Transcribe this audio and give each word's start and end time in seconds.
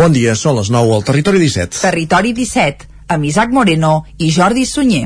Bon 0.00 0.14
dia, 0.16 0.32
són 0.32 0.54
les 0.56 0.70
9 0.72 0.94
al 0.96 1.02
Territori 1.04 1.42
17. 1.42 1.82
Territori 1.82 2.30
17, 2.32 2.86
amb 3.12 3.26
Isaac 3.28 3.50
Moreno 3.52 3.90
i 4.16 4.30
Jordi 4.32 4.62
Sunyer. 4.64 5.02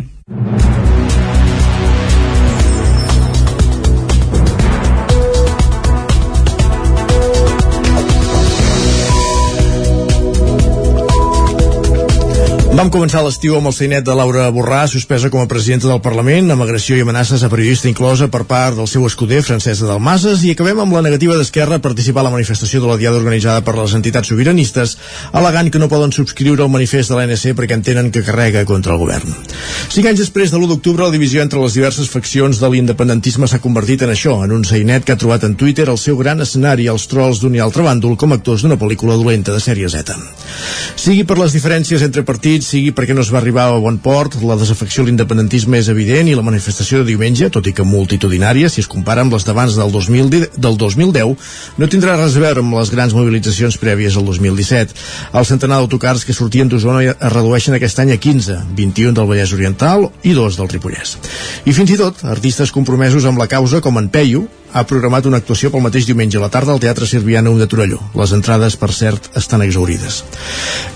Vam 12.75 12.89
començar 12.91 13.21
l'estiu 13.23 13.55
amb 13.55 13.69
el 13.71 13.75
seinet 13.77 14.03
de 14.03 14.15
Laura 14.19 14.49
Borrà, 14.51 14.81
suspesa 14.91 15.29
com 15.31 15.39
a 15.39 15.47
presidenta 15.47 15.87
del 15.87 16.01
Parlament, 16.03 16.49
amb 16.51 16.65
agressió 16.65 16.97
i 16.99 17.05
amenaces 17.05 17.45
a 17.47 17.49
periodista 17.53 17.87
inclosa 17.87 18.27
per 18.27 18.41
part 18.51 18.75
del 18.75 18.89
seu 18.91 19.05
escuder, 19.07 19.45
Francesc 19.47 19.85
Dalmases, 19.87 20.43
i 20.43 20.51
acabem 20.57 20.81
amb 20.83 20.97
la 20.97 21.03
negativa 21.05 21.37
d'Esquerra 21.39 21.79
a 21.79 21.85
participar 21.85 22.25
a 22.25 22.27
la 22.27 22.33
manifestació 22.35 22.81
de 22.83 22.89
la 22.91 22.97
Diada 22.99 23.21
organitzada 23.21 23.63
per 23.63 23.77
les 23.79 23.95
entitats 23.95 24.33
sobiranistes, 24.33 24.97
al·legant 25.31 25.71
que 25.71 25.79
no 25.79 25.87
poden 25.93 26.11
subscriure 26.17 26.67
el 26.67 26.73
manifest 26.75 27.13
de 27.13 27.21
l'ANC 27.21 27.53
perquè 27.55 27.79
entenen 27.79 28.11
que 28.11 28.25
carrega 28.27 28.65
contra 28.67 28.97
el 28.97 28.99
govern. 29.05 29.39
Cinc 29.95 30.11
anys 30.11 30.25
després 30.25 30.51
de 30.51 30.59
l'1 30.59 30.73
d'octubre, 30.73 31.07
la 31.07 31.15
divisió 31.15 31.47
entre 31.47 31.63
les 31.63 31.79
diverses 31.79 32.11
faccions 32.11 32.59
de 32.59 32.73
l'independentisme 32.75 33.47
s'ha 33.47 33.63
convertit 33.63 34.03
en 34.03 34.17
això, 34.17 34.41
en 34.43 34.57
un 34.59 34.67
seinet 34.67 35.07
que 35.07 35.15
ha 35.15 35.21
trobat 35.23 35.47
en 35.47 35.55
Twitter 35.55 35.87
el 35.87 36.03
seu 36.03 36.19
gran 36.19 36.43
escenari 36.43 36.91
als 36.91 37.07
trolls 37.07 37.39
d'un 37.39 37.55
i 37.55 37.63
altre 37.63 37.87
bàndol 37.87 38.19
com 38.19 38.35
actors 38.35 38.67
d'una 38.67 38.81
pel·lícula 38.83 39.15
dolenta 39.15 39.55
de 39.55 39.63
sèrie 39.63 39.87
Z. 39.95 40.19
Sigui 40.99 41.23
per 41.23 41.39
les 41.39 41.55
diferències 41.55 42.03
entre 42.03 42.27
partits, 42.27 42.64
sigui 42.65 42.93
perquè 42.97 43.15
no 43.15 43.23
es 43.23 43.31
va 43.33 43.39
arribar 43.41 43.69
a 43.71 43.79
bon 43.83 43.99
port, 44.03 44.37
la 44.43 44.57
desafecció 44.59 45.05
a 45.05 45.09
l'independentisme 45.09 45.79
és 45.79 45.91
evident 45.93 46.31
i 46.31 46.35
la 46.35 46.45
manifestació 46.47 47.03
de 47.03 47.09
diumenge, 47.13 47.51
tot 47.53 47.69
i 47.71 47.75
que 47.77 47.87
multitudinària, 47.87 48.71
si 48.73 48.83
es 48.83 48.89
compara 48.91 49.23
amb 49.25 49.37
les 49.37 49.47
d'abans 49.47 49.77
del, 49.79 49.93
2010, 49.93 50.57
del 50.57 50.79
2010, 50.81 51.53
no 51.79 51.91
tindrà 51.93 52.17
res 52.19 52.39
a 52.39 52.43
veure 52.43 52.65
amb 52.65 52.79
les 52.79 52.93
grans 52.95 53.15
mobilitzacions 53.17 53.79
prèvies 53.83 54.19
al 54.19 54.27
2017. 54.27 54.99
El 55.37 55.49
centenar 55.49 55.83
d'autocars 55.83 56.25
que 56.25 56.37
sortien 56.37 56.73
d'Osona 56.73 57.05
es 57.13 57.33
redueixen 57.37 57.79
aquest 57.79 58.03
any 58.03 58.15
a 58.17 58.19
15, 58.19 58.59
21 58.75 59.15
del 59.15 59.31
Vallès 59.31 59.55
Oriental 59.55 60.09
i 60.25 60.35
dos 60.35 60.59
del 60.59 60.73
Ripollès. 60.73 61.19
I 61.69 61.77
fins 61.77 61.95
i 61.95 62.01
tot, 62.01 62.25
artistes 62.25 62.75
compromesos 62.75 63.29
amb 63.29 63.39
la 63.39 63.51
causa 63.51 63.85
com 63.85 64.01
en 64.01 64.11
Peyu, 64.11 64.49
ha 64.75 64.83
programat 64.91 65.27
una 65.31 65.39
actuació 65.39 65.71
pel 65.71 65.85
mateix 65.85 66.09
diumenge 66.09 66.39
a 66.39 66.43
la 66.43 66.51
tarda 66.51 66.73
al 66.75 66.81
Teatre 66.83 67.07
Sirviana 67.07 67.53
de 67.55 67.67
Torelló. 67.71 68.01
Les 68.19 68.33
entrades, 68.35 68.75
per 68.77 68.91
cert, 68.93 69.29
estan 69.39 69.63
exaurides. 69.63 70.25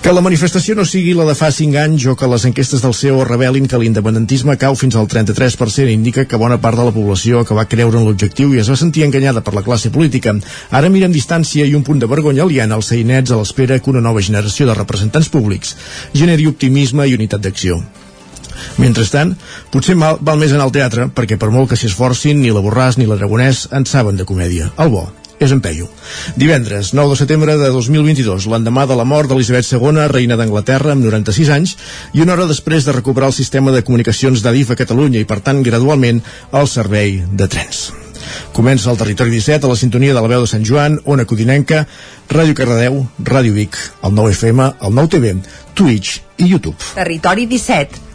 Que 0.03 0.11
la 0.11 0.23
manifestació 0.25 0.75
no 0.75 0.83
sigui 0.83 1.13
la 1.15 1.23
de 1.29 1.35
fa 1.39 1.47
5 1.55 1.79
anys 1.79 2.07
o 2.11 2.15
que 2.19 2.27
les 2.27 2.43
enquestes 2.49 2.83
del 2.83 2.95
CEO 2.97 3.23
revelin 3.23 3.69
que 3.71 3.79
l'independentisme 3.79 4.57
cau 4.59 4.75
fins 4.75 4.97
al 4.99 5.07
33% 5.07 5.87
indica 5.93 6.27
que 6.27 6.41
bona 6.41 6.59
part 6.59 6.75
de 6.77 6.89
la 6.89 6.95
població 6.95 7.45
que 7.47 7.55
va 7.55 7.69
creure 7.71 8.01
en 8.01 8.09
l'objectiu 8.09 8.51
i 8.53 8.59
es 8.59 8.71
va 8.71 8.75
sentir 8.75 9.07
enganyada 9.07 9.45
per 9.45 9.55
la 9.55 9.63
classe 9.63 9.93
política. 9.95 10.35
Ara 10.75 10.91
mira 10.91 11.07
distància 11.07 11.63
i 11.65 11.73
un 11.75 11.87
punt 11.87 12.03
de 12.03 12.11
vergonya 12.11 12.43
aliena 12.43 12.75
als 12.75 12.91
seinets 12.91 13.31
a 13.31 13.39
l'espera 13.39 13.79
que 13.79 13.93
una 13.95 14.03
nova 14.03 14.19
generació 14.19 14.67
de 14.67 14.75
representants 14.75 15.31
públics 15.31 15.75
generi 16.13 16.51
optimisme 16.51 17.07
i 17.07 17.15
unitat 17.15 17.47
d'acció. 17.47 17.79
Mentrestant, 18.81 19.35
potser 19.73 19.95
mal, 19.99 20.19
val 20.21 20.39
més 20.41 20.53
anar 20.55 20.67
al 20.67 20.75
teatre, 20.75 21.09
perquè 21.13 21.39
per 21.39 21.51
molt 21.53 21.71
que 21.71 21.79
s'hi 21.79 21.89
esforcin, 21.91 22.41
ni 22.41 22.53
la 22.53 22.63
Borràs 22.65 22.99
ni 22.99 23.07
la 23.09 23.19
Dragonès 23.19 23.67
en 23.75 23.87
saben 23.89 24.19
de 24.19 24.27
comèdia. 24.29 24.71
El 24.77 24.93
bo 24.93 25.07
és 25.39 25.53
en 25.55 25.61
Peyu. 25.63 25.87
Divendres, 26.35 26.91
9 26.93 27.15
de 27.15 27.17
setembre 27.21 27.55
de 27.57 27.69
2022, 27.71 28.49
l'endemà 28.51 28.85
de 28.89 28.97
la 28.99 29.07
mort 29.07 29.31
d'Elisabet 29.31 29.71
II, 29.71 30.03
reina 30.11 30.35
d'Anglaterra, 30.35 30.91
amb 30.93 31.05
96 31.05 31.53
anys, 31.55 31.77
i 32.13 32.25
una 32.25 32.35
hora 32.35 32.49
després 32.49 32.85
de 32.85 32.95
recuperar 32.95 33.31
el 33.31 33.37
sistema 33.37 33.71
de 33.71 33.83
comunicacions 33.87 34.43
d'Adif 34.43 34.73
a 34.73 34.79
Catalunya 34.79 35.23
i, 35.23 35.29
per 35.29 35.39
tant, 35.45 35.63
gradualment, 35.63 36.21
el 36.51 36.67
servei 36.67 37.21
de 37.31 37.47
trens. 37.47 37.87
Comença 38.53 38.91
el 38.91 38.99
Territori 38.99 39.31
17 39.31 39.65
a 39.65 39.71
la 39.71 39.79
sintonia 39.79 40.13
de 40.13 40.21
la 40.21 40.29
veu 40.29 40.43
de 40.43 40.51
Sant 40.51 40.65
Joan, 40.67 40.99
Ona 41.05 41.25
Codinenca, 41.25 41.85
Ràdio 42.29 42.57
Cardedeu, 42.57 42.99
Ràdio 43.23 43.55
Vic, 43.55 43.79
el 44.03 44.13
9 44.13 44.35
FM, 44.35 44.67
el 44.85 44.95
9 44.99 45.13
TV, 45.15 45.33
Twitch 45.73 46.19
i 46.37 46.51
YouTube. 46.51 46.77
Territori 46.99 47.47
17, 47.47 48.08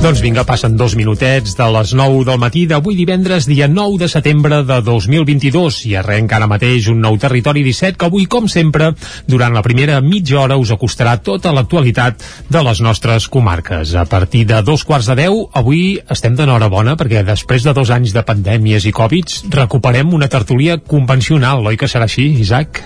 Doncs 0.00 0.22
vinga, 0.24 0.46
passen 0.48 0.78
dos 0.80 0.94
minutets 0.96 1.52
de 1.58 1.64
les 1.74 1.90
9 1.92 2.22
del 2.24 2.38
matí 2.40 2.62
d'avui 2.64 2.94
divendres, 2.96 3.44
dia 3.44 3.66
9 3.68 3.98
de 4.00 4.06
setembre 4.08 4.62
de 4.64 4.78
2022 4.80 5.80
i 5.90 5.92
arrenca 6.00 6.38
ara 6.38 6.46
mateix 6.48 6.86
un 6.88 7.02
nou 7.04 7.18
territori 7.20 7.60
17 7.66 8.00
que 8.00 8.08
avui, 8.08 8.24
com 8.24 8.48
sempre, 8.48 8.94
durant 9.28 9.52
la 9.52 9.60
primera 9.60 9.98
mitja 10.00 10.38
hora 10.40 10.56
us 10.56 10.72
acostarà 10.72 11.18
tota 11.20 11.52
l'actualitat 11.52 12.24
de 12.48 12.62
les 12.64 12.80
nostres 12.80 13.28
comarques. 13.28 13.92
A 13.92 14.06
partir 14.08 14.46
de 14.48 14.62
dos 14.64 14.86
quarts 14.88 15.10
de 15.12 15.18
deu, 15.20 15.42
avui 15.52 15.98
estem 16.08 16.32
d'enhorabona 16.32 16.96
perquè 16.96 17.20
després 17.20 17.68
de 17.68 17.76
dos 17.76 17.92
anys 17.92 18.16
de 18.16 18.24
pandèmies 18.24 18.88
i 18.88 18.94
Covids 18.96 19.42
recuperem 19.52 20.16
una 20.16 20.32
tertúlia 20.32 20.80
convencional, 20.80 21.60
oi 21.68 21.76
que 21.76 21.92
serà 21.92 22.08
així, 22.08 22.24
Isaac? 22.40 22.80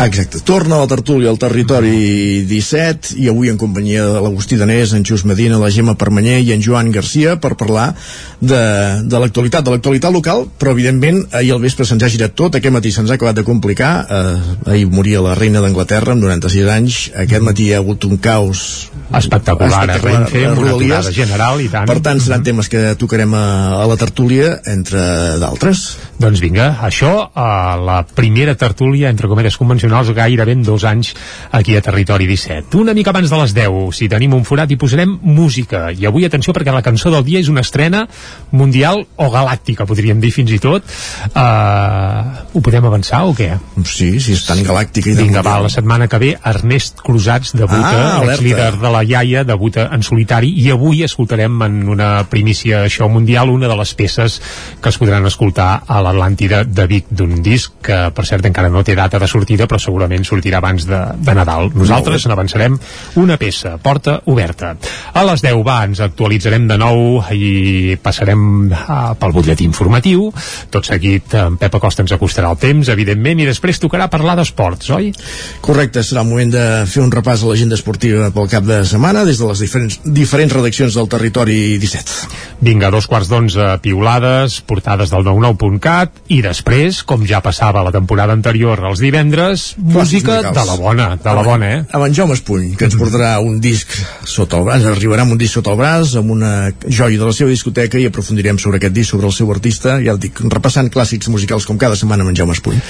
Exacte, 0.00 0.40
torna 0.40 0.76
a 0.76 0.80
la 0.80 0.88
tertúlia 0.88 1.28
al 1.28 1.36
territori 1.36 2.46
17 2.48 3.18
i 3.20 3.26
avui 3.28 3.50
en 3.52 3.58
companyia 3.60 4.06
de 4.08 4.20
l'Agustí 4.24 4.56
Danés, 4.56 4.94
en 4.96 5.04
Xus 5.04 5.26
Medina, 5.28 5.58
la 5.60 5.68
Gemma 5.68 5.92
Permanyer 6.00 6.38
i 6.40 6.54
en 6.54 6.62
Joan 6.64 6.88
Garcia 6.94 7.34
per 7.36 7.52
parlar 7.60 7.90
de, 8.40 8.60
de 9.04 9.20
l'actualitat, 9.20 9.66
de 9.66 9.74
l'actualitat 9.74 10.14
local, 10.14 10.46
però 10.56 10.72
evidentment 10.72 11.20
ahir 11.36 11.52
al 11.52 11.60
vespre 11.60 11.84
se'ns 11.84 12.00
ha 12.00 12.08
girat 12.08 12.32
tot, 12.32 12.56
aquest 12.56 12.72
matí 12.72 12.94
se'ns 12.94 13.12
ha 13.12 13.18
acabat 13.20 13.36
de 13.36 13.44
complicar, 13.44 13.90
eh, 14.08 14.72
ahir 14.72 14.86
moria 14.88 15.20
la 15.20 15.36
reina 15.36 15.60
d'Anglaterra 15.60 16.16
amb 16.16 16.24
96 16.24 16.72
anys, 16.72 17.02
aquest 17.26 17.44
matí 17.44 17.68
hi 17.68 17.76
ha 17.76 17.82
hagut 17.84 18.08
un 18.08 18.16
caos 18.24 18.88
espectacular, 19.20 19.84
a 19.84 19.98
Renfe, 20.00 20.46
amb 20.46 20.64
una 20.64 20.72
aturada 20.78 21.12
general 21.12 21.60
i 21.60 21.68
tant. 21.68 21.84
Per 21.90 21.98
tant, 22.00 22.24
seran 22.24 22.44
temes 22.46 22.72
que 22.72 22.94
tocarem 22.96 23.36
a, 23.36 23.44
a 23.82 23.84
la 23.90 24.00
tertúlia, 24.00 24.54
entre 24.70 25.04
d'altres. 25.42 25.84
Doncs 26.20 26.40
vinga, 26.40 26.72
això, 26.86 27.12
a 27.34 27.76
la 27.76 28.00
primera 28.16 28.56
tertúlia, 28.56 29.10
entre 29.10 29.28
cometes 29.28 29.58
convencionals, 29.60 29.89
gairebé 30.14 30.52
en 30.52 30.62
dos 30.62 30.84
anys 30.84 31.14
aquí 31.52 31.76
a 31.76 31.82
Territori 31.82 32.26
17. 32.26 32.76
Una 32.78 32.94
mica 32.94 33.10
abans 33.10 33.30
de 33.30 33.36
les 33.42 33.54
10, 33.54 33.94
si 33.96 34.08
tenim 34.08 34.34
un 34.34 34.44
forat, 34.44 34.70
i 34.70 34.76
posarem 34.76 35.18
música. 35.22 35.90
I 35.92 36.06
avui, 36.06 36.24
atenció, 36.24 36.52
perquè 36.54 36.72
la 36.72 36.82
cançó 36.82 37.10
del 37.10 37.24
dia 37.24 37.40
és 37.40 37.48
una 37.48 37.60
estrena 37.60 38.06
mundial 38.52 39.04
o 39.16 39.30
galàctica, 39.30 39.86
podríem 39.86 40.20
dir 40.20 40.30
fins 40.32 40.50
i 40.54 40.58
tot. 40.62 40.84
Uh, 41.34 42.46
ho 42.54 42.60
podem 42.64 42.84
avançar 42.86 43.22
o 43.28 43.34
què? 43.36 43.50
Sí, 43.84 44.12
sí, 44.22 44.34
és 44.36 44.44
tan 44.46 44.62
galàctica 44.66 45.10
i 45.10 45.16
tan 45.16 45.26
Vinga, 45.28 45.42
va, 45.46 45.58
la 45.64 45.70
setmana 45.72 46.08
que 46.10 46.18
ve 46.22 46.30
Ernest 46.46 47.00
Cruzats 47.04 47.54
debuta, 47.56 47.90
Ah, 47.90 48.18
alerta. 48.20 48.42
líder 48.44 48.76
de 48.80 48.90
la 48.92 49.02
iaia, 49.04 49.44
debuta 49.44 49.88
en 49.94 50.02
solitari 50.06 50.52
i 50.62 50.70
avui 50.70 51.02
escoltarem 51.06 51.60
en 51.66 51.80
una 51.88 52.10
primícia 52.30 52.84
show 52.88 53.08
mundial 53.10 53.50
una 53.50 53.68
de 53.68 53.76
les 53.76 53.94
peces 53.94 54.40
que 54.82 54.88
es 54.92 54.98
podran 55.00 55.26
escoltar 55.26 55.82
a 55.86 56.00
l'Atlàntida 56.04 56.62
de 56.64 56.86
Vic 56.86 57.06
d'un 57.10 57.40
disc 57.42 57.72
que 57.82 57.98
per 58.14 58.26
cert 58.28 58.46
encara 58.46 58.68
no 58.70 58.84
té 58.84 58.94
data 58.94 59.18
de 59.18 59.28
sortida 59.30 59.66
però 59.66 59.79
segurament 59.82 60.24
sortirà 60.26 60.60
abans 60.60 60.86
de, 60.88 61.00
de 61.20 61.34
Nadal. 61.36 61.70
Nosaltres 61.74 62.26
n'avançarem 62.28 62.76
una 63.20 63.38
peça, 63.40 63.76
porta 63.82 64.18
oberta. 64.30 64.74
A 65.14 65.24
les 65.26 65.42
10 65.44 65.62
va, 65.66 65.80
ens 65.88 66.02
actualitzarem 66.04 66.68
de 66.70 66.78
nou 66.80 67.20
i 67.34 67.96
passarem 68.02 68.42
uh, 68.70 69.12
pel 69.20 69.34
butlletí 69.36 69.66
informatiu. 69.68 70.28
Tot 70.72 70.86
seguit 70.88 71.34
en 71.38 71.56
Pep 71.60 71.78
Acosta 71.80 72.04
ens 72.04 72.14
acostarà 72.16 72.50
el 72.52 72.60
temps, 72.60 72.92
evidentment, 72.92 73.40
i 73.40 73.48
després 73.48 73.80
tocarà 73.82 74.10
parlar 74.12 74.36
d'esports, 74.38 74.92
oi? 74.96 75.10
Correcte, 75.64 76.04
serà 76.06 76.24
el 76.24 76.30
moment 76.30 76.54
de 76.54 76.66
fer 76.90 77.02
un 77.04 77.12
repàs 77.12 77.44
a 77.44 77.50
l'agenda 77.50 77.78
esportiva 77.78 78.30
pel 78.34 78.50
cap 78.52 78.66
de 78.66 78.82
setmana 78.88 79.24
des 79.28 79.40
de 79.40 79.48
les 79.50 79.64
diferents, 79.64 80.00
diferents 80.04 80.56
redaccions 80.56 80.96
del 80.96 81.10
territori 81.10 81.58
17. 81.80 82.30
Vinga, 82.66 82.90
dos 82.92 83.08
quarts 83.10 83.30
d'onze 83.30 83.66
piulades, 83.84 84.60
portades 84.66 85.12
del 85.12 85.24
99.cat 85.26 86.20
i 86.34 86.40
després, 86.44 87.02
com 87.08 87.24
ja 87.28 87.42
passava 87.44 87.84
la 87.86 87.94
temporada 87.94 88.36
anterior 88.36 88.82
els 88.90 89.02
divendres, 89.02 89.59
música 89.76 90.36
musicals. 90.36 90.56
de 90.56 90.64
la 90.66 90.76
bona, 90.76 91.08
de 91.16 91.34
la 91.38 91.42
bona, 91.46 91.70
eh? 91.74 91.80
Amb 91.90 92.06
en 92.06 92.14
Jaume 92.16 92.36
Espuny, 92.36 92.74
que 92.78 92.88
ens 92.88 92.96
portarà 92.98 93.32
un 93.44 93.60
disc 93.62 93.92
sota 94.24 94.60
el 94.60 94.66
braç, 94.68 94.86
arribarà 94.90 95.26
amb 95.26 95.36
un 95.36 95.40
disc 95.40 95.58
sota 95.58 95.74
el 95.74 95.80
braç, 95.80 96.14
amb 96.20 96.32
una 96.34 96.52
joia 96.86 97.18
de 97.18 97.28
la 97.28 97.34
seva 97.36 97.50
discoteca 97.52 98.00
i 98.00 98.06
aprofundirem 98.08 98.58
sobre 98.62 98.80
aquest 98.80 98.96
disc, 98.96 99.10
sobre 99.14 99.28
el 99.30 99.34
seu 99.36 99.50
artista, 99.52 99.98
ja 100.04 100.14
el 100.14 100.20
dic, 100.22 100.40
repassant 100.52 100.90
clàssics 100.92 101.30
musicals 101.32 101.66
com 101.68 101.78
cada 101.78 101.98
setmana 101.98 102.24
amb 102.24 102.32
en 102.32 102.40
Jaume 102.40 102.56
Espuny. 102.56 102.80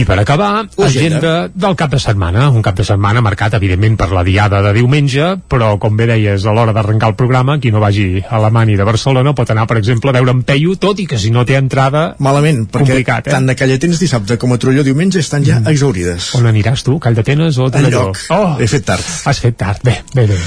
I 0.00 0.04
per 0.08 0.18
acabar, 0.20 0.66
L'agenda. 0.76 0.86
agenda 0.88 1.34
del 1.66 1.76
cap 1.76 1.90
de 1.94 2.02
setmana, 2.02 2.48
un 2.50 2.62
cap 2.62 2.76
de 2.78 2.86
setmana 2.86 3.22
marcat, 3.24 3.54
evidentment, 3.60 3.96
per 4.00 4.10
la 4.14 4.24
diada 4.26 4.62
de 4.62 4.74
diumenge, 4.76 5.34
però, 5.50 5.74
com 5.82 5.96
bé 5.96 6.06
deies, 6.10 6.46
a 6.46 6.54
l'hora 6.56 6.74
d'arrencar 6.76 7.12
el 7.12 7.18
programa, 7.18 7.58
qui 7.58 7.72
no 7.74 7.80
vagi 7.82 8.22
a 8.28 8.38
la 8.38 8.50
Mani 8.50 8.76
de 8.76 8.86
Barcelona 8.86 9.34
pot 9.34 9.50
anar, 9.50 9.66
per 9.70 9.78
exemple, 9.80 10.10
a 10.10 10.18
veure 10.18 10.34
en 10.36 10.42
Peyu, 10.46 10.76
tot 10.80 10.98
i 11.00 11.06
que 11.10 11.18
si 11.18 11.32
no 11.34 11.44
té 11.48 11.56
entrada... 11.58 12.14
Malament, 12.20 12.66
perquè 12.70 13.00
eh? 13.00 13.18
tant 13.26 13.46
de 13.48 13.56
Callatens 13.56 14.00
dissabte 14.02 14.36
com 14.40 14.52
a 14.54 14.58
Trolló 14.60 14.84
diumenge 14.86 15.20
estan 15.22 15.44
ja 15.46 15.60
exaurides. 15.70 16.19
On 16.38 16.46
aniràs 16.50 16.82
tu? 16.86 16.98
Call 17.02 17.16
d'Atenes 17.18 17.58
o 17.58 17.68
Torelló? 17.72 18.02
Enlloc. 18.10 18.20
Oh, 18.34 18.56
He 18.60 18.66
fet 18.70 18.84
tard. 18.88 19.04
Has 19.30 19.40
fet 19.42 19.56
tard, 19.60 19.80
bé, 19.86 19.96
bé, 20.14 20.26
bé. 20.30 20.38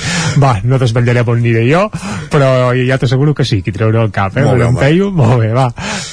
Va, 0.42 0.54
no 0.64 0.80
desvetllarem 0.82 1.30
on 1.34 1.42
aniré 1.42 1.66
jo, 1.70 1.86
però 2.34 2.50
ja 2.78 2.98
t'asseguro 3.02 3.34
que 3.38 3.46
sí, 3.48 3.62
que 3.64 3.72
hi 3.74 3.78
trauré 3.78 4.02
el 4.02 4.12
cap, 4.16 4.38
eh? 4.38 4.46
Molt 4.46 4.60
bé, 4.62 4.68
home. 4.70 4.80
Peyu, 4.82 5.10
molt 5.16 5.40
bé, 5.44 5.52
va. 5.56 5.68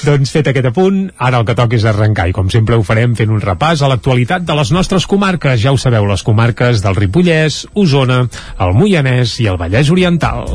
Doncs 0.05 0.33
fet 0.33 0.49
aquest 0.51 0.71
apunt, 0.71 1.03
ara 1.17 1.41
el 1.41 1.47
que 1.49 1.55
toca 1.57 1.77
és 1.77 1.85
arrencar 1.89 2.27
i 2.31 2.35
com 2.35 2.49
sempre 2.53 2.77
ho 2.79 2.85
farem 2.87 3.15
fent 3.19 3.31
un 3.33 3.41
repàs 3.43 3.81
a 3.81 3.91
l'actualitat 3.91 4.45
de 4.47 4.57
les 4.57 4.71
nostres 4.71 5.07
comarques. 5.09 5.61
Ja 5.61 5.73
ho 5.73 5.77
sabeu, 5.81 6.07
les 6.09 6.23
comarques 6.23 6.81
del 6.83 6.97
Ripollès, 6.97 7.65
Osona, 7.75 8.23
el 8.59 8.73
Moianès 8.77 9.39
i 9.43 9.49
el 9.51 9.61
Vallès 9.61 9.91
Oriental. 9.93 10.45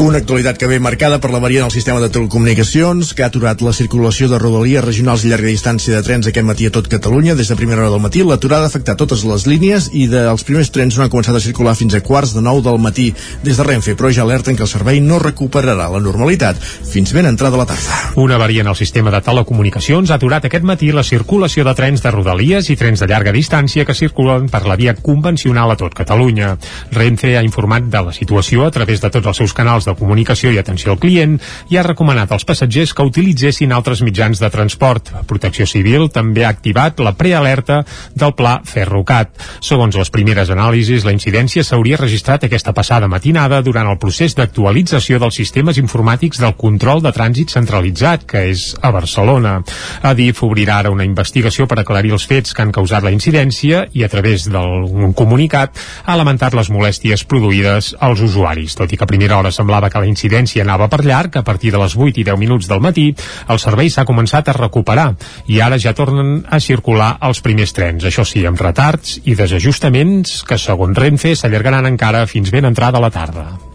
Una 0.00 0.16
actualitat 0.16 0.56
que 0.56 0.64
ve 0.64 0.78
marcada 0.80 1.18
per 1.20 1.28
la 1.28 1.38
variant 1.44 1.66
del 1.66 1.74
sistema 1.74 2.00
de 2.00 2.08
telecomunicacions 2.08 3.10
que 3.12 3.20
ha 3.20 3.26
aturat 3.28 3.60
la 3.60 3.74
circulació 3.76 4.30
de 4.30 4.38
rodalies 4.40 4.80
regionals 4.80 5.26
i 5.26 5.28
llarga 5.28 5.50
distància 5.52 5.92
de 5.92 6.00
trens 6.06 6.24
aquest 6.30 6.46
matí 6.48 6.64
a 6.64 6.72
tot 6.72 6.86
Catalunya. 6.88 7.34
Des 7.36 7.50
de 7.52 7.56
primera 7.58 7.82
hora 7.82 7.90
del 7.92 8.00
matí, 8.00 8.22
l'aturada 8.24 8.64
ha 8.64 8.70
afectat 8.72 8.96
totes 8.96 9.26
les 9.28 9.44
línies 9.44 9.90
i 9.92 10.06
dels 10.08 10.46
primers 10.48 10.72
trens 10.72 10.96
no 10.96 11.04
han 11.04 11.12
començat 11.12 11.36
a 11.36 11.42
circular 11.44 11.74
fins 11.76 11.92
a 11.92 12.00
quarts 12.00 12.32
de 12.32 12.40
nou 12.40 12.62
del 12.64 12.80
matí 12.80 13.10
des 13.44 13.60
de 13.60 13.66
Renfe, 13.68 13.92
però 13.92 14.08
ja 14.08 14.22
alerten 14.24 14.56
que 14.56 14.64
el 14.64 14.70
servei 14.72 15.02
no 15.04 15.18
recuperarà 15.20 15.90
la 15.92 16.00
normalitat 16.00 16.56
fins 16.56 17.12
ben 17.12 17.28
entrada 17.28 17.60
la 17.60 17.68
tarda. 17.68 18.00
Una 18.16 18.40
variant 18.40 18.72
al 18.72 18.80
sistema 18.80 19.12
de 19.12 19.20
telecomunicacions 19.20 20.08
ha 20.08 20.16
aturat 20.16 20.48
aquest 20.48 20.64
matí 20.64 20.94
la 20.96 21.04
circulació 21.04 21.66
de 21.68 21.76
trens 21.76 22.00
de 22.00 22.14
rodalies 22.16 22.72
i 22.72 22.78
trens 22.80 23.04
de 23.04 23.10
llarga 23.12 23.36
distància 23.36 23.84
que 23.84 23.98
circulen 24.00 24.48
per 24.48 24.64
la 24.64 24.80
via 24.80 24.96
convencional 24.96 25.76
a 25.76 25.76
tot 25.76 25.92
Catalunya. 25.92 26.56
Renfe 26.96 27.36
ha 27.36 27.44
informat 27.44 27.92
de 27.92 28.04
la 28.08 28.16
situació 28.16 28.64
a 28.64 28.72
través 28.72 29.04
de 29.04 29.12
tots 29.12 29.34
els 29.34 29.44
seus 29.44 29.52
canals 29.52 29.84
de 29.84 29.89
comunicació 29.98 30.52
i 30.52 30.58
atenció 30.60 30.92
al 30.92 31.00
client 31.02 31.38
i 31.70 31.78
ha 31.78 31.84
recomanat 31.86 32.32
als 32.32 32.46
passatgers 32.48 32.94
que 32.94 33.06
utilitzessin 33.06 33.72
altres 33.72 34.02
mitjans 34.06 34.40
de 34.42 34.50
transport. 34.50 35.12
Protecció 35.30 35.66
Civil 35.66 36.08
també 36.12 36.44
ha 36.44 36.52
activat 36.52 37.00
la 37.00 37.14
prealerta 37.16 37.82
del 38.14 38.34
pla 38.36 38.58
Ferrocat. 38.64 39.32
Segons 39.64 39.96
les 39.96 40.10
primeres 40.10 40.50
anàlisis, 40.50 41.04
la 41.06 41.14
incidència 41.16 41.64
s'hauria 41.64 41.98
registrat 42.00 42.44
aquesta 42.44 42.74
passada 42.76 43.08
matinada 43.08 43.62
durant 43.62 43.88
el 43.90 43.98
procés 44.02 44.36
d'actualització 44.36 45.20
dels 45.20 45.38
sistemes 45.40 45.80
informàtics 45.80 46.40
del 46.42 46.56
control 46.58 47.02
de 47.04 47.12
trànsit 47.14 47.54
centralitzat, 47.54 48.26
que 48.28 48.44
és 48.50 48.74
a 48.82 48.92
Barcelona. 48.94 49.60
Adif 50.02 50.42
obrirà 50.44 50.80
ara 50.80 50.92
una 50.92 51.06
investigació 51.08 51.66
per 51.70 51.80
aclarir 51.80 52.12
els 52.16 52.26
fets 52.28 52.54
que 52.54 52.62
han 52.62 52.74
causat 52.74 53.04
la 53.04 53.14
incidència 53.14 53.86
i 53.96 54.04
a 54.04 54.10
través 54.12 54.46
d'un 54.50 55.14
comunicat 55.16 55.78
ha 56.04 56.16
lamentat 56.18 56.54
les 56.58 56.70
molèsties 56.72 57.24
produïdes 57.24 57.94
als 58.00 58.20
usuaris, 58.24 58.76
tot 58.76 58.92
i 58.92 58.98
que 58.98 59.06
a 59.06 59.10
primera 59.10 59.38
hora 59.38 59.52
semblava 59.54 59.79
semblava 59.80 59.90
que 59.90 60.02
la 60.04 60.10
incidència 60.10 60.64
anava 60.64 60.88
per 60.88 61.04
llarg, 61.04 61.36
a 61.36 61.44
partir 61.44 61.72
de 61.72 61.80
les 61.80 61.96
8 61.96 62.20
i 62.20 62.24
10 62.24 62.38
minuts 62.38 62.68
del 62.68 62.82
matí, 62.84 63.14
el 63.48 63.58
servei 63.58 63.88
s'ha 63.90 64.04
començat 64.04 64.48
a 64.48 64.56
recuperar 64.56 65.14
i 65.48 65.60
ara 65.60 65.78
ja 65.78 65.94
tornen 65.94 66.44
a 66.48 66.60
circular 66.60 67.16
els 67.22 67.40
primers 67.40 67.72
trens, 67.72 68.04
això 68.04 68.24
sí, 68.24 68.44
amb 68.46 68.60
retards 68.60 69.20
i 69.24 69.34
desajustaments 69.34 70.42
que, 70.44 70.58
segons 70.58 70.98
Renfe, 70.98 71.34
s'allargaran 71.34 71.88
encara 71.88 72.26
fins 72.26 72.52
ben 72.52 72.68
entrada 72.68 73.00
la 73.00 73.10
tarda. 73.10 73.69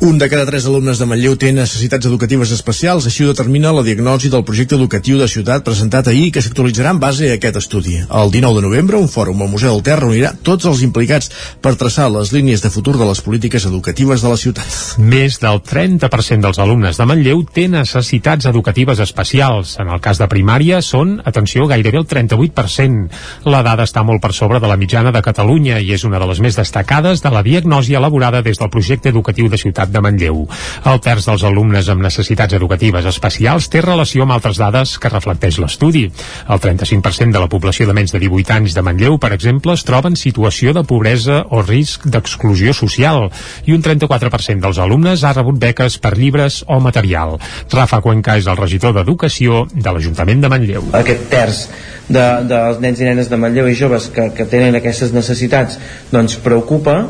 Un 0.00 0.16
de 0.16 0.28
cada 0.30 0.46
tres 0.46 0.62
alumnes 0.64 1.00
de 1.02 1.06
Manlleu 1.10 1.32
té 1.34 1.48
necessitats 1.50 2.06
educatives 2.06 2.52
especials, 2.54 3.08
així 3.08 3.24
ho 3.24 3.32
determina 3.32 3.72
la 3.74 3.82
diagnosi 3.82 4.28
del 4.30 4.44
projecte 4.46 4.76
educatiu 4.76 5.18
de 5.18 5.26
ciutat 5.26 5.64
presentat 5.66 6.06
ahir 6.06 6.28
que 6.30 6.38
s'actualitzarà 6.38 6.92
en 6.94 7.00
base 7.02 7.26
a 7.26 7.34
aquest 7.34 7.56
estudi. 7.58 7.96
El 8.06 8.30
19 8.30 8.60
de 8.60 8.62
novembre, 8.68 9.00
un 9.02 9.10
fòrum 9.10 9.42
al 9.42 9.50
Museu 9.50 9.74
del 9.74 9.82
Ter 9.82 9.96
reunirà 9.98 10.30
tots 10.46 10.68
els 10.70 10.84
implicats 10.86 11.32
per 11.60 11.72
traçar 11.80 12.06
les 12.14 12.30
línies 12.30 12.62
de 12.62 12.70
futur 12.70 12.94
de 12.94 13.08
les 13.08 13.22
polítiques 13.26 13.66
educatives 13.66 14.22
de 14.22 14.30
la 14.30 14.36
ciutat. 14.38 14.76
Més 15.02 15.40
del 15.42 15.58
30% 15.66 16.46
dels 16.46 16.62
alumnes 16.62 16.94
de 16.94 17.08
Manlleu 17.10 17.42
té 17.42 17.66
necessitats 17.66 18.46
educatives 18.46 19.02
especials. 19.02 19.74
En 19.82 19.90
el 19.90 19.98
cas 19.98 20.22
de 20.22 20.30
primària 20.30 20.78
són, 20.78 21.16
atenció, 21.26 21.66
gairebé 21.66 21.98
el 22.04 22.06
38%. 22.06 23.10
La 23.50 23.64
dada 23.66 23.82
està 23.90 24.06
molt 24.06 24.22
per 24.22 24.30
sobre 24.30 24.62
de 24.62 24.70
la 24.70 24.78
mitjana 24.78 25.10
de 25.10 25.26
Catalunya 25.26 25.82
i 25.82 25.90
és 25.98 26.06
una 26.06 26.22
de 26.22 26.30
les 26.30 26.38
més 26.38 26.62
destacades 26.62 27.26
de 27.26 27.34
la 27.34 27.42
diagnosi 27.42 27.98
elaborada 27.98 28.46
des 28.46 28.62
del 28.62 28.70
projecte 28.70 29.10
educatiu 29.10 29.50
de 29.50 29.58
ciutat 29.58 29.87
ciutat 29.88 29.92
de 29.92 30.00
Manlleu. 30.00 30.46
El 30.84 31.00
terç 31.00 31.26
dels 31.26 31.44
alumnes 31.44 31.88
amb 31.88 32.02
necessitats 32.02 32.54
educatives 32.54 33.06
especials 33.06 33.68
té 33.68 33.80
relació 33.80 34.24
amb 34.24 34.32
altres 34.32 34.58
dades 34.58 34.98
que 34.98 35.08
reflecteix 35.08 35.58
l'estudi. 35.58 36.10
El 36.48 36.60
35% 36.60 37.32
de 37.32 37.40
la 37.40 37.48
població 37.48 37.86
de 37.86 37.94
menys 37.94 38.12
de 38.12 38.20
18 38.20 38.52
anys 38.54 38.74
de 38.74 38.82
Manlleu, 38.82 39.18
per 39.18 39.32
exemple, 39.32 39.72
es 39.72 39.84
troba 39.84 40.08
en 40.08 40.16
situació 40.16 40.72
de 40.72 40.84
pobresa 40.84 41.44
o 41.50 41.62
risc 41.62 42.06
d'exclusió 42.06 42.72
social 42.72 43.30
i 43.66 43.72
un 43.72 43.82
34% 43.82 44.60
dels 44.60 44.78
alumnes 44.78 45.24
ha 45.24 45.32
rebut 45.32 45.58
beques 45.58 45.98
per 45.98 46.16
llibres 46.16 46.64
o 46.66 46.80
material. 46.80 47.38
Rafa 47.72 48.00
Cuenca 48.00 48.36
és 48.38 48.46
el 48.46 48.56
regidor 48.56 48.94
d'Educació 48.94 49.66
de 49.72 49.92
l'Ajuntament 49.92 50.42
de 50.42 50.52
Manlleu. 50.52 50.92
Aquest 50.98 51.28
terç 51.30 51.64
de, 52.08 52.26
dels 52.48 52.80
nens 52.80 53.00
i 53.00 53.08
nenes 53.08 53.28
de 53.28 53.40
Manlleu 53.40 53.68
i 53.68 53.76
joves 53.76 54.08
que, 54.12 54.30
que 54.34 54.48
tenen 54.48 54.76
aquestes 54.78 55.12
necessitats 55.12 55.78
doncs 56.12 56.38
preocupa 56.44 57.02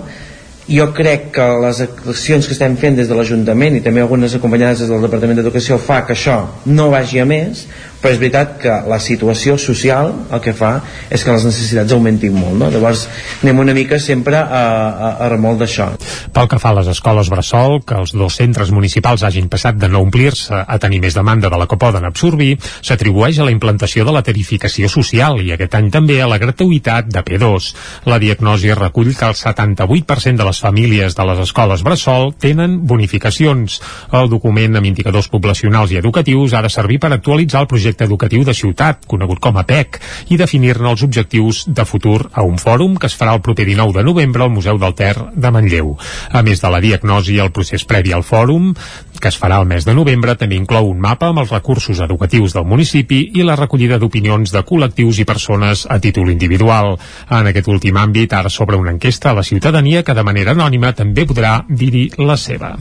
jo 0.68 0.90
crec 0.92 1.30
que 1.32 1.44
les 1.62 1.80
accions 1.80 2.46
que 2.46 2.52
estem 2.52 2.76
fent 2.76 2.98
des 2.98 3.08
de 3.08 3.16
l'Ajuntament 3.16 3.78
i 3.78 3.82
també 3.84 4.02
algunes 4.04 4.34
acompanyades 4.36 4.82
des 4.82 4.90
del 4.92 5.04
Departament 5.06 5.40
d'Educació 5.40 5.78
fa 5.80 6.02
que 6.04 6.12
això 6.12 6.42
no 6.66 6.90
vagi 6.92 7.22
a 7.22 7.24
més 7.28 7.64
però 7.98 8.12
és 8.14 8.20
veritat 8.20 8.56
que 8.62 8.74
la 8.88 8.98
situació 9.02 9.56
social 9.58 10.12
el 10.30 10.42
que 10.42 10.54
fa 10.56 10.78
és 11.10 11.24
que 11.24 11.34
les 11.34 11.46
necessitats 11.48 11.94
augmentin 11.94 12.36
molt 12.36 12.54
no? 12.60 12.70
llavors 12.70 13.06
anem 13.42 13.62
una 13.64 13.74
mica 13.74 13.98
sempre 14.02 14.38
a, 14.38 14.62
a, 14.62 15.10
a 15.24 15.28
remol 15.32 15.58
d'això. 15.58 15.88
Pel 16.34 16.48
que 16.50 16.60
fa 16.62 16.72
a 16.72 16.78
les 16.78 16.90
escoles 16.92 17.30
Bressol 17.32 17.80
que 17.86 17.98
els 17.98 18.14
dos 18.14 18.38
centres 18.38 18.70
municipals 18.74 19.24
hagin 19.26 19.50
passat 19.50 19.78
de 19.80 19.90
no 19.90 20.02
omplir-se 20.04 20.62
a 20.62 20.78
tenir 20.78 21.00
més 21.02 21.16
demanda 21.18 21.50
de 21.50 21.58
la 21.58 21.66
que 21.66 21.78
poden 21.80 22.06
absorbir 22.06 22.54
s'atribueix 22.62 23.40
a 23.40 23.48
la 23.48 23.54
implantació 23.54 24.06
de 24.06 24.14
la 24.14 24.22
tarificació 24.22 24.90
social 24.92 25.42
i 25.42 25.52
aquest 25.54 25.74
any 25.78 25.90
també 25.94 26.20
a 26.22 26.30
la 26.30 26.38
gratuïtat 26.38 27.10
de 27.10 27.24
P2 27.26 27.72
la 28.08 28.20
diagnosi 28.22 28.74
recull 28.78 29.14
que 29.16 29.26
el 29.26 29.36
78% 29.38 30.38
de 30.38 30.46
les 30.46 30.62
famílies 30.62 31.18
de 31.18 31.28
les 31.32 31.42
escoles 31.48 31.82
Bressol 31.82 32.32
tenen 32.38 32.78
bonificacions. 32.86 33.80
El 34.14 34.30
document 34.30 34.78
amb 34.78 34.86
indicadors 34.86 35.28
poblacionals 35.32 35.92
i 35.92 35.98
educatius 36.00 36.54
ha 36.54 36.62
de 36.62 36.70
servir 36.72 37.00
per 37.02 37.12
actualitzar 37.12 37.64
el 37.64 37.70
projecte 37.70 37.87
projecte 37.88 38.04
educatiu 38.04 38.44
de 38.44 38.52
ciutat, 38.52 39.06
conegut 39.08 39.40
com 39.40 39.56
a 39.56 39.64
PEC, 39.64 39.98
i 40.28 40.36
definir-ne 40.36 40.90
els 40.90 41.02
objectius 41.02 41.64
de 41.68 41.84
futur 41.88 42.28
a 42.32 42.44
un 42.44 42.58
fòrum 42.60 42.98
que 43.00 43.08
es 43.08 43.16
farà 43.16 43.32
el 43.34 43.40
proper 43.40 43.64
19 43.64 43.96
de 43.96 44.04
novembre 44.04 44.44
al 44.44 44.52
Museu 44.52 44.78
del 44.78 44.94
Ter 44.94 45.14
de 45.32 45.50
Manlleu. 45.50 45.96
A 46.32 46.42
més 46.42 46.60
de 46.60 46.68
la 46.68 46.80
diagnosi 46.80 47.36
i 47.36 47.40
el 47.40 47.50
procés 47.50 47.86
previ 47.88 48.12
al 48.12 48.26
fòrum, 48.26 48.74
que 49.20 49.30
es 49.32 49.38
farà 49.40 49.58
el 49.60 49.66
mes 49.68 49.84
de 49.86 49.94
novembre, 49.94 50.36
també 50.38 50.56
inclou 50.58 50.88
un 50.90 51.00
mapa 51.02 51.28
amb 51.32 51.42
els 51.42 51.52
recursos 51.54 52.00
educatius 52.04 52.54
del 52.56 52.66
municipi 52.68 53.20
i 53.38 53.44
la 53.46 53.56
recollida 53.58 53.98
d'opinions 53.98 54.52
de 54.54 54.62
col·lectius 54.64 55.20
i 55.22 55.26
persones 55.28 55.84
a 55.90 55.98
títol 56.00 56.30
individual. 56.32 56.96
En 57.30 57.50
aquest 57.50 57.68
últim 57.68 57.98
àmbit, 57.98 58.32
ara 58.32 58.52
sobre 58.52 58.78
una 58.78 58.94
enquesta 58.94 59.30
a 59.30 59.36
la 59.40 59.46
ciutadania 59.46 60.02
que 60.02 60.14
de 60.14 60.24
manera 60.24 60.54
anònima 60.56 60.94
també 60.94 61.26
podrà 61.26 61.58
dir-hi 61.68 62.08
la 62.22 62.36
seva. 62.36 62.74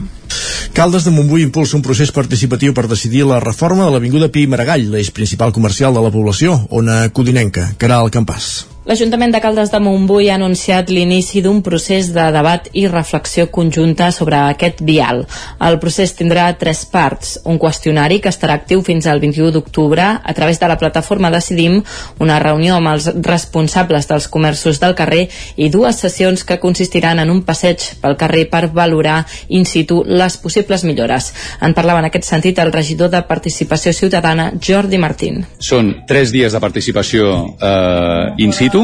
Caldes 0.72 1.04
de 1.04 1.10
Montbui 1.10 1.42
impulsa 1.42 1.76
un 1.76 1.82
procés 1.82 2.12
participatiu 2.14 2.74
per 2.74 2.86
decidir 2.86 3.26
la 3.26 3.42
reforma 3.42 3.84
de 3.84 3.92
l'Avinguda 3.94 4.30
Pi 4.32 4.46
Maragall, 4.46 4.90
l'eix 4.94 5.10
principal 5.10 5.52
comercial 5.52 5.94
de 5.94 6.04
la 6.04 6.14
població, 6.14 6.60
ona 6.70 7.08
codinenca, 7.10 7.72
el 7.88 8.12
campàs. 8.14 8.77
L'Ajuntament 8.88 9.34
de 9.34 9.40
Caldes 9.44 9.68
de 9.68 9.78
Montbui 9.84 10.30
ha 10.30 10.38
anunciat 10.38 10.88
l'inici 10.88 11.42
d'un 11.44 11.58
procés 11.60 12.06
de 12.14 12.22
debat 12.32 12.70
i 12.72 12.86
reflexió 12.88 13.50
conjunta 13.52 14.06
sobre 14.16 14.38
aquest 14.40 14.78
vial. 14.80 15.26
El 15.60 15.74
procés 15.82 16.14
tindrà 16.16 16.46
tres 16.56 16.86
parts. 16.88 17.34
Un 17.44 17.58
qüestionari 17.60 18.16
que 18.24 18.32
estarà 18.32 18.56
actiu 18.56 18.80
fins 18.86 19.04
al 19.04 19.20
21 19.20 19.50
d'octubre 19.52 20.06
a 20.16 20.34
través 20.38 20.56
de 20.56 20.70
la 20.72 20.78
plataforma 20.80 21.28
Decidim, 21.34 21.82
una 22.24 22.38
reunió 22.40 22.78
amb 22.78 22.88
els 22.94 23.10
responsables 23.26 24.08
dels 24.08 24.28
comerços 24.32 24.80
del 24.80 24.96
carrer 24.96 25.26
i 25.56 25.68
dues 25.68 26.00
sessions 26.00 26.46
que 26.48 26.56
consistiran 26.56 27.20
en 27.20 27.28
un 27.28 27.44
passeig 27.44 27.84
pel 28.00 28.16
carrer 28.16 28.46
per 28.48 28.70
valorar 28.72 29.18
in 29.48 29.68
situ 29.68 30.00
les 30.06 30.38
possibles 30.40 30.86
millores. 30.88 31.34
En 31.60 31.76
parlava 31.76 32.00
en 32.00 32.08
aquest 32.08 32.24
sentit 32.24 32.64
el 32.64 32.72
regidor 32.72 33.12
de 33.12 33.20
Participació 33.28 33.92
Ciutadana, 33.92 34.54
Jordi 34.56 34.96
Martín. 34.96 35.44
Són 35.60 35.92
tres 36.08 36.32
dies 36.32 36.56
de 36.56 36.64
participació 36.64 37.36
eh, 37.60 38.32
in 38.40 38.56
situ 38.56 38.77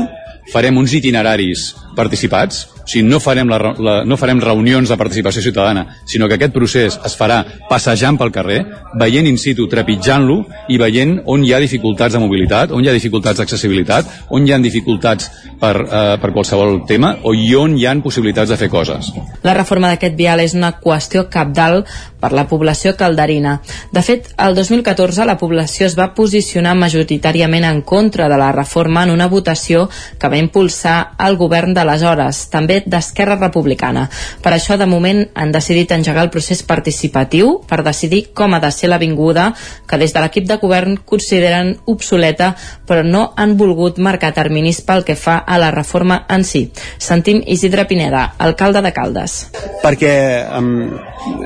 farem 0.53 0.79
uns 0.79 0.93
itineraris. 0.93 1.75
Participats, 1.97 2.67
o 2.85 2.89
sigui, 2.89 3.07
no 3.09 3.21
farem, 3.21 3.49
la, 3.49 3.59
la, 3.81 3.95
no 4.05 4.19
farem 4.21 4.41
reunions 4.45 4.91
de 4.93 4.99
participació 5.01 5.43
ciutadana, 5.43 5.87
sinó 6.05 6.29
que 6.29 6.37
aquest 6.37 6.53
procés 6.53 6.99
es 7.05 7.17
farà 7.17 7.41
passejant 7.71 8.19
pel 8.21 8.33
carrer, 8.35 8.61
veient 9.01 9.27
in 9.27 9.39
situ, 9.41 9.67
trepitjant-lo 9.73 10.43
i 10.69 10.79
veient 10.81 11.17
on 11.33 11.45
hi 11.45 11.55
ha 11.55 11.63
dificultats 11.63 12.15
de 12.15 12.21
mobilitat, 12.23 12.75
on 12.77 12.85
hi 12.85 12.91
ha 12.93 12.97
dificultats 12.97 13.41
d'accessibilitat, 13.41 14.13
on 14.37 14.45
hi 14.45 14.53
ha 14.53 14.61
dificultats 14.61 15.31
per, 15.61 15.75
eh, 15.81 16.17
per 16.21 16.33
qualsevol 16.33 16.83
tema 16.87 17.15
o 17.23 17.35
i 17.35 17.55
on 17.57 17.79
hi 17.79 17.87
ha 17.89 17.95
possibilitats 18.05 18.51
de 18.53 18.59
fer 18.61 18.69
coses. 18.69 19.13
La 19.43 19.55
reforma 19.57 19.89
d'aquest 19.93 20.17
vial 20.19 20.43
és 20.45 20.55
una 20.55 20.75
qüestió 20.83 21.29
capdalt 21.31 21.89
per 22.21 22.33
la 22.33 22.47
població 22.49 22.95
calderina. 22.97 23.59
De 23.93 24.03
fet, 24.03 24.31
el 24.41 24.55
2014 24.57 25.27
la 25.29 25.39
població 25.41 25.87
es 25.87 25.97
va 25.99 26.13
posicionar 26.17 26.75
majoritàriament 26.77 27.65
en 27.69 27.83
contra 27.83 28.29
de 28.29 28.39
la 28.41 28.51
reforma 28.53 29.05
en 29.05 29.13
una 29.13 29.29
votació 29.29 29.89
que 30.19 30.29
va 30.29 30.41
impulsar 30.41 31.15
el 31.25 31.37
govern 31.41 31.75
d'aleshores, 31.75 32.49
també 32.51 32.74
d'Esquerra 32.87 33.37
Republicana. 33.39 34.09
Per 34.43 34.53
això, 34.53 34.77
de 34.81 34.89
moment, 34.91 35.23
han 35.35 35.53
decidit 35.55 35.95
engegar 35.95 36.25
el 36.27 36.33
procés 36.35 36.65
participatiu 36.67 37.61
per 37.69 37.83
decidir 37.87 38.27
com 38.35 38.55
ha 38.55 38.61
de 38.61 38.73
ser 38.75 38.91
l'avinguda, 38.91 39.53
que 39.87 39.99
des 40.01 40.13
de 40.15 40.23
l'equip 40.25 40.49
de 40.49 40.59
govern 40.63 40.99
consideren 41.05 41.75
obsoleta, 41.87 42.55
però 42.87 43.05
no 43.07 43.27
han 43.37 43.57
volgut 43.61 43.99
marcar 43.99 44.35
terminis 44.35 44.83
pel 44.85 45.05
que 45.05 45.17
fa 45.17 45.39
a 45.47 45.59
la 45.59 45.71
reforma 45.75 46.25
en 46.29 46.45
si. 46.45 46.67
Sentim 46.99 47.43
Isidre 47.47 47.87
Pineda, 47.87 48.35
alcalde 48.39 48.83
de 48.83 48.93
Caldes. 48.93 49.39
Perquè 49.85 50.15
um, 50.59 50.91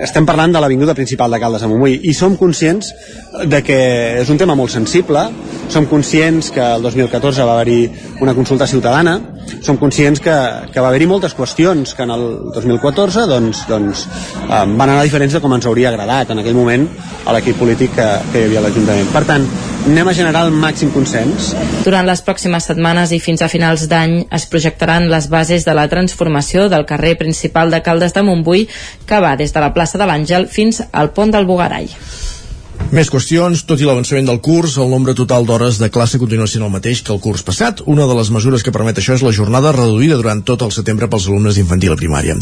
estem 0.03 0.27
parlant 0.27 0.53
de 0.55 0.61
l'avinguda 0.63 0.95
principal 0.95 1.31
de 1.31 1.39
Caldes 1.41 1.63
a 1.63 1.69
Montbui 1.71 2.01
i 2.09 2.15
som 2.17 2.37
conscients 2.39 2.91
de 3.47 3.63
que 3.63 3.79
és 4.23 4.31
un 4.31 4.39
tema 4.41 4.57
molt 4.59 4.73
sensible, 4.75 5.23
som 5.71 5.87
conscients 5.87 6.51
que 6.55 6.63
el 6.63 6.83
2014 6.83 7.47
va 7.47 7.55
haver-hi 7.59 7.81
una 8.25 8.35
consulta 8.35 8.67
ciutadana, 8.67 9.19
som 9.63 9.79
conscients 9.79 10.21
que, 10.21 10.35
que 10.73 10.81
va 10.81 10.91
haver-hi 10.91 11.09
moltes 11.11 11.35
qüestions 11.37 11.95
que 11.95 12.05
en 12.07 12.15
el 12.15 12.27
2014 12.55 13.27
doncs, 13.31 13.65
doncs, 13.69 14.07
van 14.49 14.89
anar 14.89 15.05
diferents 15.07 15.37
de 15.37 15.43
com 15.45 15.55
ens 15.55 15.67
hauria 15.69 15.93
agradat 15.93 16.35
en 16.35 16.43
aquell 16.43 16.59
moment 16.59 16.89
a 17.25 17.35
l'equip 17.37 17.59
polític 17.61 17.95
que, 17.97 18.09
que 18.33 18.43
hi 18.43 18.49
havia 18.49 18.63
a 18.63 18.67
l'Ajuntament. 18.67 19.11
Per 19.15 19.25
tant, 19.29 19.47
anem 19.89 20.11
a 20.11 20.15
generar 20.17 20.45
el 20.47 20.53
màxim 20.53 20.91
consens. 20.93 21.53
Durant 21.85 22.07
les 22.09 22.21
pròximes 22.25 22.67
setmanes 22.71 23.13
i 23.15 23.21
fins 23.23 23.43
a 23.45 23.49
finals 23.49 23.87
d'any 23.91 24.19
es 24.35 24.47
projectaran 24.51 25.09
les 25.13 25.29
bases 25.33 25.65
de 25.65 25.75
la 25.77 25.87
transformació 25.89 26.69
del 26.73 26.87
carrer 26.89 27.15
principal 27.21 27.73
de 27.73 27.81
Caldes 27.85 28.17
de 28.17 28.25
Montbui 28.27 28.67
que 29.09 29.21
va 29.25 29.37
des 29.41 29.55
de 29.55 29.58
la 29.61 29.73
plaça 29.75 29.99
de 29.99 30.07
l'Àngel 30.09 30.49
fins 30.53 30.83
al 30.93 31.13
pont 31.17 31.31
del 31.35 31.47
Bugarai. 31.49 31.89
Més 32.89 33.11
qüestions, 33.13 33.67
tot 33.69 33.83
i 33.83 33.85
l'avançament 33.85 34.25
del 34.31 34.39
curs, 34.41 34.79
el 34.81 34.89
nombre 34.89 35.13
total 35.13 35.45
d'hores 35.45 35.77
de 35.77 35.91
classe 35.93 36.17
continua 36.17 36.47
sent 36.49 36.63
el 36.65 36.71
mateix 36.73 37.03
que 37.05 37.13
el 37.13 37.19
curs 37.21 37.43
passat. 37.45 37.83
Una 37.85 38.07
de 38.09 38.15
les 38.17 38.31
mesures 38.33 38.63
que 38.65 38.73
permet 38.73 38.97
això 38.97 39.13
és 39.13 39.21
la 39.21 39.33
jornada 39.37 39.75
reduïda 39.77 40.17
durant 40.17 40.41
tot 40.41 40.65
el 40.65 40.73
setembre 40.73 41.05
pels 41.13 41.27
alumnes 41.29 41.59
d'infantil 41.59 41.93
a 41.93 41.99
primària. 42.01 42.39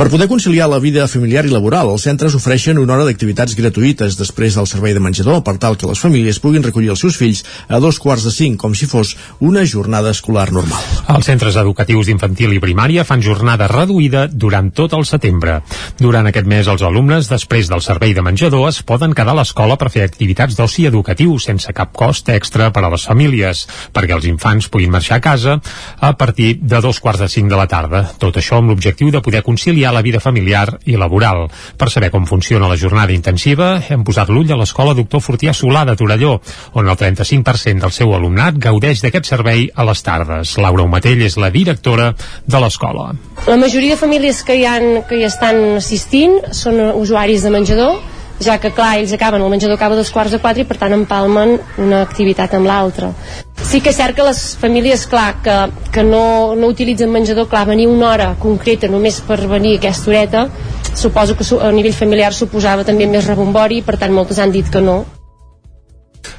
Per 0.00 0.06
poder 0.08 0.28
conciliar 0.30 0.70
la 0.72 0.78
vida 0.80 1.04
familiar 1.04 1.42
i 1.44 1.52
laboral, 1.52 1.90
els 1.92 2.06
centres 2.08 2.32
ofereixen 2.38 2.80
una 2.80 2.94
hora 2.94 3.04
d'activitats 3.04 3.52
gratuïtes 3.58 4.16
després 4.16 4.56
del 4.56 4.70
servei 4.70 4.96
de 4.96 5.02
menjador 5.04 5.42
per 5.44 5.58
tal 5.60 5.76
que 5.76 5.90
les 5.90 6.00
famílies 6.00 6.40
puguin 6.40 6.64
recollir 6.64 6.94
els 6.96 7.04
seus 7.04 7.20
fills 7.20 7.44
a 7.68 7.76
dos 7.84 8.00
quarts 8.00 8.24
de 8.24 8.32
cinc, 8.32 8.56
com 8.64 8.72
si 8.72 8.88
fos 8.88 9.12
una 9.44 9.66
jornada 9.68 10.16
escolar 10.16 10.48
normal. 10.48 10.80
Els 11.12 11.28
centres 11.28 11.60
educatius 11.60 12.08
d'infantil 12.08 12.56
i 12.56 12.64
primària 12.64 13.04
fan 13.04 13.20
jornada 13.20 13.68
reduïda 13.68 14.30
durant 14.32 14.72
tot 14.72 14.96
el 14.96 15.04
setembre. 15.04 15.60
Durant 16.00 16.32
aquest 16.32 16.48
mes, 16.48 16.72
els 16.72 16.88
alumnes, 16.88 17.28
després 17.28 17.68
del 17.68 17.84
servei 17.84 18.16
de 18.16 18.24
menjador, 18.24 18.70
es 18.72 18.80
poden 18.80 19.12
quedar 19.12 19.36
a 19.36 19.42
l'escola 19.42 19.76
per 19.76 19.89
fer 19.92 20.04
activitats 20.06 20.56
d'oci 20.58 20.86
educatiu 20.88 21.36
sense 21.42 21.72
cap 21.76 21.92
cost 21.96 22.28
extra 22.32 22.70
per 22.74 22.84
a 22.86 22.90
les 22.92 23.06
famílies, 23.08 23.66
perquè 23.94 24.16
els 24.16 24.28
infants 24.30 24.70
puguin 24.70 24.92
marxar 24.94 25.18
a 25.18 25.24
casa 25.24 25.58
a 25.98 26.12
partir 26.16 26.56
de 26.60 26.80
dos 26.80 27.00
quarts 27.00 27.20
de 27.24 27.28
cinc 27.28 27.50
de 27.50 27.58
la 27.58 27.66
tarda. 27.70 28.02
Tot 28.18 28.38
això 28.40 28.60
amb 28.60 28.72
l'objectiu 28.72 29.10
de 29.10 29.22
poder 29.22 29.42
conciliar 29.46 29.92
la 29.94 30.02
vida 30.02 30.20
familiar 30.20 30.66
i 30.86 30.96
laboral. 30.96 31.48
Per 31.76 31.90
saber 31.90 32.10
com 32.10 32.26
funciona 32.26 32.68
la 32.70 32.78
jornada 32.78 33.14
intensiva, 33.14 33.72
hem 33.88 34.04
posat 34.06 34.30
l'ull 34.30 34.50
a 34.52 34.58
l'escola 34.60 34.94
Doctor 34.94 35.22
Fortià 35.24 35.54
Solà 35.56 35.84
de 35.88 35.96
Torelló, 35.98 36.36
on 36.74 36.88
el 36.88 36.98
35% 36.98 37.84
del 37.84 37.94
seu 37.94 38.14
alumnat 38.14 38.58
gaudeix 38.60 39.02
d'aquest 39.04 39.30
servei 39.32 39.68
a 39.74 39.86
les 39.88 40.02
tardes. 40.06 40.56
Laura 40.58 40.86
Umatell 40.86 41.22
és 41.26 41.36
la 41.40 41.50
directora 41.50 42.12
de 42.46 42.62
l'escola. 42.62 43.10
La 43.46 43.58
majoria 43.60 43.96
de 43.96 44.00
famílies 44.00 44.42
que 44.46 44.56
hi, 44.58 44.64
han, 44.68 45.02
que 45.08 45.20
hi 45.20 45.26
estan 45.28 45.60
assistint 45.78 46.38
són 46.56 46.80
usuaris 47.00 47.44
de 47.46 47.52
menjador, 47.54 47.98
ja 48.40 48.56
que 48.58 48.72
clar, 48.72 48.96
ells 48.98 49.12
acaben, 49.12 49.42
el 49.42 49.52
menjador 49.52 49.76
acaba 49.76 49.96
dos 49.98 50.10
quarts 50.10 50.32
de 50.32 50.40
quatre 50.40 50.64
i 50.64 50.68
per 50.68 50.78
tant 50.80 50.96
empalmen 50.96 51.58
una 51.78 52.00
activitat 52.06 52.56
amb 52.56 52.66
l'altra. 52.70 53.12
Sí 53.60 53.82
que 53.84 53.92
és 53.92 54.00
cert 54.00 54.16
que 54.16 54.24
les 54.26 54.40
famílies, 54.60 55.04
clar, 55.10 55.28
que, 55.44 55.56
que 55.92 56.04
no, 56.06 56.56
no 56.56 56.72
utilitzen 56.72 57.12
menjador, 57.12 57.50
clar, 57.52 57.66
venir 57.68 57.86
una 57.92 58.10
hora 58.14 58.32
concreta 58.40 58.88
només 58.88 59.20
per 59.28 59.42
venir 59.46 59.76
a 59.76 59.82
aquesta 59.82 60.10
horeta, 60.10 60.48
suposo 60.94 61.36
que 61.36 61.46
a 61.60 61.70
nivell 61.70 61.94
familiar 61.94 62.32
suposava 62.34 62.84
també 62.88 63.06
més 63.06 63.28
rebombori, 63.28 63.84
per 63.84 64.00
tant 64.00 64.16
moltes 64.16 64.40
han 64.40 64.56
dit 64.56 64.72
que 64.72 64.80
no. 64.84 65.02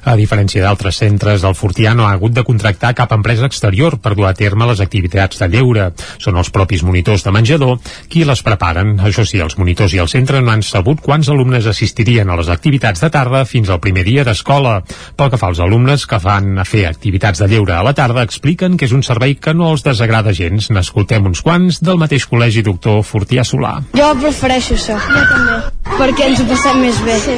A 0.05 0.15
diferència 0.19 0.63
d'altres 0.63 0.97
centres, 1.01 1.43
el 1.47 1.55
Fortià 1.57 1.93
no 1.97 2.07
ha 2.07 2.13
hagut 2.15 2.33
de 2.35 2.43
contractar 2.47 2.93
cap 2.97 3.11
empresa 3.15 3.45
exterior 3.45 3.97
per 4.01 4.15
dur 4.15 4.27
a 4.29 4.33
terme 4.37 4.67
les 4.69 4.81
activitats 4.83 5.41
de 5.41 5.49
lleure. 5.51 5.91
Són 6.21 6.37
els 6.37 6.51
propis 6.53 6.83
monitors 6.83 7.25
de 7.25 7.33
menjador 7.33 7.79
qui 8.09 8.23
les 8.27 8.43
preparen. 8.45 8.97
Això 8.99 9.25
sí, 9.27 9.41
els 9.43 9.57
monitors 9.59 9.93
i 9.95 10.01
el 10.03 10.09
centre 10.11 10.41
no 10.41 10.53
han 10.53 10.63
sabut 10.65 11.01
quants 11.01 11.29
alumnes 11.29 11.67
assistirien 11.69 12.29
a 12.29 12.37
les 12.39 12.49
activitats 12.53 13.01
de 13.01 13.11
tarda 13.13 13.43
fins 13.45 13.69
al 13.69 13.81
primer 13.83 14.05
dia 14.07 14.25
d'escola. 14.27 14.79
Pel 15.17 15.31
que 15.31 15.39
fa 15.41 15.51
als 15.51 15.61
alumnes 15.63 16.05
que 16.07 16.19
fan 16.21 16.57
a 16.61 16.65
fer 16.67 16.85
activitats 16.89 17.41
de 17.41 17.49
lleure 17.51 17.75
a 17.77 17.83
la 17.85 17.95
tarda, 17.97 18.23
expliquen 18.25 18.77
que 18.77 18.87
és 18.89 18.95
un 18.95 19.03
servei 19.05 19.35
que 19.35 19.53
no 19.57 19.71
els 19.71 19.85
desagrada 19.85 20.33
gens. 20.33 20.71
N'escoltem 20.71 21.25
uns 21.29 21.43
quants 21.45 21.81
del 21.83 21.99
mateix 22.01 22.27
col·legi 22.29 22.63
doctor 22.65 23.01
Fortià 23.07 23.45
Solà. 23.47 23.77
Jo 23.97 24.11
prefereixo 24.21 24.77
això. 24.77 24.97
Jo 25.11 25.25
també. 25.29 25.59
Perquè 25.97 26.29
ens 26.29 26.41
ho 26.41 26.47
passem 26.49 26.79
més 26.81 27.01
bé. 27.05 27.17
Sí. 27.21 27.35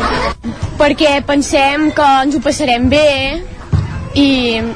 Perquè 0.79 1.13
pensem 1.27 1.89
que 1.95 2.09
ens 2.23 2.37
ho 2.37 2.42
passarem 2.43 2.89
bé 2.91 3.07
i 4.19 4.27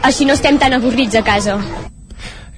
així 0.07 0.25
no 0.25 0.35
estem 0.37 0.57
tan 0.57 0.73
avorrits 0.79 1.19
a 1.19 1.23
casa. 1.25 1.59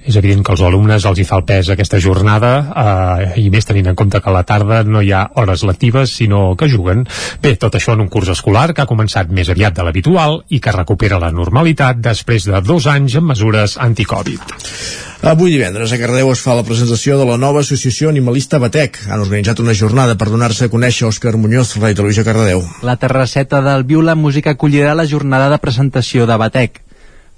És 0.06 0.16
evident 0.16 0.42
que 0.44 0.54
als 0.54 0.62
alumnes 0.64 1.04
els 1.04 1.18
hi 1.20 1.26
fa 1.28 1.36
el 1.40 1.44
pes 1.48 1.68
aquesta 1.72 2.00
jornada 2.00 2.52
eh, 2.64 3.42
i 3.42 3.50
més 3.52 3.68
tenint 3.68 3.90
en 3.92 3.98
compte 3.98 4.20
que 4.22 4.30
a 4.30 4.34
la 4.34 4.44
tarda 4.48 4.80
no 4.84 5.02
hi 5.04 5.12
ha 5.12 5.26
hores 5.40 5.64
lectives 5.68 6.14
sinó 6.16 6.56
que 6.56 6.70
juguen. 6.72 7.04
Bé, 7.42 7.54
tot 7.60 7.76
això 7.76 7.94
en 7.94 8.06
un 8.06 8.08
curs 8.08 8.32
escolar 8.32 8.70
que 8.72 8.82
ha 8.84 8.88
començat 8.90 9.28
més 9.28 9.52
aviat 9.52 9.76
de 9.76 9.84
l'habitual 9.84 10.40
i 10.48 10.60
que 10.60 10.74
recupera 10.76 11.20
la 11.20 11.30
normalitat 11.34 12.00
després 12.00 12.48
de 12.48 12.64
dos 12.64 12.88
anys 12.90 13.20
amb 13.20 13.34
mesures 13.34 13.76
anticovid. 13.78 14.40
Avui 15.20 15.52
divendres 15.52 15.92
a 15.92 15.98
Cardeu 16.00 16.30
es 16.32 16.40
fa 16.40 16.54
la 16.56 16.64
presentació 16.64 17.18
de 17.20 17.26
la 17.28 17.36
nova 17.36 17.60
associació 17.60 18.08
animalista 18.08 18.58
Batec. 18.58 19.02
Han 19.12 19.20
organitzat 19.20 19.60
una 19.60 19.74
jornada 19.76 20.16
per 20.16 20.30
donar-se 20.32 20.64
a 20.64 20.72
conèixer 20.72 21.10
Òscar 21.10 21.36
Muñoz, 21.36 21.74
Rei 21.76 21.92
Televisió 21.94 22.24
Cardedeu. 22.24 22.64
La 22.82 22.96
terrasseta 22.96 23.60
del 23.60 23.84
Viu 23.84 24.00
Música 24.16 24.56
acollirà 24.56 24.94
la 24.94 25.04
jornada 25.04 25.50
de 25.50 25.58
presentació 25.60 26.24
de 26.26 26.36
Batec. 26.40 26.80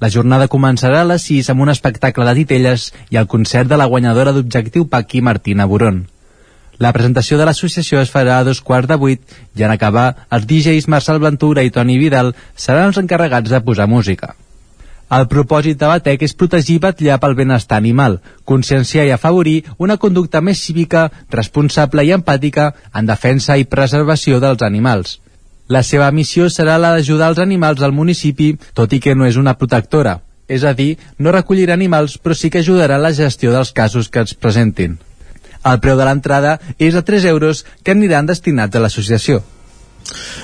La 0.03 0.09
jornada 0.11 0.49
començarà 0.51 1.05
a 1.05 1.07
les 1.07 1.23
6 1.29 1.53
amb 1.53 1.63
un 1.63 1.71
espectacle 1.71 2.25
de 2.27 2.33
titelles 2.41 2.89
i 3.15 3.19
el 3.21 3.29
concert 3.31 3.69
de 3.71 3.77
la 3.79 3.87
guanyadora 3.87 4.33
d'Objectiu 4.35 4.89
Paqui 4.91 5.21
Martina 5.23 5.67
Buron. 5.71 6.01
La 6.83 6.91
presentació 6.97 7.39
de 7.39 7.47
l'associació 7.47 8.01
es 8.03 8.11
farà 8.11 8.41
a 8.41 8.47
dos 8.49 8.59
quarts 8.67 8.91
de 8.91 8.99
vuit 8.99 9.37
i 9.55 9.63
en 9.63 9.71
acabar, 9.71 10.27
els 10.35 10.49
DJs 10.51 10.91
Marcel 10.91 11.23
Ventura 11.23 11.63
i 11.63 11.71
Toni 11.71 12.01
Vidal 12.03 12.35
seran 12.57 12.91
els 12.91 12.99
encarregats 12.99 13.55
de 13.55 13.63
posar 13.63 13.87
música. 13.87 14.35
El 15.13 15.29
propòsit 15.31 15.79
de 15.79 15.95
Batec 15.95 16.27
és 16.27 16.35
protegir 16.35 16.81
i 16.81 16.83
batllar 16.83 17.23
pel 17.23 17.39
benestar 17.39 17.79
animal, 17.79 18.19
conscienciar 18.43 19.07
i 19.07 19.15
afavorir 19.15 19.59
una 19.79 20.01
conducta 20.03 20.43
més 20.43 20.67
cívica, 20.67 21.11
responsable 21.31 22.03
i 22.03 22.11
empàtica 22.17 22.73
en 22.91 23.07
defensa 23.07 23.55
i 23.55 23.71
preservació 23.71 24.43
dels 24.43 24.67
animals. 24.67 25.21
La 25.73 25.81
seva 25.89 26.11
missió 26.13 26.51
serà 26.53 26.75
la 26.77 26.91
d'ajudar 26.93 27.31
els 27.33 27.39
animals 27.41 27.81
al 27.87 27.95
municipi, 27.97 28.51
tot 28.77 28.93
i 28.93 28.99
que 29.01 29.15
no 29.17 29.25
és 29.25 29.39
una 29.41 29.55
protectora. 29.57 30.19
És 30.57 30.67
a 30.69 30.75
dir, 30.77 30.99
no 31.19 31.33
recollirà 31.33 31.73
animals, 31.79 32.19
però 32.21 32.37
sí 32.37 32.51
que 32.53 32.61
ajudarà 32.61 32.99
a 33.01 33.05
la 33.07 33.13
gestió 33.17 33.55
dels 33.55 33.73
casos 33.73 34.11
que 34.13 34.21
es 34.21 34.35
presentin. 34.35 34.99
El 35.65 35.81
preu 35.81 35.97
de 35.97 36.05
l'entrada 36.05 36.59
és 36.77 36.93
de 36.99 37.03
3 37.09 37.25
euros 37.31 37.65
que 37.83 37.95
aniran 37.97 38.29
destinats 38.29 38.77
a 38.77 38.83
l'associació. 38.85 39.41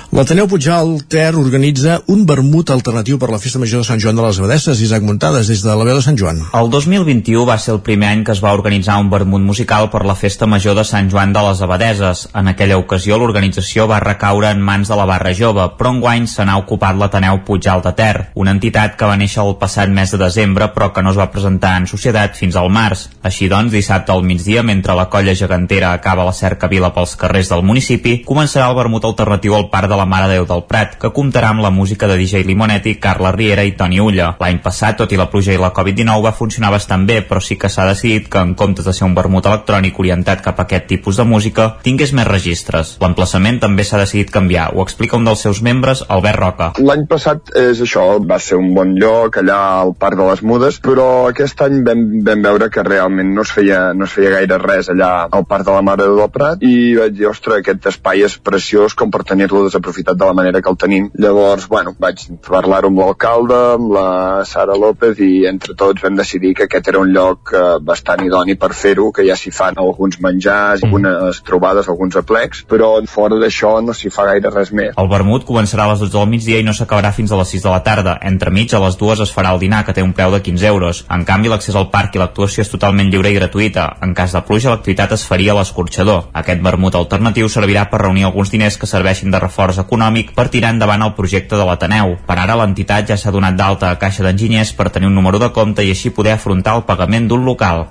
L'Ateneu 0.09 0.47
Puigal 0.49 0.95
Ter 1.05 1.35
organitza 1.37 1.99
un 2.09 2.23
vermut 2.27 2.71
alternatiu 2.73 3.19
per 3.21 3.29
la 3.29 3.39
Festa 3.39 3.61
Major 3.61 3.83
de 3.83 3.89
Sant 3.89 4.01
Joan 4.01 4.17
de 4.17 4.23
les 4.25 4.39
Abadesses, 4.41 4.81
Isaac 4.81 5.03
Muntades, 5.05 5.51
des 5.53 5.61
de 5.61 5.69
la 5.69 5.85
veu 5.85 5.99
de 5.99 6.05
Sant 6.05 6.17
Joan. 6.17 6.41
El 6.57 6.71
2021 6.73 7.45
va 7.45 7.59
ser 7.61 7.75
el 7.75 7.83
primer 7.85 8.09
any 8.09 8.23
que 8.25 8.33
es 8.33 8.41
va 8.41 8.55
organitzar 8.57 8.97
un 9.03 9.11
vermut 9.13 9.45
musical 9.45 9.91
per 9.93 10.07
la 10.09 10.17
Festa 10.17 10.49
Major 10.49 10.79
de 10.79 10.85
Sant 10.89 11.11
Joan 11.13 11.35
de 11.37 11.43
les 11.45 11.61
Abadeses. 11.61 12.25
En 12.41 12.49
aquella 12.49 12.79
ocasió 12.81 13.19
l'organització 13.21 13.85
va 13.91 14.01
recaure 14.01 14.49
en 14.49 14.63
mans 14.65 14.89
de 14.89 14.97
la 14.97 15.07
Barra 15.11 15.35
Jove, 15.37 15.69
però 15.77 15.93
enguany 15.93 16.25
se 16.27 16.47
n'ha 16.49 16.57
ocupat 16.63 16.97
l'Ateneu 16.97 17.43
Puigal 17.45 17.85
de 17.85 17.93
Ter, 18.01 18.31
una 18.35 18.57
entitat 18.57 18.97
que 18.97 19.11
va 19.13 19.19
néixer 19.21 19.45
el 19.45 19.59
passat 19.61 19.93
mes 19.93 20.17
de 20.17 20.23
desembre 20.25 20.71
però 20.73 20.89
que 20.95 21.05
no 21.05 21.13
es 21.13 21.21
va 21.21 21.29
presentar 21.31 21.77
en 21.77 21.87
societat 21.91 22.37
fins 22.39 22.57
al 22.57 22.73
març. 22.73 23.09
Així 23.23 23.51
doncs, 23.53 23.77
dissabte 23.77 24.17
al 24.17 24.25
migdia, 24.25 24.65
mentre 24.65 24.97
la 24.97 25.09
colla 25.13 25.37
gegantera 25.37 25.93
acaba 25.93 26.25
la 26.25 26.33
cercavila 26.33 26.95
pels 26.97 27.15
carrers 27.21 27.53
del 27.53 27.63
municipi, 27.63 28.23
començarà 28.25 28.73
el 28.73 28.81
vermut 28.81 29.05
alternatiu 29.05 29.48
al 29.57 29.69
Parc 29.71 29.89
de 29.89 29.97
la 29.97 30.07
Mare 30.09 30.29
Déu 30.33 30.47
del 30.49 30.65
Prat, 30.69 30.97
que 31.01 31.13
comptarà 31.15 31.53
amb 31.55 31.63
la 31.65 31.71
música 31.71 32.09
de 32.11 32.17
DJ 32.19 32.45
Limonetti, 32.49 32.97
Carla 33.01 33.33
Riera 33.33 33.65
i 33.65 33.73
Toni 33.79 34.01
Ulla. 34.01 34.35
L'any 34.41 34.61
passat, 34.65 34.99
tot 34.99 35.13
i 35.13 35.21
la 35.21 35.29
pluja 35.31 35.55
i 35.55 35.61
la 35.61 35.73
Covid-19, 35.77 36.25
va 36.25 36.35
funcionar 36.37 36.73
bastant 36.75 37.07
bé, 37.09 37.21
però 37.23 37.41
sí 37.45 37.57
que 37.57 37.71
s'ha 37.71 37.87
decidit 37.89 38.29
que 38.29 38.43
en 38.43 38.55
comptes 38.59 38.85
de 38.85 38.93
ser 38.93 39.07
un 39.07 39.15
vermut 39.15 39.47
electrònic 39.47 39.99
orientat 40.03 40.43
cap 40.45 40.59
a 40.59 40.67
aquest 40.67 40.89
tipus 40.91 41.21
de 41.21 41.25
música, 41.29 41.69
tingués 41.87 42.13
més 42.17 42.29
registres. 42.29 42.97
L'emplaçament 43.01 43.61
també 43.63 43.87
s'ha 43.87 44.03
decidit 44.03 44.33
canviar, 44.35 44.71
ho 44.75 44.83
explica 44.83 45.17
un 45.17 45.29
dels 45.29 45.47
seus 45.47 45.63
membres, 45.63 46.05
Albert 46.09 46.43
Roca. 46.43 46.71
L'any 46.83 47.07
passat 47.11 47.55
és 47.57 47.81
això, 47.85 48.07
va 48.19 48.41
ser 48.43 48.59
un 48.59 48.73
bon 48.75 48.97
lloc 48.99 49.39
allà 49.41 49.59
al 49.85 49.95
Parc 49.95 50.19
de 50.19 50.27
les 50.31 50.43
Mudes, 50.43 50.81
però 50.83 51.09
aquest 51.31 51.63
any 51.65 51.81
vam, 51.87 52.05
vam 52.27 52.43
veure 52.49 52.71
que 52.75 52.83
realment 52.83 53.31
no 53.35 53.47
es, 53.47 53.53
feia, 53.55 53.93
no 53.95 54.09
es 54.09 54.15
feia 54.17 54.35
gaire 54.35 54.59
res 54.63 54.91
allà 54.93 55.13
al 55.31 55.47
Parc 55.47 55.69
de 55.69 55.77
la 55.77 55.85
Mare 55.87 56.09
Déu 56.09 56.19
del 56.19 56.33
Prat 56.35 56.65
i 56.67 56.75
vaig 56.99 57.15
dir, 57.15 57.29
ostres, 57.31 57.61
aquest 57.63 57.87
espai 57.93 58.25
és 58.27 58.35
preciós 58.43 58.97
com 58.99 59.13
per 59.15 59.23
tenir 59.29 59.38
tenir-lo 59.39 59.65
desaprofitat 59.65 60.17
de 60.19 60.27
la 60.27 60.35
manera 60.35 60.61
que 60.61 60.71
el 60.71 60.77
tenim. 60.77 61.11
Llavors, 61.15 61.69
bueno, 61.69 61.95
vaig 61.99 62.25
parlar-ho 62.43 62.91
amb 62.91 62.99
l'alcalde, 62.99 63.59
amb 63.77 63.93
la 63.95 64.09
Sara 64.45 64.75
López 64.75 65.21
i 65.23 65.47
entre 65.47 65.77
tots 65.79 66.03
vam 66.03 66.17
decidir 66.19 66.55
que 66.59 66.67
aquest 66.67 66.89
era 66.91 66.99
un 66.99 67.13
lloc 67.15 67.53
eh, 67.55 67.79
bastant 67.81 68.25
idoni 68.27 68.57
per 68.59 68.73
fer-ho, 68.75 69.13
que 69.15 69.27
ja 69.29 69.37
s'hi 69.39 69.53
fan 69.55 69.79
alguns 69.79 70.19
menjars, 70.25 70.83
mm. 70.83 70.89
algunes 70.89 71.43
trobades, 71.47 71.89
alguns 71.89 72.19
aplecs, 72.19 72.65
però 72.69 72.97
fora 73.07 73.39
d'això 73.39 73.77
no 73.85 73.95
s'hi 73.95 74.11
fa 74.11 74.27
gaire 74.33 74.51
res 74.55 74.73
més. 74.75 74.97
El 74.99 75.11
vermut 75.13 75.47
començarà 75.47 75.87
a 75.87 75.93
les 75.93 76.03
12 76.03 76.17
del 76.17 76.31
migdia 76.33 76.59
i 76.59 76.67
no 76.67 76.75
s'acabarà 76.75 77.13
fins 77.15 77.33
a 77.33 77.39
les 77.39 77.55
6 77.55 77.67
de 77.69 77.73
la 77.73 77.83
tarda. 77.87 78.17
Entremig, 78.33 78.75
a 78.75 78.83
les 78.83 78.99
dues 78.99 79.23
es 79.23 79.35
farà 79.35 79.55
el 79.55 79.63
dinar, 79.63 79.85
que 79.87 79.95
té 79.95 80.03
un 80.03 80.15
preu 80.17 80.35
de 80.35 80.43
15 80.43 80.67
euros. 80.73 81.05
En 81.15 81.25
canvi, 81.29 81.53
l'accés 81.53 81.79
al 81.79 81.91
parc 81.95 82.17
i 82.17 82.23
l'actuació 82.23 82.67
és 82.67 82.73
totalment 82.75 83.13
lliure 83.13 83.31
i 83.31 83.39
gratuïta. 83.39 83.87
En 84.03 84.17
cas 84.19 84.35
de 84.35 84.43
pluja, 84.43 84.75
l'activitat 84.75 85.15
es 85.15 85.27
faria 85.29 85.55
a 85.55 85.61
l'escorxador. 85.61 86.29
Aquest 86.43 86.65
vermut 86.65 86.99
alternatiu 86.99 87.49
servirà 87.53 87.87
per 87.91 88.03
reunir 88.03 88.27
alguns 88.27 88.51
diners 88.51 88.79
que 88.79 88.91
serveixin 88.91 89.28
de 89.31 89.41
reforç 89.43 89.79
econòmic 89.85 90.35
per 90.37 90.49
tirar 90.53 90.73
endavant 90.75 91.05
el 91.07 91.15
projecte 91.17 91.57
de 91.57 91.67
l'Ateneu. 91.69 92.17
Per 92.27 92.37
ara, 92.39 92.57
l'entitat 92.61 93.09
ja 93.09 93.17
s'ha 93.17 93.35
donat 93.35 93.57
d'alta 93.57 93.91
a 93.91 93.99
Caixa 94.01 94.27
d'Enginyers 94.27 94.75
per 94.79 94.91
tenir 94.91 95.09
un 95.09 95.17
número 95.19 95.39
de 95.39 95.53
compte 95.53 95.85
i 95.85 95.91
així 95.95 96.11
poder 96.11 96.37
afrontar 96.37 96.77
el 96.77 96.87
pagament 96.89 97.29
d'un 97.29 97.45
local. 97.45 97.87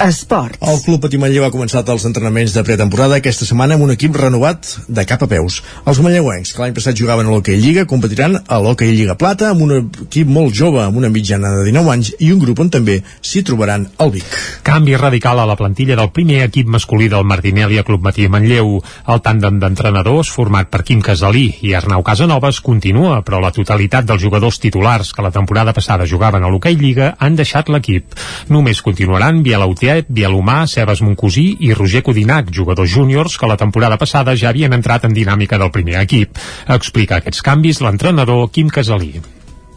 Esports. 0.00 0.58
El 0.62 0.80
Club 0.84 1.02
Patí 1.04 1.18
Manlleu 1.20 1.44
ha 1.46 1.52
començat 1.52 1.88
els 1.92 2.04
entrenaments 2.08 2.54
de 2.54 2.62
pretemporada 2.66 3.18
aquesta 3.18 3.46
setmana 3.48 3.76
amb 3.76 3.86
un 3.86 3.92
equip 3.94 4.16
renovat 4.16 4.68
de 4.88 5.04
cap 5.08 5.24
a 5.24 5.28
peus. 5.30 5.60
Els 5.88 6.00
manlleuencs, 6.04 6.52
que 6.54 6.62
l'any 6.62 6.74
passat 6.76 6.98
jugaven 6.98 7.26
a 7.26 7.32
l'Hockey 7.32 7.58
Lliga, 7.60 7.84
competiran 7.90 8.38
a 8.46 8.58
l'Hockey 8.62 8.92
Lliga 8.94 9.16
Plata 9.18 9.50
amb 9.50 9.64
un 9.66 9.74
equip 9.78 10.28
molt 10.28 10.54
jove, 10.54 10.82
amb 10.84 11.00
una 11.00 11.10
mitjana 11.12 11.50
de 11.56 11.64
19 11.68 11.92
anys 11.94 12.12
i 12.20 12.30
un 12.34 12.40
grup 12.42 12.62
on 12.62 12.70
també 12.72 12.98
s'hi 13.20 13.42
trobaran 13.46 13.88
al 13.98 14.12
Vic. 14.14 14.36
Canvi 14.62 14.96
radical 15.00 15.40
a 15.42 15.48
la 15.48 15.56
plantilla 15.56 15.96
del 15.98 16.12
primer 16.14 16.42
equip 16.46 16.70
masculí 16.70 17.08
del 17.12 17.24
Martinelli 17.24 17.80
a 17.80 17.86
Club 17.88 18.04
Matí 18.06 18.28
Manlleu. 18.28 18.78
El 19.08 19.24
tàndem 19.24 19.58
d'entrenadors, 19.62 20.30
format 20.30 20.70
per 20.70 20.84
Quim 20.86 21.02
Casalí 21.02 21.48
i 21.66 21.74
Arnau 21.74 22.04
Casanovas, 22.06 22.60
continua, 22.60 23.20
però 23.26 23.40
la 23.42 23.52
totalitat 23.54 24.06
dels 24.08 24.22
jugadors 24.22 24.60
titulars 24.62 25.12
que 25.12 25.24
la 25.24 25.32
temporada 25.34 25.72
passada 25.72 26.06
jugaven 26.06 26.44
a 26.44 26.52
l'Hockey 26.52 26.78
Lliga 26.78 27.14
han 27.18 27.36
deixat 27.36 27.72
l'equip. 27.72 28.14
Només 28.52 28.82
continuaran 28.84 29.42
Biel 29.42 29.62
Utiet, 29.82 30.06
Bielomà, 30.14 30.60
Sebas 30.70 31.00
Moncosí 31.02 31.56
i 31.66 31.72
Roger 31.74 32.04
Codinac, 32.06 32.52
jugadors 32.54 32.92
júniors 32.92 33.34
que 33.34 33.48
la 33.50 33.56
temporada 33.58 33.98
passada 33.98 34.36
ja 34.38 34.52
havien 34.52 34.76
entrat 34.76 35.08
en 35.08 35.16
dinàmica 35.16 35.58
del 35.58 35.72
primer 35.74 35.98
equip. 36.04 36.38
Explica 36.70 37.18
aquests 37.18 37.42
canvis 37.42 37.82
l'entrenador 37.82 38.46
Quim 38.54 38.70
Casalí. 38.70 39.16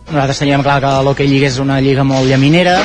Nosaltres 0.05 0.45
teníem 0.45 0.61
clar 0.61 0.77
que 0.85 0.95
l'Hockey 1.09 1.25
Lliga 1.25 1.49
és 1.49 1.57
una 1.57 1.81
lliga 1.81 2.05
molt 2.05 2.29
llaminera 2.29 2.77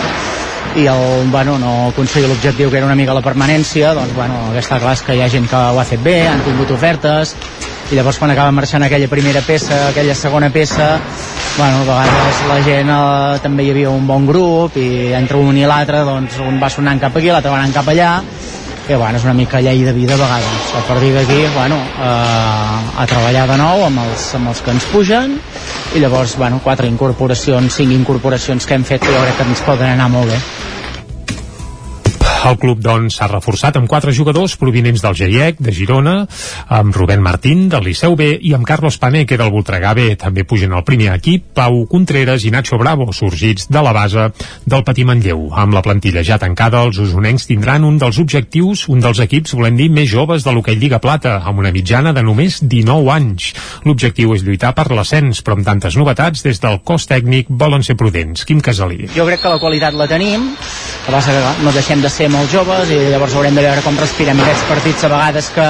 i 0.77 0.87
el, 0.87 1.31
bueno, 1.31 1.59
no 1.59 1.73
aconseguir 1.89 2.29
l'objectiu 2.31 2.71
que 2.71 2.79
era 2.79 2.87
una 2.87 2.99
mica 2.99 3.15
la 3.17 3.25
permanència 3.25 3.95
doncs 3.97 4.15
bueno, 4.15 4.39
està 4.59 4.79
clar 4.83 4.95
que 5.07 5.17
hi 5.17 5.23
ha 5.25 5.29
gent 5.33 5.49
que 5.51 5.59
ho 5.59 5.81
ha 5.81 5.87
fet 5.89 6.03
bé 6.05 6.23
han 6.31 6.45
tingut 6.47 6.71
ofertes 6.77 7.35
i 7.91 7.99
llavors 7.99 8.21
quan 8.23 8.31
acaba 8.31 8.55
marxant 8.55 8.87
aquella 8.87 9.09
primera 9.11 9.43
peça 9.43 9.89
aquella 9.89 10.15
segona 10.15 10.51
peça 10.55 10.93
bueno, 11.57 11.83
a 11.83 11.89
vegades 11.89 12.45
la 12.49 12.61
gent 12.67 12.93
eh, 12.95 13.41
també 13.43 13.67
hi 13.67 13.73
havia 13.75 13.91
un 13.91 14.07
bon 14.07 14.29
grup 14.29 14.79
i 14.79 15.11
entre 15.19 15.43
un 15.43 15.59
i 15.59 15.67
l'altre 15.67 16.05
doncs 16.07 16.39
un 16.47 16.63
va 16.63 16.71
sonant 16.71 17.03
cap 17.03 17.17
aquí, 17.17 17.33
l'altre 17.33 17.51
va 17.51 17.59
anant 17.59 17.75
cap 17.75 17.91
allà 17.91 18.13
que 18.87 18.97
bueno, 18.97 19.19
és 19.19 19.25
una 19.25 19.35
mica 19.35 19.61
llei 19.61 19.85
de 19.85 19.93
vida 19.93 20.15
a 20.15 20.21
vegades. 20.21 20.73
A 20.75 20.83
partir 20.89 21.13
d'aquí 21.15 21.45
bueno, 21.55 21.79
eh, 21.79 23.03
a 23.03 23.07
treballar 23.07 23.47
de 23.51 23.61
nou 23.61 23.85
amb 23.87 24.05
els, 24.07 24.27
amb 24.39 24.53
els 24.55 24.65
que 24.65 24.75
ens 24.75 24.89
pugen 24.91 25.39
i 25.95 26.03
llavors 26.03 26.37
bueno, 26.39 26.61
quatre 26.65 26.89
incorporacions, 26.91 27.75
cinc 27.81 27.95
incorporacions 27.95 28.67
que 28.67 28.79
hem 28.79 28.85
fet 28.85 29.07
que 29.07 29.15
jo 29.15 29.23
crec 29.25 29.41
que 29.41 29.49
ens 29.51 29.65
poden 29.67 29.95
anar 29.95 30.11
molt 30.13 30.35
bé 30.35 30.41
el 32.49 32.57
club, 32.57 32.79
doncs, 32.81 33.19
s'ha 33.19 33.29
reforçat 33.29 33.77
amb 33.77 33.89
quatre 33.91 34.15
jugadors 34.17 34.55
provinents 34.57 35.03
del 35.05 35.17
GIEC, 35.19 35.59
de 35.61 35.73
Girona, 35.77 36.15
amb 36.73 36.95
Rubén 36.97 37.21
Martín, 37.21 37.67
del 37.69 37.85
Liceu 37.85 38.17
B, 38.17 38.31
i 38.41 38.55
amb 38.57 38.65
Carlos 38.67 38.97
Pané, 39.03 39.27
que 39.27 39.37
era 39.37 39.45
el 39.45 39.53
Voltregà 39.53 39.93
B. 39.99 40.15
També 40.17 40.47
pugen 40.49 40.73
al 40.73 40.85
primer 40.89 41.11
equip 41.13 41.51
Pau 41.59 41.83
Contreras 41.91 42.47
i 42.49 42.53
Nacho 42.55 42.79
Bravo, 42.81 43.11
sorgits 43.13 43.69
de 43.69 43.83
la 43.85 43.93
base 43.93 44.31
del 44.65 44.85
Patí 44.87 45.05
Manlleu. 45.05 45.51
Amb 45.53 45.77
la 45.77 45.83
plantilla 45.85 46.25
ja 46.25 46.39
tancada, 46.41 46.81
els 46.87 47.03
usonencs 47.03 47.45
tindran 47.51 47.85
un 47.85 47.99
dels 48.01 48.23
objectius, 48.23 48.87
un 48.89 49.05
dels 49.05 49.21
equips, 49.27 49.53
volem 49.59 49.77
dir, 49.77 49.91
més 49.93 50.09
joves 50.09 50.47
de 50.47 50.57
l'hoquei 50.57 50.81
Lliga 50.81 51.03
Plata, 51.03 51.41
amb 51.45 51.61
una 51.61 51.75
mitjana 51.77 52.15
de 52.17 52.25
només 52.25 52.63
19 52.65 53.13
anys. 53.13 53.51
L'objectiu 53.85 54.33
és 54.39 54.47
lluitar 54.47 54.73
per 54.79 54.89
l'ascens, 54.95 55.45
però 55.45 55.59
amb 55.59 55.69
tantes 55.69 55.99
novetats, 56.01 56.47
des 56.47 56.63
del 56.63 56.81
cos 56.89 57.05
tècnic 57.11 57.53
volen 57.53 57.85
ser 57.85 57.99
prudents. 58.01 58.47
Quim 58.49 58.65
Casalí. 58.65 59.11
Jo 59.13 59.29
crec 59.29 59.45
que 59.45 59.53
la 59.53 59.61
qualitat 59.61 59.99
la 59.99 60.09
tenim, 60.09 60.55
que 61.05 61.21
no 61.61 61.73
deixem 61.77 62.01
de 62.01 62.09
ser 62.09 62.30
molt 62.31 62.53
joves 62.53 62.91
i 62.95 62.99
llavors 63.11 63.35
haurem 63.35 63.59
de 63.59 63.65
veure 63.67 63.83
com 63.85 63.99
respirem 63.99 64.41
aquests 64.41 64.69
partits. 64.71 65.05
A 65.05 65.13
vegades 65.13 65.51
que 65.55 65.69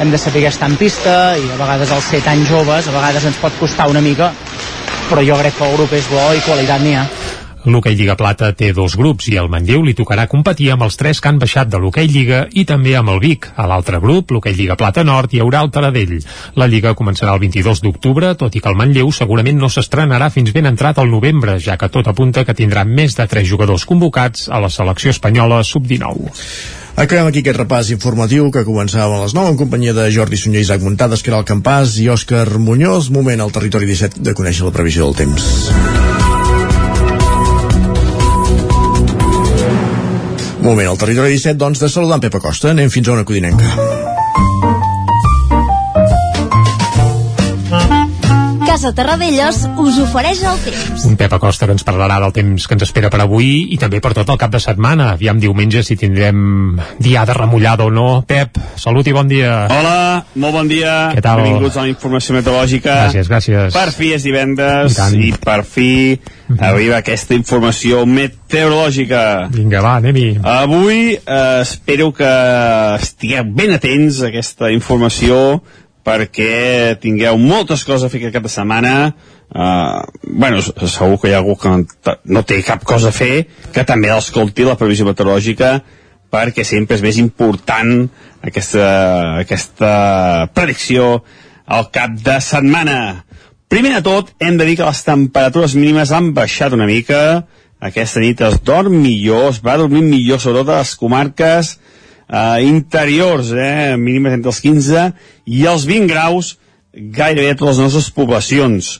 hem 0.00 0.10
de 0.10 0.18
saber 0.18 0.44
estar 0.50 0.68
en 0.68 0.76
pista 0.76 1.16
i 1.38 1.46
a 1.48 1.56
vegades 1.56 1.92
el 1.94 2.02
ser 2.04 2.20
tan 2.24 2.44
joves 2.44 2.88
a 2.88 2.96
vegades 2.98 3.24
ens 3.30 3.40
pot 3.40 3.54
costar 3.60 3.88
una 3.88 4.04
mica 4.04 4.32
però 5.08 5.24
jo 5.24 5.38
crec 5.40 5.56
que 5.56 5.64
el 5.64 5.76
grup 5.78 5.96
és 5.96 6.08
bo 6.12 6.28
i 6.36 6.44
qualitat 6.44 6.84
n'hi 6.84 6.96
ha 6.98 7.06
L'Hockey 7.66 7.96
Lliga 7.98 8.14
Plata 8.14 8.52
té 8.54 8.68
dos 8.70 8.94
grups 8.94 9.26
i 9.26 9.36
al 9.40 9.48
Manlleu 9.50 9.82
li 9.82 9.94
tocarà 9.98 10.28
competir 10.30 10.68
amb 10.70 10.84
els 10.86 10.94
tres 11.00 11.18
que 11.18 11.32
han 11.32 11.40
baixat 11.42 11.66
de 11.66 11.80
l'Hockey 11.82 12.06
Lliga 12.06 12.44
i 12.54 12.62
també 12.68 12.92
amb 12.94 13.10
el 13.10 13.18
Vic. 13.24 13.48
A 13.58 13.66
l'altre 13.66 13.98
grup, 13.98 14.30
l'Hockey 14.30 14.54
Lliga 14.54 14.76
Plata 14.78 15.02
Nord, 15.02 15.34
hi 15.34 15.42
haurà 15.42 15.64
el 15.66 15.72
Taradell. 15.74 16.14
La 16.54 16.70
Lliga 16.70 16.94
començarà 16.94 17.34
el 17.34 17.42
22 17.42 17.82
d'octubre, 17.82 18.30
tot 18.38 18.54
i 18.54 18.62
que 18.62 18.70
el 18.70 18.78
Manlleu 18.78 19.10
segurament 19.10 19.58
no 19.58 19.66
s'estrenarà 19.66 20.30
fins 20.30 20.54
ben 20.54 20.70
entrat 20.70 21.02
al 21.02 21.10
novembre, 21.10 21.58
ja 21.58 21.74
que 21.76 21.90
tot 21.90 22.06
apunta 22.06 22.46
que 22.46 22.54
tindrà 22.54 22.86
més 22.86 23.18
de 23.18 23.26
tres 23.26 23.50
jugadors 23.50 23.84
convocats 23.84 24.46
a 24.46 24.62
la 24.62 24.70
selecció 24.70 25.10
espanyola 25.10 25.64
sub-19. 25.66 26.30
Acabem 26.96 27.26
aquí 27.28 27.42
aquest 27.42 27.58
repàs 27.58 27.90
informatiu 27.92 28.46
que 28.54 28.64
començava 28.64 29.18
a 29.18 29.26
les 29.26 29.34
9 29.36 29.52
en 29.52 29.58
companyia 29.60 29.92
de 29.92 30.06
Jordi 30.14 30.38
Sunyer, 30.40 30.62
Isaac 30.62 30.86
Muntades, 30.86 31.20
que 31.20 31.34
era 31.34 31.42
el 31.42 31.50
Campàs 31.50 31.98
i 32.00 32.08
Òscar 32.14 32.46
Muñoz. 32.56 33.10
Moment 33.10 33.42
al 33.42 33.52
territori 33.52 33.90
17 33.90 34.22
de 34.22 34.38
conèixer 34.38 34.64
la 34.64 34.74
previsió 34.78 35.10
del 35.10 35.18
temps. 35.26 36.35
Moment 40.66 40.88
al 40.90 40.98
territori 40.98 41.36
17, 41.36 41.54
doncs, 41.60 41.78
de 41.78 41.88
saludar 41.92 42.18
en 42.18 42.26
Pepa 42.26 42.42
Costa. 42.42 42.74
Anem 42.74 42.90
fins 42.90 43.06
a 43.06 43.14
una 43.14 43.28
codinenca. 43.28 44.05
Casa 48.76 48.90
Terradellos 48.92 49.62
us 49.80 49.96
ofereix 50.02 50.42
el 50.44 50.58
temps. 50.60 51.04
Un 51.08 51.14
Pep 51.16 51.32
Acosta 51.32 51.64
que 51.64 51.72
ens 51.72 51.84
parlarà 51.86 52.18
del 52.20 52.32
temps 52.36 52.66
que 52.68 52.74
ens 52.76 52.82
espera 52.84 53.08
per 53.08 53.22
avui 53.24 53.70
i 53.72 53.78
també 53.80 54.02
per 54.04 54.10
tot 54.18 54.28
el 54.28 54.36
cap 54.36 54.50
de 54.52 54.58
setmana. 54.60 55.06
Aviam 55.14 55.38
diumenge 55.40 55.80
si 55.80 55.94
tindrem 55.96 56.76
diada 57.00 57.32
remullada 57.38 57.86
o 57.88 57.94
no. 57.94 58.20
Pep, 58.28 58.60
salut 58.76 59.08
i 59.08 59.14
bon 59.16 59.30
dia. 59.30 59.62
Hola, 59.72 60.26
molt 60.36 60.58
bon 60.58 60.68
dia. 60.68 60.92
Què 61.16 61.22
tal? 61.24 61.40
Benvinguts 61.40 61.78
a 61.78 61.86
la 61.86 61.92
informació 61.94 62.36
meteorològica. 62.36 62.98
Gràcies, 63.06 63.32
gràcies. 63.32 63.72
Per 63.78 63.86
fi 63.96 64.12
és 64.18 64.28
divendres 64.28 65.00
I 65.06 65.30
i, 65.30 65.32
per 65.40 65.62
fi 65.64 65.88
arriba 66.60 67.00
aquesta 67.00 67.32
informació 67.32 68.04
meteorològica. 68.04 69.24
Vinga, 69.56 69.80
va, 69.80 69.96
anem-hi. 70.02 70.28
Avui 70.44 71.16
eh, 71.16 71.40
espero 71.62 72.12
que 72.12 72.28
estigueu 73.00 73.48
ben 73.56 73.72
atents 73.80 74.20
a 74.20 74.28
aquesta 74.28 74.68
informació 74.76 75.62
perquè 76.06 76.96
tingueu 77.02 77.38
moltes 77.42 77.82
coses 77.86 78.06
a 78.06 78.10
fer 78.12 78.20
aquest 78.20 78.36
cap 78.36 78.46
de 78.46 78.52
setmana. 78.52 78.94
Uh, 79.46 80.02
bueno, 80.22 80.62
segur 80.62 81.18
que 81.22 81.30
hi 81.30 81.34
ha 81.34 81.40
algú 81.42 81.56
que 81.58 81.72
no, 81.74 82.42
té 82.42 82.60
cap 82.66 82.82
cosa 82.86 83.12
a 83.12 83.14
fer 83.14 83.46
que 83.74 83.84
també 83.86 84.10
l'escolti 84.10 84.66
la 84.66 84.74
previsió 84.78 85.06
meteorològica 85.06 85.76
perquè 86.34 86.64
sempre 86.66 86.96
és 86.98 87.04
més 87.04 87.20
important 87.22 88.08
aquesta, 88.42 88.88
aquesta 89.44 89.92
predicció 90.54 91.20
al 91.66 91.88
cap 91.94 92.18
de 92.26 92.40
setmana. 92.42 92.98
Primer 93.70 93.96
de 93.96 94.02
tot 94.06 94.34
hem 94.42 94.58
de 94.58 94.66
dir 94.66 94.76
que 94.78 94.86
les 94.86 95.02
temperatures 95.06 95.74
mínimes 95.78 96.12
han 96.14 96.32
baixat 96.34 96.74
una 96.74 96.86
mica. 96.90 97.46
Aquesta 97.82 98.22
nit 98.22 98.40
es 98.46 98.60
dorm 98.66 98.94
millor 99.02 99.50
es 99.52 99.62
va 99.62 99.78
dormir 99.78 100.02
millor 100.06 100.42
sobretot 100.42 100.74
a 100.74 100.82
les 100.82 100.94
comarques 100.98 101.76
uh, 102.28 102.60
interiors, 102.62 103.52
eh, 103.52 103.96
mínimes 103.96 104.34
entre 104.36 104.50
els 104.50 104.60
15 104.62 105.10
i 105.46 105.66
els 105.66 105.86
20 105.86 106.10
graus 106.10 106.56
gairebé 106.92 107.52
a 107.52 107.58
totes 107.58 107.76
les 107.76 107.84
nostres 107.86 108.10
poblacions. 108.14 108.96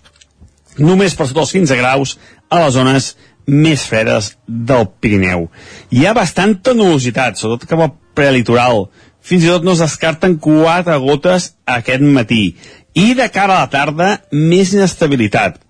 Només 0.78 1.16
per 1.16 1.28
sota 1.28 1.42
els 1.46 1.54
15 1.56 1.78
graus 1.78 2.16
a 2.52 2.60
les 2.64 2.76
zones 2.76 3.14
més 3.46 3.86
fredes 3.86 4.34
del 4.46 4.88
Pirineu. 5.00 5.46
Hi 5.90 6.06
ha 6.06 6.14
bastanta 6.16 6.74
nubositat, 6.74 7.38
sobretot 7.38 7.68
cap 7.70 7.84
al 7.84 7.94
prelitoral. 8.16 8.88
Fins 9.26 9.46
i 9.46 9.50
tot 9.50 9.64
no 9.64 9.74
es 9.74 9.82
descarten 9.82 10.36
quatre 10.42 10.98
gotes 11.02 11.54
aquest 11.64 12.02
matí. 12.02 12.56
I 12.94 13.14
de 13.14 13.28
cara 13.32 13.56
a 13.56 13.64
la 13.64 13.70
tarda, 13.72 14.10
més 14.32 14.74
inestabilitat. 14.74 15.60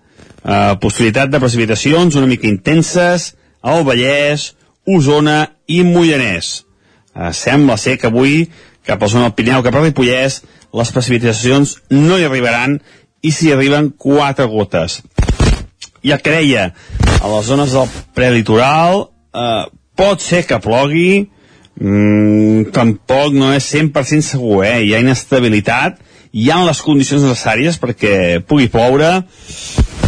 Uh, 0.47 0.77
possibilitat 0.79 1.31
de 1.31 1.41
precipitacions 1.43 2.15
una 2.15 2.29
mica 2.29 2.47
intenses 2.47 3.33
al 3.61 3.83
Vallès, 3.87 4.53
Osona 4.87 5.41
i 5.67 5.81
Mollanès 5.83 6.66
eh, 7.17 7.33
sembla 7.33 7.77
ser 7.81 7.97
que 7.97 8.07
avui 8.07 8.47
cap 8.87 9.03
a 9.03 9.09
zona 9.11 9.27
del 9.27 9.35
Pirineu, 9.35 9.63
cap 9.65 9.75
a 9.75 9.83
Ripollès 9.83 10.41
les 10.77 10.93
precipitacions 10.93 11.77
no 11.91 12.17
hi 12.17 12.27
arribaran 12.27 12.77
i 13.25 13.33
s'hi 13.33 13.51
arriben 13.53 13.91
quatre 13.97 14.47
gotes 14.47 15.01
que 16.07 16.31
deia 16.31 16.69
a 17.19 17.29
les 17.33 17.47
zones 17.49 17.73
del 17.75 17.89
prelitoral 18.15 19.07
eh, 19.35 19.65
pot 19.97 20.21
ser 20.23 20.45
que 20.47 20.61
plogui 20.63 21.27
mm, 21.81 22.69
tampoc 22.75 23.35
no 23.35 23.51
és 23.55 23.67
100% 23.73 24.23
segur 24.31 24.61
eh? 24.63 24.77
hi 24.85 24.93
ha 24.95 25.03
inestabilitat 25.03 25.99
hi 26.37 26.49
ha 26.51 26.59
les 26.65 26.81
condicions 26.85 27.23
necessàries 27.25 27.77
perquè 27.81 28.41
pugui 28.45 28.67
ploure, 28.71 29.23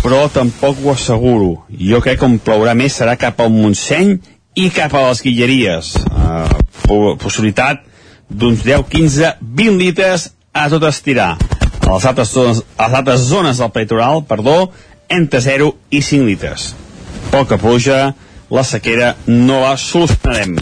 però 0.04 0.28
tampoc 0.34 0.82
ho 0.84 0.92
asseguro. 0.94 1.64
Jo 1.70 2.02
crec 2.04 2.20
que 2.20 2.28
on 2.28 2.38
plourà 2.44 2.76
més 2.78 2.98
serà 3.00 3.16
cap 3.20 3.40
al 3.42 3.52
Montseny 3.54 4.18
i 4.60 4.68
cap 4.76 4.92
a 4.92 5.06
les 5.08 5.22
Guilleries. 5.24 5.94
Uh, 6.12 7.16
possibilitat 7.22 7.86
d'uns 8.28 8.66
10, 8.66 8.84
15, 8.92 9.30
20 9.40 9.80
litres 9.80 10.26
a 10.52 10.66
tot 10.72 10.84
estirar. 10.90 11.36
A 11.80 11.94
les 11.94 12.08
altres 12.10 12.34
zones, 12.36 12.60
a 12.76 12.90
les 12.90 12.98
altres 13.00 13.24
zones 13.30 13.62
del 13.62 13.72
peritoral, 13.72 14.26
perdó, 14.28 14.58
entre 15.08 15.40
0 15.42 15.72
i 15.96 16.02
5 16.04 16.28
litres. 16.28 16.74
Poca 17.32 17.58
pluja, 17.62 18.02
la 18.52 18.66
sequera 18.68 19.14
no 19.30 19.62
la 19.64 19.78
solucionarem. 19.80 20.58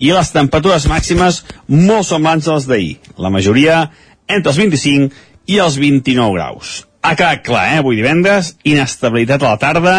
I 0.00 0.14
les 0.14 0.30
temperatures 0.32 0.86
màximes 0.88 1.42
molt 1.66 2.06
semblants 2.08 2.46
a 2.46 2.56
les 2.56 2.70
d'ahir. 2.70 2.94
La 3.18 3.34
majoria 3.34 3.82
entre 4.30 4.54
els 4.54 4.62
25 4.62 5.10
i 5.50 5.58
els 5.58 5.76
29 5.80 6.38
graus. 6.38 6.84
Ha 7.02 7.16
quedat 7.18 7.42
clar, 7.44 7.66
eh? 7.74 7.82
Avui 7.82 7.98
divendres, 7.98 8.54
inestabilitat 8.62 9.42
a 9.42 9.56
la 9.56 9.60
tarda, 9.60 9.96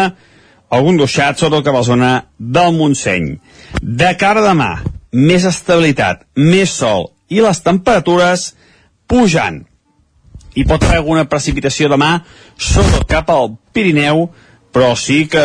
algun 0.72 0.96
duixat 0.96 1.38
sobretot 1.38 1.66
cap 1.66 1.76
a 1.76 1.82
la 1.82 1.86
zona 1.86 2.10
del 2.38 2.72
Montseny. 2.76 3.36
De 3.82 4.12
cara 4.20 4.40
a 4.40 4.48
demà, 4.48 4.70
més 5.12 5.44
estabilitat, 5.44 6.24
més 6.36 6.72
sol 6.72 7.10
i 7.28 7.42
les 7.44 7.60
temperatures 7.64 8.52
pujant. 9.08 9.62
Hi 10.56 10.64
pot 10.68 10.84
haver 10.84 11.00
alguna 11.00 11.28
precipitació 11.28 11.88
demà, 11.92 12.22
sobretot 12.56 13.06
cap 13.08 13.30
al 13.32 13.54
Pirineu, 13.72 14.26
però 14.72 14.92
sí 14.96 15.26
que 15.28 15.42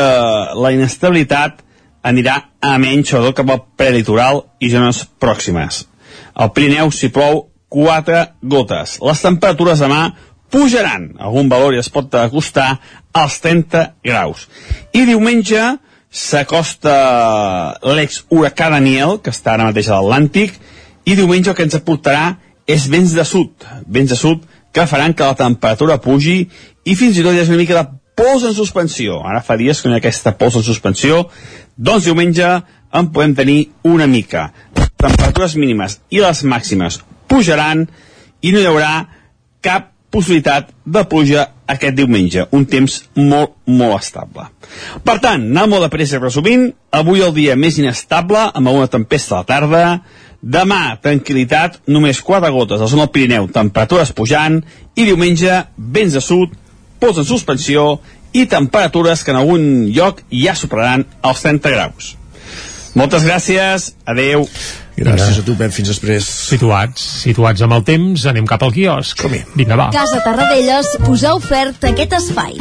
la 0.56 0.72
inestabilitat 0.76 1.64
anirà 2.08 2.38
a 2.64 2.76
menys, 2.80 3.12
sobretot 3.12 3.42
cap 3.42 3.52
al 3.52 3.64
prelitoral 3.80 4.44
i 4.64 4.72
zones 4.72 5.04
pròximes. 5.20 5.86
Al 6.36 6.52
Pirineu 6.56 6.92
s'hi 6.92 7.12
plou 7.12 7.48
4 7.74 8.24
gotes. 8.48 8.98
Les 9.04 9.24
temperatures 9.24 9.84
demà 9.84 10.12
pujaran. 10.52 11.12
Algun 11.20 11.50
valor 11.50 11.76
ja 11.76 11.84
es 11.84 11.92
pot 11.94 12.14
acostar 12.16 12.78
als 13.14 13.40
30 13.44 13.84
graus. 14.04 14.48
I 14.94 15.06
diumenge 15.10 15.78
s'acosta 16.10 16.96
l'ex-huracà 17.84 18.70
Daniel, 18.72 19.20
que 19.22 19.34
està 19.34 19.54
ara 19.54 19.68
mateix 19.70 19.90
a 19.90 20.00
l'Atlàntic, 20.00 20.56
i 21.08 21.16
diumenge 21.16 21.52
el 21.52 21.58
que 21.58 21.68
ens 21.68 21.78
aportarà 21.78 22.38
és 22.68 22.88
vents 22.92 23.14
de 23.16 23.24
sud, 23.28 23.68
vents 23.88 24.12
de 24.12 24.18
sud 24.20 24.44
que 24.76 24.88
faran 24.88 25.14
que 25.16 25.26
la 25.26 25.38
temperatura 25.40 26.00
pugi 26.04 26.42
i 26.86 26.96
fins 26.96 27.18
i 27.18 27.24
tot 27.24 27.34
hi 27.34 27.42
ha 27.42 27.48
una 27.48 27.60
mica 27.60 27.78
de 27.78 27.86
pols 28.18 28.44
en 28.48 28.56
suspensió. 28.58 29.22
Ara 29.24 29.44
fa 29.46 29.56
dies 29.60 29.82
que 29.82 29.90
hi 29.90 29.96
ha 29.96 30.02
aquesta 30.02 30.34
pols 30.40 30.58
en 30.60 30.66
suspensió, 30.66 31.28
doncs 31.78 32.08
diumenge 32.10 32.50
en 32.98 33.12
podem 33.14 33.36
tenir 33.38 33.60
una 33.88 34.08
mica. 34.08 34.50
Temperatures 34.98 35.56
mínimes 35.56 36.00
i 36.10 36.24
les 36.24 36.44
màximes 36.44 37.02
pujaran 37.30 37.86
i 38.42 38.54
no 38.54 38.62
hi 38.62 38.68
haurà 38.70 38.92
cap 39.64 39.94
possibilitat 40.14 40.70
de 40.86 41.04
pluja 41.10 41.48
aquest 41.68 41.98
diumenge, 41.98 42.46
un 42.56 42.66
temps 42.70 43.02
molt, 43.20 43.58
molt 43.68 43.98
estable. 43.98 44.48
Per 45.04 45.18
tant, 45.24 45.44
anar 45.52 45.68
molt 45.68 45.86
de 45.86 45.92
pressa 45.92 46.22
resumint, 46.22 46.70
avui 46.96 47.24
el 47.26 47.34
dia 47.36 47.58
més 47.60 47.80
inestable, 47.82 48.48
amb 48.54 48.72
una 48.72 48.88
tempesta 48.92 49.36
a 49.36 49.42
la 49.42 49.50
tarda, 49.50 49.84
demà, 50.42 50.98
tranquil·litat, 51.04 51.82
només 51.92 52.22
4 52.24 52.52
gotes 52.56 52.82
a 52.82 52.88
zona 52.88 53.06
del 53.06 53.14
Pirineu, 53.16 53.50
temperatures 53.52 54.14
pujant, 54.16 54.62
i 54.96 55.08
diumenge, 55.08 55.64
vents 55.78 56.16
de 56.16 56.24
sud, 56.24 56.56
pols 57.02 57.20
en 57.22 57.28
suspensió 57.28 57.88
i 58.34 58.46
temperatures 58.50 59.24
que 59.24 59.34
en 59.34 59.42
algun 59.42 59.68
lloc 59.94 60.24
ja 60.32 60.56
superaran 60.56 61.06
els 61.26 61.44
30 61.44 61.74
graus. 61.74 62.17
Moltes 62.98 63.26
gràcies, 63.28 63.92
adeu. 64.10 64.48
Gràcies 64.98 65.38
a 65.38 65.44
tu, 65.46 65.54
Pep, 65.60 65.70
fins 65.76 65.92
després. 65.92 66.26
Situats, 66.50 67.04
situats 67.22 67.62
amb 67.62 67.76
el 67.78 67.84
temps, 67.86 68.24
anem 68.30 68.48
cap 68.50 68.64
al 68.66 68.74
quiosc. 68.74 69.20
Com 69.22 69.36
Vinga, 69.54 69.78
va. 69.78 69.92
Casa 69.94 70.24
Tarradellas 70.26 70.96
us 71.06 71.26
ha 71.28 71.36
ofert 71.38 71.86
aquest 71.92 72.18
espai. 72.18 72.58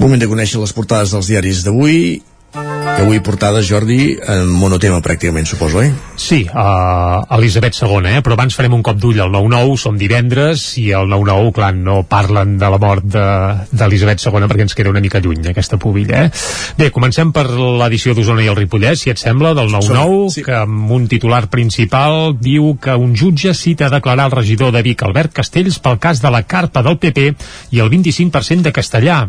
Moment 0.00 0.18
de 0.18 0.26
conèixer 0.26 0.58
les 0.58 0.74
portades 0.74 1.14
dels 1.14 1.30
diaris 1.30 1.62
d'avui 1.62 2.18
que 2.52 3.02
avui 3.06 3.20
portada, 3.22 3.62
Jordi, 3.62 4.16
en 4.18 4.48
monotema 4.50 4.98
pràcticament, 5.04 5.46
suposo, 5.46 5.80
eh? 5.82 5.90
Sí, 6.20 6.42
uh, 6.50 7.22
Elisabet 7.36 7.76
II, 7.78 8.08
eh? 8.10 8.20
però 8.24 8.34
abans 8.34 8.56
farem 8.56 8.74
un 8.74 8.82
cop 8.84 8.98
d'ull 9.00 9.20
al 9.22 9.30
9-9, 9.32 9.76
som 9.78 9.98
divendres, 9.98 10.64
i 10.82 10.90
el 10.96 11.06
9-9, 11.08 11.52
clar, 11.56 11.70
no 11.78 12.00
parlen 12.10 12.56
de 12.60 12.70
la 12.72 12.80
mort 12.82 13.06
d'Elisabet 13.06 14.20
de, 14.20 14.26
II 14.26 14.48
perquè 14.50 14.66
ens 14.66 14.76
queda 14.76 14.92
una 14.92 15.02
mica 15.04 15.22
lluny 15.22 15.46
aquesta 15.52 15.78
pubilla, 15.80 16.26
eh? 16.26 16.32
Bé, 16.80 16.90
comencem 16.94 17.30
per 17.32 17.46
l'edició 17.54 18.16
d'Osona 18.16 18.44
i 18.44 18.50
el 18.50 18.58
Ripollès, 18.58 19.04
si 19.04 19.14
et 19.14 19.22
sembla, 19.22 19.54
del 19.56 19.70
9-9, 19.70 20.26
sí. 20.34 20.44
que 20.46 20.58
amb 20.64 20.90
un 20.96 21.06
titular 21.10 21.44
principal 21.52 22.34
diu 22.40 22.74
que 22.82 22.98
un 22.98 23.14
jutge 23.16 23.54
cita 23.54 23.86
a 23.86 23.94
declarar 23.94 24.28
el 24.28 24.36
regidor 24.36 24.74
de 24.74 24.82
Vic, 24.84 25.06
Albert 25.06 25.38
Castells, 25.38 25.78
pel 25.80 26.00
cas 26.02 26.20
de 26.20 26.34
la 26.34 26.42
carpa 26.42 26.82
del 26.82 26.98
PP 27.00 27.30
i 27.76 27.80
el 27.80 27.94
25% 27.94 28.66
de 28.66 28.74
Castellà. 28.74 29.22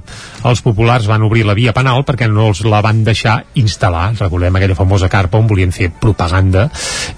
Els 0.49 0.65
populars 0.65 1.07
van 1.07 1.23
obrir 1.27 1.45
la 1.45 1.55
via 1.57 1.75
penal 1.77 2.03
perquè 2.07 2.27
no 2.31 2.49
els 2.51 2.65
la 2.65 2.81
van 2.83 3.05
deixar 3.11 3.37
instal·lar, 3.59 4.11
recordem 4.19 4.57
aquella 4.57 4.77
famosa 4.77 5.09
carpa 5.11 5.39
on 5.39 5.47
volien 5.49 5.71
fer 5.75 5.91
propaganda 6.01 6.67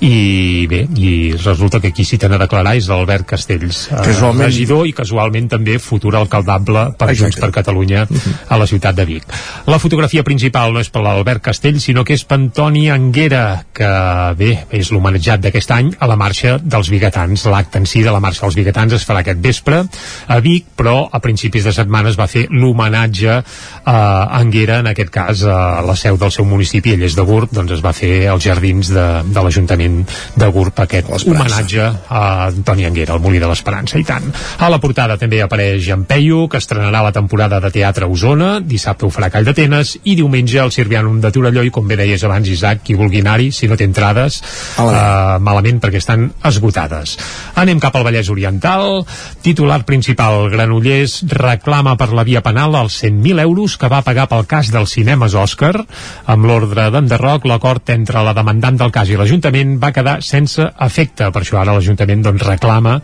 i 0.03 0.65
bé, 0.69 0.83
i 0.97 1.33
resulta 1.37 1.81
que 1.83 1.93
qui 1.95 2.05
citen 2.07 2.33
a 2.33 2.41
declarar 2.41 2.75
és 2.79 2.89
l'Albert 2.91 3.27
Castells 3.33 3.87
eh, 3.91 4.01
casualment... 4.01 4.47
regidor 4.49 4.87
i 4.89 4.93
casualment 4.97 5.49
també 5.55 5.79
futur 5.81 6.15
alcaldable 6.19 6.89
per 6.97 7.09
Exacte. 7.09 7.23
Junts 7.23 7.39
per 7.39 7.51
Catalunya 7.55 8.03
uh 8.03 8.15
-huh. 8.17 8.33
a 8.49 8.57
la 8.57 8.67
ciutat 8.67 8.95
de 8.95 9.05
Vic. 9.05 9.23
La 9.65 9.79
fotografia 9.79 10.23
principal 10.23 10.73
no 10.73 10.79
és 10.79 10.89
per 10.89 11.01
l'Albert 11.01 11.41
Castells 11.41 11.83
sinó 11.83 12.03
que 12.03 12.13
és 12.13 12.23
per 12.25 12.37
Antoni 12.43 12.89
Anguera 12.89 13.65
que 13.73 13.89
bé, 14.37 14.65
és 14.71 14.91
l'homenatjat 14.91 15.39
d'aquest 15.39 15.71
any 15.71 15.93
a 15.99 16.07
la 16.07 16.17
marxa 16.19 16.57
dels 16.59 16.89
biguetans 16.89 17.45
l'acte 17.45 17.77
en 17.77 17.85
si 17.85 18.01
de 18.03 18.11
la 18.11 18.19
marxa 18.19 18.45
dels 18.45 18.57
biguetans 18.59 18.93
es 18.93 19.05
farà 19.07 19.21
aquest 19.23 19.39
vespre 19.39 19.83
a 20.27 20.39
Vic, 20.39 20.65
però 20.75 21.07
a 21.11 21.19
principis 21.19 21.63
de 21.63 21.73
setmana 21.75 22.09
es 22.09 22.19
va 22.19 22.27
fer 22.27 22.47
l'homenatge 22.49 23.37
a 23.85 23.97
Anguera, 24.39 24.79
en 24.79 24.87
aquest 24.91 25.11
cas 25.13 25.43
a 25.43 25.82
la 25.85 25.95
seu 25.99 26.17
del 26.19 26.31
seu 26.33 26.45
municipi, 26.47 26.93
ell 26.95 27.03
és 27.05 27.15
de 27.17 27.25
Gurb, 27.27 27.51
doncs 27.53 27.75
es 27.77 27.83
va 27.83 27.93
fer 27.95 28.27
als 28.31 28.45
jardins 28.47 28.89
de, 28.93 29.05
de 29.27 29.43
l'Ajuntament 29.43 30.01
de 30.39 30.49
Gurb 30.53 30.79
aquest 30.83 31.09
homenatge 31.13 31.85
a 32.07 32.23
Antoni 32.47 32.87
Anguera, 32.87 33.17
el 33.17 33.23
Molí 33.23 33.41
de 33.41 33.49
l'Esperança, 33.49 33.99
i 33.99 34.07
tant. 34.07 34.29
A 34.59 34.69
la 34.71 34.79
portada 34.83 35.17
també 35.21 35.41
apareix 35.43 35.89
en 35.93 36.05
Peyu, 36.09 36.47
que 36.51 36.61
estrenarà 36.61 37.03
la 37.05 37.13
temporada 37.15 37.59
de 37.63 37.71
teatre 37.73 38.07
a 38.07 38.11
Osona, 38.11 38.55
dissabte 38.59 39.07
ho 39.07 39.11
farà 39.13 39.29
Call 39.33 39.47
d'Atenes, 39.47 39.97
i 40.03 40.15
diumenge 40.19 40.61
el 40.63 40.73
Sirvianum 40.75 41.19
de 41.23 41.31
Torelló, 41.35 41.65
i 41.65 41.73
com 41.73 41.87
bé 41.89 41.99
deies 41.99 42.23
abans, 42.23 42.49
Isaac, 42.49 42.83
qui 42.87 42.97
vulgui 42.99 43.23
anar-hi, 43.23 43.51
si 43.55 43.69
no 43.69 43.77
té 43.79 43.87
entrades, 43.89 44.39
uh, 44.79 45.39
malament 45.43 45.81
perquè 45.83 46.01
estan 46.01 46.29
esgotades. 46.47 47.17
Anem 47.59 47.81
cap 47.83 47.95
al 47.97 48.07
Vallès 48.07 48.31
Oriental, 48.33 49.03
titular 49.43 49.81
principal, 49.87 50.47
Granollers 50.53 51.21
reclama 51.33 51.97
per 51.99 52.11
la 52.15 52.25
via 52.27 52.43
penal 52.45 52.75
els 52.79 53.01
100.000 53.03 53.43
euros 53.43 53.77
que 53.77 53.91
va 53.91 54.03
pagar 54.05 54.29
pel 54.31 54.47
cas 54.49 54.71
dels 54.73 54.93
cinemes 54.95 55.35
Òscar 55.37 55.72
amb 55.81 56.47
l'ordre 56.47 56.89
d'enderroc, 56.93 57.47
l'acord 57.49 57.89
entre 57.93 58.23
la 58.25 58.33
demandant 58.37 58.77
del 58.79 58.91
cas 58.93 59.09
i 59.09 59.17
l'Ajuntament 59.19 59.77
va 59.81 59.91
quedar 59.95 60.17
sense 60.25 60.65
efecte. 60.87 61.29
Per 61.31 61.43
això 61.43 61.59
ara 61.61 61.75
l'Ajuntament 61.75 62.25
doncs, 62.25 62.45
reclama 62.47 62.97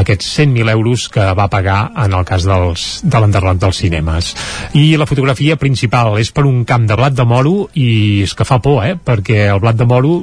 aquests 0.00 0.30
100.000 0.38 0.72
euros 0.74 1.08
que 1.12 1.26
va 1.38 1.48
pagar 1.52 1.80
en 2.04 2.16
el 2.18 2.24
cas 2.28 2.46
dels, 2.48 2.88
de 3.04 3.20
l'enderroc 3.20 3.60
dels 3.62 3.82
cinemes. 3.84 4.32
I 4.78 4.96
la 5.00 5.08
fotografia 5.08 5.58
principal 5.60 6.16
és 6.20 6.32
per 6.34 6.46
un 6.48 6.64
camp 6.68 6.88
de 6.88 6.96
blat 6.98 7.14
de 7.16 7.28
moro 7.28 7.68
i 7.74 8.24
és 8.24 8.34
que 8.34 8.46
fa 8.48 8.60
por, 8.62 8.82
eh? 8.86 8.96
perquè 8.96 9.46
el 9.52 9.62
blat 9.62 9.78
de 9.78 9.86
moro 9.88 10.18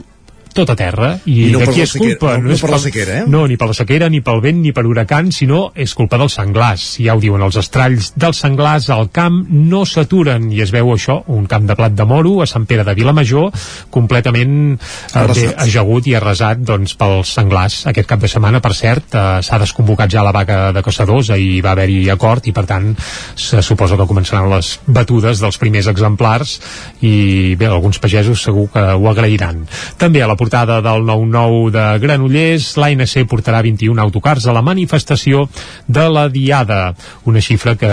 tot 0.55 0.71
a 0.71 0.75
terra 0.79 1.11
i, 1.25 1.49
I 1.49 1.51
no 1.53 1.61
de 1.61 1.69
qui 1.73 1.83
és 1.83 1.93
culpa? 1.95 2.35
No, 2.37 2.45
no, 2.45 2.49
no 2.49 2.55
és 2.55 2.63
per 2.63 2.71
la 2.71 2.79
sequera, 2.81 3.19
eh? 3.19 3.25
No, 3.31 3.43
ni 3.49 3.57
per 3.59 3.69
la 3.71 3.77
sequera, 3.77 4.09
ni 4.11 4.21
pel 4.25 4.41
vent, 4.43 4.61
ni 4.63 4.71
per 4.75 4.85
huracan, 4.87 5.31
sinó 5.35 5.67
és 5.75 5.93
culpa 5.97 6.19
dels 6.21 6.37
senglars. 6.39 6.85
Ja 7.03 7.15
ho 7.15 7.21
diuen 7.23 7.43
els 7.45 7.59
estralls 7.59 8.13
dels 8.15 8.39
senglars 8.41 8.89
al 8.93 9.09
camp 9.15 9.41
no 9.49 9.83
s'aturen 9.89 10.47
i 10.53 10.61
es 10.63 10.71
veu 10.73 10.93
això, 10.93 11.19
un 11.35 11.45
camp 11.51 11.67
de 11.67 11.75
plat 11.77 11.95
de 11.95 12.07
moro 12.07 12.37
a 12.43 12.47
Sant 12.49 12.67
Pere 12.69 12.85
de 12.87 12.95
Vilamajor 12.97 13.51
completament 13.93 14.55
eh, 14.75 15.25
bé, 15.31 15.47
ajagut 15.65 16.07
i 16.09 16.15
arrasat 16.17 16.63
doncs, 16.65 16.95
pels 16.99 17.35
senglars. 17.37 17.81
Aquest 17.91 18.09
cap 18.09 18.23
de 18.23 18.31
setmana, 18.31 18.61
per 18.63 18.73
cert, 18.77 19.15
eh, 19.15 19.41
s'ha 19.45 19.59
desconvocat 19.61 20.11
ja 20.11 20.23
la 20.25 20.33
vaga 20.35 20.71
de 20.75 20.83
caçadors, 20.85 21.31
ahir 21.35 21.61
va 21.65 21.75
haver-hi 21.75 22.09
acord 22.13 22.47
i 22.47 22.55
per 22.55 22.65
tant 22.69 22.91
se 23.35 23.61
suposa 23.65 23.99
que 23.99 24.07
començaran 24.09 24.49
les 24.51 24.75
batudes 24.87 25.41
dels 25.43 25.59
primers 25.61 25.89
exemplars 25.91 26.57
i 27.01 27.55
bé, 27.59 27.67
alguns 27.69 27.99
pagesos 27.99 28.43
segur 28.45 28.67
que 28.73 28.83
ho 28.95 29.09
agrairan. 29.11 29.65
També 30.01 30.23
a 30.23 30.29
la 30.29 30.37
portada 30.45 30.79
del 30.79 31.01
9-9 31.01 31.71
de 31.73 31.84
Granollers, 31.97 32.75
l'ANC 32.77 33.23
portarà 33.25 33.63
21 33.65 33.97
autocars 34.03 34.45
a 34.45 34.53
la 34.53 34.62
manifestació 34.62 35.47
de 35.88 36.03
la 36.05 36.27
Diada, 36.29 36.93
una 37.25 37.41
xifra 37.41 37.73
que 37.81 37.89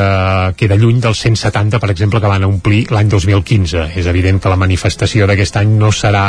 queda 0.60 0.76
lluny 0.76 1.00
dels 1.00 1.22
170, 1.24 1.80
per 1.80 1.88
exemple, 1.94 2.20
que 2.20 2.28
van 2.28 2.44
omplir 2.44 2.82
l'any 2.92 3.08
2015. 3.08 3.86
És 3.96 4.10
evident 4.10 4.42
que 4.42 4.52
la 4.52 4.60
manifestació 4.60 5.24
d'aquest 5.30 5.56
any 5.62 5.72
no 5.80 5.88
serà 5.96 6.26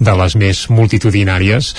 de 0.00 0.16
les 0.16 0.38
més 0.40 0.64
multitudinàries, 0.72 1.74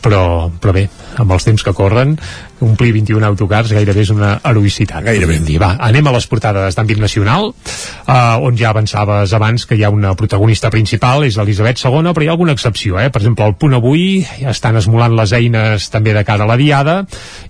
però, 0.00 0.48
però 0.56 0.72
bé, 0.72 0.86
amb 1.20 1.36
els 1.36 1.44
temps 1.44 1.66
que 1.66 1.76
corren, 1.76 2.16
omplir 2.62 2.92
21 2.94 3.26
autocars 3.26 3.72
gairebé 3.74 4.04
és 4.04 4.12
una 4.14 4.36
heroïcitat. 4.46 5.04
Gairebé. 5.04 5.40
Dir. 5.42 5.58
Va, 5.62 5.74
anem 5.82 6.06
a 6.06 6.14
les 6.14 6.26
portades 6.30 6.76
d'àmbit 6.78 7.00
nacional, 7.02 7.50
uh, 7.50 8.14
on 8.46 8.56
ja 8.58 8.70
avançaves 8.70 9.32
abans 9.34 9.66
que 9.66 9.76
hi 9.76 9.84
ha 9.84 9.90
una 9.92 10.14
protagonista 10.18 10.70
principal, 10.70 11.26
és 11.26 11.38
Elisabet 11.42 11.80
II, 11.82 12.12
però 12.12 12.24
hi 12.24 12.30
ha 12.30 12.34
alguna 12.36 12.54
excepció, 12.56 12.98
eh? 13.00 13.10
Per 13.10 13.22
exemple, 13.22 13.44
al 13.44 13.56
punt 13.58 13.74
avui 13.78 14.22
estan 14.48 14.78
esmolant 14.78 15.16
les 15.18 15.34
eines 15.36 15.88
també 15.92 16.14
de 16.14 16.24
cara 16.28 16.46
a 16.46 16.50
la 16.50 16.58
diada, 16.60 16.98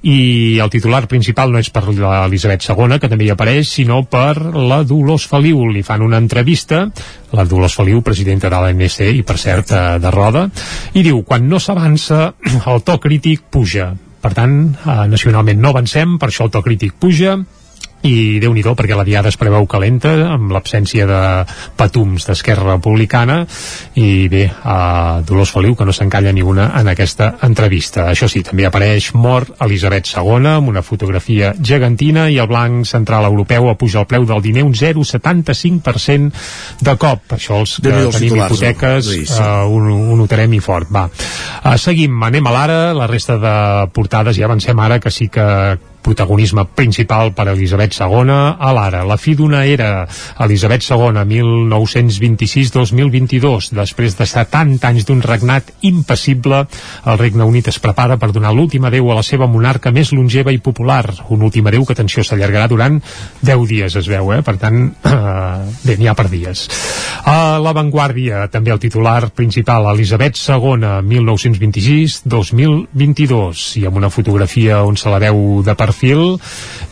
i 0.02 0.58
el 0.62 0.72
titular 0.72 1.04
principal 1.10 1.52
no 1.52 1.60
és 1.60 1.70
per 1.70 1.84
l'Elisabet 1.88 2.64
II, 2.68 2.98
que 2.98 3.10
també 3.12 3.28
hi 3.28 3.32
apareix, 3.34 3.68
sinó 3.68 4.02
per 4.08 4.36
la 4.54 4.82
Dolors 4.88 5.28
Feliu. 5.30 5.66
Li 5.72 5.84
fan 5.86 6.02
una 6.02 6.20
entrevista, 6.22 6.86
la 7.32 7.44
Dolors 7.48 7.76
Feliu, 7.78 8.02
presidenta 8.02 8.50
de 8.52 8.62
l'ANC, 8.62 9.00
i 9.12 9.26
per 9.26 9.38
cert, 9.38 9.72
eh, 9.72 9.98
de 10.02 10.14
Roda, 10.14 10.48
i 10.94 11.04
diu, 11.04 11.22
quan 11.26 11.48
no 11.48 11.60
s'avança, 11.60 12.32
el 12.66 12.82
to 12.86 12.98
crític 13.02 13.44
puja. 13.50 13.92
Per 14.22 14.30
tant, 14.38 14.54
eh, 14.86 15.02
nacionalment 15.10 15.58
no 15.60 15.72
avancem, 15.72 16.16
per 16.18 16.30
això 16.30 16.46
el 16.46 16.54
to 16.54 16.62
crític 16.62 16.94
puja, 16.94 17.36
i 18.08 18.40
déu 18.42 18.54
nhi 18.54 18.62
perquè 18.62 18.96
la 18.96 19.04
diada 19.06 19.28
es 19.30 19.36
preveu 19.38 19.66
calenta 19.70 20.12
amb 20.34 20.52
l'absència 20.54 21.06
de 21.06 21.20
patums 21.78 22.26
d'Esquerra 22.26 22.74
Republicana 22.74 23.42
i 23.98 24.28
bé, 24.32 24.46
a 24.48 25.20
Dolors 25.26 25.52
Feliu 25.54 25.74
que 25.76 25.84
no 25.86 25.92
s'encalla 25.92 26.32
ni 26.32 26.42
una 26.42 26.70
en 26.78 26.88
aquesta 26.88 27.36
entrevista 27.42 28.08
això 28.10 28.28
sí, 28.30 28.42
també 28.46 28.66
apareix 28.66 29.12
mort 29.14 29.54
Elisabet 29.62 30.08
II 30.10 30.48
amb 30.54 30.68
una 30.72 30.82
fotografia 30.82 31.52
gegantina 31.58 32.28
i 32.30 32.38
el 32.42 32.50
blanc 32.50 32.86
central 32.86 33.26
europeu 33.28 33.68
apuja 33.70 34.00
el 34.02 34.08
preu 34.10 34.26
del 34.26 34.42
diner 34.42 34.64
un 34.66 34.74
0,75% 34.74 36.32
de 36.82 36.96
cop 36.96 37.36
això 37.38 37.60
els 37.62 37.78
que 37.82 37.92
els 37.92 38.18
tenim 38.18 38.36
hipoteques 38.40 39.06
no? 39.06 39.12
Sí, 39.12 39.26
sí. 39.26 39.38
uh, 39.38 39.66
ho, 39.68 39.78
ho 40.12 40.16
notarem 40.18 40.52
i 40.54 40.60
fort 40.62 40.90
va. 40.92 41.06
Uh, 41.62 41.76
seguim, 41.78 42.18
anem 42.26 42.46
a 42.46 42.52
l'ara 42.54 42.80
la 42.96 43.06
resta 43.10 43.38
de 43.42 43.54
portades 43.94 44.36
ja 44.38 44.46
avancem 44.48 44.78
ara 44.82 44.98
que 45.02 45.10
sí 45.10 45.28
que 45.32 45.46
protagonisme 46.02 46.66
principal 46.74 47.32
per 47.32 47.48
Elisabet 47.52 47.94
II 47.96 48.30
a 48.58 48.72
l'ara. 48.74 49.04
La 49.06 49.16
fi 49.16 49.34
d'una 49.38 49.64
era 49.66 50.08
Elisabet 50.42 50.82
II 50.90 51.24
1926-2022 51.32 53.70
després 53.78 54.16
de 54.18 54.26
70 54.26 54.88
anys 54.88 55.06
d'un 55.08 55.22
regnat 55.22 55.62
impassible 55.86 56.66
el 57.06 57.18
Regne 57.18 57.44
Unit 57.48 57.68
es 57.70 57.78
prepara 57.82 58.16
per 58.20 58.32
donar 58.34 58.52
l'últim 58.54 58.84
adeu 58.88 59.10
a 59.10 59.14
la 59.18 59.24
seva 59.26 59.46
monarca 59.50 59.90
més 59.94 60.12
longeva 60.12 60.52
i 60.52 60.58
popular 60.58 61.14
un 61.34 61.42
últim 61.42 61.66
adeu 61.70 61.84
que 61.86 61.94
atenció 61.96 62.20
s'allargarà 62.24 62.66
durant 62.70 63.02
10 63.42 63.66
dies 63.68 63.96
es 63.96 64.08
veu, 64.08 64.32
eh? 64.34 64.42
per 64.42 64.56
tant 64.60 64.90
eh, 64.90 64.92
bé, 65.86 65.96
n'hi 65.98 66.08
ha 66.08 66.14
per 66.18 66.28
dies 66.32 66.68
a 67.28 67.58
l'avantguàrdia 67.62 68.48
també 68.52 68.70
el 68.74 68.80
titular 68.82 69.22
principal 69.36 69.82
Elisabet 69.92 70.34
II 70.40 71.02
1926-2022 71.12 73.76
i 73.82 73.84
amb 73.86 73.96
una 74.02 74.10
fotografia 74.10 74.74
on 74.86 74.96
se 74.98 75.08
la 75.12 75.20
veu 75.22 75.36
de 75.62 75.74
perfil 75.92 76.40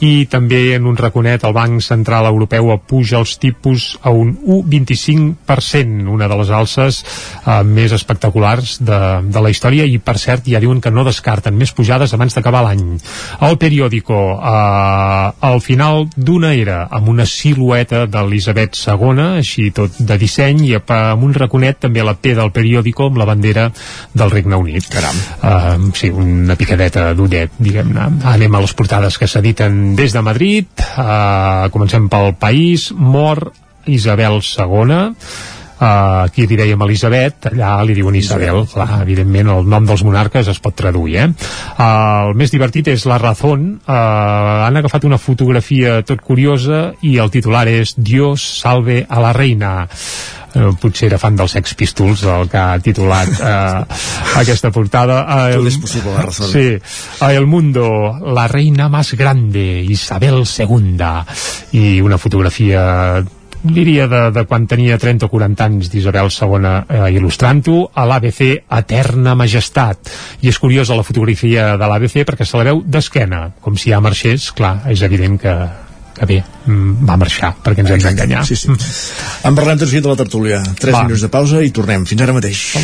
i 0.00 0.26
també 0.30 0.76
en 0.76 0.86
un 0.88 0.96
raconet 0.96 1.44
el 1.44 1.56
Banc 1.56 1.82
Central 1.84 2.28
Europeu 2.28 2.70
apuja 2.72 3.18
els 3.20 3.34
tipus 3.40 3.96
a 4.02 4.12
un 4.14 4.32
1,25%, 4.40 6.08
una 6.08 6.28
de 6.28 6.38
les 6.40 6.52
alces 6.56 7.02
eh, 7.02 7.60
més 7.64 7.92
espectaculars 7.92 8.78
de, 8.80 9.00
de 9.28 9.42
la 9.42 9.52
història 9.52 9.84
i 9.84 9.98
per 9.98 10.16
cert 10.20 10.48
ja 10.48 10.60
diuen 10.62 10.80
que 10.80 10.92
no 10.92 11.04
descarten 11.04 11.56
més 11.56 11.72
pujades 11.76 12.14
abans 12.14 12.36
d'acabar 12.36 12.62
l'any. 12.64 12.84
El 13.44 13.58
periòdico 13.60 14.20
eh, 14.36 15.32
al 15.50 15.60
final 15.64 16.06
d'una 16.16 16.54
era 16.56 16.82
amb 16.90 17.10
una 17.12 17.26
silueta 17.28 18.06
d'Elisabet 18.06 18.78
II, 18.80 19.20
així 19.40 19.70
tot 19.76 19.98
de 19.98 20.16
disseny 20.20 20.64
i 20.70 20.74
amb 20.80 21.24
un 21.24 21.34
raconet 21.36 21.80
també 21.84 22.00
a 22.02 22.08
la 22.08 22.16
P 22.16 22.34
del 22.38 22.52
periòdico 22.54 23.10
amb 23.10 23.20
la 23.20 23.28
bandera 23.28 23.68
del 24.14 24.32
Regne 24.32 24.56
Unit. 24.56 24.88
Caram. 24.90 25.20
Uh, 25.40 25.90
sí, 25.96 26.10
una 26.10 26.56
picadeta 26.58 27.10
d'ullet, 27.16 27.52
diguem-ne. 27.60 28.08
Anem 28.32 28.56
a 28.56 28.62
les 28.64 28.74
portades 28.90 29.20
que 29.22 29.28
s'editen 29.30 29.94
des 29.94 30.10
de 30.10 30.18
Madrid. 30.18 30.66
Uh, 30.98 31.70
comencem 31.70 32.08
pel 32.10 32.32
país. 32.34 32.88
Mor 32.90 33.52
Isabel 33.86 34.40
II. 34.42 34.96
Uh, 35.80 36.26
aquí 36.26 36.48
li 36.50 36.58
dèiem 36.58 36.82
Elisabet, 36.84 37.46
allà 37.52 37.78
li 37.86 37.94
diuen 37.96 38.18
Isabel, 38.18 38.66
clar, 38.68 38.98
evidentment 39.00 39.48
el 39.54 39.70
nom 39.70 39.86
dels 39.88 40.02
monarques 40.04 40.50
es 40.52 40.58
pot 40.60 40.74
traduir, 40.76 41.14
eh? 41.22 41.28
Uh, 41.30 41.86
el 42.32 42.34
més 42.36 42.52
divertit 42.52 42.90
és 42.92 43.06
La 43.08 43.16
Razón, 43.22 43.78
uh, 43.78 44.66
han 44.66 44.76
agafat 44.76 45.06
una 45.08 45.16
fotografia 45.22 46.02
tot 46.04 46.20
curiosa 46.20 46.90
i 47.00 47.14
el 47.22 47.32
titular 47.32 47.64
és 47.70 47.94
Dios 47.96 48.44
salve 48.58 49.06
a 49.08 49.22
la 49.24 49.32
reina 49.32 49.86
eh, 50.54 50.70
potser 50.80 51.08
era 51.10 51.18
fan 51.18 51.36
dels 51.38 51.56
Sex 51.56 51.74
Pistols 51.78 52.22
el 52.28 52.48
que 52.50 52.60
ha 52.60 52.78
titulat 52.82 53.32
eh, 53.40 53.98
aquesta 54.42 54.70
portada. 54.74 55.22
Eh, 55.48 55.56
Tot 55.58 55.66
és 55.72 55.80
possible, 55.82 56.14
la 56.14 56.28
razón. 56.28 56.48
sí, 56.52 56.78
a 57.20 57.32
El 57.34 57.46
Mundo 57.46 57.90
la 58.34 58.48
reina 58.48 58.88
más 58.88 59.14
grande 59.14 59.82
Isabel 59.82 60.42
II 60.44 61.10
i 61.72 62.00
una 62.00 62.18
fotografia 62.18 63.22
diria 63.62 64.06
de, 64.08 64.30
de 64.32 64.44
quan 64.48 64.64
tenia 64.66 64.96
30 64.96 65.26
o 65.26 65.28
40 65.28 65.64
anys 65.66 65.90
d'Isabel 65.92 66.30
II 66.32 66.70
eh, 66.88 67.10
il·lustrant-ho 67.18 67.90
a 67.92 68.06
l'ABC 68.08 68.40
Eterna 68.64 69.34
Majestat. 69.36 70.08
I 70.40 70.48
és 70.48 70.58
curiosa 70.58 70.96
la 70.96 71.04
fotografia 71.04 71.74
de 71.76 71.90
l'ABC 71.90 72.24
perquè 72.24 72.48
se 72.48 72.56
la 72.56 72.70
veu 72.70 72.80
d'esquena 72.86 73.50
com 73.60 73.76
si 73.76 73.92
ja 73.92 74.00
marxés, 74.00 74.50
clar, 74.56 74.78
és 74.88 75.04
evident 75.04 75.36
que 75.40 75.54
que 76.20 76.26
bé, 76.28 76.42
mm, 76.66 77.06
va 77.08 77.16
marxar 77.16 77.54
perquè 77.64 77.80
ens 77.80 77.94
hem 77.94 78.02
d'enganyar 78.04 78.44
Sí, 78.44 78.56
sí. 78.56 78.68
En 79.48 79.54
parlem 79.56 79.78
tot 79.80 79.88
de 79.88 80.08
la 80.08 80.16
tertúlia. 80.16 80.62
3 80.78 80.94
Va. 80.94 81.04
minuts 81.04 81.22
de 81.22 81.28
pausa 81.28 81.62
i 81.64 81.70
tornem. 81.70 82.04
Fins 82.04 82.20
ara 82.20 82.34
mateix. 82.36 82.76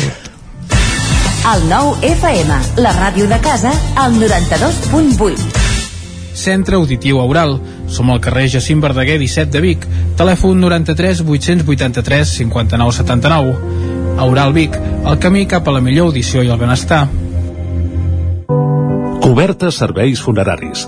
El 1.53 1.69
nou 1.69 1.95
FM, 2.01 2.57
la 2.77 2.93
ràdio 2.97 3.27
de 3.27 3.37
casa, 3.39 3.71
al 3.95 4.17
92.8. 4.19 5.37
Centre 6.33 6.75
Auditiu 6.75 7.19
Aural. 7.19 7.61
Som 7.87 8.09
al 8.09 8.19
carrer 8.19 8.49
Jacint 8.49 8.81
Verdaguer 8.81 9.19
17 9.19 9.51
de 9.51 9.61
Vic. 9.61 9.87
Telèfon 10.17 10.59
93 10.59 11.21
883 11.21 12.27
59 12.41 12.91
79. 12.91 13.55
Aural 14.17 14.53
Vic, 14.53 14.75
el 15.05 15.19
camí 15.19 15.45
cap 15.45 15.67
a 15.67 15.71
la 15.71 15.81
millor 15.81 16.07
audició 16.07 16.41
i 16.41 16.49
el 16.49 16.57
benestar. 16.57 17.07
Cobertes 19.21 19.75
serveis 19.75 20.21
funeraris. 20.21 20.87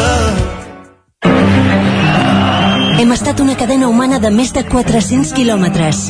Hem 3.01 3.11
estat 3.15 3.39
una 3.41 3.55
cadena 3.57 3.87
humana 3.89 4.19
de 4.21 4.29
més 4.29 4.51
de 4.53 4.61
400 4.61 5.31
quilòmetres. 5.33 6.03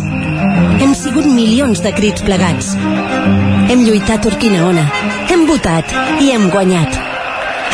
Hem 0.83 0.91
sigut 0.99 1.23
milions 1.23 1.79
de 1.85 1.93
crits 1.95 2.25
plegats. 2.27 2.73
Hem 3.71 3.85
lluitat 3.85 4.27
Urquinaona. 4.27 4.83
Hem 5.31 5.45
votat 5.47 5.95
i 6.19 6.33
hem 6.35 6.49
guanyat. 6.51 6.97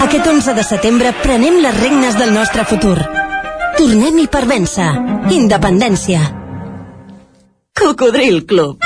Aquest 0.05 0.29
11 0.35 0.53
de 0.59 0.65
setembre 0.67 1.15
prenem 1.23 1.57
les 1.65 1.79
regnes 1.81 2.19
del 2.21 2.35
nostre 2.35 2.67
futur. 2.69 2.99
Tornem-hi 3.79 4.27
per 4.29 4.45
vèncer. 4.45 4.91
Independència. 5.33 6.21
Cocodril 7.81 8.43
Club. 8.45 8.85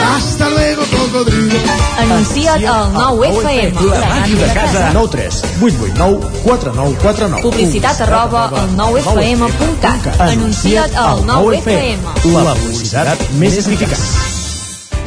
Hasta 0.00 0.48
luego, 0.48 0.82
cocodrilo. 0.90 1.58
Anuncia't 1.98 2.64
al 2.64 2.92
9FM. 2.94 3.74
La 3.90 4.08
màquina 4.08 4.46
de 4.46 4.54
casa. 4.54 4.90
9 4.92 5.08
3 5.10 5.42
8 5.62 5.76
8 5.80 5.94
9 5.96 6.20
4 6.44 6.72
9 6.74 6.96
4 7.02 7.28
9. 7.28 7.42
Publicitat 7.42 8.00
arroba 8.00 8.48
al 8.48 8.76
9FM.cat. 8.76 10.20
Anuncia't 10.20 10.96
al 10.96 11.24
9FM. 11.24 11.98
La 12.32 12.54
publicitat 12.54 13.30
més 13.38 13.58
eficaç. 13.58 13.98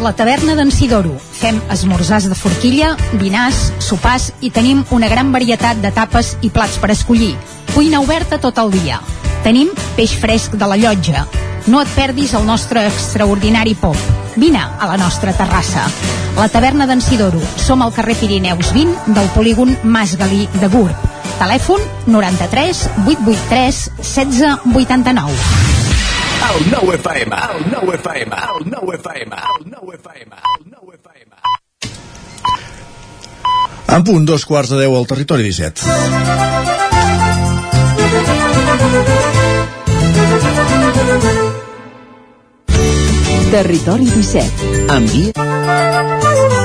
La 0.01 0.13
taverna 0.17 0.55
d'en 0.57 0.71
Sidoro. 0.73 1.13
Fem 1.37 1.61
esmorzars 1.71 2.25
de 2.29 2.35
forquilla, 2.35 2.95
dinars, 3.21 3.71
sopars 3.79 4.31
i 4.41 4.49
tenim 4.51 4.83
una 4.91 5.07
gran 5.07 5.31
varietat 5.31 5.79
de 5.83 5.93
tapes 5.95 6.35
i 6.41 6.49
plats 6.49 6.79
per 6.81 6.91
escollir. 6.91 7.35
Cuina 7.73 8.01
oberta 8.01 8.41
tot 8.41 8.57
el 8.57 8.73
dia. 8.73 8.99
Tenim 9.43 9.71
peix 9.97 10.17
fresc 10.19 10.57
de 10.59 10.67
la 10.69 10.77
llotja. 10.79 11.27
No 11.67 11.79
et 11.79 11.87
perdis 11.95 12.33
el 12.35 12.45
nostre 12.45 12.81
extraordinari 12.89 13.73
pop. 13.79 13.95
Vine 14.35 14.59
a 14.59 14.87
la 14.89 14.97
nostra 14.97 15.31
terrassa. 15.37 15.85
La 16.35 16.49
taverna 16.51 16.87
d'en 16.89 17.01
Sidoro. 17.01 17.39
Som 17.55 17.81
al 17.85 17.93
carrer 17.95 18.15
Pirineus 18.19 18.73
20 18.75 19.13
del 19.15 19.29
polígon 19.35 19.77
Mas 19.83 20.17
Galí 20.19 20.49
de 20.59 20.67
Gurb. 20.67 20.95
Telèfon 21.39 21.81
93 22.07 22.89
883 23.05 23.91
1689. 24.03 25.31
El 26.43 26.71
9 26.71 26.95
FM, 26.99 27.35
el 27.55 27.71
9 27.71 27.95
FM, 27.95 28.35
el 28.35 28.69
9 28.69 28.95
FM, 28.99 29.35
el 29.35 29.71
9 29.71 29.95
FM, 29.95 30.35
el 30.35 30.63
9 30.69 30.99
FM. 30.99 31.31
En 33.95 34.03
punt, 34.03 34.25
dos 34.27 34.45
quarts 34.45 34.69
de 34.73 34.77
deu 34.83 34.97
al 34.97 35.07
territori 35.07 35.43
17. 35.47 35.81
Territori 43.53 44.07
17. 44.07 44.87
Envia... 44.89 46.62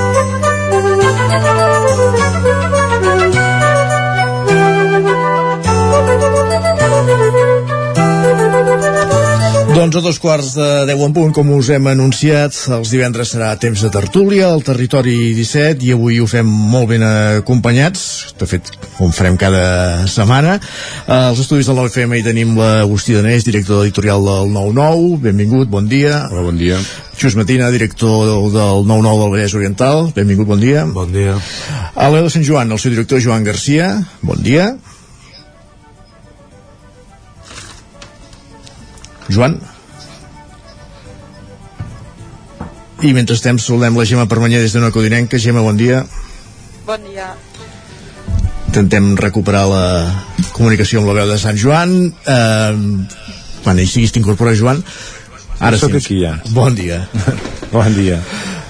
Doncs 9.79 9.95
a 9.95 10.01
dos 10.03 10.17
quarts 10.19 10.57
de 10.59 10.64
deu 10.88 11.05
en 11.07 11.12
punt, 11.14 11.31
com 11.31 11.53
us 11.55 11.69
hem 11.71 11.87
anunciat, 11.87 12.57
els 12.75 12.91
divendres 12.91 13.31
serà 13.31 13.53
temps 13.62 13.79
de 13.85 13.91
tertúlia 13.95 14.49
al 14.51 14.64
territori 14.67 15.12
17 15.38 15.87
i 15.87 15.93
avui 15.95 16.19
ho 16.19 16.27
fem 16.27 16.49
molt 16.51 16.88
ben 16.91 17.05
acompanyats, 17.07 18.01
de 18.41 18.49
fet 18.51 18.73
ho 18.99 19.07
farem 19.14 19.38
cada 19.38 20.09
setmana. 20.11 20.57
Als 21.07 21.45
estudis 21.45 21.71
del 21.71 21.79
9FM 21.79 22.19
hi 22.19 22.27
tenim 22.27 22.59
l'Agustí 22.59 23.14
Danés, 23.14 23.47
director 23.47 23.85
editorial 23.87 24.27
del 24.27 24.51
99, 24.57 25.23
benvingut, 25.29 25.71
bon 25.71 25.87
dia. 25.87 26.25
Hola, 26.27 26.43
bon 26.51 26.59
dia. 26.59 26.83
Xus 27.14 27.38
Matina, 27.38 27.71
director 27.71 28.51
del 28.51 28.83
99 28.83 29.23
del 29.23 29.35
Vallès 29.37 29.59
Oriental, 29.62 30.09
benvingut, 30.19 30.51
bon 30.51 30.59
dia. 30.59 30.88
Bon 30.91 31.14
dia. 31.14 31.38
A 31.95 32.11
l'Eu 32.11 32.27
de 32.27 32.35
Sant 32.35 32.51
Joan, 32.51 32.75
el 32.75 32.83
seu 32.83 32.91
director 32.99 33.23
Joan 33.23 33.47
Garcia, 33.47 33.93
bon 34.27 34.43
dia. 34.43 34.73
Joan? 39.29 39.59
I 42.99 43.12
mentre 43.14 43.37
estem 43.38 43.61
saludem 43.62 43.95
la 43.95 44.07
Gemma 44.09 44.27
Permanyer 44.27 44.59
des 44.64 44.75
d'una 44.75 44.91
codinenca. 44.91 45.38
Gemma, 45.38 45.62
bon 45.62 45.79
dia. 45.79 46.03
Bon 46.88 47.05
dia. 47.07 47.31
Intentem 48.69 49.14
recuperar 49.17 49.67
la 49.71 49.85
comunicació 50.53 51.01
amb 51.01 51.12
la 51.12 51.21
veu 51.21 51.31
de 51.31 51.38
Sant 51.38 51.59
Joan. 51.61 51.95
Eh, 52.11 52.75
quan 53.62 53.79
hi 53.79 53.87
siguis 53.87 54.12
t'incorpora 54.17 54.57
Joan. 54.59 54.83
Ara 55.59 55.79
Soc 55.79 55.95
sí. 55.95 56.03
aquí 56.03 56.21
ja. 56.25 56.38
Bon 56.55 56.75
dia. 56.75 57.05
Bon 57.69 57.93
dia. 57.93 58.17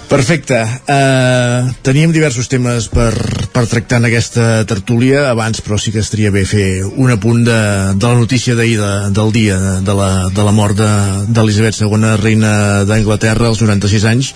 Perfecte. 0.08 0.56
Uh, 0.88 1.68
teníem 1.84 2.08
diversos 2.16 2.48
temes 2.48 2.86
per, 2.88 3.12
per 3.52 3.66
tractar 3.68 3.98
en 4.00 4.08
aquesta 4.08 4.64
tertúlia 4.64 5.26
abans, 5.28 5.60
però 5.60 5.76
sí 5.76 5.92
que 5.92 6.00
estaria 6.00 6.32
bé 6.32 6.46
fer 6.48 6.80
un 6.88 7.12
apunt 7.12 7.44
de, 7.44 7.58
de 7.92 8.06
la 8.08 8.16
notícia 8.16 8.56
d'ahir 8.56 8.78
de, 8.80 8.92
del 9.12 9.34
dia 9.36 9.58
de 9.84 9.96
la, 9.98 10.08
de 10.32 10.46
la 10.48 10.54
mort 10.56 10.80
d'Elisabet 10.80 11.76
de, 11.76 11.84
II, 11.84 12.16
reina 12.22 12.52
d'Anglaterra, 12.88 13.52
als 13.52 13.60
96 13.60 14.08
anys. 14.08 14.32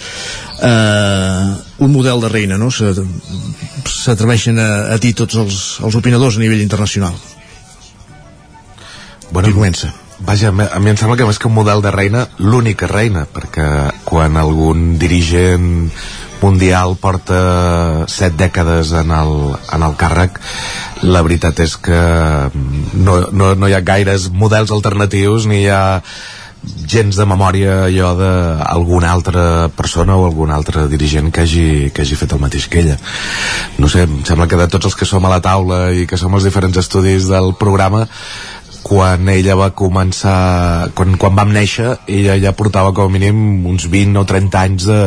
Uh, 0.61 1.57
un 1.89 1.97
model 1.97 2.21
de 2.21 2.29
reina, 2.29 2.61
no? 2.61 2.69
S'atreveixen 2.69 4.61
a, 4.61 4.93
a 4.93 5.01
dir 5.01 5.17
tots 5.17 5.41
els, 5.41 5.63
els 5.81 5.97
opinadors 5.97 6.37
a 6.37 6.45
nivell 6.45 6.61
internacional. 6.61 7.17
Bueno, 9.33 9.49
Qui 9.49 9.57
comença? 9.57 10.02
Vaja, 10.23 10.49
a 10.49 10.79
mi 10.79 10.91
em 10.93 10.99
sembla 10.99 11.17
que 11.19 11.27
més 11.27 11.39
que 11.41 11.49
un 11.49 11.57
model 11.57 11.83
de 11.83 11.91
reina, 11.91 12.27
l'única 12.39 12.87
reina, 12.87 13.25
perquè 13.27 13.67
quan 14.07 14.37
algun 14.39 14.93
dirigent 15.01 15.89
mundial 16.43 16.97
porta 16.99 18.05
set 18.11 18.37
dècades 18.39 18.93
en 18.99 19.11
el, 19.15 19.33
en 19.75 19.87
el 19.87 19.97
càrrec, 19.99 20.39
la 21.07 21.23
veritat 21.27 21.59
és 21.63 21.75
que 21.79 22.03
no, 22.53 23.19
no, 23.31 23.55
no 23.55 23.71
hi 23.71 23.75
ha 23.75 23.83
gaires 23.87 24.29
models 24.31 24.75
alternatius 24.75 25.47
ni 25.51 25.65
hi 25.65 25.69
ha 25.71 25.83
gens 26.63 27.17
de 27.19 27.27
memòria 27.27 27.81
allò 27.89 28.13
d'alguna 28.15 29.11
altra 29.11 29.69
persona 29.75 30.15
o 30.15 30.27
algun 30.29 30.53
altre 30.55 30.87
dirigent 30.91 31.33
que 31.35 31.43
hagi, 31.43 31.91
que 31.95 32.05
hagi 32.05 32.19
fet 32.19 32.35
el 32.37 32.43
mateix 32.43 32.69
que 32.71 32.83
ella. 32.83 32.99
No 33.83 33.91
sé, 33.91 34.07
em 34.07 34.23
sembla 34.29 34.47
que 34.47 34.61
de 34.61 34.69
tots 34.71 34.91
els 34.91 34.99
que 34.99 35.09
som 35.09 35.27
a 35.27 35.33
la 35.33 35.43
taula 35.43 35.89
i 35.91 36.07
que 36.07 36.21
som 36.21 36.35
els 36.39 36.47
diferents 36.47 36.79
estudis 36.79 37.27
del 37.31 37.55
programa 37.59 38.07
quan 38.93 39.29
ella 39.33 39.55
va 39.57 39.71
començar 39.73 40.91
quan, 40.97 41.15
quan 41.21 41.37
vam 41.39 41.53
néixer 41.55 41.95
ella 42.13 42.37
ja 42.43 42.53
portava 42.57 42.93
com 42.93 43.09
a 43.09 43.13
mínim 43.13 43.65
uns 43.71 43.87
20 43.89 44.21
o 44.21 44.25
30 44.29 44.61
anys 44.61 44.89
de, 44.91 45.01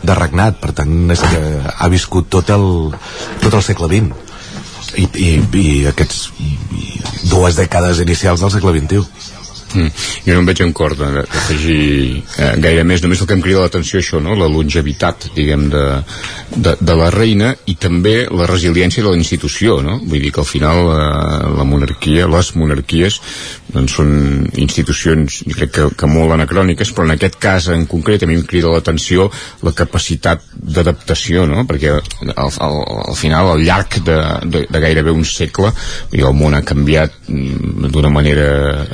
de 0.00 0.16
regnat. 0.16 0.56
Per 0.62 0.72
tant 0.80 1.12
és 1.12 1.20
que 1.20 1.42
ha 1.68 1.90
viscut 1.92 2.30
tot 2.32 2.48
el, 2.54 2.66
tot 3.44 3.52
el 3.52 3.64
segle 3.66 3.90
XX 3.92 4.24
i, 4.96 5.04
i, 5.20 5.28
i 5.60 5.66
aquests 5.90 6.30
dues 7.28 7.58
dècades 7.58 8.00
inicials 8.04 8.40
del 8.40 8.54
segle 8.54 8.72
XXI 8.78 9.37
Mm. 9.74 9.90
Jo 10.24 10.34
no 10.34 10.42
em 10.42 10.48
veig 10.48 10.62
en 10.64 10.72
cor 10.72 10.94
d'afegir 10.96 12.22
eh, 12.38 12.52
gaire 12.62 12.84
més, 12.88 13.02
només 13.04 13.20
el 13.20 13.28
que 13.28 13.36
em 13.36 13.44
crida 13.44 13.64
l'atenció 13.64 14.00
això, 14.00 14.20
no? 14.22 14.36
la 14.38 14.48
longevitat, 14.48 15.28
diguem, 15.36 15.68
de, 15.72 15.84
de, 16.56 16.74
de 16.80 16.96
la 16.96 17.10
reina 17.12 17.52
i 17.68 17.76
també 17.80 18.22
la 18.30 18.48
resiliència 18.48 19.04
de 19.04 19.12
la 19.12 19.20
institució, 19.20 19.78
no? 19.84 19.98
Vull 20.08 20.24
dir 20.24 20.32
que 20.32 20.40
al 20.40 20.48
final 20.48 20.80
eh, 20.94 21.50
la 21.58 21.66
monarquia, 21.68 22.28
les 22.30 22.52
monarquies, 22.56 23.20
doncs 23.74 23.98
són 23.98 24.12
institucions, 24.56 25.42
jo 25.44 25.56
crec 25.58 25.74
que, 25.76 25.86
que 26.00 26.08
molt 26.08 26.32
anacròniques, 26.38 26.92
però 26.96 27.04
en 27.08 27.16
aquest 27.18 27.36
cas 27.42 27.68
en 27.74 27.84
concret 27.90 28.24
a 28.24 28.30
mi 28.30 28.38
em 28.38 28.46
crida 28.48 28.72
l'atenció 28.72 29.28
la 29.66 29.74
capacitat 29.76 30.44
d'adaptació, 30.54 31.44
no? 31.50 31.66
Perquè 31.68 31.92
al, 31.92 32.32
al, 32.32 32.78
al 33.04 33.18
final, 33.18 33.52
al 33.52 33.64
llarg 33.64 34.00
de, 34.06 34.18
de, 34.48 34.64
de 34.70 34.84
gairebé 34.84 35.12
un 35.12 35.26
segle, 35.28 35.74
el 36.16 36.32
món 36.36 36.56
ha 36.56 36.64
canviat 36.64 37.28
mm, 37.28 37.92
d'una 37.92 38.12
manera 38.12 38.48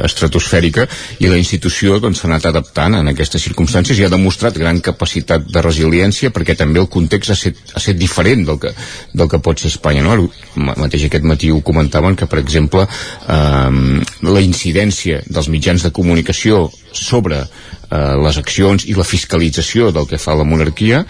estratosfèrica 0.09 0.64
i 0.69 1.31
la 1.31 1.39
institució 1.41 1.99
doncs, 2.03 2.21
s'ha 2.21 2.29
anat 2.31 2.49
adaptant 2.51 2.99
en 2.99 3.11
aquestes 3.11 3.43
circumstàncies 3.49 3.99
i 4.01 4.07
ha 4.07 4.13
demostrat 4.13 4.57
gran 4.59 4.81
capacitat 4.85 5.47
de 5.51 5.63
resiliència 5.65 6.33
perquè 6.35 6.57
també 6.59 6.81
el 6.83 6.91
context 6.93 7.35
ha 7.35 7.39
set, 7.39 7.61
ha 7.75 7.83
set 7.83 7.99
diferent 8.01 8.47
del 8.49 8.61
que, 8.63 8.75
del 9.13 9.31
que 9.31 9.43
pot 9.45 9.61
ser 9.61 9.73
Espanya 9.73 10.05
no? 10.07 10.29
mateix 10.57 11.07
aquest 11.09 11.27
matí 11.29 11.51
ho 11.51 11.61
comentaven 11.67 12.17
que 12.17 12.29
per 12.31 12.41
exemple 12.43 12.87
eh, 12.87 14.01
la 14.31 14.45
incidència 14.45 15.23
dels 15.27 15.51
mitjans 15.53 15.85
de 15.85 15.93
comunicació 15.95 16.69
sobre 16.95 17.43
eh, 17.91 18.15
les 18.25 18.39
accions 18.41 18.87
i 18.89 18.97
la 18.97 19.07
fiscalització 19.07 19.91
del 19.95 20.09
que 20.11 20.21
fa 20.21 20.37
la 20.39 20.47
monarquia 20.49 21.05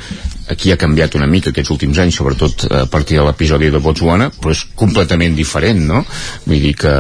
aquí 0.53 0.73
ha 0.73 0.79
canviat 0.81 1.15
una 1.17 1.29
mica 1.31 1.51
aquests 1.51 1.73
últims 1.73 1.99
anys 2.03 2.19
sobretot 2.21 2.67
a 2.69 2.85
partir 2.91 3.17
de 3.19 3.25
l'episodi 3.25 3.71
de 3.73 3.81
Botswana 3.81 4.29
però 4.35 4.53
és 4.53 4.65
completament 4.77 5.37
diferent 5.37 5.81
no? 5.89 6.03
vull 6.45 6.61
dir 6.61 6.75
que 6.85 6.93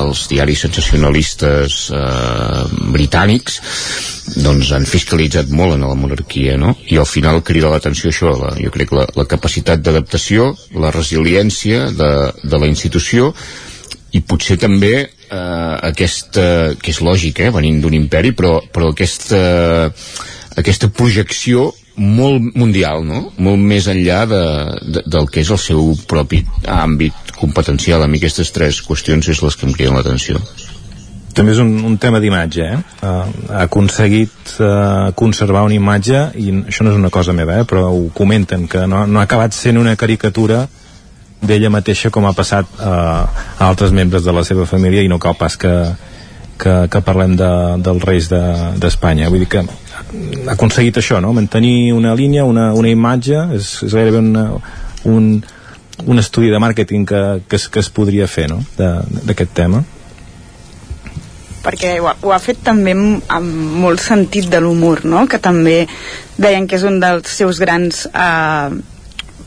els 0.00 0.24
diaris 0.32 0.64
sensacionalistes 0.66 1.78
eh, 1.94 2.62
britànics 2.94 3.60
doncs 4.42 4.72
han 4.74 4.86
fiscalitzat 4.88 5.50
molt 5.54 5.76
en 5.76 5.86
la 5.86 5.98
monarquia 5.98 6.56
no? 6.58 6.76
i 6.90 6.98
al 6.98 7.06
final 7.06 7.42
crida 7.46 7.70
l'atenció 7.70 8.10
això 8.10 8.34
la, 8.38 8.54
jo 8.58 8.72
crec 8.74 8.94
la, 8.96 9.06
la 9.18 9.28
capacitat 9.30 9.82
d'adaptació 9.82 10.52
la 10.74 10.90
resiliència 10.94 11.90
de, 11.94 12.12
de 12.42 12.58
la 12.58 12.70
institució 12.70 13.32
i 14.12 14.20
potser 14.20 14.58
també 14.60 14.94
eh, 15.00 15.74
aquesta, 15.88 16.44
que 16.80 16.92
és 16.92 17.00
lògic, 17.04 17.40
eh, 17.40 17.52
venint 17.54 17.80
d'un 17.82 17.96
imperi, 17.96 18.34
però, 18.36 18.58
però 18.72 18.92
aquesta, 18.92 19.40
aquesta 20.60 20.90
projecció 20.92 21.70
molt 21.96 22.54
mundial, 22.56 23.04
no? 23.04 23.26
Molt 23.44 23.60
més 23.60 23.88
enllà 23.92 24.22
de, 24.28 24.42
de, 24.80 25.04
del 25.12 25.28
que 25.32 25.42
és 25.44 25.50
el 25.52 25.60
seu 25.60 25.94
propi 26.08 26.42
àmbit 26.64 27.34
competencial. 27.38 28.04
A 28.04 28.08
mi 28.08 28.20
aquestes 28.20 28.52
tres 28.54 28.80
qüestions 28.84 29.28
és 29.28 29.42
les 29.44 29.56
que 29.56 29.68
em 29.68 29.74
criden 29.76 29.98
l'atenció. 29.98 30.40
També 31.32 31.54
és 31.54 31.60
un, 31.62 31.70
un 31.88 31.96
tema 31.96 32.20
d'imatge, 32.20 32.64
eh? 32.64 32.78
Uh, 33.00 33.28
ha 33.48 33.62
aconseguit 33.64 34.52
uh, 34.60 35.12
conservar 35.16 35.64
una 35.64 35.78
imatge, 35.78 36.26
i 36.36 36.52
això 36.68 36.84
no 36.84 36.92
és 36.92 36.98
una 37.00 37.12
cosa 37.12 37.32
meva, 37.32 37.56
eh? 37.60 37.68
però 37.68 37.86
ho 37.88 38.10
comenten, 38.12 38.66
que 38.68 38.84
no, 38.84 39.06
no 39.08 39.20
ha 39.20 39.24
acabat 39.24 39.56
sent 39.56 39.80
una 39.80 39.96
caricatura 39.96 40.66
d'ella 41.42 41.70
mateixa 41.74 42.10
com 42.14 42.26
ha 42.28 42.34
passat 42.36 42.68
uh, 42.78 43.26
a 43.26 43.66
altres 43.66 43.92
membres 43.94 44.24
de 44.24 44.34
la 44.34 44.44
seva 44.46 44.66
família 44.66 45.02
i 45.02 45.10
no 45.10 45.18
cal 45.22 45.34
pas 45.38 45.56
que, 45.58 45.72
que, 46.58 46.74
que 46.90 47.02
parlem 47.04 47.34
de, 47.38 47.50
dels 47.82 48.04
reis 48.06 48.28
d'Espanya. 48.30 49.26
De, 49.26 49.32
Vull 49.34 49.42
dir 49.44 49.50
que 49.50 49.64
ha 49.64 50.54
aconseguit 50.54 51.00
això, 51.02 51.20
no? 51.24 51.32
mantenir 51.34 51.92
una 51.96 52.14
línia, 52.18 52.46
una, 52.48 52.70
una 52.78 52.92
imatge, 52.92 53.48
és, 53.58 53.74
és 53.88 53.96
gairebé 53.96 54.22
una, 54.22 54.46
un, 55.10 55.32
un 56.06 56.22
estudi 56.22 56.52
de 56.52 56.62
màrqueting 56.62 57.08
que, 57.08 57.24
que, 57.48 57.58
es, 57.58 57.66
que 57.68 57.82
es 57.82 57.90
podria 57.90 58.30
fer 58.30 58.48
no? 58.52 58.62
d'aquest 58.78 59.58
tema 59.58 59.82
perquè 61.62 61.92
ho 62.02 62.08
ha, 62.10 62.16
ho 62.26 62.32
ha 62.34 62.40
fet 62.42 62.58
també 62.66 62.90
amb, 62.96 63.20
amb 63.30 63.76
molt 63.84 64.02
sentit 64.02 64.48
de 64.50 64.58
l'humor, 64.58 65.04
no? 65.06 65.28
que 65.30 65.38
també 65.38 65.84
deien 66.34 66.66
que 66.66 66.74
és 66.74 66.82
un 66.88 66.98
dels 67.02 67.30
seus 67.30 67.60
grans 67.62 68.08
eh, 68.10 68.80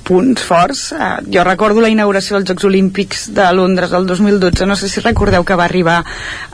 punts 0.06 0.43
forts. 0.45 0.91
Uh, 0.93 1.18
jo 1.34 1.43
recordo 1.43 1.82
la 1.82 1.89
inauguració 1.89 2.38
dels 2.38 2.49
Jocs 2.51 2.68
Olímpics 2.70 3.26
de 3.36 3.45
Londres 3.58 3.93
el 3.97 4.06
2012, 4.08 4.68
no 4.70 4.78
sé 4.78 4.89
si 4.89 5.01
recordeu 5.01 5.43
que 5.43 5.58
va 5.58 5.66
arribar 5.66 5.97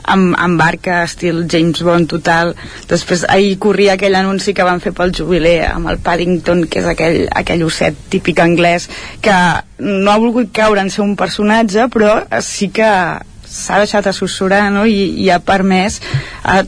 amb, 0.02 0.32
amb 0.40 0.60
barca 0.60 1.02
estil 1.04 1.44
James 1.52 1.82
Bond 1.84 2.08
total. 2.10 2.54
Després 2.90 3.26
ahir 3.28 3.58
corria 3.62 3.96
aquell 3.98 4.16
anunci 4.18 4.56
que 4.56 4.66
van 4.66 4.80
fer 4.80 4.94
pel 4.96 5.12
jubiler 5.16 5.58
amb 5.68 5.92
el 5.92 6.00
Paddington, 6.02 6.64
que 6.66 6.80
és 6.80 6.88
aquell, 6.88 7.26
aquell 7.28 7.66
osset 7.68 7.98
típic 8.12 8.40
anglès, 8.42 8.88
que 9.22 9.36
no 9.82 10.12
ha 10.12 10.20
volgut 10.22 10.52
caure 10.56 10.80
en 10.80 10.90
ser 10.90 11.04
un 11.04 11.16
personatge, 11.20 11.88
però 11.92 12.22
sí 12.40 12.70
que 12.72 12.88
s'ha 13.52 13.82
deixat 13.82 14.08
assessorar 14.08 14.70
no? 14.72 14.86
I, 14.88 15.10
i 15.20 15.28
ha 15.30 15.42
permès 15.44 16.00
a 16.48 16.62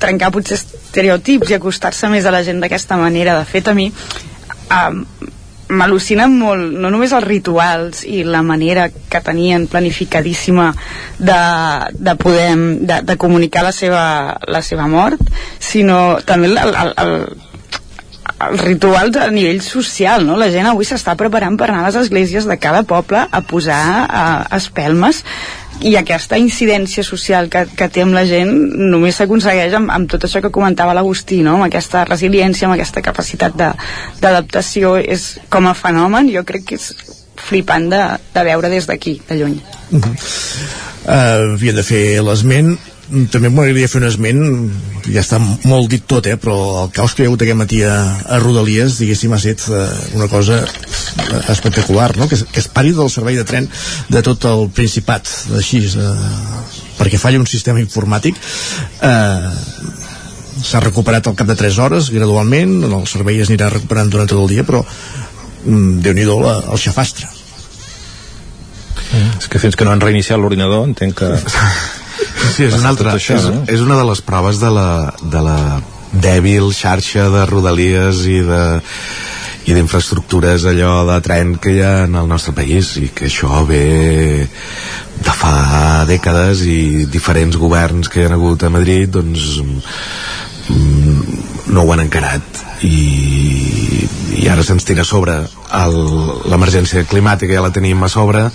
trencar 0.00 0.30
potser 0.32 0.56
estereotips 0.56 1.50
i 1.52 1.58
acostar-se 1.58 2.08
més 2.08 2.24
a 2.24 2.32
la 2.32 2.40
gent 2.46 2.62
d'aquesta 2.62 2.96
manera. 2.96 3.36
De 3.36 3.44
fet, 3.44 3.68
a 3.68 3.76
mi 3.76 3.90
um, 3.92 5.04
m'al·lucinen 5.70 6.32
molt, 6.38 6.74
no 6.82 6.90
només 6.92 7.12
els 7.16 7.26
rituals 7.26 8.02
i 8.08 8.24
la 8.26 8.42
manera 8.46 8.88
que 8.90 9.20
tenien 9.24 9.68
planificadíssima 9.70 10.70
de, 11.18 11.42
de 11.94 12.16
poder 12.20 12.50
de, 12.56 13.02
de 13.06 13.16
comunicar 13.16 13.64
la 13.66 13.72
seva, 13.72 14.02
la 14.46 14.62
seva 14.66 14.88
mort, 14.90 15.22
sinó 15.58 16.18
també 16.26 16.50
el, 16.52 16.58
el, 16.58 16.92
el 17.04 17.14
els 18.40 18.62
rituals 18.64 19.16
a 19.20 19.28
nivell 19.30 19.60
social, 19.60 20.24
no? 20.24 20.36
La 20.40 20.48
gent 20.52 20.68
avui 20.70 20.86
s'està 20.88 21.12
preparant 21.18 21.58
per 21.60 21.68
anar 21.68 21.82
a 21.84 21.90
les 21.90 21.98
esglésies 22.00 22.46
de 22.48 22.56
cada 22.56 22.82
poble 22.88 23.20
a 23.20 23.40
posar 23.44 23.82
uh, 24.06 24.56
espelmes 24.56 25.20
i 25.80 25.94
aquesta 25.96 26.36
incidència 26.40 27.04
social 27.06 27.48
que, 27.52 27.64
que 27.76 27.88
té 27.88 28.02
amb 28.04 28.14
la 28.16 28.26
gent 28.28 28.50
només 28.92 29.16
s'aconsegueix 29.16 29.74
amb, 29.78 29.92
amb 29.94 30.10
tot 30.10 30.26
això 30.26 30.42
que 30.44 30.52
comentava 30.52 30.94
l'Agustí, 30.96 31.40
no? 31.46 31.56
amb 31.56 31.68
aquesta 31.68 32.04
resiliència, 32.08 32.68
amb 32.68 32.76
aquesta 32.76 33.02
capacitat 33.04 33.56
d'adaptació 33.56 34.96
és 35.00 35.32
com 35.48 35.70
a 35.70 35.74
fenomen, 35.78 36.28
jo 36.34 36.44
crec 36.44 36.68
que 36.68 36.80
és 36.80 36.92
flipant 37.40 37.88
de, 37.90 38.02
de 38.34 38.44
veure 38.44 38.68
des 38.68 38.86
d'aquí, 38.86 39.20
de 39.28 39.40
lluny. 39.40 39.58
Uh 39.90 40.00
-huh. 40.00 40.14
uh, 41.06 41.54
havia 41.54 41.72
de 41.72 41.82
fer 41.82 42.22
l'esment 42.22 42.76
també 43.30 43.50
m'agradaria 43.50 43.88
fer 43.90 43.98
un 44.00 44.06
esment 44.06 44.42
ja 45.10 45.22
està 45.22 45.40
molt 45.40 45.88
dit 45.90 46.04
tot, 46.06 46.26
eh, 46.30 46.36
però 46.38 46.84
el 46.84 46.92
caos 46.94 47.14
que 47.14 47.24
hi 47.24 47.26
ha 47.26 47.30
hagut 47.30 47.42
aquest 47.42 47.58
matí 47.58 47.80
a, 47.82 47.96
a 48.22 48.38
Rodalies 48.42 49.00
diguéssim 49.00 49.32
ha 49.34 49.40
estat 49.40 49.66
eh, 49.66 49.80
una 50.18 50.28
cosa 50.30 50.60
espectacular, 51.50 52.16
no? 52.16 52.28
que, 52.30 52.38
es, 52.38 52.44
que 52.44 52.62
es 52.62 52.68
pari 52.70 52.92
del 52.94 53.10
servei 53.10 53.38
de 53.38 53.46
tren 53.48 53.68
de 54.08 54.22
tot 54.26 54.46
el 54.50 54.68
Principat 54.76 55.28
així, 55.58 55.82
eh, 55.90 56.14
perquè 57.00 57.18
falla 57.18 57.42
un 57.42 57.50
sistema 57.50 57.82
informàtic 57.82 58.38
eh, 58.38 59.50
s'ha 60.60 60.82
recuperat 60.84 61.26
al 61.26 61.38
cap 61.38 61.50
de 61.50 61.58
3 61.58 61.82
hores 61.82 62.10
gradualment, 62.14 62.82
el 62.86 63.06
servei 63.10 63.40
es 63.42 63.50
anirà 63.50 63.72
recuperant 63.74 64.10
durant 64.12 64.30
tot 64.30 64.42
el 64.44 64.50
dia, 64.54 64.66
però 64.68 64.84
mm, 64.84 65.98
déu-n'hi-do 66.04 66.42
el 66.46 66.78
xafastre 66.78 67.26
mm. 69.10 69.40
és 69.40 69.50
que 69.50 69.62
fins 69.62 69.74
que 69.74 69.88
no 69.88 69.96
han 69.96 70.04
reiniciat 70.04 70.38
l'ordinador 70.38 70.86
entenc 70.86 71.24
que 71.24 71.34
Sí, 72.50 72.66
és 72.66 72.76
una 72.76 72.90
altra, 72.92 73.14
això, 73.16 73.38
és, 73.38 73.48
no? 73.48 73.64
és 73.70 73.82
una 73.84 73.96
de 74.00 74.06
les 74.10 74.20
proves 74.26 74.60
de 74.60 74.70
la, 74.74 74.90
de 75.22 75.42
la 75.44 75.58
dèbil 76.12 76.72
xarxa 76.74 77.28
de 77.30 77.44
rodalies 77.46 78.24
i 78.26 78.40
de 78.46 78.62
i 79.68 79.74
d'infraestructures 79.76 80.64
allò 80.66 81.04
de 81.06 81.18
tren 81.22 81.52
que 81.60 81.74
hi 81.76 81.82
ha 81.84 82.04
en 82.06 82.16
el 82.18 82.28
nostre 82.28 82.54
país 82.56 82.94
i 82.98 83.10
que 83.14 83.28
això 83.28 83.60
ve 83.68 84.46
de 85.20 85.34
fa 85.36 86.04
dècades 86.08 86.64
i 86.64 87.06
diferents 87.12 87.58
governs 87.60 88.08
que 88.08 88.22
hi 88.22 88.26
ha 88.26 88.32
hagut 88.34 88.64
a 88.64 88.72
Madrid 88.72 89.12
doncs 89.18 89.60
mm, 89.60 91.36
no 91.76 91.84
ho 91.84 91.92
han 91.92 92.06
encarat 92.06 92.64
i, 92.88 94.08
i 94.40 94.48
ara 94.48 94.64
se'ns 94.64 94.88
tira 94.88 95.04
a 95.04 95.08
sobre 95.08 95.36
l'emergència 96.50 97.04
climàtica 97.10 97.54
ja 97.54 97.66
la 97.66 97.74
tenim 97.74 98.02
a 98.02 98.08
sobre 98.08 98.48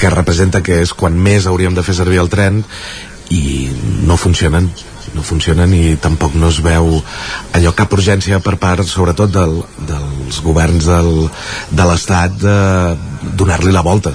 que 0.00 0.12
representa 0.12 0.62
que 0.64 0.80
és 0.82 0.94
quan 0.96 1.18
més 1.28 1.46
hauríem 1.46 1.76
de 1.76 1.84
fer 1.84 1.96
servir 1.98 2.22
el 2.22 2.32
tren 2.32 2.62
i 3.30 3.68
no 4.08 4.16
funcionen 4.18 4.70
no 5.14 5.22
funcionen 5.26 5.72
i 5.74 5.96
tampoc 6.02 6.34
no 6.38 6.50
es 6.50 6.60
veu 6.62 7.00
allò 7.56 7.72
cap 7.76 7.92
urgència 7.96 8.40
per 8.44 8.56
part 8.62 8.86
sobretot 8.86 9.32
del, 9.34 9.60
dels 9.88 10.40
governs 10.44 10.86
del, 10.86 11.12
de 11.70 11.86
l'Estat 11.88 12.36
de 12.40 12.58
donar-li 13.40 13.74
la 13.74 13.82
volta. 13.86 14.14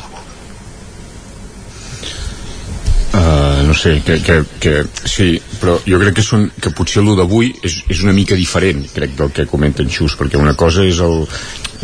Uh, 3.15 3.63
no 3.63 3.73
sé, 3.73 4.01
que, 4.03 4.17
que, 4.19 4.41
que 4.59 4.71
sí, 5.07 5.37
però 5.61 5.77
jo 5.87 5.99
crec 6.01 6.17
que, 6.17 6.23
són, 6.25 6.49
que 6.59 6.73
potser 6.75 6.99
el 6.99 7.13
d'avui 7.15 7.53
és, 7.63 7.77
és 7.91 8.01
una 8.03 8.15
mica 8.15 8.35
diferent, 8.35 8.81
crec, 8.91 9.13
del 9.15 9.31
que 9.35 9.47
comenten 9.47 9.87
Xus, 9.87 10.17
perquè 10.19 10.39
una 10.41 10.55
cosa 10.59 10.83
és 10.83 10.99
el, 11.03 11.23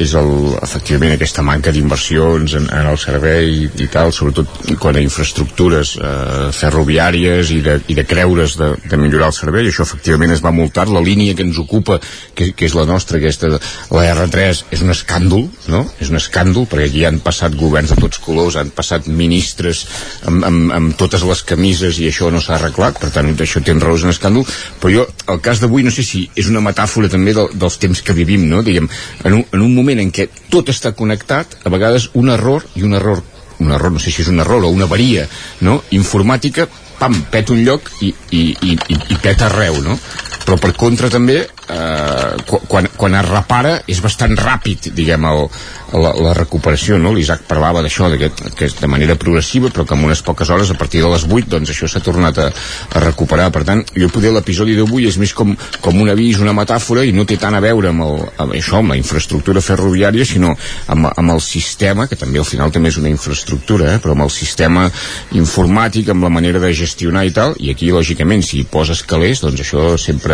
és 0.01 0.13
el, 0.17 0.31
efectivament 0.61 1.13
aquesta 1.15 1.43
manca 1.45 1.73
d'inversions 1.73 2.55
en, 2.59 2.67
en 2.73 2.89
el 2.91 2.99
servei 3.01 3.67
i 3.67 3.87
tal, 3.91 4.11
sobretot 4.15 4.71
quan 4.81 4.97
a 4.97 5.03
infraestructures 5.03 5.93
eh, 5.97 6.49
ferroviàries 6.55 7.51
i 7.55 7.59
de, 7.65 7.77
i 7.91 7.97
de 7.97 8.05
creures 8.07 8.57
de, 8.59 8.71
de 8.85 8.99
millorar 8.99 9.31
el 9.31 9.37
servei, 9.37 9.67
això 9.69 9.85
efectivament 9.85 10.33
es 10.35 10.43
va 10.43 10.53
multar 10.55 10.87
la 10.89 11.03
línia 11.03 11.35
que 11.37 11.45
ens 11.45 11.59
ocupa, 11.61 11.99
que, 12.35 12.51
que 12.57 12.67
és 12.67 12.75
la 12.77 12.85
nostra 12.89 13.19
aquesta, 13.21 13.51
la 13.91 14.05
R3 14.13 14.63
és 14.73 14.83
un 14.85 14.93
escàndol, 14.93 15.47
no? 15.71 15.83
És 16.01 16.11
un 16.11 16.19
escàndol 16.19 16.67
perquè 16.71 16.89
aquí 16.89 17.05
han 17.07 17.21
passat 17.23 17.55
governs 17.59 17.93
de 17.93 17.99
tots 18.01 18.21
colors 18.23 18.57
han 18.59 18.71
passat 18.75 19.07
ministres 19.07 19.83
amb, 20.29 20.45
amb, 20.47 20.73
amb 20.77 20.97
totes 20.99 21.25
les 21.27 21.43
camises 21.47 21.99
i 22.01 22.09
això 22.09 22.31
no 22.33 22.41
s'ha 22.41 22.57
arreglat, 22.57 22.99
per 23.01 23.11
tant 23.13 23.31
això 23.33 23.61
té 23.63 23.75
raó 23.77 23.97
és 23.97 24.05
un 24.05 24.13
escàndol, 24.13 24.47
però 24.81 24.93
jo, 24.93 25.05
el 25.31 25.41
cas 25.43 25.61
d'avui 25.61 25.85
no 25.85 25.93
sé 25.93 26.05
si 26.05 26.25
és 26.37 26.49
una 26.51 26.63
metàfora 26.63 27.09
també 27.11 27.33
del, 27.37 27.51
dels 27.57 27.77
temps 27.81 28.01
que 28.05 28.15
vivim, 28.15 28.47
no? 28.49 28.61
Diguem, 28.65 28.89
en 29.25 29.39
un, 29.39 29.45
en 29.51 29.65
un 29.65 29.75
moment 29.75 29.90
en 29.99 30.11
què 30.15 30.29
tot 30.49 30.69
està 30.71 30.93
connectat, 30.95 31.57
a 31.65 31.69
vegades 31.73 32.09
un 32.13 32.29
error 32.29 32.65
i 32.75 32.85
un 32.87 32.95
error 32.95 33.23
un 33.61 33.71
error, 33.71 33.91
no 33.91 33.99
sé 34.01 34.09
si 34.09 34.23
és 34.23 34.29
un 34.31 34.41
error 34.41 34.63
o 34.65 34.71
una 34.73 34.87
avaria 34.89 35.27
no? 35.61 35.83
informàtica, 35.93 36.65
pam, 36.97 37.13
peta 37.29 37.53
un 37.53 37.61
lloc 37.65 37.91
i, 38.01 38.09
i, 38.31 38.41
i, 38.65 38.77
i 39.13 39.19
peta 39.21 39.47
arreu 39.51 39.77
no? 39.85 39.97
Però 40.45 40.57
per 40.61 40.73
contra 40.77 41.09
també 41.11 41.39
eh, 41.41 42.57
quan, 42.67 42.87
quan 42.97 43.15
es 43.19 43.27
repara 43.27 43.77
és 43.89 44.01
bastant 44.03 44.35
ràpid 44.37 44.91
diguem 44.95 45.25
el, 45.29 45.43
la, 45.93 46.13
la 46.15 46.33
recuperació 46.37 46.97
no? 47.01 47.13
l'Isaac 47.15 47.45
parlava 47.49 47.83
d'això 47.83 48.09
que 48.11 48.65
és 48.67 48.77
de 48.79 48.89
manera 48.91 49.17
progressiva 49.19 49.71
però 49.73 49.85
que 49.87 49.97
en 49.97 50.05
unes 50.07 50.23
poques 50.25 50.49
hores 50.49 50.71
a 50.71 50.77
partir 50.79 51.03
de 51.03 51.11
les 51.11 51.25
8 51.27 51.49
doncs 51.51 51.73
això 51.73 51.89
s'ha 51.89 52.03
tornat 52.03 52.39
a, 52.41 52.47
a 52.51 53.03
recuperar 53.03 53.49
per 53.53 53.63
tant 53.67 53.83
jo 53.95 54.09
poder 54.13 54.33
l'episodi 54.33 54.75
d'avui 54.77 55.07
és 55.09 55.17
més 55.21 55.33
com, 55.37 55.53
com 55.81 56.01
un 56.01 56.11
avís, 56.11 56.41
una 56.41 56.55
metàfora 56.57 57.05
i 57.07 57.15
no 57.15 57.25
té 57.27 57.37
tant 57.41 57.55
a 57.55 57.63
veure 57.63 57.91
amb, 57.91 58.05
el, 58.07 58.25
amb 58.45 58.55
això, 58.57 58.79
amb 58.81 58.93
la 58.95 58.99
infraestructura 58.99 59.63
ferroviària 59.63 60.27
sinó 60.27 60.53
amb, 60.87 61.11
amb 61.11 61.35
el 61.35 61.41
sistema 61.43 62.07
que 62.07 62.19
també 62.19 62.41
al 62.41 62.47
final 62.47 62.71
també 62.71 62.91
és 62.91 62.99
una 63.01 63.11
infraestructura 63.11 63.93
eh? 63.95 63.99
però 64.01 64.15
amb 64.15 64.27
el 64.27 64.33
sistema 64.33 64.87
informàtic 65.37 66.11
amb 66.11 66.27
la 66.27 66.33
manera 66.33 66.61
de 66.63 66.73
gestionar 66.75 67.25
i 67.27 67.35
tal 67.35 67.55
i 67.59 67.71
aquí 67.73 67.91
lògicament 67.91 68.43
si 68.45 68.61
hi 68.61 68.67
poses 68.69 69.03
calés 69.07 69.43
doncs 69.43 69.63
això 69.63 69.95
sempre 70.01 70.30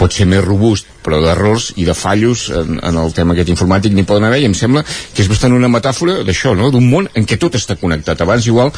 pot 0.00 0.14
ser 0.16 0.26
més 0.30 0.44
robust 0.44 0.88
però 1.04 1.20
d'errors 1.24 1.70
i 1.80 1.86
de 1.88 1.94
fallos 1.96 2.48
en, 2.54 2.78
en 2.84 2.98
el 3.02 3.14
tema 3.16 3.34
aquest 3.34 3.52
informàtic 3.52 3.94
n'hi 3.96 4.06
poden 4.08 4.26
haver 4.28 4.42
i 4.42 4.48
em 4.48 4.56
sembla 4.56 4.82
que 4.84 5.22
és 5.24 5.30
bastant 5.30 5.54
una 5.56 5.70
metàfora 5.72 6.20
d'això, 6.26 6.54
no? 6.56 6.70
d'un 6.72 6.86
món 6.90 7.08
en 7.16 7.28
què 7.28 7.38
tot 7.40 7.56
està 7.56 7.76
connectat 7.80 8.20
abans 8.20 8.46
igual 8.48 8.72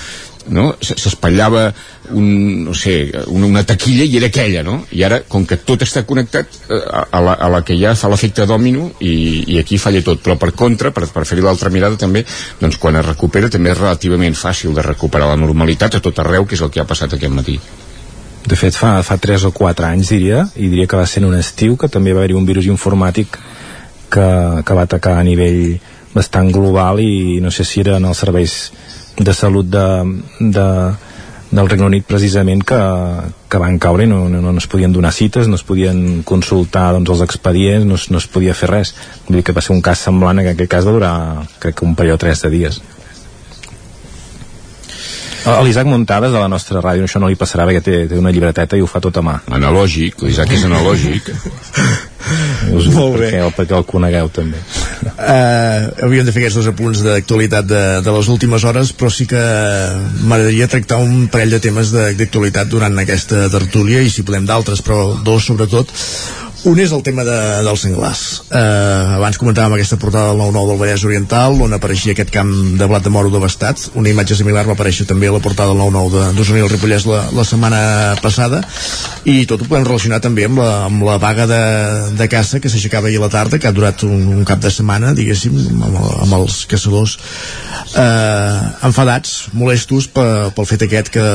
no? 0.54 0.72
s'espatllava 0.80 1.68
un, 2.10 2.64
no 2.66 2.74
sé, 2.78 2.96
una 3.30 3.62
taquilla 3.66 4.06
i 4.06 4.16
era 4.18 4.30
aquella 4.30 4.64
no? 4.66 4.80
i 4.94 5.04
ara 5.06 5.22
com 5.28 5.46
que 5.46 5.60
tot 5.66 5.82
està 5.86 6.04
connectat 6.08 6.58
eh, 6.68 6.80
a 6.82 7.22
la, 7.22 7.34
a 7.34 7.50
la 7.52 7.62
que 7.66 7.78
ja 7.78 7.94
fa 7.98 8.10
l'efecte 8.12 8.46
dòmino 8.50 8.90
i, 9.00 9.14
i 9.54 9.60
aquí 9.62 9.78
falla 9.82 10.02
tot 10.06 10.22
però 10.24 10.38
per 10.40 10.52
contra, 10.58 10.94
per, 10.94 11.08
per 11.12 11.26
fer-hi 11.28 11.44
l'altra 11.44 11.70
mirada 11.74 12.00
també 12.00 12.24
doncs 12.60 12.78
quan 12.82 12.98
es 12.98 13.06
recupera 13.06 13.50
també 13.52 13.74
és 13.74 13.80
relativament 13.82 14.38
fàcil 14.38 14.74
de 14.74 14.86
recuperar 14.86 15.30
la 15.30 15.40
normalitat 15.40 15.98
a 15.98 16.04
tot 16.04 16.22
arreu 16.22 16.46
que 16.46 16.58
és 16.58 16.62
el 16.64 16.70
que 16.74 16.82
ha 16.82 16.88
passat 16.88 17.18
aquest 17.18 17.34
matí 17.34 17.58
de 18.46 18.56
fet 18.58 18.74
fa, 18.74 18.96
fa 19.06 19.16
3 19.22 19.44
o 19.48 19.52
4 19.54 19.86
anys 19.86 20.08
diria 20.10 20.44
i 20.56 20.68
diria 20.68 20.88
que 20.90 20.96
va 20.98 21.06
ser 21.06 21.22
en 21.22 21.28
un 21.30 21.38
estiu 21.38 21.76
que 21.78 21.88
també 21.88 22.12
va 22.12 22.20
haver-hi 22.24 22.34
un 22.38 22.46
virus 22.48 22.66
informàtic 22.66 23.38
que, 24.12 24.26
que 24.66 24.74
va 24.74 24.82
atacar 24.88 25.18
a 25.20 25.24
nivell 25.24 25.78
bastant 26.14 26.50
global 26.52 26.98
i 27.00 27.38
no 27.40 27.50
sé 27.54 27.64
si 27.64 27.80
eren 27.80 28.04
els 28.04 28.18
serveis 28.20 28.56
de 29.16 29.32
salut 29.36 29.68
de, 29.70 29.84
de, 30.40 30.66
del 31.52 31.68
Regne 31.70 31.86
Unit 31.86 32.04
precisament 32.08 32.64
que, 32.66 32.80
que 33.48 33.60
van 33.62 33.78
caure 33.78 34.06
no, 34.10 34.24
no, 34.28 34.40
no 34.42 34.58
es 34.58 34.66
podien 34.66 34.92
donar 34.92 35.12
cites, 35.12 35.48
no 35.48 35.56
es 35.56 35.64
podien 35.64 36.22
consultar 36.24 36.90
doncs, 36.96 37.10
els 37.14 37.22
expedients, 37.24 37.86
no, 37.86 37.94
es- 38.00 38.10
no 38.10 38.18
es 38.20 38.26
podia 38.26 38.54
fer 38.56 38.70
res. 38.72 38.94
Vull 39.28 39.38
dir 39.38 39.44
que 39.46 39.52
va 39.56 39.60
ser 39.64 39.72
un 39.76 39.82
cas 39.84 40.00
semblant, 40.08 40.40
en 40.42 40.50
aquest 40.52 40.68
cas 40.72 40.88
va 40.88 40.94
durar 40.98 41.14
crec 41.60 41.78
que 41.78 41.84
un 41.88 41.94
període 41.96 42.18
de 42.18 42.24
3 42.26 42.42
de 42.46 42.50
dies. 42.56 42.82
A 45.48 45.58
l'Isaac 45.64 45.88
Muntades 45.90 46.30
de 46.32 46.38
la 46.38 46.48
nostra 46.48 46.80
ràdio 46.84 47.06
això 47.08 47.18
no 47.22 47.28
li 47.30 47.36
passarà 47.38 47.64
perquè 47.66 47.82
té, 47.82 47.94
té 48.10 48.18
una 48.18 48.30
llibreteta 48.30 48.76
i 48.78 48.82
ho 48.84 48.86
fa 48.90 49.00
tot 49.02 49.16
a 49.18 49.22
mà. 49.26 49.38
Analògic, 49.50 50.22
l'Isaac 50.22 50.52
és 50.54 50.64
analògic. 50.68 51.32
Us, 52.72 52.86
Molt 52.94 53.16
bé. 53.18 53.26
Perquè, 53.32 53.40
el, 53.42 53.50
perquè 53.56 53.74
el 53.76 53.86
conegueu 53.88 54.28
també. 54.32 54.60
Uh, 55.02 55.88
havíem 56.06 56.28
de 56.28 56.32
fer 56.32 56.44
aquests 56.44 56.60
dos 56.60 56.68
apunts 56.70 57.02
d'actualitat 57.04 57.66
de, 57.66 57.82
de 58.06 58.14
les 58.14 58.28
últimes 58.30 58.62
hores 58.68 58.92
però 58.94 59.10
sí 59.10 59.26
que 59.30 59.42
m'agradaria 60.22 60.68
tractar 60.70 61.00
un 61.02 61.26
parell 61.32 61.56
de 61.56 61.60
temes 61.64 61.90
de- 61.94 62.12
d'actualitat 62.18 62.70
durant 62.70 62.96
aquesta 63.02 63.48
tertúlia 63.52 64.02
i 64.06 64.10
si 64.14 64.22
podem 64.26 64.46
d'altres 64.48 64.80
però 64.86 65.00
dos 65.26 65.50
sobretot 65.50 65.90
un 66.64 66.78
és 66.78 66.92
el 66.94 67.02
tema 67.02 67.24
de, 67.26 67.36
dels 67.66 67.82
senglars. 67.82 68.20
Uh, 68.46 69.16
abans 69.18 69.38
comentàvem 69.40 69.74
aquesta 69.74 69.98
portada 69.98 70.30
del 70.30 70.42
9-9 70.42 70.68
del 70.70 70.78
Vallès 70.78 71.04
Oriental, 71.08 71.56
on 71.64 71.74
apareixia 71.74 72.14
aquest 72.14 72.30
camp 72.34 72.52
de 72.78 72.86
blat 72.90 73.02
de 73.02 73.10
moro 73.10 73.32
devastat. 73.34 73.88
Una 73.98 74.12
imatge 74.12 74.36
similar 74.38 74.62
va 74.68 74.76
aparèixer 74.76 75.08
també 75.10 75.26
a 75.30 75.34
la 75.34 75.42
portada 75.42 75.74
del 75.74 75.82
9-9 75.82 76.12
de- 76.36 76.52
i 76.52 76.62
el 76.62 76.70
Ripollès 76.70 77.06
la, 77.08 77.24
la 77.34 77.44
setmana 77.48 77.80
passada. 78.22 78.62
I 79.24 79.46
tot 79.50 79.62
ho 79.62 79.66
podem 79.66 79.86
relacionar 79.88 80.20
també 80.22 80.46
amb 80.46 80.60
la, 80.62 80.70
amb 80.86 81.02
la 81.06 81.18
vaga 81.18 81.48
de, 81.50 81.62
de 82.18 82.28
caça 82.30 82.60
que 82.60 82.70
s'aixecava 82.70 83.08
ahir 83.08 83.18
a 83.18 83.26
la 83.26 83.32
tarda, 83.32 83.58
que 83.58 83.66
ha 83.66 83.74
durat 83.74 84.04
un, 84.06 84.28
un 84.38 84.44
cap 84.46 84.62
de 84.62 84.70
setmana, 84.70 85.14
diguéssim, 85.18 85.56
amb, 85.82 85.98
amb 86.26 86.38
els 86.38 86.62
caçadors 86.70 87.18
eh, 87.96 88.86
enfadats, 88.86 89.48
molestos 89.52 90.08
pel, 90.12 90.52
pel 90.54 90.68
fet 90.68 90.86
aquest 90.86 91.10
que, 91.14 91.26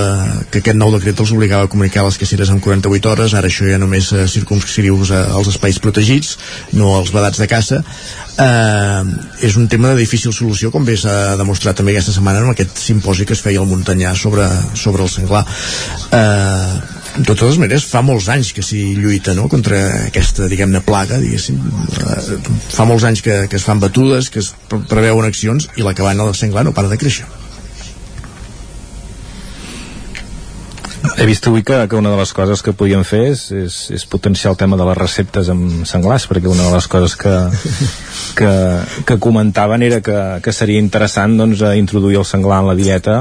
que 0.52 0.62
aquest 0.64 0.78
nou 0.80 0.94
decret 0.96 1.20
els 1.20 1.34
obligava 1.36 1.68
a 1.68 1.72
comunicar 1.72 2.06
les 2.08 2.18
caceres 2.22 2.52
en 2.54 2.62
48 2.64 3.12
hores, 3.12 3.36
ara 3.38 3.52
això 3.52 3.68
ja 3.70 3.80
només 3.82 4.12
eh, 4.14 4.28
circumscrius 4.32 5.12
als 5.38 5.48
espais 5.54 5.80
protegits, 5.84 6.36
no 6.74 6.96
als 6.98 7.12
vedats 7.16 7.40
de 7.42 7.48
caça. 7.48 7.82
Eh, 8.38 9.04
és 9.48 9.56
un 9.58 9.68
tema 9.68 9.90
de 9.94 9.98
difícil 10.04 10.34
solució, 10.34 10.70
com 10.72 10.86
bé 10.86 10.98
s'ha 11.00 11.36
demostrat 11.40 11.78
també 11.80 11.96
aquesta 11.96 12.14
setmana 12.14 12.44
en 12.44 12.52
aquest 12.54 12.78
simposi 12.78 13.26
que 13.26 13.34
es 13.34 13.42
feia 13.42 13.60
al 13.64 13.70
Muntanyà 13.70 14.14
sobre, 14.16 14.46
sobre 14.78 15.04
el 15.04 15.10
senglar. 15.10 15.42
Eh, 16.12 16.78
de 17.18 17.34
totes 17.34 17.58
maneres, 17.58 17.88
fa 17.90 18.04
molts 18.06 18.28
anys 18.30 18.52
que 18.54 18.62
s'hi 18.62 18.92
lluita 19.00 19.34
no? 19.34 19.48
contra 19.50 19.80
aquesta, 20.06 20.46
diguem-ne, 20.52 20.84
plaga, 20.86 21.18
diguéssim. 21.18 21.58
Eh, 21.58 22.38
fa 22.76 22.86
molts 22.86 23.08
anys 23.10 23.24
que, 23.26 23.40
que 23.50 23.58
es 23.58 23.66
fan 23.66 23.82
batudes, 23.82 24.30
que 24.30 24.44
es 24.44 24.52
pre- 24.70 24.84
preveuen 24.86 25.26
accions, 25.26 25.66
i 25.78 25.86
la 25.88 25.96
cabana 25.98 26.28
del 26.30 26.38
senglar 26.38 26.64
no 26.68 26.76
para 26.78 26.92
de 26.94 26.98
créixer. 27.02 27.26
He 31.18 31.26
vist 31.30 31.46
avui 31.48 31.64
que, 31.66 31.78
que 31.90 31.96
una 31.98 32.10
de 32.14 32.18
les 32.20 32.32
coses 32.34 32.62
que 32.66 32.74
podíem 32.78 33.04
fer 33.06 33.24
és, 33.32 33.44
és, 33.54 33.76
és 33.94 34.06
potenciar 34.10 34.52
el 34.54 34.58
tema 34.60 34.78
de 34.80 34.86
les 34.90 34.98
receptes 34.98 35.50
amb 35.54 35.86
senglars, 35.90 36.26
perquè 36.30 36.50
una 36.50 36.66
de 36.68 36.74
les 36.74 36.88
coses 36.90 37.16
que, 37.20 37.34
que, 38.38 38.52
que 39.08 39.18
comentaven 39.22 39.86
era 39.86 40.02
que, 40.06 40.18
que 40.44 40.54
seria 40.54 40.82
interessant 40.82 41.38
doncs, 41.40 41.62
introduir 41.78 42.18
el 42.22 42.26
senglar 42.26 42.60
en 42.64 42.70
la 42.72 42.76
dieta 42.78 43.20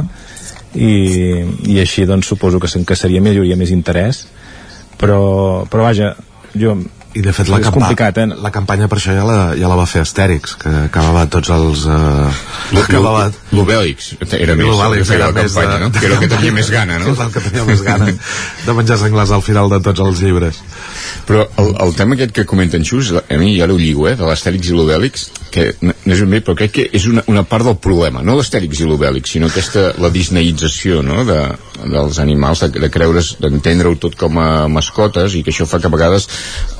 i, 0.75 1.45
i 1.73 1.79
així 1.83 2.05
doncs, 2.09 2.29
suposo 2.33 2.61
que, 2.61 2.69
se- 2.69 2.85
que 2.85 2.97
seria 2.97 3.21
millor, 3.25 3.45
hi 3.45 3.53
hauria 3.53 3.61
més 3.61 3.73
interès. 3.77 4.25
Però, 5.01 5.21
però 5.69 5.85
vaja 5.91 6.15
jo, 6.57 6.79
i 7.17 7.23
de 7.25 7.33
fet 7.33 7.49
la, 7.49 7.59
és 7.61 7.65
campa 7.65 7.79
complicat, 7.81 8.19
eh? 8.21 8.27
la 8.45 8.51
campanya 8.53 8.89
per 8.93 8.99
això 9.01 9.15
ja 9.17 9.25
la, 9.25 9.39
ja 9.57 9.71
la 9.71 9.79
va 9.79 9.87
fer 9.89 10.03
Astèrix 10.05 10.57
que 10.61 10.73
acabava 10.85 11.25
tots 11.33 11.51
els 11.55 11.87
eh, 11.89 12.81
acabava 12.83 13.31
L'Obèlix 13.57 14.13
era 14.37 14.57
més, 14.59 14.69
L'Obèlix 14.69 15.13
era 15.17 15.31
més 15.33 15.55
campanya, 15.55 15.79
de- 15.79 15.85
no? 15.87 15.91
que 15.97 16.05
era 16.07 16.19
el 16.19 16.25
que 16.25 16.31
tenia 16.35 16.53
més 16.59 16.71
gana 16.75 16.99
no? 17.01 17.09
que 17.09 17.15
és 17.17 17.25
el 17.25 17.33
que 17.33 17.45
tenia 17.49 17.65
més 17.71 17.83
gana 17.87 18.11
de 18.13 18.77
menjar 18.77 19.01
senglars 19.01 19.33
al 19.33 19.45
final 19.47 19.73
de 19.73 19.81
tots 19.89 20.05
els 20.05 20.23
llibres 20.27 20.61
Però 21.27 21.43
el, 21.59 21.73
el 21.83 21.95
tema 21.99 22.15
aquest 22.15 22.35
que 22.37 22.45
comenta 22.47 22.79
en 22.79 22.85
Xus, 22.87 23.11
a 23.19 23.39
mi 23.41 23.57
ja 23.57 23.67
ho 23.67 23.77
lligo, 23.79 24.07
eh, 24.07 24.15
de 24.19 24.27
l'Astèrix 24.29 24.69
i 24.71 24.77
l'Obèlix, 24.77 25.25
que 25.57 25.65
no 25.83 26.13
és 26.15 26.21
ben 26.23 26.35
bé, 26.37 26.41
però 26.45 26.55
crec 26.59 26.73
que 26.77 26.85
és 26.95 27.07
una, 27.09 27.25
una 27.33 27.43
part 27.49 27.65
del 27.67 27.79
problema, 27.83 28.21
no 28.23 28.37
l'Astèrix 28.37 28.83
i 28.85 28.89
l'Obèlix, 28.89 29.33
sinó 29.33 29.49
aquesta, 29.49 29.89
la 30.03 30.11
disneïtzació 30.13 31.01
no, 31.07 31.23
de, 31.27 31.39
dels 31.89 32.21
animals, 32.23 32.63
de, 32.67 32.83
de 32.85 32.91
creure's, 32.93 33.33
d'entendre-ho 33.43 33.97
tot 34.03 34.15
com 34.21 34.37
a 34.43 34.49
mascotes, 34.73 35.35
i 35.39 35.43
que 35.47 35.55
això 35.55 35.67
fa 35.67 35.81
que 35.81 35.89
a 35.89 35.95
vegades 35.97 36.29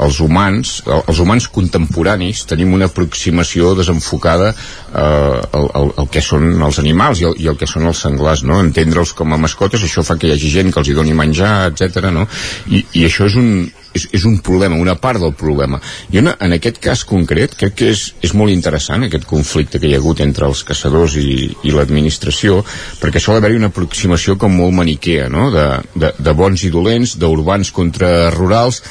els 0.05 0.21
humans, 0.21 0.77
el- 0.87 1.03
els 1.09 1.23
humans 1.25 1.49
contemporanis, 1.57 2.45
tenim 2.51 2.75
una 2.77 2.91
aproximació 2.93 3.73
desenfocada 3.79 4.53
eh, 4.53 5.01
al, 5.01 5.71
al, 5.81 5.91
al 6.05 6.11
que 6.13 6.21
són 6.25 6.53
els 6.63 6.79
animals 6.83 7.23
i 7.25 7.29
el, 7.31 7.35
i 7.43 7.49
el 7.51 7.57
que 7.61 7.67
són 7.71 7.89
els 7.89 8.05
senglars, 8.05 8.45
no? 8.45 8.61
entendre'ls 8.63 9.15
com 9.17 9.33
a 9.33 9.41
mascotes, 9.41 9.83
això 9.87 10.05
fa 10.07 10.19
que 10.21 10.29
hi 10.29 10.37
hagi 10.37 10.53
gent 10.53 10.73
que 10.75 10.83
els 10.83 10.93
hi 10.93 10.97
doni 11.01 11.17
menjar, 11.17 11.73
etc. 11.73 12.11
no? 12.13 12.27
I, 12.69 12.85
i 13.01 13.07
això 13.09 13.27
és 13.31 13.37
un, 13.41 13.51
és, 13.97 14.09
és 14.13 14.25
un 14.29 14.39
problema, 14.45 14.77
una 14.77 14.97
part 15.01 15.21
del 15.23 15.33
problema. 15.39 15.81
I 16.13 16.21
una, 16.21 16.37
en 16.45 16.53
aquest 16.57 16.81
cas 16.85 17.05
concret 17.09 17.57
crec 17.57 17.75
que 17.79 17.91
és, 17.95 18.09
és 18.21 18.35
molt 18.37 18.51
interessant 18.53 18.66
aquest 18.75 19.27
conflicte 19.27 19.79
que 19.79 19.89
hi 19.89 19.95
ha 19.95 19.99
hagut 19.99 20.21
entre 20.21 20.47
els 20.47 20.63
caçadors 20.65 21.17
i, 21.17 21.51
i 21.63 21.75
l'administració, 21.75 22.63
perquè 23.01 23.21
sol 23.21 23.37
haver-hi 23.37 23.57
una 23.57 23.71
aproximació 23.73 24.37
com 24.37 24.53
molt 24.57 24.75
maniquea, 24.75 25.29
no? 25.29 25.51
de, 25.51 25.67
de, 25.95 26.13
de 26.19 26.33
bons 26.33 26.65
i 26.65 26.71
dolents, 26.71 27.17
d'urbans 27.19 27.71
contra 27.71 28.31
rurals, 28.31 28.83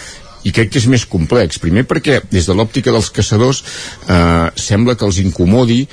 i 0.46 0.54
crec 0.54 0.72
que 0.72 0.80
és 0.80 0.88
més 0.88 1.06
complex. 1.10 1.60
Primer 1.60 1.86
perquè 1.90 2.22
des 2.30 2.46
de 2.46 2.54
l'òptica 2.54 2.94
dels 2.94 3.10
caçadors 3.10 3.64
eh, 4.08 4.50
sembla 4.56 4.96
que 4.96 5.06
els 5.06 5.20
incomodi 5.24 5.88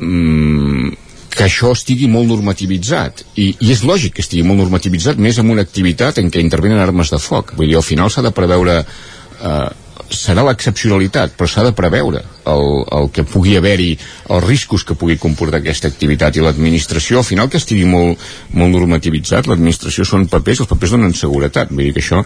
mm, 0.00 0.92
que 1.34 1.46
això 1.48 1.72
estigui 1.74 2.06
molt 2.10 2.28
normativitzat 2.30 3.24
I, 3.34 3.48
i 3.58 3.72
és 3.74 3.82
lògic 3.86 4.14
que 4.16 4.22
estigui 4.22 4.44
molt 4.46 4.60
normativitzat 4.62 5.18
més 5.18 5.40
en 5.42 5.50
una 5.50 5.64
activitat 5.66 6.20
en 6.22 6.30
què 6.30 6.42
intervenen 6.42 6.78
armes 6.78 7.10
de 7.10 7.18
foc 7.18 7.56
vull 7.58 7.66
dir, 7.66 7.78
al 7.78 7.86
final 7.86 8.10
s'ha 8.10 8.22
de 8.22 8.30
preveure 8.34 8.76
eh, 8.78 9.70
serà 10.12 10.44
l'excepcionalitat 10.44 11.34
però 11.38 11.48
s'ha 11.48 11.64
de 11.66 11.72
preveure 11.76 12.20
el, 12.50 12.64
el 12.98 13.08
que 13.14 13.24
pugui 13.24 13.56
haver-hi 13.56 13.94
els 14.34 14.44
riscos 14.44 14.84
que 14.84 14.96
pugui 14.98 15.16
comportar 15.20 15.60
aquesta 15.62 15.88
activitat 15.88 16.36
i 16.36 16.44
l'administració. 16.44 17.18
Al 17.20 17.28
final 17.28 17.48
que 17.50 17.60
estigui 17.60 17.86
molt, 17.88 18.20
molt 18.52 18.74
normativitzat 18.74 19.48
l'administració 19.48 20.04
són 20.08 20.28
papers, 20.32 20.60
els 20.64 20.70
papers 20.70 20.94
donen 20.96 21.16
seguretat. 21.16 21.72
Vull 21.72 21.88
dir 21.88 21.94
que 21.96 22.04
això 22.04 22.22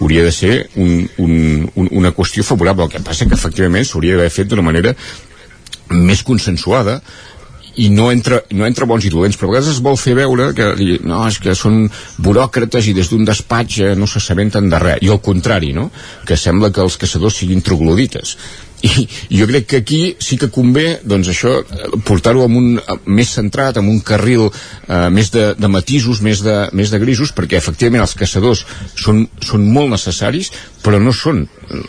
hauria 0.00 0.24
de 0.26 0.32
ser 0.34 0.54
un, 0.76 1.06
un, 1.24 1.34
un, 1.74 1.90
una 2.02 2.12
qüestió 2.16 2.44
favorable. 2.44 2.88
El 2.88 2.94
que 2.96 3.04
passa 3.04 3.28
que 3.28 3.38
efectivament 3.38 3.88
s'hauria 3.88 4.18
d'haver 4.18 4.32
fet 4.32 4.52
d'una 4.52 4.66
manera 4.66 4.94
més 5.92 6.22
consensuada 6.24 7.00
i 7.76 7.88
no 7.92 8.10
entre, 8.12 8.42
no 8.52 8.66
entre 8.66 8.88
bons 8.88 9.06
i 9.06 9.12
dolents 9.12 9.38
però 9.38 9.48
a 9.50 9.54
vegades 9.54 9.70
es 9.74 9.80
vol 9.84 9.96
fer 10.00 10.16
veure 10.18 10.50
que 10.56 10.72
no, 11.06 11.22
és 11.28 11.38
que 11.42 11.54
són 11.56 11.86
buròcrates 12.22 12.90
i 12.90 12.96
des 12.96 13.08
d'un 13.12 13.24
despatx 13.28 13.78
eh, 13.80 13.94
no 13.96 14.08
s'assabenten 14.10 14.68
de 14.72 14.82
res 14.82 15.00
i 15.06 15.12
al 15.12 15.22
contrari, 15.24 15.72
no? 15.76 15.88
que 16.28 16.36
sembla 16.36 16.72
que 16.72 16.84
els 16.84 16.98
caçadors 17.00 17.40
siguin 17.40 17.64
troglodites 17.64 18.36
i, 18.82 19.06
jo 19.30 19.46
crec 19.46 19.66
que 19.70 19.80
aquí 19.82 20.00
sí 20.18 20.36
que 20.40 20.50
convé 20.50 21.00
doncs 21.06 21.30
això, 21.30 21.54
eh, 21.62 21.90
portar-ho 22.06 22.42
amb 22.44 22.58
un 22.58 22.68
eh, 22.80 22.96
més 23.06 23.30
centrat, 23.38 23.78
amb 23.78 23.92
un 23.92 24.00
carril 24.02 24.48
eh, 24.48 25.08
més 25.14 25.30
de, 25.34 25.52
de 25.58 25.70
matisos, 25.70 26.22
més 26.24 26.42
de, 26.42 26.56
més 26.74 26.90
de 26.90 27.00
grisos, 27.02 27.32
perquè 27.36 27.60
efectivament 27.60 28.02
els 28.02 28.16
caçadors 28.18 28.64
són, 28.98 29.24
són 29.40 29.68
molt 29.70 29.94
necessaris 29.94 30.50
però 30.82 30.98
no 30.98 31.14
són 31.14 31.44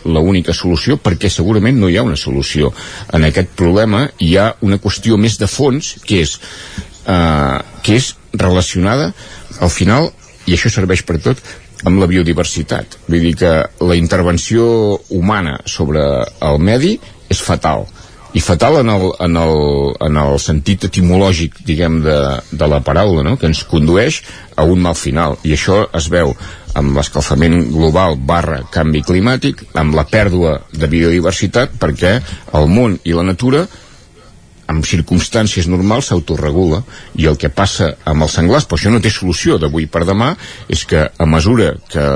l'única 0.06 0.54
solució 0.54 0.96
perquè 1.02 1.28
segurament 1.32 1.80
no 1.80 1.90
hi 1.90 1.98
ha 1.98 2.06
una 2.06 2.18
solució 2.20 2.70
en 3.12 3.26
aquest 3.26 3.56
problema. 3.58 4.06
Hi 4.22 4.36
ha 4.38 4.52
una 4.62 4.78
qüestió 4.78 5.18
més 5.20 5.38
de 5.40 5.50
fons 5.50 5.96
que 6.06 6.22
és, 6.22 6.38
eh, 7.10 7.58
que 7.82 7.98
és 7.98 8.14
relacionada 8.32 9.12
al 9.60 9.70
final 9.70 10.12
i 10.46 10.54
això 10.54 10.70
serveix 10.70 11.02
per 11.06 11.18
tot 11.24 11.42
amb 11.84 12.00
la 12.00 12.08
biodiversitat. 12.10 12.98
Vull 13.08 13.28
dir 13.28 13.34
que 13.40 13.52
la 13.84 13.98
intervenció 13.98 14.66
humana 15.10 15.58
sobre 15.66 16.04
el 16.40 16.58
medi 16.58 16.96
és 17.30 17.40
fatal 17.40 17.86
i 18.34 18.40
fatal 18.42 18.80
en 18.80 18.90
el, 18.90 19.04
en 19.22 19.36
el, 19.38 19.54
en 20.02 20.16
el 20.18 20.40
sentit 20.42 20.88
etimològic 20.88 21.60
diguem 21.66 22.00
de, 22.02 22.16
de 22.50 22.66
la 22.70 22.80
paraula 22.82 23.22
no? 23.22 23.36
que 23.38 23.46
ens 23.46 23.62
condueix 23.70 24.20
a 24.58 24.66
un 24.66 24.82
mal 24.82 24.98
final 24.98 25.38
i 25.46 25.54
això 25.54 25.84
es 25.94 26.08
veu 26.10 26.34
amb 26.74 26.98
l'escalfament 26.98 27.60
global 27.70 28.18
barra 28.18 28.64
canvi 28.74 29.04
climàtic 29.06 29.62
amb 29.78 29.94
la 29.94 30.06
pèrdua 30.10 30.56
de 30.74 30.90
biodiversitat 30.90 31.78
perquè 31.78 32.16
el 32.58 32.66
món 32.70 32.98
i 33.06 33.14
la 33.14 33.26
natura 33.30 33.68
en 34.70 34.82
circumstàncies 34.86 35.68
normals 35.68 36.10
s'autoregula 36.10 36.82
i 37.20 37.28
el 37.30 37.36
que 37.40 37.52
passa 37.52 37.90
amb 38.08 38.26
els 38.26 38.36
senglars 38.38 38.68
però 38.68 38.80
això 38.80 38.92
no 38.92 39.02
té 39.04 39.12
solució 39.12 39.58
d'avui 39.58 39.86
per 39.86 40.04
demà 40.08 40.32
és 40.68 40.84
que 40.88 41.04
a 41.06 41.26
mesura 41.28 41.74
que, 41.90 42.06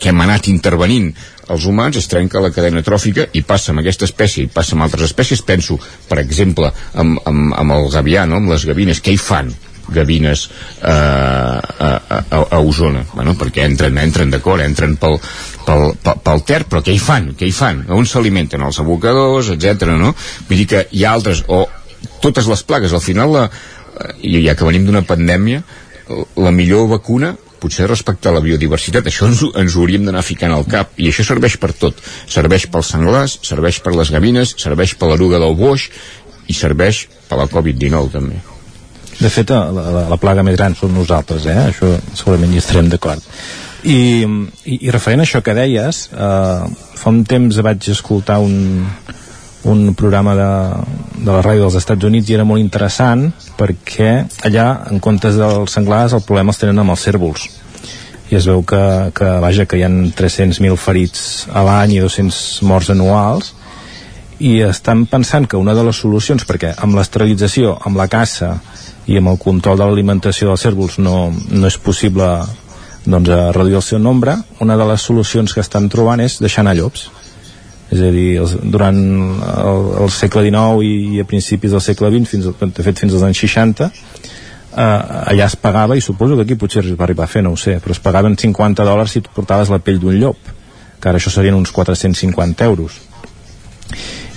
que 0.00 0.12
hem 0.12 0.24
anat 0.26 0.50
intervenint 0.52 1.12
els 1.52 1.66
humans 1.70 1.96
es 1.96 2.08
trenca 2.10 2.42
la 2.42 2.50
cadena 2.54 2.82
tròfica 2.82 3.28
i 3.38 3.44
passa 3.46 3.72
amb 3.72 3.82
aquesta 3.82 4.08
espècie 4.08 4.44
i 4.44 4.50
passa 4.52 4.74
amb 4.76 4.86
altres 4.86 5.06
espècies 5.08 5.44
penso 5.46 5.78
per 6.08 6.18
exemple 6.22 6.72
amb, 6.94 7.20
amb, 7.24 7.54
amb 7.54 7.78
el 7.78 7.88
gavià 7.94 8.26
no? 8.26 8.42
amb 8.42 8.52
les 8.54 8.66
gavines, 8.66 9.02
què 9.02 9.14
hi 9.14 9.22
fan? 9.22 9.54
gavines 9.86 10.48
eh, 10.82 10.90
a, 10.90 11.90
a, 12.08 12.40
a 12.50 12.58
Osona 12.58 13.04
bueno, 13.12 13.36
perquè 13.38 13.62
entren, 13.66 13.98
entren 14.02 14.32
d'acord 14.32 14.64
entren 14.64 14.96
pel, 14.98 15.18
pel, 15.66 15.92
pel, 16.02 16.20
pel 16.26 16.44
Ter 16.46 16.62
però 16.66 16.82
què 16.82 16.94
hi 16.94 17.02
fan? 17.02 17.32
Què 17.38 17.46
hi 17.48 17.54
fan? 17.54 17.84
On 17.94 18.06
s'alimenten? 18.06 18.64
Els 18.66 18.80
abocadors, 18.82 19.52
etc. 19.54 19.92
no? 19.94 20.14
vull 20.48 20.62
dir 20.62 20.68
que 20.72 20.86
hi 20.90 21.04
ha 21.06 21.14
altres 21.14 21.44
o 21.46 21.64
totes 22.22 22.48
les 22.50 22.62
plagues, 22.66 22.92
al 22.92 23.04
final 23.04 23.32
la, 23.34 23.48
i 24.22 24.38
ja 24.44 24.54
que 24.56 24.68
venim 24.68 24.86
d'una 24.86 25.04
pandèmia 25.06 25.62
la 26.38 26.52
millor 26.54 26.86
vacuna 26.90 27.34
potser 27.60 27.88
respectar 27.88 28.34
la 28.34 28.42
biodiversitat, 28.44 29.08
això 29.08 29.26
ens, 29.30 29.42
ens 29.56 29.74
ho 29.74 29.82
hauríem 29.82 30.04
d'anar 30.06 30.22
ficant 30.26 30.52
al 30.54 30.66
cap, 30.68 30.92
i 31.00 31.08
això 31.10 31.24
serveix 31.26 31.56
per 31.58 31.72
tot. 31.74 31.98
Serveix 32.30 32.68
pels 32.70 32.92
senglars, 32.92 33.38
serveix 33.48 33.80
per 33.82 33.94
les 33.96 34.12
gavines 34.12 34.52
serveix 34.60 34.94
per 35.00 35.10
l'eruga 35.10 35.40
del 35.42 35.56
boix 35.58 35.88
i 36.46 36.54
serveix 36.54 37.06
per 37.30 37.40
la 37.40 37.48
Covid-19 37.50 38.12
també. 38.12 38.42
De 39.16 39.30
fet, 39.32 39.50
la, 39.50 39.70
la, 39.72 40.02
la 40.12 40.18
plaga 40.20 40.44
més 40.44 40.58
gran 40.58 40.76
som 40.76 40.92
nosaltres, 40.92 41.48
eh? 41.48 41.70
això 41.72 41.94
segurament 42.12 42.52
hi 42.52 42.60
estarem 42.60 42.90
d'acord. 42.92 43.24
I, 43.86 43.98
i, 44.66 44.76
I 44.76 44.92
referent 44.92 45.22
a 45.22 45.24
això 45.24 45.40
que 45.44 45.54
deies, 45.56 46.02
eh, 46.12 46.66
fa 47.00 47.12
un 47.12 47.22
temps 47.28 47.62
vaig 47.64 47.88
escoltar 47.92 48.38
un, 48.44 48.84
un 49.66 49.94
programa 49.98 50.34
de, 50.38 50.48
de 51.18 51.30
la 51.30 51.42
ràdio 51.42 51.66
dels 51.66 51.78
Estats 51.80 52.06
Units 52.06 52.30
i 52.30 52.36
era 52.38 52.46
molt 52.46 52.62
interessant 52.62 53.28
perquè 53.58 54.10
allà, 54.46 54.66
en 54.90 55.02
comptes 55.02 55.38
dels 55.40 55.74
senglars, 55.74 56.14
el 56.14 56.24
problema 56.26 56.54
els 56.54 56.62
tenen 56.62 56.82
amb 56.82 56.94
els 56.94 57.06
cèrvols 57.08 57.48
i 58.30 58.34
es 58.34 58.46
veu 58.48 58.62
que, 58.66 58.82
que, 59.14 59.28
vaja, 59.42 59.66
que 59.70 59.78
hi 59.78 59.84
ha 59.86 59.90
300.000 59.90 60.78
ferits 60.80 61.46
a 61.52 61.62
l'any 61.66 61.96
i 61.96 62.02
200 62.02 62.40
morts 62.66 62.90
anuals 62.94 63.52
i 64.42 64.58
estan 64.66 65.06
pensant 65.08 65.46
que 65.48 65.56
una 65.56 65.74
de 65.74 65.84
les 65.86 65.96
solucions, 65.96 66.44
perquè 66.44 66.74
amb 66.84 66.98
l'esterilització, 66.98 67.76
amb 67.88 67.96
la 67.96 68.08
caça 68.12 68.56
i 69.06 69.16
amb 69.16 69.30
el 69.32 69.38
control 69.40 69.78
de 69.78 69.86
l'alimentació 69.86 70.50
dels 70.50 70.66
cèrvols 70.66 70.98
no, 71.00 71.30
no 71.32 71.70
és 71.70 71.78
possible 71.80 72.26
doncs, 73.06 73.30
reduir 73.54 73.78
el 73.78 73.86
seu 73.86 74.02
nombre, 74.02 74.36
una 74.60 74.76
de 74.76 74.88
les 74.90 75.06
solucions 75.08 75.54
que 75.54 75.62
estan 75.62 75.88
trobant 75.88 76.20
és 76.20 76.40
deixar 76.42 76.64
anar 76.64 76.76
llops. 76.76 77.06
És 77.96 78.02
a 78.04 78.10
dir, 78.12 78.28
els, 78.42 78.52
durant 78.76 78.98
el, 78.98 79.86
el 80.04 80.12
segle 80.12 80.44
XIX 80.44 80.84
i, 80.84 80.94
i 81.16 81.22
a 81.22 81.28
principis 81.28 81.72
del 81.72 81.82
segle 81.84 82.12
XX, 82.12 82.28
fins, 82.28 82.48
de 82.76 82.84
fet 82.84 83.00
fins 83.00 83.16
als 83.16 83.24
anys 83.24 83.40
60, 83.46 83.88
eh, 83.88 84.82
allà 85.32 85.48
es 85.48 85.56
pagava, 85.56 85.96
i 85.96 86.04
suposo 86.04 86.36
que 86.36 86.44
aquí 86.44 86.58
potser 86.60 86.84
es 86.84 86.92
va 86.98 87.06
arribar 87.08 87.24
a 87.24 87.32
fer, 87.32 87.42
no 87.46 87.54
ho 87.54 87.60
sé, 87.60 87.78
però 87.80 87.96
es 87.96 88.02
pagaven 88.04 88.36
50 88.36 88.84
dòlars 88.86 89.16
si 89.16 89.24
portaves 89.24 89.72
la 89.72 89.80
pell 89.80 90.00
d'un 90.02 90.18
llop, 90.20 90.52
que 91.00 91.10
ara 91.10 91.20
això 91.20 91.32
serien 91.32 91.56
uns 91.56 91.72
450 91.72 92.68
euros. 92.68 93.00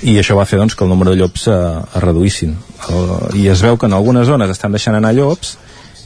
I 0.07 0.15
això 0.21 0.37
va 0.37 0.47
fer 0.47 0.59
doncs, 0.61 0.77
que 0.79 0.85
el 0.85 0.91
nombre 0.93 1.11
de 1.11 1.19
llops 1.19 1.49
eh, 1.51 1.55
es 1.83 2.03
reduïssin. 2.03 2.55
El, 2.95 3.09
i 3.41 3.49
es 3.51 3.63
veu 3.65 3.75
que 3.77 3.89
en 3.89 3.97
algunes 3.97 4.29
zones 4.29 4.51
estan 4.53 4.71
deixant 4.75 4.95
anar 4.95 5.11
llops 5.17 5.57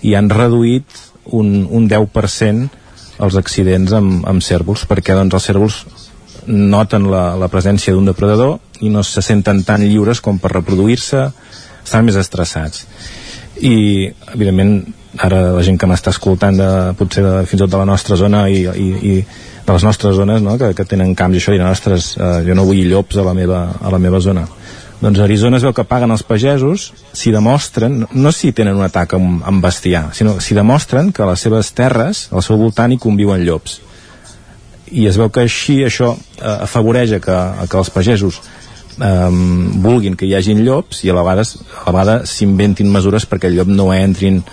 i 0.01 0.15
han 0.17 0.31
reduït 0.33 0.87
un, 1.29 1.67
un 1.69 1.85
10% 1.91 2.79
els 3.23 3.37
accidents 3.37 3.93
amb, 3.93 4.23
amb 4.27 4.41
cèrvols 4.43 4.87
perquè 4.89 5.15
doncs, 5.15 5.37
els 5.37 5.45
cèrvols 5.51 5.77
noten 6.47 7.07
la, 7.11 7.33
la 7.39 7.49
presència 7.51 7.93
d'un 7.93 8.07
depredador 8.09 8.57
i 8.83 8.91
no 8.91 9.03
se 9.03 9.21
senten 9.23 9.63
tan 9.67 9.83
lliures 9.85 10.21
com 10.21 10.39
per 10.41 10.53
reproduir-se 10.53 11.27
estan 11.83 12.05
més 12.07 12.17
estressats. 12.19 12.85
I 13.63 14.09
evidentment 14.33 14.79
ara 15.21 15.51
la 15.53 15.63
gent 15.65 15.77
que 15.77 15.87
m'està 15.89 16.13
escoltant 16.13 16.57
de, 16.57 16.69
potser 16.97 17.23
de, 17.25 17.33
fins 17.45 17.59
i 17.59 17.63
tot 17.63 17.73
de 17.73 17.81
la 17.81 17.87
nostra 17.87 18.17
zona 18.17 18.47
i, 18.49 18.63
i, 18.65 18.87
i 19.11 19.13
de 19.63 19.75
les 19.75 19.85
nostres 19.85 20.17
zones 20.17 20.41
no? 20.41 20.57
que, 20.59 20.73
que 20.75 20.87
tenen 20.89 21.13
camps 21.15 21.37
i 21.37 21.41
això 21.41 21.53
diran, 21.53 21.71
ostres, 21.71 22.15
eh, 22.17 22.39
jo 22.47 22.57
no 22.57 22.65
vull 22.67 22.81
llops 22.89 23.21
a 23.21 23.27
la 23.27 23.35
meva, 23.37 23.67
a 23.79 23.93
la 23.93 24.01
meva 24.01 24.19
zona. 24.23 24.47
Doncs 25.03 25.19
a 25.19 25.25
Arizona 25.27 25.59
es 25.59 25.65
veu 25.67 25.73
que 25.75 25.85
paguen 25.87 26.11
els 26.15 26.23
pagesos 26.23 26.91
si 27.13 27.31
demostren, 27.31 28.05
no 28.11 28.31
si 28.31 28.53
tenen 28.55 28.79
un 28.79 28.85
atac 28.87 29.17
amb, 29.17 29.43
amb 29.45 29.63
bestiar, 29.63 30.07
sinó 30.15 30.39
si 30.41 30.55
demostren 30.55 31.11
que 31.11 31.23
a 31.23 31.29
les 31.29 31.43
seves 31.43 31.73
terres, 31.75 32.27
al 32.31 32.43
seu 32.45 32.57
voltant 32.59 32.93
hi 32.93 33.01
conviuen 33.03 33.43
llops 33.43 33.81
i 34.93 35.07
es 35.09 35.17
veu 35.17 35.31
que 35.33 35.45
així 35.47 35.81
això 35.87 36.13
eh, 36.13 36.57
afavoreix 36.67 37.17
que, 37.23 37.39
que 37.69 37.79
els 37.81 37.93
pagesos 37.93 38.41
eh, 38.99 39.29
vulguin 39.85 40.17
que 40.19 40.29
hi 40.29 40.35
hagin 40.37 40.63
llops 40.65 41.03
i 41.03 41.11
a 41.11 41.17
la 41.17 41.25
vegada, 41.25 41.47
a 41.47 41.87
la 41.87 41.95
vegada 41.97 42.19
s'inventin 42.29 42.91
mesures 42.93 43.27
perquè 43.29 43.49
el 43.49 43.59
llop 43.59 43.73
no 43.73 43.91
entrin 43.95 44.43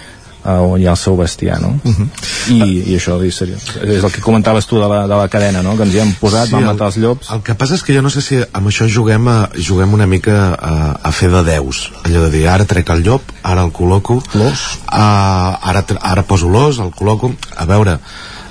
uh, 0.45 0.73
on 0.73 0.81
hi 0.81 0.87
ha 0.89 0.95
el 0.95 1.01
seu 1.01 1.17
bestiar 1.17 1.61
no? 1.61 1.75
Uh 1.85 1.93
-huh. 1.93 2.09
I, 2.49 2.93
i 2.93 2.97
això 2.97 3.21
és, 3.25 3.43
és 3.43 4.05
el 4.05 4.13
que 4.13 4.21
comentaves 4.21 4.67
tu 4.67 4.81
de 4.81 4.89
la, 4.89 5.07
de 5.07 5.17
la 5.17 5.29
cadena 5.29 5.63
no? 5.63 5.77
que 5.77 5.83
ens 5.83 5.95
hi 5.95 6.01
hem 6.01 6.15
posat, 6.21 6.49
sí, 6.49 6.53
vam 6.53 6.65
matar 6.65 6.87
els 6.87 6.97
llops 6.97 7.31
el 7.31 7.43
que 7.43 7.55
passa 7.55 7.75
és 7.75 7.83
que 7.83 7.95
jo 7.95 8.03
no 8.03 8.11
sé 8.11 8.21
si 8.21 8.41
amb 8.53 8.67
això 8.67 8.89
juguem, 8.89 9.29
a, 9.29 9.51
juguem 9.57 9.93
una 9.93 10.07
mica 10.07 10.55
a, 10.55 10.99
a 11.03 11.13
fer 11.13 11.31
de 11.31 11.43
deus 11.43 11.93
allò 12.05 12.25
de 12.25 12.31
dir 12.31 12.49
ara 12.49 12.65
trec 12.65 12.91
el 12.91 13.03
llop, 13.03 13.23
ara 13.43 13.63
el 13.63 13.73
col·loco 13.73 14.23
l'os 14.35 14.79
uh, 14.89 15.69
ara, 15.69 15.85
ara 16.01 16.23
poso 16.23 16.49
l'os, 16.49 16.79
el 16.79 16.91
col·loco 16.91 17.35
a 17.57 17.65
veure 17.67 17.99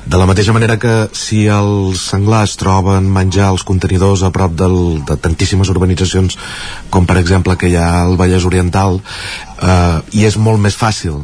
de 0.10 0.18
la 0.18 0.26
mateixa 0.26 0.54
manera 0.56 0.80
que 0.82 0.94
si 1.14 1.44
els 1.54 2.02
senglars 2.10 2.56
troben 2.58 3.06
menjar 3.14 3.52
als 3.52 3.62
contenidors 3.62 4.24
a 4.26 4.32
prop 4.34 4.56
del, 4.58 5.04
de 5.06 5.18
tantíssimes 5.22 5.70
urbanitzacions 5.70 6.38
com 6.90 7.06
per 7.06 7.20
exemple 7.22 7.54
que 7.62 7.70
hi 7.70 7.76
ha 7.78 7.90
al 8.02 8.18
Vallès 8.18 8.48
Oriental 8.50 8.98
eh, 8.98 10.00
i 10.18 10.26
és 10.26 10.40
molt 10.42 10.64
més 10.64 10.78
fàcil 10.80 11.20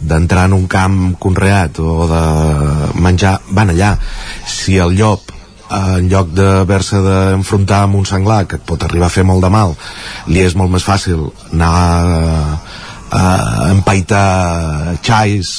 d'entrar 0.00 0.46
en 0.48 0.56
un 0.56 0.64
camp 0.72 0.96
conreat 1.20 1.82
o 1.84 2.08
de 2.08 2.22
menjar, 3.04 3.36
van 3.56 3.72
allà. 3.72 3.92
Si 4.48 4.78
el 4.80 4.96
llop 4.96 5.28
en 5.74 6.08
lloc 6.08 6.32
d'haver-se 6.36 7.00
d'enfrontar 7.04 7.82
amb 7.84 8.00
un 8.00 8.08
senglar 8.08 8.44
que 8.48 8.56
et 8.56 8.64
pot 8.64 8.88
arribar 8.88 9.12
a 9.12 9.16
fer 9.18 9.24
molt 9.28 9.44
de 9.44 9.52
mal 9.52 9.76
li 10.32 10.40
és 10.44 10.56
molt 10.56 10.72
més 10.72 10.84
fàcil 10.84 11.28
anar 11.52 11.70
a, 11.76 12.58
a 13.20 13.22
empaitar 13.72 14.96
xais 15.04 15.54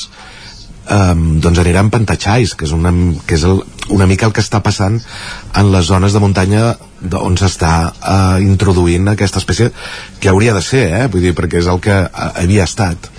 um, 0.91 1.25
doncs 1.43 1.61
anirà 1.61 1.81
a 1.81 1.87
empantar 1.87 2.17
xais 2.21 2.55
que 2.55 2.67
és, 2.67 2.73
una, 2.75 2.93
que 3.25 3.37
és 3.37 3.45
el, 3.47 3.61
una 3.95 4.07
mica 4.09 4.27
el 4.29 4.35
que 4.35 4.43
està 4.43 4.61
passant 4.65 4.99
en 5.55 5.71
les 5.73 5.89
zones 5.89 6.13
de 6.15 6.21
muntanya 6.23 6.75
on 7.19 7.37
s'està 7.37 7.73
uh, 7.91 8.37
introduint 8.43 9.11
aquesta 9.11 9.41
espècie 9.41 9.71
que 10.19 10.31
hauria 10.31 10.55
de 10.55 10.63
ser, 10.65 10.87
eh? 11.01 11.05
vull 11.11 11.25
dir, 11.25 11.35
perquè 11.37 11.61
és 11.61 11.69
el 11.71 11.81
que 11.83 11.99
uh, 12.05 12.31
havia 12.41 12.65
estat 12.69 13.11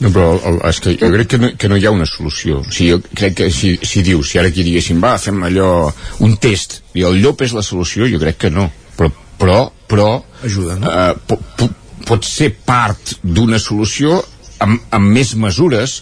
no, 0.00 0.08
però 0.08 0.30
el, 0.48 0.58
és 0.70 0.78
que 0.80 0.94
jo 0.96 1.10
crec 1.12 1.28
que 1.28 1.38
no, 1.40 1.50
que 1.60 1.68
no 1.68 1.76
hi 1.76 1.84
ha 1.84 1.92
una 1.92 2.06
solució. 2.08 2.62
O 2.64 2.72
sigui, 2.72 2.94
jo 2.94 3.16
crec 3.20 3.34
que 3.36 3.48
si, 3.52 3.74
si 3.84 4.00
dius, 4.00 4.30
si 4.30 4.40
ara 4.40 4.48
aquí 4.48 4.64
diguéssim, 4.64 5.00
va, 5.02 5.18
fem 5.20 5.42
allò, 5.44 5.90
un 6.24 6.38
test, 6.40 6.78
i 6.96 7.04
el 7.04 7.18
llop 7.20 7.44
és 7.44 7.52
la 7.52 7.64
solució, 7.66 8.08
jo 8.08 8.20
crec 8.22 8.38
que 8.46 8.52
no. 8.54 8.64
Però, 8.96 9.10
però, 9.40 9.58
però 9.90 10.08
Ajuda, 10.48 10.78
no? 10.80 10.88
eh, 10.88 11.12
po, 11.28 11.36
po, 11.58 11.68
pot 12.08 12.24
ser 12.24 12.48
part 12.64 13.18
d'una 13.20 13.60
solució 13.60 14.16
amb, 14.64 14.80
amb 14.96 15.12
més 15.12 15.34
mesures 15.36 16.00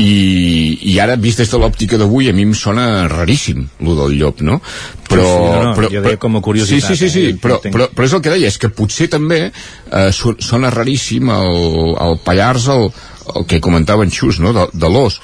i, 0.00 0.78
i 0.92 0.96
ara 1.02 1.16
vist 1.20 1.42
des 1.42 1.50
de 1.52 1.60
l'òptica 1.60 1.98
d'avui 2.00 2.30
a 2.30 2.32
mi 2.32 2.46
em 2.46 2.54
sona 2.56 3.06
raríssim 3.10 3.66
lo 3.84 3.96
del 3.98 4.16
llop 4.20 4.40
no? 4.40 4.60
però, 5.08 5.26
sí, 5.26 5.44
no, 5.44 5.62
no, 5.66 5.74
però, 5.76 5.90
jo 5.92 6.02
deia 6.06 6.20
com 6.22 6.38
a 6.38 6.42
curiositat 6.44 6.94
sí, 6.94 6.96
sí, 6.96 7.08
sí, 7.08 7.12
sí 7.12 7.24
eh? 7.32 7.38
però, 7.42 7.60
però, 7.60 7.90
però 7.92 8.08
és 8.08 8.16
el 8.16 8.24
que 8.24 8.32
deia, 8.32 8.48
és 8.48 8.58
que 8.58 8.72
potser 8.72 9.10
també 9.12 9.42
eh, 9.50 10.10
sona 10.12 10.72
raríssim 10.72 11.30
el, 11.34 11.94
el 12.08 12.20
Pallars 12.24 12.68
el, 12.72 12.88
el 13.36 13.48
que 13.50 13.60
comentava 13.60 14.06
en 14.06 14.14
Xus 14.14 14.40
no? 14.40 14.54
de, 14.56 14.68
de 14.72 14.92
l'os 14.92 15.20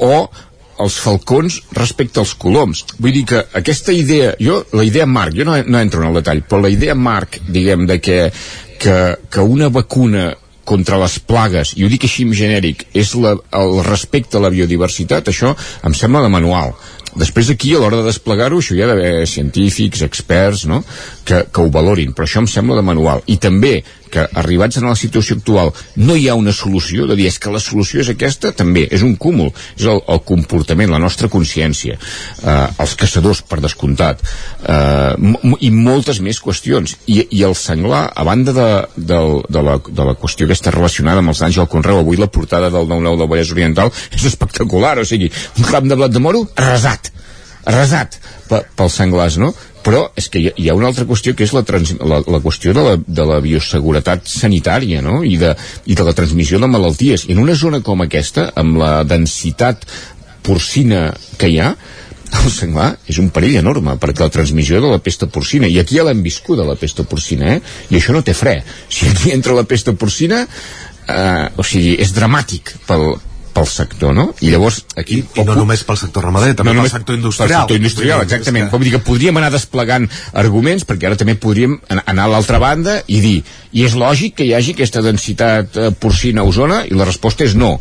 o 0.00 0.24
els 0.80 0.96
falcons 0.96 1.58
respecte 1.76 2.20
als 2.22 2.32
coloms. 2.40 2.86
Vull 2.98 3.12
dir 3.12 3.24
que 3.28 3.42
aquesta 3.60 3.92
idea, 3.92 4.32
jo, 4.40 4.62
la 4.72 4.86
idea 4.86 5.06
marc, 5.06 5.36
jo 5.36 5.44
no, 5.44 5.58
no 5.60 5.80
entro 5.80 6.00
en 6.00 6.08
el 6.08 6.20
detall, 6.20 6.40
però 6.48 6.62
la 6.64 6.70
idea 6.72 6.96
marc, 6.96 7.36
diguem, 7.52 7.84
de 7.90 7.98
que, 8.00 8.20
que, 8.80 8.96
que 9.28 9.44
una 9.44 9.68
vacuna 9.68 10.30
contra 10.70 11.00
les 11.02 11.18
plagues, 11.26 11.74
i 11.76 11.84
ho 11.84 11.90
dic 11.90 12.06
així 12.06 12.28
en 12.28 12.36
genèric, 12.36 12.86
és 12.94 13.12
la, 13.18 13.34
el 13.58 13.80
respecte 13.86 14.38
a 14.38 14.44
la 14.44 14.52
biodiversitat, 14.54 15.28
això 15.32 15.54
em 15.86 15.96
sembla 15.96 16.22
de 16.26 16.32
manual. 16.32 16.74
Després 17.18 17.48
aquí, 17.50 17.72
a 17.74 17.80
l'hora 17.82 17.98
de 17.98 18.06
desplegar-ho, 18.06 18.60
això 18.62 18.76
hi 18.76 18.84
ha 18.84 18.90
d'haver 18.90 19.26
científics, 19.26 20.04
experts, 20.06 20.62
no?, 20.70 20.84
que, 21.26 21.42
que 21.50 21.64
ho 21.64 21.72
valorin, 21.74 22.14
però 22.14 22.28
això 22.28 22.44
em 22.44 22.50
sembla 22.50 22.78
de 22.78 22.86
manual. 22.86 23.24
I 23.26 23.40
també 23.42 23.80
que 24.12 24.26
arribats 24.42 24.80
en 24.80 24.88
la 24.88 24.96
situació 24.98 25.38
actual 25.38 25.72
no 26.02 26.16
hi 26.16 26.28
ha 26.28 26.36
una 26.38 26.54
solució, 26.56 27.06
de 27.08 27.16
dir 27.18 27.28
és 27.30 27.38
que 27.42 27.52
la 27.52 27.62
solució 27.62 28.02
és 28.02 28.10
aquesta, 28.12 28.52
també, 28.56 28.86
és 28.90 29.04
un 29.06 29.16
cúmul 29.20 29.52
és 29.76 29.86
el, 29.86 30.02
el 30.10 30.22
comportament, 30.26 30.90
la 30.92 31.02
nostra 31.02 31.30
consciència 31.32 31.96
eh, 31.96 32.66
els 32.82 32.96
caçadors, 32.98 33.42
per 33.46 33.60
descomptat 33.62 34.22
eh, 34.22 35.14
i 35.60 35.70
moltes 35.74 36.20
més 36.24 36.40
qüestions 36.42 36.96
i, 37.06 37.22
i 37.30 37.44
el 37.46 37.56
senglar, 37.58 38.06
a 38.14 38.26
banda 38.26 38.54
de, 38.56 38.68
de, 38.96 39.20
de, 39.48 39.64
la, 39.66 39.78
de 39.86 40.08
la 40.10 40.16
qüestió 40.18 40.48
que 40.48 40.58
està 40.58 40.74
relacionada 40.74 41.24
amb 41.24 41.32
els 41.34 41.42
danys 41.44 41.60
al 41.60 41.70
conreu, 41.70 42.02
avui 42.02 42.20
la 42.20 42.30
portada 42.32 42.72
del 42.72 42.90
9-9 42.90 43.22
del 43.22 43.32
Vallès 43.32 43.54
Oriental 43.56 43.94
és 44.16 44.26
espectacular, 44.32 44.98
o 45.00 45.08
sigui, 45.08 45.30
un 45.58 45.70
camp 45.70 45.88
de 45.90 45.98
blat 45.98 46.14
de 46.14 46.22
moro 46.22 46.44
arrasat 46.56 47.12
arrasat 47.68 48.16
pels 48.48 48.94
senglars, 48.96 49.36
no? 49.38 49.52
Però 49.84 50.04
és 50.18 50.28
que 50.32 50.42
hi 50.42 50.68
ha, 50.68 50.76
una 50.76 50.90
altra 50.90 51.06
qüestió 51.08 51.34
que 51.36 51.46
és 51.46 51.54
la, 51.56 51.62
trans, 51.66 51.94
la, 52.00 52.20
la 52.20 52.40
qüestió 52.44 52.74
de 52.76 52.84
la, 52.84 52.96
de 53.00 53.26
la 53.26 53.40
bioseguretat 53.44 54.28
sanitària 54.28 55.00
no? 55.04 55.20
I, 55.24 55.36
de, 55.40 55.54
i 55.86 55.96
de 55.96 56.06
la 56.06 56.14
transmissió 56.16 56.60
de 56.60 56.68
malalties 56.70 57.26
en 57.32 57.40
una 57.42 57.56
zona 57.56 57.82
com 57.86 58.04
aquesta 58.04 58.50
amb 58.60 58.80
la 58.80 58.92
densitat 59.08 59.86
porcina 60.46 61.08
que 61.40 61.50
hi 61.50 61.58
ha 61.60 61.72
el 62.30 62.52
senglar 62.54 62.92
és 63.10 63.18
un 63.18 63.32
perill 63.34 63.58
enorme 63.58 63.96
perquè 64.00 64.22
la 64.22 64.32
transmissió 64.32 64.78
de 64.82 64.92
la 64.92 65.00
pesta 65.02 65.26
porcina 65.26 65.68
i 65.68 65.80
aquí 65.80 65.98
ja 65.98 66.04
l'hem 66.06 66.22
viscut 66.22 66.60
la 66.62 66.78
pesta 66.78 67.04
porcina 67.08 67.56
eh? 67.56 67.58
i 67.90 67.98
això 67.98 68.14
no 68.14 68.22
té 68.26 68.36
fre 68.36 68.60
si 68.88 69.08
aquí 69.10 69.34
entra 69.34 69.56
la 69.56 69.66
pesta 69.66 69.96
porcina 69.98 70.44
eh, 70.44 71.46
o 71.56 71.66
sigui, 71.66 71.96
és 72.02 72.14
dramàtic 72.14 72.76
pel, 72.86 73.16
pel 73.54 73.66
sector, 73.66 74.14
no? 74.16 74.30
I 74.40 74.52
llavors 74.52 74.82
aquí... 74.98 75.20
I, 75.20 75.40
i 75.42 75.44
no 75.46 75.56
només 75.58 75.82
pel 75.86 75.98
sector 76.00 76.24
ramader, 76.26 76.54
també 76.58 76.74
no 76.76 76.84
pel 76.84 76.92
sector 76.92 77.18
industrial. 77.18 77.50
Pel 77.50 77.56
sector 77.56 77.80
industrial, 77.80 78.24
exactament. 78.26 78.68
Que... 78.68 78.74
Vol 78.74 78.86
dir 78.86 78.92
que 78.94 79.02
podríem 79.06 79.40
anar 79.40 79.50
desplegant 79.54 80.06
arguments, 80.42 80.86
perquè 80.88 81.10
ara 81.10 81.18
també 81.20 81.36
podríem 81.40 81.76
anar 81.90 82.26
a 82.26 82.32
l'altra 82.34 82.60
banda 82.62 83.00
i 83.08 83.20
dir, 83.24 83.36
i 83.72 83.84
és 83.86 83.94
lògic 83.98 84.38
que 84.40 84.46
hi 84.48 84.54
hagi 84.56 84.74
aquesta 84.76 85.02
densitat 85.04 85.78
eh, 85.78 85.90
porcina 85.92 86.44
a 86.44 86.48
Osona? 86.50 86.82
I 86.88 86.96
la 86.98 87.06
resposta 87.08 87.46
és 87.46 87.54
no. 87.58 87.76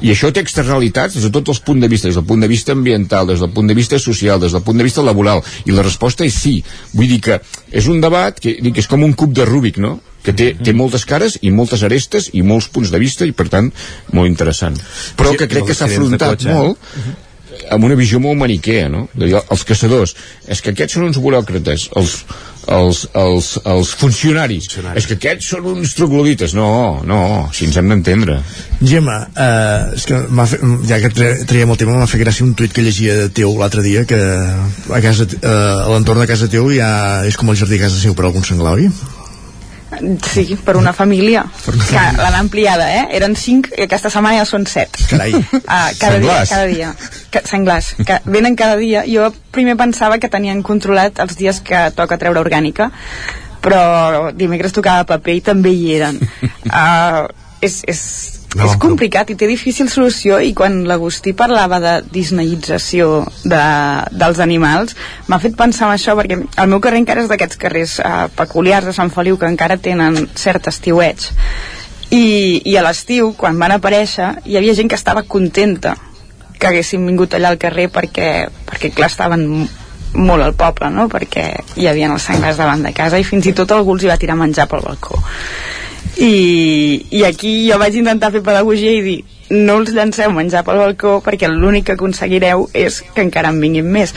I 0.00 0.12
això 0.14 0.30
té 0.32 0.42
externalitats 0.44 1.16
des 1.16 1.26
de 1.26 1.32
tots 1.34 1.54
els 1.54 1.62
punts 1.64 1.82
de 1.82 1.90
vista, 1.92 2.08
des 2.08 2.18
del 2.18 2.26
punt 2.28 2.44
de 2.44 2.50
vista 2.50 2.76
ambiental, 2.76 3.28
des 3.30 3.40
del 3.40 3.52
punt 3.54 3.70
de 3.70 3.76
vista 3.78 3.98
social, 3.98 4.40
des 4.40 4.52
del 4.56 4.64
punt 4.66 4.78
de 4.78 4.86
vista 4.86 5.04
laboral, 5.04 5.42
i 5.64 5.74
la 5.74 5.86
resposta 5.86 6.26
és 6.26 6.36
sí. 6.36 6.60
Vull 6.92 7.10
dir 7.10 7.20
que 7.24 7.40
és 7.70 7.88
un 7.88 8.00
debat 8.00 8.36
que, 8.36 8.58
que 8.60 8.80
és 8.80 8.88
com 8.90 9.04
un 9.04 9.16
cub 9.16 9.34
de 9.36 9.48
Rubik, 9.48 9.80
no? 9.82 9.98
Que 10.24 10.34
té, 10.36 10.52
té 10.58 10.74
moltes 10.76 11.06
cares 11.08 11.38
i 11.42 11.52
moltes 11.54 11.84
arestes 11.86 12.30
i 12.36 12.44
molts 12.46 12.68
punts 12.72 12.92
de 12.92 13.00
vista 13.02 13.28
i 13.28 13.32
per 13.36 13.48
tant 13.52 13.72
molt 14.12 14.28
interessant. 14.30 14.76
Però 15.16 15.34
que 15.36 15.48
crec 15.50 15.70
que 15.70 15.76
s'ha 15.76 15.88
afrontat 15.90 16.46
molt 16.50 16.78
amb 17.70 17.86
una 17.86 17.96
visió 17.98 18.20
molt 18.22 18.38
maniquea 18.40 18.88
no? 18.90 19.06
De 19.14 19.26
dir, 19.26 19.36
els 19.40 19.66
caçadors, 19.66 20.14
és 20.50 20.62
que 20.62 20.72
aquests 20.72 20.96
són 20.96 21.08
uns 21.08 21.18
buròcrates 21.22 21.88
els, 21.98 22.16
els, 22.70 23.02
els, 23.18 23.50
els 23.64 23.92
funcionaris. 24.00 24.66
funcionaris. 24.70 25.02
És 25.02 25.08
que 25.08 25.18
aquests 25.18 25.50
són 25.54 25.68
uns 25.72 25.94
troglodites. 25.98 26.54
No, 26.56 26.70
no, 27.06 27.20
si 27.56 27.66
ens 27.68 27.78
hem 27.80 27.90
d'entendre. 27.92 28.40
Gemma, 28.80 29.20
eh, 29.34 29.96
és 29.98 30.06
que 30.08 30.20
fet, 30.52 30.66
ja 30.90 31.00
que 31.04 31.12
traiem 31.50 31.74
el 31.74 31.80
tema 31.80 31.96
m'ha 31.98 32.10
fet 32.10 32.24
gràcia 32.24 32.46
un 32.46 32.54
tuit 32.58 32.74
que 32.74 32.84
llegia 32.86 33.16
de 33.22 33.30
teu 33.40 33.54
l'altre 33.60 33.84
dia 33.86 34.04
que 34.08 34.20
a, 34.20 35.00
casa, 35.00 35.28
eh, 35.30 35.48
a 35.50 35.88
l'entorn 35.92 36.24
de 36.24 36.28
casa 36.30 36.50
teu 36.50 36.70
ja 36.74 36.90
és 37.28 37.38
com 37.40 37.50
el 37.50 37.58
jardí 37.60 37.80
a 37.80 37.86
casa 37.86 38.02
seu 38.02 38.16
per 38.18 38.28
algun 38.28 38.46
oi? 38.74 38.90
Sí, 40.22 40.56
per 40.64 40.76
una 40.76 40.92
família. 40.92 41.42
Per 41.64 41.74
una 41.74 41.84
família. 41.84 42.12
Que 42.14 42.22
l'han 42.22 42.38
ampliada, 42.38 42.86
eh? 42.94 43.02
Eren 43.18 43.34
5 43.36 43.74
i 43.76 43.86
aquesta 43.88 44.10
setmana 44.12 44.38
ja 44.38 44.46
són 44.48 44.66
7. 44.70 45.06
Carai. 45.10 45.34
Ah, 45.66 45.90
cada 45.98 46.16
senglars. 46.16 46.22
dia, 46.22 46.46
cada 46.48 46.66
dia. 46.70 46.92
Que, 47.30 47.42
senglars. 47.46 47.92
Que 48.06 48.20
venen 48.24 48.56
cada 48.56 48.78
dia. 48.80 49.04
Jo 49.08 49.30
primer 49.50 49.76
pensava 49.80 50.18
que 50.22 50.30
tenien 50.30 50.62
controlat 50.66 51.18
els 51.22 51.36
dies 51.38 51.60
que 51.66 51.88
toca 51.96 52.18
treure 52.22 52.42
orgànica, 52.42 52.90
però 53.60 54.30
dimecres 54.34 54.74
tocava 54.76 55.08
paper 55.08 55.38
i 55.38 55.46
també 55.50 55.74
hi 55.74 55.94
eren. 55.98 56.20
Uh, 56.70 57.26
és, 57.66 57.82
és, 57.88 58.02
no, 58.56 58.66
és 58.66 58.76
complicat 58.82 59.30
i 59.30 59.36
té 59.38 59.46
difícil 59.50 59.90
solució 59.92 60.40
i 60.42 60.52
quan 60.56 60.82
l'Agustí 60.88 61.32
parlava 61.36 61.78
de 61.82 61.94
disneyització 62.12 63.24
de, 63.44 63.62
dels 64.10 64.40
animals 64.42 64.96
m'ha 65.28 65.40
fet 65.42 65.56
pensar 65.58 65.88
en 65.88 65.96
això 65.96 66.16
perquè 66.18 66.40
el 66.40 66.70
meu 66.72 66.82
carrer 66.82 67.02
encara 67.02 67.24
és 67.24 67.30
d'aquests 67.30 67.60
carrers 67.60 67.98
eh, 68.02 68.26
peculiars 68.36 68.90
de 68.90 68.96
Sant 68.96 69.12
Feliu 69.14 69.38
que 69.38 69.50
encara 69.50 69.78
tenen 69.78 70.18
cert 70.34 70.70
estiuets 70.72 71.30
i, 72.10 72.24
i 72.66 72.76
a 72.76 72.84
l'estiu 72.86 73.34
quan 73.38 73.58
van 73.60 73.76
aparèixer 73.76 74.32
hi 74.44 74.58
havia 74.58 74.74
gent 74.78 74.90
que 74.90 74.98
estava 74.98 75.22
contenta 75.22 75.94
que 76.60 76.68
haguessin 76.68 77.06
vingut 77.06 77.34
allà 77.34 77.54
al 77.54 77.60
carrer 77.60 77.86
perquè, 77.92 78.48
perquè 78.66 78.90
clar, 78.92 79.08
estaven 79.08 79.46
molt 80.12 80.42
al 80.42 80.56
poble, 80.58 80.90
no? 80.90 81.06
perquè 81.08 81.44
hi 81.78 81.86
havia 81.86 82.10
els 82.10 82.26
senglars 82.26 82.58
davant 82.58 82.82
de 82.82 82.92
casa 82.92 83.20
i 83.20 83.24
fins 83.24 83.46
i 83.46 83.54
tot 83.56 83.70
algú 83.72 83.94
els 83.94 84.04
hi 84.04 84.10
va 84.10 84.18
tirar 84.20 84.36
menjar 84.36 84.66
pel 84.68 84.82
balcó 84.84 85.20
i, 86.20 87.06
i 87.10 87.24
aquí 87.24 87.52
jo 87.70 87.78
vaig 87.80 87.96
intentar 87.96 88.32
fer 88.34 88.44
pedagogia 88.44 88.92
i 88.92 89.04
dir 89.04 89.20
no 89.50 89.80
els 89.80 89.90
llanceu 89.90 90.30
menjar 90.30 90.62
pel 90.66 90.78
balcó 90.78 91.16
perquè 91.24 91.48
l'únic 91.50 91.88
que 91.88 91.96
aconseguireu 91.96 92.68
és 92.76 93.00
que 93.02 93.24
encara 93.24 93.50
en 93.50 93.58
vinguin 93.62 93.88
més 93.90 94.12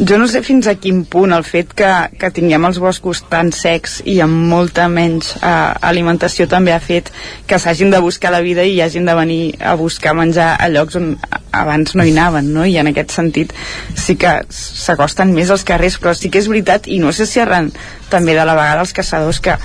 jo 0.00 0.16
no 0.18 0.28
sé 0.30 0.40
fins 0.46 0.66
a 0.70 0.74
quin 0.80 1.02
punt 1.04 1.34
el 1.36 1.44
fet 1.44 1.74
que, 1.76 1.90
que 2.18 2.30
tinguem 2.32 2.64
els 2.64 2.78
boscos 2.80 3.20
tan 3.28 3.52
secs 3.52 3.98
i 4.08 4.16
amb 4.24 4.48
molta 4.48 4.86
menys 4.88 5.34
eh, 5.36 5.50
alimentació 5.90 6.46
també 6.48 6.72
ha 6.72 6.80
fet 6.80 7.10
que 7.46 7.58
s'hagin 7.60 7.92
de 7.92 8.00
buscar 8.00 8.32
la 8.32 8.40
vida 8.40 8.64
i 8.64 8.80
hagin 8.80 9.04
de 9.10 9.18
venir 9.18 9.42
a 9.60 9.74
buscar 9.76 10.16
menjar 10.16 10.54
a 10.56 10.70
llocs 10.72 10.96
on 10.96 11.12
abans 11.52 11.92
no 11.98 12.06
hi 12.06 12.14
anaven 12.16 12.54
no? 12.54 12.64
i 12.64 12.78
en 12.80 12.88
aquest 12.94 13.12
sentit 13.12 13.52
sí 13.92 14.16
que 14.16 14.38
s'acosten 14.48 15.34
més 15.36 15.52
als 15.52 15.66
carrers 15.68 16.00
però 16.00 16.16
sí 16.16 16.32
que 16.32 16.40
és 16.40 16.48
veritat 16.48 16.88
i 16.88 17.02
no 17.02 17.12
sé 17.12 17.28
si 17.28 17.44
arran 17.44 17.74
també 18.08 18.32
de 18.32 18.48
la 18.48 18.56
vegada 18.56 18.86
els 18.86 18.96
caçadors 18.96 19.44
que 19.44 19.58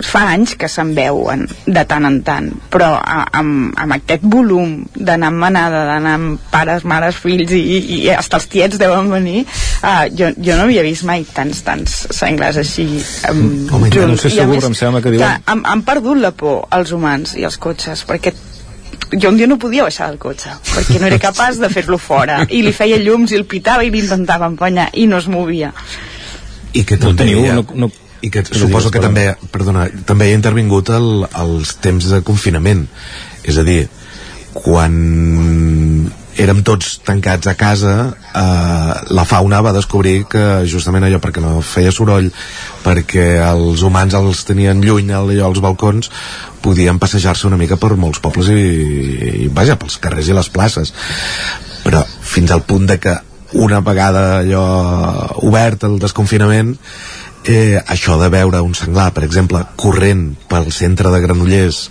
fa 0.00 0.22
anys 0.32 0.54
que 0.56 0.68
se'n 0.72 0.94
veuen 0.96 1.44
de 1.66 1.82
tant 1.88 2.06
en 2.08 2.18
tant 2.24 2.48
però 2.72 2.94
a, 2.96 3.18
amb, 3.38 3.74
amb 3.76 3.96
aquest 3.98 4.24
volum 4.24 4.78
d'anar 4.94 5.28
amb 5.32 5.42
manada, 5.42 5.82
d'anar 5.90 6.14
amb 6.16 6.46
pares, 6.52 6.86
mares, 6.88 7.18
fills 7.20 7.52
i, 7.52 7.60
i, 7.60 7.80
i 7.98 7.98
hasta 8.14 8.40
els 8.40 8.48
tiets 8.52 8.80
deuen 8.80 9.10
venir 9.12 9.42
uh, 9.44 10.06
jo, 10.08 10.30
jo 10.38 10.56
no 10.56 10.64
havia 10.64 10.84
vist 10.86 11.04
mai 11.08 11.26
tants, 11.28 11.60
tants 11.66 11.98
senglars 12.16 12.60
així 12.62 12.86
um, 13.28 13.42
Home, 13.68 13.90
junts. 13.92 14.14
no 14.14 14.16
sé 14.16 14.32
segur, 14.32 14.56
però 14.62 14.72
em 14.72 14.78
sembla 14.78 15.02
que 15.04 15.12
diuen... 15.12 15.26
Que 15.26 15.52
han, 15.52 15.66
han 15.68 15.84
perdut 15.84 16.22
la 16.22 16.32
por 16.32 16.64
els 16.72 16.94
humans 16.96 17.36
i 17.36 17.44
els 17.48 17.60
cotxes 17.60 18.06
perquè 18.08 18.32
jo 19.12 19.28
un 19.28 19.36
dia 19.36 19.46
no 19.50 19.58
podia 19.60 19.84
baixar 19.84 20.08
del 20.08 20.20
cotxe 20.22 20.54
perquè 20.72 21.00
no 21.02 21.10
era 21.10 21.20
capaç 21.20 21.60
de 21.60 21.68
fer-lo 21.72 22.00
fora 22.00 22.46
i 22.48 22.62
li 22.64 22.72
feia 22.72 22.96
llums 23.02 23.34
i 23.34 23.36
el 23.36 23.44
pitava 23.44 23.84
i 23.84 23.92
l'intentava 23.92 24.48
empenyar 24.48 24.88
i 24.96 25.04
no 25.10 25.20
es 25.20 25.28
movia 25.28 25.74
i 26.72 26.86
que 26.88 26.96
no 26.96 27.12
teniu, 27.12 27.42
no, 27.52 27.66
no, 27.76 27.90
i 28.22 28.30
que 28.30 28.44
Però 28.46 28.64
suposo 28.64 28.92
que 28.94 29.02
també, 29.02 29.32
perdona, 29.52 29.88
també 30.06 30.28
hi 30.28 30.34
ha 30.34 30.38
intervingut 30.38 30.92
el, 30.94 31.26
els 31.42 31.76
temps 31.82 32.06
de 32.12 32.22
confinament. 32.26 32.86
És 33.42 33.58
a 33.58 33.66
dir 33.66 33.84
quan 34.54 34.94
érem 36.40 36.62
tots 36.64 36.94
tancats 37.04 37.48
a 37.50 37.54
casa 37.60 37.94
eh, 38.08 38.92
la 39.12 39.24
fauna 39.28 39.60
va 39.64 39.74
descobrir 39.76 40.24
que 40.32 40.62
justament 40.68 41.04
allò 41.04 41.18
perquè 41.20 41.42
no 41.44 41.60
feia 41.60 41.92
soroll 41.92 42.30
perquè 42.84 43.26
els 43.44 43.82
humans 43.84 44.16
els 44.16 44.44
tenien 44.48 44.80
lluny 44.80 45.12
allò 45.12 45.50
als 45.50 45.60
balcons 45.64 46.08
podien 46.62 47.00
passejar-se 47.02 47.48
una 47.50 47.58
mica 47.60 47.76
per 47.76 47.96
molts 48.00 48.22
pobles 48.24 48.48
i, 48.48 48.62
i 49.44 49.50
vaja, 49.52 49.76
pels 49.76 49.98
carrers 50.00 50.30
i 50.30 50.36
les 50.36 50.48
places. 50.54 50.94
Però 51.82 52.04
fins 52.06 52.52
al 52.54 52.62
punt 52.62 52.86
de 52.86 53.00
que 53.02 53.16
una 53.58 53.82
vegada 53.84 54.38
allò 54.38 54.62
obert 55.42 55.84
el 55.84 55.98
desconfinament 56.00 56.76
eh, 57.44 57.78
això 57.86 58.18
de 58.20 58.28
veure 58.32 58.62
un 58.62 58.74
senglar, 58.78 59.10
per 59.14 59.24
exemple, 59.26 59.62
corrent 59.76 60.32
pel 60.50 60.70
centre 60.74 61.10
de 61.12 61.22
Granollers 61.24 61.88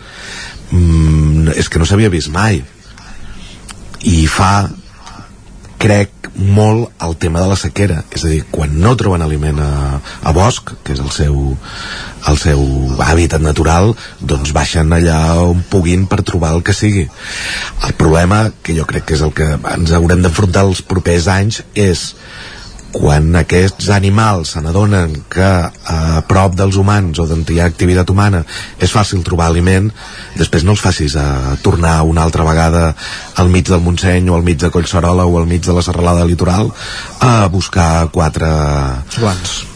mm, 0.71 1.55
és 1.57 1.69
que 1.69 1.81
no 1.81 1.87
s'havia 1.87 2.13
vist 2.13 2.31
mai. 2.33 2.61
I 4.07 4.25
fa 4.31 4.69
crec 5.81 6.29
molt 6.37 7.03
el 7.03 7.15
tema 7.17 7.41
de 7.41 7.49
la 7.51 7.57
sequera. 7.59 8.03
És 8.13 8.23
a 8.23 8.31
dir, 8.31 8.43
quan 8.53 8.73
no 8.79 8.95
troben 8.97 9.23
aliment 9.25 9.59
a, 9.61 9.99
a 9.99 10.33
bosc, 10.35 10.73
que 10.85 10.95
és 10.95 11.01
el 11.03 11.11
seu 11.13 11.37
el 12.29 12.37
seu 12.37 12.59
hàbitat 13.01 13.41
natural 13.41 13.95
doncs 14.21 14.51
baixen 14.53 14.93
allà 14.93 15.17
on 15.41 15.63
puguin 15.71 16.05
per 16.09 16.21
trobar 16.27 16.53
el 16.55 16.63
que 16.65 16.75
sigui. 16.77 17.07
El 17.87 17.95
problema, 17.97 18.43
que 18.61 18.77
jo 18.77 18.85
crec 18.89 19.09
que 19.09 19.17
és 19.17 19.25
el 19.25 19.33
que 19.33 19.47
ens 19.57 19.93
haurem 19.97 20.21
d'enfrontar 20.21 20.67
els 20.69 20.83
propers 20.85 21.27
anys 21.33 21.63
és 21.73 22.11
quan 22.91 23.35
aquests 23.39 23.89
animals 23.95 24.53
se 24.55 24.61
n'adonen 24.63 25.15
que 25.31 25.47
a 25.47 26.21
prop 26.27 26.55
dels 26.59 26.77
humans 26.79 27.21
o 27.23 27.27
d'on 27.29 27.45
hi 27.47 27.61
ha 27.61 27.69
activitat 27.71 28.11
humana 28.11 28.43
és 28.79 28.91
fàcil 28.91 29.23
trobar 29.23 29.47
aliment, 29.49 29.89
després 30.37 30.67
no 30.67 30.75
els 30.75 30.83
facis 30.83 31.15
a 31.15 31.55
tornar 31.63 32.01
una 32.03 32.25
altra 32.27 32.45
vegada 32.47 32.91
al 33.41 33.49
mig 33.49 33.67
del 33.71 33.83
Montseny 33.83 34.29
o 34.29 34.37
al 34.37 34.45
mig 34.47 34.59
de 34.61 34.71
Collserola 34.71 35.25
o 35.25 35.39
al 35.39 35.49
mig 35.49 35.65
de 35.65 35.75
la 35.75 35.85
serralada 35.85 36.27
litoral 36.27 36.71
a 37.19 37.47
buscar 37.47 38.07
quatre 38.11 38.51
guants 39.17 39.70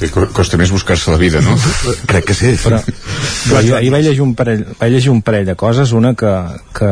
que 0.00 0.26
costa 0.32 0.58
més 0.60 0.72
buscar-se 0.72 1.12
la 1.12 1.18
vida, 1.20 1.42
no? 1.44 1.56
Crec 2.10 2.30
que 2.30 2.36
sí. 2.36 2.54
Però, 2.62 2.80
però 2.80 3.58
ahir, 3.60 3.74
ahir 3.76 3.92
vaig, 3.92 4.06
llegir 4.08 4.24
un 4.24 4.32
parell, 4.38 4.64
vaig 4.78 4.94
llegir 4.94 5.12
un 5.12 5.20
parell 5.26 5.48
de 5.48 5.56
coses, 5.60 5.92
una 5.96 6.14
que, 6.18 6.32
que 6.76 6.88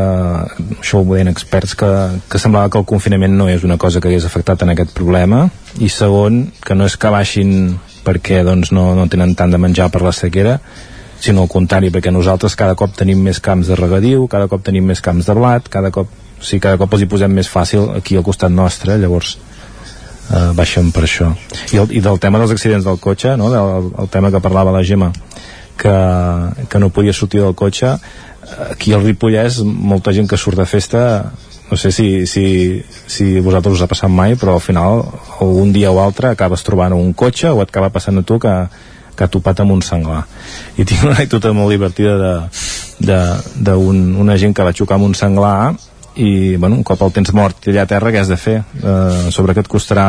això 0.79 1.01
ho 1.01 1.07
veien 1.09 1.33
experts, 1.33 1.75
que, 1.79 1.91
que 2.29 2.43
semblava 2.43 2.71
que 2.73 2.83
el 2.83 2.87
confinament 2.89 3.35
no 3.39 3.49
és 3.49 3.65
una 3.65 3.79
cosa 3.81 4.03
que 4.03 4.13
hagués 4.13 4.29
afectat 4.29 4.67
en 4.67 4.75
aquest 4.75 4.93
problema, 4.97 5.47
i 5.81 5.89
segon, 5.93 6.45
que 6.65 6.77
no 6.77 6.89
és 6.89 6.99
que 7.01 7.13
baixin 7.15 7.57
perquè 8.05 8.43
doncs, 8.47 8.73
no, 8.77 8.93
no 8.97 9.09
tenen 9.11 9.35
tant 9.37 9.53
de 9.53 9.61
menjar 9.61 9.91
per 9.93 10.05
la 10.05 10.15
sequera, 10.17 10.59
sinó 11.19 11.45
al 11.45 11.51
contrari, 11.51 11.91
perquè 11.91 12.13
nosaltres 12.15 12.55
cada 12.57 12.77
cop 12.79 12.95
tenim 12.97 13.21
més 13.25 13.41
camps 13.43 13.73
de 13.73 13.77
regadiu, 13.79 14.29
cada 14.31 14.47
cop 14.49 14.63
tenim 14.65 14.87
més 14.87 15.03
camps 15.05 15.27
de 15.27 15.35
blat, 15.37 15.69
cada 15.73 15.91
cop, 15.95 16.09
o 16.39 16.45
sigui, 16.45 16.63
cada 16.69 16.79
cop 16.81 16.95
els 16.95 17.05
hi 17.05 17.11
posem 17.11 17.35
més 17.35 17.51
fàcil 17.51 17.91
aquí 17.97 18.17
al 18.17 18.27
costat 18.27 18.55
nostre, 18.55 18.97
llavors 19.01 19.37
eh, 20.31 20.53
baixen 20.55 20.93
per 20.93 21.05
això. 21.07 21.33
I, 21.73 21.81
el, 21.83 21.93
i 21.99 22.03
del 22.05 22.21
tema 22.23 22.41
dels 22.41 22.55
accidents 22.55 22.87
del 22.87 23.01
cotxe 23.03 23.37
no? 23.41 23.51
del 23.53 23.93
el 24.05 24.09
tema 24.13 24.33
que 24.35 24.43
parlava 24.45 24.75
la 24.75 24.85
Gemma 24.85 25.13
que, 25.79 25.95
que 26.69 26.79
no 26.79 26.91
podia 26.91 27.13
sortir 27.13 27.43
del 27.43 27.55
cotxe. 27.55 27.97
Aquí 28.71 28.93
al 28.93 29.05
Ripollès 29.05 29.61
molta 29.63 30.13
gent 30.17 30.29
que 30.29 30.41
surt 30.41 30.59
de 30.59 30.67
festa 30.67 31.03
no 31.69 31.77
sé 31.77 31.93
si, 31.93 32.27
si, 32.27 32.83
si 33.07 33.41
vosaltres 33.45 33.77
us 33.77 33.83
ha 33.85 33.91
passat 33.91 34.09
mai 34.09 34.39
però 34.41 34.57
al 34.57 34.65
final 34.65 35.03
un 35.45 35.73
dia 35.73 35.93
o 35.93 36.01
altre 36.01 36.33
acabes 36.33 36.65
trobant 36.65 36.97
un 36.97 37.13
cotxe 37.13 37.51
o 37.53 37.61
et 37.61 37.69
acaba 37.69 37.93
passant 37.93 38.17
a 38.17 38.25
tu 38.25 38.39
que, 38.41 38.55
que 39.15 39.27
ha 39.27 39.29
topat 39.29 39.61
amb 39.61 39.75
un 39.75 39.83
senglar. 39.83 40.23
I 40.79 40.87
tinc 40.87 41.05
una 41.05 41.17
anècdota 41.19 41.53
molt 41.53 41.75
divertida 41.75 42.49
d'una 42.99 43.77
un, 43.77 44.35
gent 44.39 44.55
que 44.57 44.65
va 44.65 44.75
xocar 44.75 44.97
amb 44.97 45.11
un 45.11 45.15
senglar 45.19 45.75
i 46.19 46.57
bueno, 46.57 46.77
un 46.77 46.85
cop 46.87 47.03
el 47.07 47.15
tens 47.15 47.31
mort 47.37 47.69
allà 47.71 47.85
a 47.87 47.91
terra 47.91 48.13
què 48.15 48.23
has 48.23 48.31
de 48.31 48.39
fer? 48.41 48.59
Eh, 48.83 49.31
sobre 49.35 49.55
què 49.55 49.63
et 49.65 49.71
costarà 49.71 50.09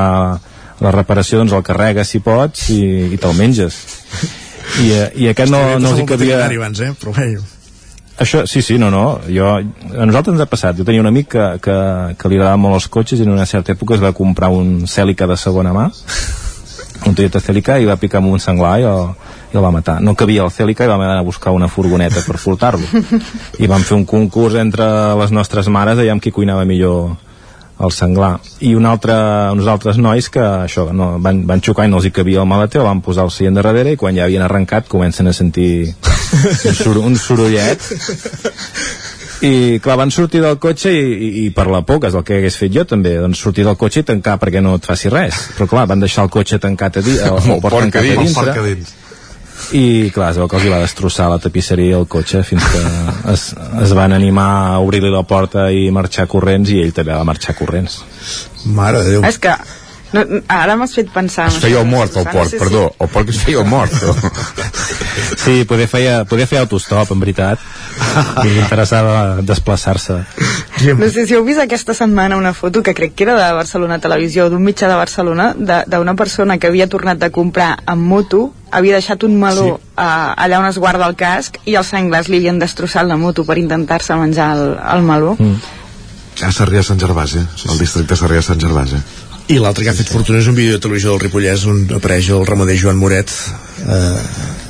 la 0.80 0.91
reparació 0.95 1.41
doncs 1.41 1.53
el 1.53 1.66
carregues 1.66 2.10
si 2.10 2.24
pots 2.24 2.70
i, 2.74 2.82
i 3.14 3.22
te'l 3.22 3.38
menges 3.38 3.78
i, 4.82 4.89
eh, 4.95 5.07
i 5.22 5.30
aquest 5.32 5.53
no, 5.53 5.62
no 5.78 5.93
els 5.93 6.03
hi 6.03 6.10
cabia 6.10 6.43
abans, 6.47 6.82
eh? 6.86 6.93
però 6.99 7.16
bé 7.16 7.32
això, 8.20 8.43
sí, 8.51 8.62
sí, 8.62 8.76
no, 8.76 8.89
no. 8.91 9.22
Jo, 9.32 9.53
a 9.55 10.05
nosaltres 10.05 10.34
ens 10.34 10.41
ha 10.43 10.49
passat. 10.51 10.76
Jo 10.76 10.84
tenia 10.84 10.99
un 10.99 11.07
amic 11.07 11.30
que, 11.32 11.43
que, 11.64 11.76
que 12.20 12.32
li 12.32 12.36
agradaven 12.36 12.60
molt 12.66 12.76
els 12.76 12.89
cotxes 12.91 13.22
i 13.22 13.24
en 13.24 13.32
una 13.32 13.45
certa 13.47 13.72
època 13.72 13.95
es 13.95 14.03
va 14.03 14.12
comprar 14.12 14.49
un 14.51 14.89
Celica 14.91 15.24
de 15.30 15.38
segona 15.39 15.72
mà, 15.72 15.86
un 17.07 17.16
Toyota 17.16 17.39
Celica, 17.39 17.78
i 17.80 17.88
va 17.88 17.95
picar 18.01 18.20
amb 18.20 18.34
un 18.34 18.43
senglar 18.43 18.74
i 18.82 18.88
el, 18.89 19.14
i 19.52 19.58
el 19.58 19.64
va 19.64 19.72
matar. 19.74 19.97
No 20.02 20.16
cabia 20.16 20.43
el 20.45 20.52
Celica 20.54 20.86
i 20.86 20.91
vam 20.91 21.02
anar 21.02 21.20
a 21.20 21.26
buscar 21.26 21.54
una 21.56 21.68
furgoneta 21.68 22.22
per 22.26 22.38
portar-lo. 22.41 22.86
I 23.60 23.70
vam 23.70 23.82
fer 23.86 23.97
un 23.97 24.06
concurs 24.06 24.60
entre 24.62 24.86
les 25.20 25.34
nostres 25.34 25.72
mares, 25.74 25.97
aviam 25.97 26.22
qui 26.22 26.34
cuinava 26.36 26.68
millor 26.70 27.16
el 27.80 27.93
senglar. 27.95 28.38
I 28.60 28.74
un 28.76 28.86
altre, 28.86 29.16
uns 29.56 29.68
altres 29.72 29.97
nois 29.97 30.28
que 30.30 30.43
això, 30.43 30.89
no, 30.93 31.14
van, 31.24 31.45
van 31.47 31.64
xocar 31.64 31.88
i 31.88 31.91
no 31.91 32.02
els 32.02 32.10
hi 32.10 32.14
cabia 32.16 32.43
el 32.43 32.50
maleter, 32.50 32.82
el 32.84 32.89
van 32.89 33.02
posar 33.02 33.26
al 33.26 33.34
seient 33.34 33.56
de 33.56 33.64
darrere 33.64 33.95
i 33.95 34.00
quan 34.00 34.18
ja 34.18 34.28
havien 34.28 34.43
arrencat 34.45 34.89
comencen 34.91 35.32
a 35.32 35.34
sentir 35.34 35.95
un, 35.95 36.76
sor 36.76 37.00
un 37.02 37.16
sorollet. 37.18 37.88
I 39.39 39.80
clar, 39.80 39.95
van 39.95 40.12
sortir 40.12 40.41
del 40.43 40.58
cotxe 40.60 40.91
i, 40.91 41.00
i, 41.00 41.28
i 41.45 41.50
per 41.56 41.70
la 41.72 41.80
por, 41.88 42.02
que 42.04 42.10
és 42.12 42.18
el 42.20 42.26
que 42.28 42.41
hagués 42.41 42.60
fet 42.60 42.74
jo 42.76 42.84
també, 42.84 43.16
doncs 43.24 43.39
sortir 43.39 43.64
del 43.64 43.80
cotxe 43.80 44.04
i 44.04 44.10
tancar 44.12 44.36
perquè 44.41 44.60
no 44.62 44.76
et 44.76 44.86
faci 44.86 45.10
res. 45.14 45.45
Però 45.56 45.70
clar, 45.72 45.88
van 45.88 46.04
deixar 46.04 46.28
el 46.28 46.34
cotxe 46.34 46.60
tancat 46.60 47.00
a 47.00 47.06
dins 47.06 47.24
o, 47.32 47.38
o 47.56 47.62
per 47.64 47.72
tancat 47.78 48.04
a 48.04 48.20
dintre 48.20 49.08
i 49.76 50.12
clar, 50.14 50.32
es 50.32 50.39
veu 50.41 50.47
que 50.49 50.57
els 50.60 50.66
hi 50.66 50.72
va 50.74 50.82
destrossar 50.84 51.30
la 51.32 51.39
tapisseria 51.41 51.93
i 51.93 51.97
el 51.97 52.07
cotxe 52.12 52.43
fins 52.47 52.66
que 52.74 52.84
es, 53.34 53.49
es 53.84 53.93
van 53.97 54.16
animar 54.16 54.49
a 54.70 54.80
obrir-li 54.84 55.12
la 55.14 55.26
porta 55.28 55.70
i 55.72 55.89
marxar 55.93 56.28
corrents 56.32 56.72
i 56.74 56.82
ell 56.84 56.95
també 56.95 57.14
va 57.14 57.28
marxar 57.28 57.57
corrents 57.60 58.01
Mare 58.66 59.03
de 59.03 59.18
Déu 59.18 59.28
És 59.30 59.38
que 59.41 59.53
no, 60.16 60.24
ara 60.49 60.76
m'has 60.80 60.95
fet 60.97 61.12
pensar 61.14 61.47
Es 61.51 61.60
feia 61.62 61.84
el 61.84 61.89
mort, 61.89 62.16
el 62.18 62.26
porc, 62.26 62.55
perdó. 62.57 62.88
El 62.97 63.12
porc 63.14 63.30
es 63.30 63.41
feia 63.45 63.62
el 63.62 63.68
mort. 63.70 63.93
Sí, 65.38 65.64
poder 65.70 65.86
feia, 65.88 66.24
poder 66.30 66.47
fer 66.49 66.60
autostop, 66.64 67.12
en 67.14 67.22
veritat. 67.22 67.62
I 68.43 68.47
li 68.50 68.60
interessava 68.60 69.41
desplaçar-se. 69.45 70.18
No 70.97 71.10
sé 71.12 71.26
si 71.28 71.36
heu 71.36 71.43
vist 71.45 71.60
aquesta 71.62 71.93
setmana 71.93 72.38
una 72.39 72.54
foto 72.58 72.82
que 72.84 72.93
crec 72.97 73.14
que 73.16 73.26
era 73.28 73.36
de 73.38 73.47
Barcelona 73.54 74.00
Televisió, 74.00 74.50
d'un 74.50 74.64
mitjà 74.64 74.88
de 74.89 74.95
Barcelona, 74.95 75.54
de- 75.58 75.84
d'una 75.88 76.16
persona 76.16 76.58
que 76.58 76.68
havia 76.68 76.88
tornat 76.88 77.20
de 77.20 77.30
comprar 77.32 77.78
amb 77.86 78.02
moto, 78.08 78.54
havia 78.72 78.97
deixat 79.00 79.24
un 79.24 79.38
meló 79.39 79.66
sí. 79.66 79.72
uh, 79.97 80.34
allà 80.38 80.60
on 80.60 80.66
es 80.70 80.78
guarda 80.78 81.08
el 81.10 81.16
casc 81.20 81.58
i 81.66 81.76
els 81.76 81.88
senglars 81.91 82.30
li 82.30 82.38
havien 82.41 82.60
destrossat 82.60 83.06
la 83.08 83.18
moto 83.18 83.43
per 83.45 83.58
intentar-se 83.58 84.16
menjar 84.16 84.52
el, 84.58 84.78
el 84.95 85.02
meló. 85.04 85.36
Mm. 85.39 85.58
A 86.45 86.52
Sarrià 86.56 86.82
Sant 86.88 87.00
Gervasi, 87.02 87.41
el 87.68 87.80
districte 87.82 88.16
Sarrià 88.16 88.41
Sant 88.41 88.60
Gervasi. 88.62 88.95
I 89.50 89.58
l'altre 89.60 89.84
que 89.84 89.89
ha 89.91 89.97
fet 89.97 90.08
fortuna 90.14 90.39
és 90.39 90.47
un 90.47 90.56
vídeo 90.56 90.76
de 90.78 90.80
televisió 90.84 91.12
del 91.12 91.20
Ripollès 91.26 91.66
on 91.68 91.82
apareix 91.97 92.30
el 92.30 92.45
ramader 92.47 92.78
Joan 92.80 93.00
Moret 93.02 93.34
eh, 93.86 94.20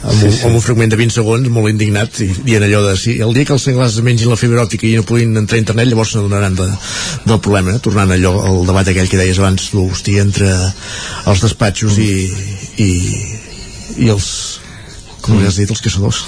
amb, 0.04 0.20
Sí, 0.20 0.26
un, 0.26 0.32
sí. 0.34 0.46
amb 0.48 0.56
un 0.56 0.64
fragment 0.64 0.92
de 0.94 1.00
20 1.00 1.16
segons 1.16 1.50
molt 1.52 1.72
indignat 1.72 2.22
i 2.24 2.30
dient 2.46 2.64
allò 2.66 2.82
de 2.88 2.96
si 3.00 3.18
el 3.24 3.34
dia 3.36 3.48
que 3.48 3.56
els 3.56 3.66
senglars 3.68 4.00
mengin 4.06 4.32
la 4.32 4.40
fibra 4.40 4.64
òptica 4.64 4.88
i 4.88 4.96
no 4.98 5.06
puguin 5.08 5.36
entrar 5.38 5.60
a 5.60 5.64
internet 5.64 5.90
llavors 5.90 6.14
s'adonaran 6.16 6.56
de, 6.56 6.70
del 7.26 7.42
problema 7.44 7.76
eh? 7.76 7.84
tornant 7.84 8.12
allò 8.16 8.34
al 8.46 8.64
debat 8.70 8.88
aquell 8.88 9.10
que 9.12 9.20
deies 9.20 9.42
abans 9.42 9.70
tu, 9.74 9.86
hòstia, 9.90 10.24
entre 10.24 10.50
els 11.30 11.44
despatxos 11.44 12.00
i, 12.00 12.14
i, 12.80 12.92
i 14.06 14.10
els 14.10 14.59
com 15.30 15.40
li 15.40 15.48
has 15.50 15.60
dit, 15.62 15.70
els 15.70 15.84
caçadors 15.86 16.24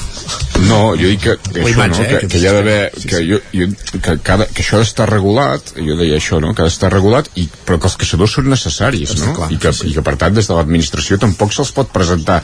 No, 0.62 0.94
jo 0.94 1.10
dic 1.10 1.24
que, 1.24 1.34
que, 1.42 1.62
això, 1.64 1.72
imatge, 1.74 2.02
no? 2.02 2.06
eh, 2.06 2.10
que, 2.12 2.20
que 2.22 2.32
que 2.32 2.40
hi 2.42 2.48
ha 2.48 2.54
d'haver 2.54 2.78
que, 2.94 3.22
jo, 3.26 3.40
jo, 3.56 3.68
que, 3.98 4.16
cada, 4.24 4.46
que 4.52 4.64
això 4.64 4.80
d'estar 4.82 5.08
regulat 5.10 5.72
jo 5.76 5.96
deia 6.00 6.20
això, 6.20 6.40
no? 6.44 6.54
que 6.58 6.66
d'estar 6.68 6.92
regulat 6.94 7.30
i, 7.42 7.48
però 7.66 7.80
que 7.82 7.90
els 7.90 7.98
caçadors 8.04 8.36
són 8.38 8.50
necessaris 8.52 9.16
no? 9.20 9.34
I, 9.50 9.58
que, 9.62 9.74
i 9.90 9.96
que 9.96 10.04
per 10.06 10.16
tant 10.22 10.36
des 10.38 10.50
de 10.50 10.58
l'administració 10.58 11.18
tampoc 11.22 11.56
se'ls 11.56 11.74
pot 11.76 11.92
presentar 11.94 12.40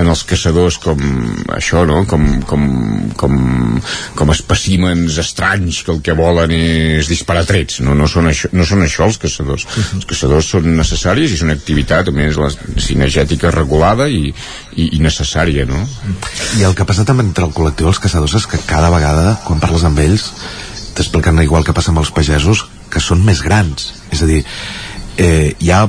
en 0.00 0.10
els 0.10 0.24
caçadors 0.28 0.80
com 0.82 1.00
això, 1.54 1.84
no? 1.88 2.02
com, 2.10 2.26
com, 2.48 2.66
com, 3.20 3.38
com 4.18 4.34
espècimens 4.34 5.20
estranys 5.22 5.82
que 5.86 5.94
el 5.94 6.02
que 6.04 6.16
volen 6.18 6.54
és 6.56 7.10
disparar 7.10 7.46
trets 7.48 7.80
no, 7.86 7.94
no, 7.98 8.10
són, 8.10 8.30
això, 8.32 8.50
no 8.56 8.66
són 8.66 8.84
això 8.86 9.06
els 9.06 9.20
caçadors 9.22 9.68
els 9.94 10.08
caçadors 10.10 10.50
són 10.56 10.68
necessaris 10.74 11.30
i 11.30 11.38
és 11.38 11.46
una 11.46 11.56
activitat 11.58 12.10
a 12.10 12.16
més 12.16 12.40
la 12.40 12.50
cinegètica 12.80 13.54
regulada 13.54 14.08
i, 14.10 14.34
i, 14.76 14.96
i 14.96 15.00
necessària 15.02 15.66
no? 15.68 15.80
I 16.58 16.66
el 16.68 16.76
que 16.78 16.86
passa 16.88 17.06
també 17.08 17.24
entre 17.26 17.46
el 17.46 17.54
col·lectiu 17.56 17.88
dels 17.88 18.02
caçadors 18.02 18.36
és 18.38 18.46
que 18.50 18.60
cada 18.68 18.90
vegada, 18.92 19.38
quan 19.46 19.62
parles 19.62 19.86
amb 19.86 19.98
ells, 20.02 20.30
t'expliquen 20.94 21.40
igual 21.42 21.64
que 21.66 21.74
passa 21.76 21.92
amb 21.94 22.02
els 22.02 22.12
pagesos, 22.14 22.66
que 22.90 23.02
són 23.02 23.24
més 23.24 23.42
grans. 23.46 23.92
És 24.10 24.22
a 24.22 24.28
dir, 24.28 24.42
eh, 25.16 25.54
hi 25.58 25.70
ha 25.70 25.84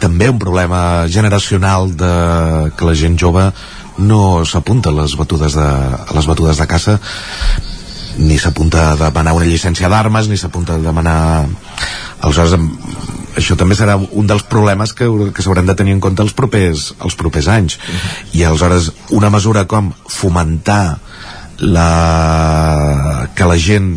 també 0.00 0.28
un 0.30 0.38
problema 0.38 1.06
generacional 1.10 1.90
de 1.96 2.12
que 2.76 2.86
la 2.86 2.94
gent 2.94 3.18
jove 3.18 3.48
no 3.98 4.44
s'apunta 4.46 4.92
a 4.92 4.98
les 5.00 5.16
batudes 5.18 5.56
de, 5.58 5.66
a 5.66 6.14
les 6.14 6.28
batudes 6.30 6.60
de 6.60 6.66
caça 6.70 6.98
ni 8.18 8.38
s'apunta 8.38 8.92
a 8.92 8.96
demanar 8.98 9.34
una 9.34 9.46
llicència 9.46 9.90
d'armes 9.90 10.28
ni 10.30 10.38
s'apunta 10.38 10.74
a 10.74 10.82
demanar 10.82 11.46
aleshores 12.20 12.54
això 13.38 13.56
també 13.58 13.76
serà 13.78 13.96
un 13.98 14.28
dels 14.28 14.44
problemes 14.50 14.92
que, 14.96 15.08
que 15.34 15.44
s'hauran 15.44 15.68
de 15.68 15.76
tenir 15.78 15.94
en 15.96 16.02
compte 16.04 16.24
els 16.24 16.34
propers, 16.36 16.92
els 16.98 17.16
propers 17.18 17.48
anys. 17.52 17.78
I 18.34 18.44
aleshores 18.44 18.92
una 19.14 19.30
mesura 19.30 19.66
com 19.70 19.92
fomentar 20.10 20.98
la, 21.58 23.28
que 23.34 23.48
la 23.48 23.58
gent 23.58 23.92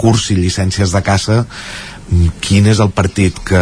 cursi 0.00 0.34
llicències 0.38 0.90
de 0.94 1.02
caça 1.04 1.36
mm, 1.44 2.40
quin 2.42 2.66
és 2.72 2.80
el 2.82 2.90
partit 2.96 3.36
que 3.46 3.60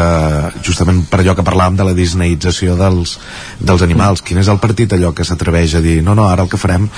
justament 0.64 1.02
per 1.11 1.20
allò 1.20 1.34
que 1.36 1.44
parlàvem 1.44 1.76
de 1.80 1.88
la 1.88 1.96
disneïtzació 1.98 2.78
dels, 2.78 3.18
dels 3.59 3.84
animals 3.84 4.22
quin 4.24 4.40
és 4.40 4.48
el 4.48 4.62
partit 4.62 4.94
allò 4.94 5.12
que 5.12 5.26
s'atreveix 5.26 5.74
a 5.74 5.84
dir 5.84 5.98
no, 6.06 6.14
no, 6.14 6.28
ara 6.30 6.46
el 6.46 6.52
que 6.52 6.61
farem 6.61 6.88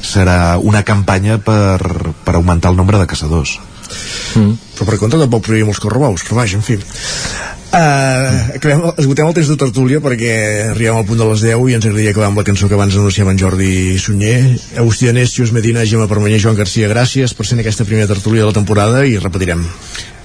serà 0.00 0.56
una 0.62 0.84
campanya 0.86 1.40
per, 1.42 2.14
per 2.24 2.38
augmentar 2.38 2.72
el 2.72 2.80
nombre 2.80 3.02
de 3.02 3.10
caçadors 3.10 3.58
mm. 4.38 4.54
però 4.78 4.90
per 4.90 5.00
contra 5.02 5.20
tampoc 5.20 5.44
prohibim 5.48 5.72
els 5.72 5.82
correbous 5.82 6.24
però 6.26 6.42
vaja, 6.42 6.60
en 6.60 6.66
fi. 6.66 6.78
Uh, 7.74 8.54
acabem, 8.54 8.84
esgotem 9.02 9.26
el 9.26 9.34
temps 9.34 9.48
de 9.50 9.56
tertúlia 9.58 9.98
perquè 9.98 10.34
arribem 10.70 11.00
al 11.00 11.06
punt 11.08 11.18
de 11.18 11.26
les 11.26 11.42
10 11.42 11.64
i 11.72 11.74
ens 11.74 11.88
agradaria 11.88 12.12
acabar 12.14 12.28
amb 12.30 12.38
la 12.38 12.46
cançó 12.46 12.68
que 12.70 12.78
abans 12.78 12.94
anunciava 12.94 13.34
en 13.34 13.40
Jordi 13.40 13.98
Sunyer. 13.98 14.38
Agustí 14.78 15.10
Anés, 15.10 15.34
Xius 15.34 15.50
Medina, 15.56 15.82
Gemma 15.82 16.06
Permanyer 16.06 16.38
Joan 16.44 16.60
Garcia, 16.60 16.92
gràcies 16.92 17.34
per 17.34 17.48
ser 17.48 17.58
en 17.58 17.64
aquesta 17.64 17.88
primera 17.88 18.06
tertúlia 18.06 18.44
de 18.44 18.52
la 18.52 18.58
temporada 18.60 19.02
i 19.02 19.18
repetirem 19.18 19.66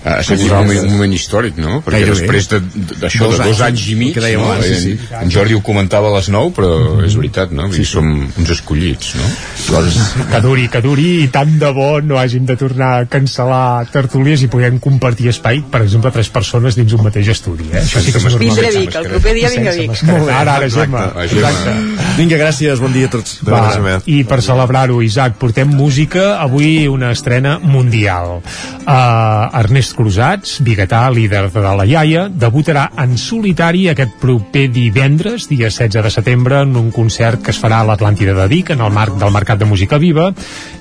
ha 0.06 0.20
estat 0.22 0.40
un 0.40 0.48
moment, 0.48 0.80
un 0.86 0.94
moment 0.94 1.14
històric, 1.14 1.58
no? 1.60 1.82
Perquè 1.84 2.00
Gairebé. 2.00 2.22
després 2.22 2.50
de- 2.50 2.60
d'això, 3.02 3.28
de, 3.30 3.38
Dos 3.38 3.48
dos 3.50 3.62
anys, 3.62 3.88
i 3.90 3.96
mig, 3.96 4.16
no? 4.16 4.46
abans, 4.46 4.66
sí, 4.66 4.76
sí. 4.80 5.00
En, 5.22 5.32
Jordi 5.32 5.54
ho 5.54 5.62
comentava 5.62 6.08
a 6.08 6.16
les 6.16 6.30
9, 6.30 6.54
però 6.56 7.04
és 7.06 7.16
veritat, 7.16 7.52
no? 7.52 7.68
Sí, 7.74 7.84
som 7.84 8.08
uns 8.08 8.50
escollits, 8.50 9.16
no? 9.16 9.28
Llavors, 9.70 9.98
que 10.32 10.42
duri, 10.42 10.68
que 10.70 10.82
duri 10.82 11.08
i 11.24 11.28
tant 11.28 11.58
de 11.60 11.72
bo 11.76 11.90
no 12.02 12.16
hàgim 12.18 12.46
de 12.46 12.56
tornar 12.56 12.92
a 13.00 13.06
cancel·lar 13.12 13.90
tertúlies 13.92 14.42
i 14.42 14.48
podem 14.48 14.80
compartir 14.80 15.30
espai, 15.34 15.62
per 15.70 15.84
exemple, 15.84 16.12
tres 16.16 16.30
persones 16.30 16.76
dins 16.80 16.94
un 16.94 17.04
mateix 17.04 17.28
estudi, 17.36 17.68
eh? 17.74 17.84
Això 17.84 18.00
sí 18.00 18.14
que 18.14 18.18
és 18.18 18.24
normal. 18.24 18.40
Vindré 18.40 18.68
a 18.68 18.80
Vic, 18.80 18.96
el 18.96 19.10
proper 19.10 19.36
dia 19.36 19.50
vinc 19.50 19.68
a 19.68 19.76
Vic. 19.78 20.04
Molt 20.08 20.26
bé, 20.26 20.34
ara, 20.34 20.56
ara, 20.56 20.70
Gemma. 20.70 21.06
Exacte. 21.26 21.76
Vinga, 22.18 22.40
gràcies, 22.40 22.80
bon 22.80 22.94
dia 22.94 23.08
a 23.10 23.14
tots 23.14 23.40
Va, 23.48 24.00
I 24.10 24.24
per 24.28 24.42
celebrar-ho, 24.46 25.02
Isaac, 25.04 25.38
portem 25.40 25.70
música, 25.70 26.40
avui 26.40 26.88
una 26.88 27.12
estrena 27.12 27.58
mundial. 27.60 28.40
Uh, 28.86 29.60
Ernest 29.60 29.89
Cruzats, 29.94 30.60
biguetà, 30.66 31.02
líder 31.14 31.48
de 31.54 31.62
la 31.64 31.86
iaia, 31.88 32.28
debutarà 32.30 32.88
en 33.00 33.16
solitari 33.18 33.88
aquest 33.92 34.18
proper 34.22 34.68
divendres, 34.74 35.48
dia 35.50 35.70
16 35.70 36.04
de 36.06 36.12
setembre, 36.14 36.62
en 36.66 36.76
un 36.80 36.90
concert 36.92 37.44
que 37.44 37.54
es 37.54 37.60
farà 37.62 37.82
a 37.84 37.88
l'Atlàntida 37.88 38.34
de 38.38 38.48
Vic, 38.52 38.72
en 38.74 38.82
el 38.86 38.94
marc 38.96 39.16
del 39.22 39.34
Mercat 39.36 39.60
de 39.62 39.68
Música 39.70 40.00
Viva, 40.02 40.30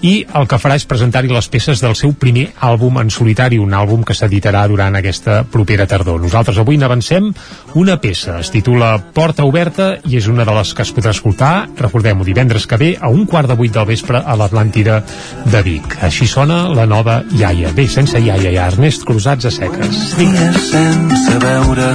i 0.02 0.22
el 0.34 0.48
que 0.50 0.58
farà 0.60 0.78
és 0.78 0.86
presentar-hi 0.88 1.30
les 1.32 1.48
peces 1.52 1.82
del 1.84 1.96
seu 1.98 2.14
primer 2.18 2.48
àlbum 2.64 3.00
en 3.02 3.12
solitari, 3.14 3.58
un 3.62 3.74
àlbum 3.74 4.04
que 4.06 4.16
s'editarà 4.16 4.66
durant 4.68 4.98
aquesta 4.98 5.42
propera 5.44 5.86
tardor. 5.86 6.20
Nosaltres 6.22 6.58
avui 6.58 6.78
n'avancem 6.80 7.30
una 7.78 7.98
peça, 8.02 8.38
es 8.42 8.52
titula 8.54 8.94
Porta 9.14 9.46
Oberta 9.48 9.90
i 10.08 10.18
és 10.18 10.28
una 10.28 10.46
de 10.48 10.56
les 10.58 10.74
que 10.74 10.86
es 10.86 10.94
podrà 10.94 11.14
escoltar, 11.16 11.68
recordem-ho, 11.78 12.26
divendres 12.26 12.66
que 12.66 12.80
ve 12.80 12.90
a 13.00 13.12
un 13.12 13.26
quart 13.26 13.48
de 13.48 13.58
vuit 13.58 13.72
del 13.74 13.88
vespre 13.88 14.22
a 14.24 14.36
l'Atlàntida 14.38 15.02
de 15.46 15.62
Vic. 15.62 15.98
Així 16.02 16.26
sona 16.26 16.64
la 16.74 16.86
nova 16.88 17.20
iaia. 17.38 17.72
Bé, 17.76 17.88
sense 17.90 18.18
iaia 18.18 18.52
ja, 18.52 18.68
Ernest 18.68 18.97
Cruzats 19.04 19.44
a 19.44 19.50
seques. 19.50 19.96
dies 20.18 20.70
sense 20.70 21.38
veure 21.44 21.88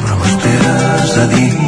però 0.00 0.18
esperes 0.30 1.16
a 1.22 1.26
dins 1.34 1.65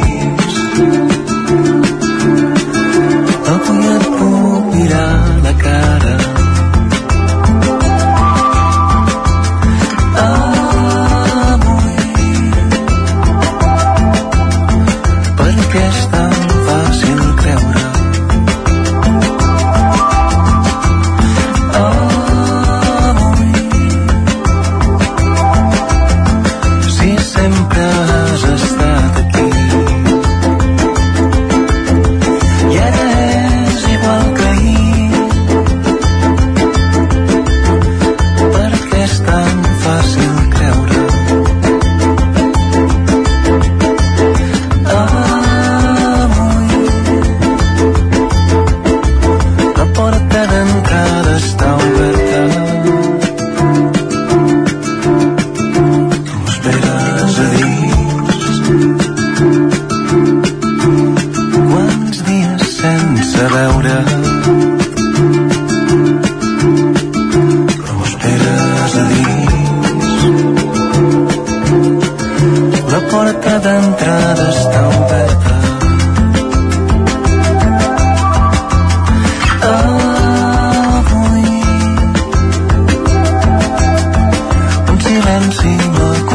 silenci 85.99 86.28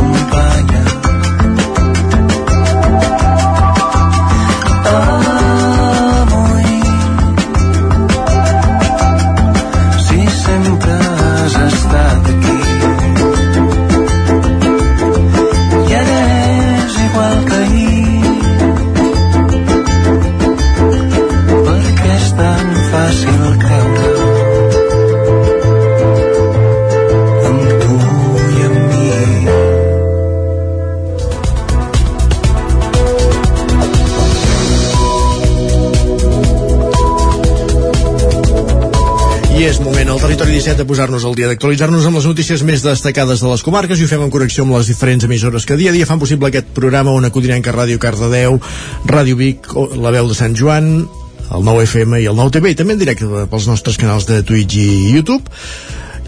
17 40.74 40.82
de 40.82 40.88
posar-nos 40.88 41.24
al 41.24 41.36
dia 41.38 41.46
d'actualitzar-nos 41.46 42.06
amb 42.08 42.18
les 42.18 42.26
notícies 42.26 42.62
més 42.66 42.82
destacades 42.82 43.42
de 43.42 43.46
les 43.46 43.62
comarques 43.62 44.00
i 44.00 44.06
ho 44.06 44.10
fem 44.10 44.22
en 44.24 44.30
connexió 44.32 44.64
amb 44.64 44.74
les 44.74 44.88
diferents 44.90 45.22
emissores 45.22 45.66
que 45.68 45.76
dia 45.78 45.92
a 45.92 45.94
dia 45.94 46.06
fan 46.06 46.18
possible 46.18 46.48
aquest 46.48 46.72
programa 46.74 47.14
on 47.14 47.26
acudirem 47.28 47.62
que 47.62 47.70
Ràdio 47.74 48.00
Cardedeu, 48.02 48.58
Ràdio 49.06 49.38
Vic, 49.38 49.70
La 50.02 50.10
Veu 50.10 50.26
de 50.26 50.34
Sant 50.34 50.56
Joan, 50.58 51.06
el 51.54 51.62
9 51.68 51.84
FM 51.86 52.22
i 52.24 52.26
el 52.26 52.34
9 52.34 52.56
TV 52.56 52.74
i 52.74 52.78
també 52.80 52.96
en 52.96 53.04
directe 53.04 53.28
pels 53.50 53.68
nostres 53.70 54.00
canals 54.00 54.26
de 54.26 54.40
Twitch 54.42 54.80
i 54.82 54.88
YouTube. 55.14 55.46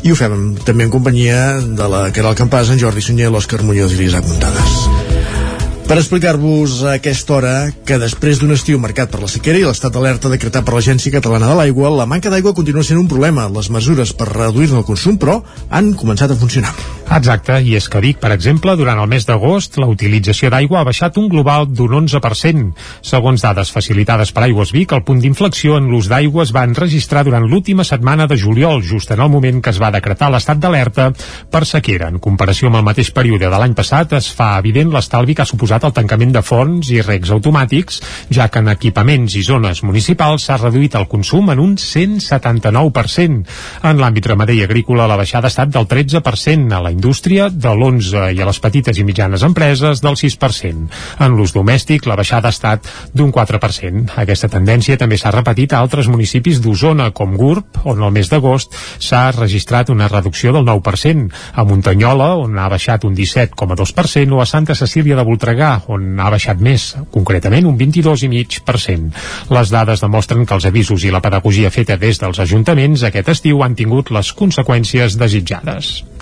I 0.07 0.15
ho 0.15 0.19
fem 0.19 0.55
també 0.63 0.87
en 0.87 0.95
companyia 0.95 1.59
de 1.67 1.91
la 1.91 2.07
Caral 2.15 2.39
Campàs, 2.39 2.71
en 2.71 2.79
Jordi 2.79 3.03
Sunyer, 3.03 3.33
l'Òscar 3.33 3.65
Muñoz 3.67 3.97
i 3.97 4.03
l'Isaac 4.05 4.31
Muntades 4.31 5.46
per 5.87 6.01
explicar-vos 6.01 6.81
a 6.83 6.97
aquesta 6.99 7.35
hora 7.37 7.53
que 7.87 7.99
després 8.03 8.41
d'un 8.41 8.51
estiu 8.51 8.79
marcat 8.83 9.13
per 9.13 9.21
la 9.23 9.31
sequera 9.31 9.61
i 9.61 9.67
l'estat 9.67 9.95
d'alerta 9.95 10.33
decretat 10.33 10.67
per 10.67 10.75
l'Agència 10.75 11.15
Catalana 11.15 11.53
de 11.53 11.59
l'Aigua, 11.61 11.93
la 11.95 12.09
manca 12.11 12.33
d'aigua 12.33 12.57
continua 12.59 12.83
sent 12.83 12.99
un 12.99 13.07
problema. 13.07 13.47
Les 13.55 13.71
mesures 13.71 14.11
per 14.19 14.27
reduir-ne 14.33 14.81
el 14.83 14.87
consum, 14.89 15.15
però, 15.15 15.39
han 15.71 15.95
començat 15.95 16.35
a 16.35 16.39
funcionar. 16.41 16.75
Exacte, 17.07 17.55
i 17.63 17.77
és 17.79 17.87
que 17.89 18.01
Vic, 18.03 18.19
per 18.21 18.33
exemple, 18.35 18.75
durant 18.77 18.99
el 18.99 19.07
mes 19.09 19.25
d'agost, 19.25 19.79
la 19.81 19.87
utilització 19.89 20.51
d'aigua 20.51 20.81
ha 20.81 20.87
baixat 20.89 21.17
un 21.21 21.29
global 21.31 21.69
d'un 21.71 21.95
11%. 22.03 22.65
Segons 23.07 23.45
dades 23.45 23.71
facilitades 23.73 24.33
per 24.35 24.43
Aigües 24.45 24.73
Vic, 24.75 24.93
el 24.93 25.05
punt 25.07 25.23
d'inflexió 25.23 25.79
en 25.79 25.87
l'ús 25.89 26.11
d'aigua 26.11 26.43
es 26.43 26.53
va 26.53 26.65
enregistrar 26.67 27.23
durant 27.25 27.47
l'última 27.47 27.87
setmana 27.87 28.27
de 28.27 28.37
juliol, 28.37 28.83
just 28.83 29.15
en 29.15 29.23
el 29.23 29.31
moment 29.31 29.63
que 29.63 29.71
es 29.71 29.79
va 29.81 29.93
decretar 29.95 30.33
l'estat 30.35 30.59
d'alerta 30.61 31.13
per 31.51 31.63
sequera. 31.65 32.11
En 32.11 32.19
comparació 32.19 32.69
amb 32.69 32.81
el 32.83 32.87
mateix 32.91 33.13
període 33.15 33.49
de 33.49 33.63
l'any 33.63 33.79
passat, 33.79 34.13
es 34.19 34.29
fa 34.35 34.51
evident 34.59 34.91
l'estalvi 34.93 35.39
que 35.39 35.47
ha 35.47 35.49
suposat 35.49 35.87
el 35.87 35.95
tancament 35.97 36.35
de 36.35 36.43
fonts 36.43 36.91
i 36.91 37.01
regs 37.07 37.31
automàtics, 37.31 38.03
ja 38.35 38.51
que 38.51 38.65
en 38.65 38.73
equipaments 38.75 39.39
i 39.39 39.45
zones 39.47 39.85
municipals 39.87 40.51
s'ha 40.51 40.59
reduït 40.59 40.99
el 40.99 41.07
consum 41.09 41.55
en 41.55 41.63
un 41.63 41.79
179%. 41.79 43.41
En 43.87 44.03
l'àmbit 44.03 44.31
ramader 44.35 44.59
i 44.59 44.67
agrícola 44.67 45.07
la 45.07 45.17
baixada 45.17 45.47
ha 45.47 45.55
estat 45.55 45.73
del 45.73 45.87
13%, 45.89 46.75
a 46.75 46.83
la 46.83 46.96
indústria 46.97 47.51
de 47.53 47.69
l'11% 47.69 48.33
i 48.33 48.41
a 48.41 48.49
les 48.49 48.59
petites 48.63 48.97
i 48.99 49.05
mitjanes 49.05 49.45
empreses 49.47 50.01
del 50.03 50.17
6%. 50.17 50.89
En 51.23 51.37
l'ús 51.37 51.53
domèstic 51.55 52.09
la 52.09 52.17
baixada 52.19 52.49
ha 52.49 52.55
estat 52.55 52.89
d'un 53.15 53.31
4%. 53.35 54.17
Aquesta 54.23 54.49
tendència 54.53 54.97
també 55.01 55.19
s'ha 55.21 55.35
repetit 55.35 55.73
a 55.73 55.83
altres 55.85 56.09
municipis 56.09 56.63
d'Osona, 56.65 57.11
com 57.17 57.37
Gurb, 57.37 57.83
on 57.85 58.03
el 58.03 58.15
mes 58.17 58.31
d'agost 58.33 58.75
s'ha 58.99 59.29
registrat 59.37 59.93
una 59.93 60.09
reducció 60.09 60.55
del 60.57 60.65
9%, 60.65 61.29
a 61.53 61.65
Muntanyola, 61.69 62.33
on 62.41 62.59
ha 62.59 62.71
baixat 62.73 63.05
un 63.05 63.15
17,2%, 63.15 64.33
o 64.33 64.41
a 64.41 64.49
Santa 64.49 64.75
Cecília 64.75 65.19
de 65.19 65.27
Voltregà, 65.27 65.73
on 65.93 66.19
ha 66.21 66.33
baixat 66.33 66.63
més, 66.63 66.95
concretament 67.13 67.69
un 67.69 67.77
22,5%. 67.79 69.13
Les 69.53 69.73
dades 69.75 70.05
demostren 70.05 70.47
que 70.47 70.57
els 70.57 70.69
avisos 70.69 71.05
i 71.05 71.13
la 71.13 71.23
pedagogia 71.25 71.71
feta 71.71 72.01
des 72.01 72.21
dels 72.23 72.41
ajuntaments 72.43 73.05
aquest 73.07 73.33
estiu 73.37 73.65
han 73.67 73.77
tingut 73.79 74.13
les 74.15 74.33
conseqüències 74.37 75.19
desitjades. 75.21 76.16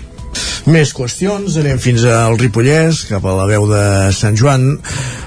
Més 0.65 0.91
qüestions, 0.97 1.59
anem 1.61 1.77
fins 1.81 2.05
al 2.09 2.39
Ripollès, 2.41 3.03
cap 3.11 3.25
a 3.25 3.35
la 3.37 3.45
veu 3.49 3.67
de 3.69 3.83
Sant 4.17 4.37
Joan, 4.39 4.75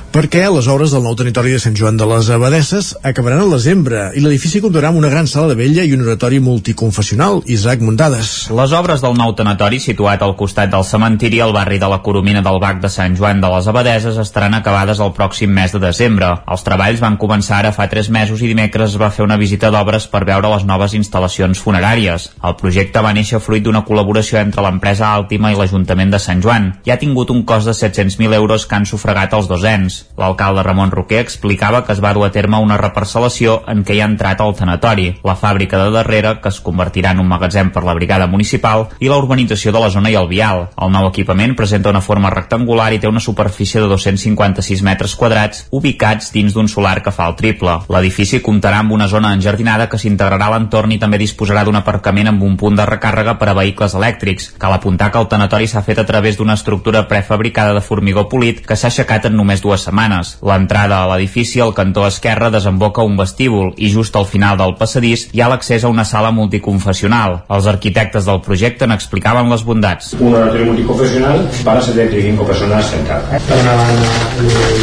perquè 0.08 0.46
les 0.48 0.66
obres 0.72 0.92
del 0.94 1.02
nou 1.04 1.12
territori 1.18 1.50
de 1.52 1.60
Sant 1.60 1.74
Joan 1.76 1.98
de 2.00 2.06
les 2.08 2.30
Abadesses 2.32 2.94
acabaran 3.04 3.42
al 3.42 3.50
desembre 3.52 4.06
i 4.16 4.22
l'edifici 4.24 4.62
comptarà 4.64 4.88
amb 4.88 5.00
una 5.00 5.10
gran 5.12 5.26
sala 5.28 5.50
de 5.50 5.56
vella 5.58 5.84
i 5.84 5.92
un 5.92 6.00
oratori 6.06 6.38
multiconfessional. 6.40 7.42
Isaac 7.44 7.82
Muntades. 7.84 8.30
Les 8.56 8.72
obres 8.72 9.04
del 9.04 9.18
nou 9.18 9.34
tanatori, 9.36 9.76
situat 9.84 10.24
al 10.24 10.32
costat 10.40 10.72
del 10.72 10.86
cementiri 10.88 11.42
al 11.44 11.52
barri 11.52 11.76
de 11.78 11.90
la 11.92 12.00
Coromina 12.00 12.40
del 12.42 12.56
Bac 12.62 12.80
de 12.80 12.88
Sant 12.88 13.18
Joan 13.18 13.42
de 13.44 13.50
les 13.52 13.68
Abadeses, 13.68 14.16
estaran 14.22 14.56
acabades 14.56 15.02
el 15.04 15.12
pròxim 15.12 15.52
mes 15.52 15.76
de 15.76 15.82
desembre. 15.84 16.32
Els 16.48 16.64
treballs 16.64 17.04
van 17.04 17.20
començar 17.20 17.60
ara 17.60 17.74
fa 17.76 17.88
tres 17.92 18.08
mesos 18.08 18.40
i 18.40 18.48
dimecres 18.48 18.94
es 18.94 19.00
va 19.00 19.12
fer 19.12 19.28
una 19.28 19.36
visita 19.36 19.68
d'obres 19.70 20.08
per 20.08 20.24
veure 20.24 20.54
les 20.54 20.64
noves 20.64 20.96
instal·lacions 20.96 21.60
funeràries. 21.60 22.30
El 22.42 22.56
projecte 22.56 23.04
va 23.04 23.12
néixer 23.12 23.42
fruit 23.44 23.66
d'una 23.66 23.84
col·laboració 23.84 24.40
entre 24.40 24.64
l'empresa 24.64 25.12
Àltima 25.12 25.52
i 25.52 25.60
l'Ajuntament 25.60 26.16
de 26.16 26.22
Sant 26.22 26.40
Joan 26.40 26.72
i 26.88 26.96
ha 26.96 27.00
tingut 27.02 27.28
un 27.34 27.44
cost 27.44 27.68
de 27.68 27.76
700.000 27.76 28.40
euros 28.40 28.64
que 28.64 28.80
han 28.80 28.88
sufragat 28.88 29.36
els 29.36 29.52
dos 29.52 29.68
ens. 29.68 29.97
L'alcalde 30.18 30.62
Ramon 30.66 30.90
Roquer 30.90 31.20
explicava 31.22 31.84
que 31.86 31.94
es 31.94 32.02
va 32.04 32.12
dur 32.14 32.26
a 32.26 32.32
terme 32.34 32.58
una 32.62 32.78
reparcel·lació 32.80 33.62
en 33.70 33.84
què 33.86 33.96
hi 33.96 34.02
ha 34.02 34.08
entrat 34.10 34.40
el 34.44 34.54
tanatori, 34.58 35.08
la 35.24 35.36
fàbrica 35.38 35.78
de 35.82 35.92
darrere, 35.94 36.34
que 36.42 36.50
es 36.52 36.60
convertirà 36.64 37.12
en 37.14 37.22
un 37.22 37.28
magatzem 37.30 37.70
per 37.74 37.84
la 37.86 37.94
brigada 37.94 38.26
municipal, 38.26 38.88
i 39.00 39.10
la 39.10 39.18
urbanització 39.20 39.72
de 39.72 39.82
la 39.82 39.90
zona 39.94 40.10
i 40.10 40.18
el 40.18 40.28
vial. 40.30 40.66
El 40.76 40.92
nou 40.94 41.08
equipament 41.08 41.54
presenta 41.58 41.92
una 41.94 42.02
forma 42.04 42.32
rectangular 42.34 42.90
i 42.92 43.00
té 43.02 43.08
una 43.08 43.22
superfície 43.22 43.80
de 43.80 43.88
256 43.90 44.82
metres 44.86 45.14
quadrats, 45.16 45.66
ubicats 45.70 46.32
dins 46.34 46.54
d'un 46.54 46.68
solar 46.68 46.98
que 47.02 47.14
fa 47.14 47.28
el 47.30 47.36
triple. 47.38 47.78
L'edifici 47.88 48.42
comptarà 48.44 48.82
amb 48.82 48.94
una 48.96 49.08
zona 49.08 49.32
enjardinada 49.36 49.88
que 49.88 50.00
s'integrarà 50.00 50.48
a 50.48 50.54
l'entorn 50.56 50.92
i 50.94 51.00
també 51.02 51.20
disposarà 51.20 51.64
d'un 51.64 51.78
aparcament 51.80 52.32
amb 52.32 52.42
un 52.46 52.56
punt 52.60 52.76
de 52.78 52.86
recàrrega 52.88 53.38
per 53.38 53.50
a 53.50 53.56
vehicles 53.58 53.94
elèctrics. 53.98 54.52
Cal 54.58 54.74
apuntar 54.76 55.10
que 55.12 55.22
el 55.22 55.28
tanatori 55.30 55.68
s'ha 55.68 55.84
fet 55.86 55.98
a 56.02 56.06
través 56.06 56.38
d'una 56.38 56.58
estructura 56.58 57.06
prefabricada 57.08 57.74
de 57.74 57.84
formigó 57.84 58.28
polit 58.28 58.64
que 58.66 58.76
s'ha 58.76 58.90
aixecat 58.92 59.28
en 59.28 59.36
només 59.36 59.62
dues 59.64 59.84
setmanes. 59.88 60.36
L'entrada 60.44 61.02
a 61.02 61.08
l'edifici 61.12 61.62
al 61.64 61.74
cantó 61.74 62.06
esquerre 62.06 62.52
desemboca 62.54 63.06
un 63.06 63.16
vestíbul 63.18 63.72
i 63.76 63.90
just 63.92 64.16
al 64.16 64.28
final 64.28 64.58
del 64.60 64.76
passadís 64.78 65.28
hi 65.32 65.42
ha 65.42 65.48
l'accés 65.50 65.84
a 65.84 65.92
una 65.92 66.04
sala 66.04 66.30
multiconfessional. 66.36 67.42
Els 67.48 67.68
arquitectes 67.72 68.28
del 68.28 68.42
projecte 68.44 68.86
n'explicaven 68.86 69.50
les 69.52 69.64
bondats. 69.64 70.14
Un 70.20 70.34
oratorio 70.34 70.70
multiconfesional 70.72 71.46
para 71.64 71.82
75 71.82 72.46
personas 72.46 72.86
sentadas. 72.92 73.42
Per 73.48 73.60
una 73.62 73.74
banda, 73.80 74.12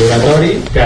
l'oratori, 0.01 0.51
que 0.73 0.85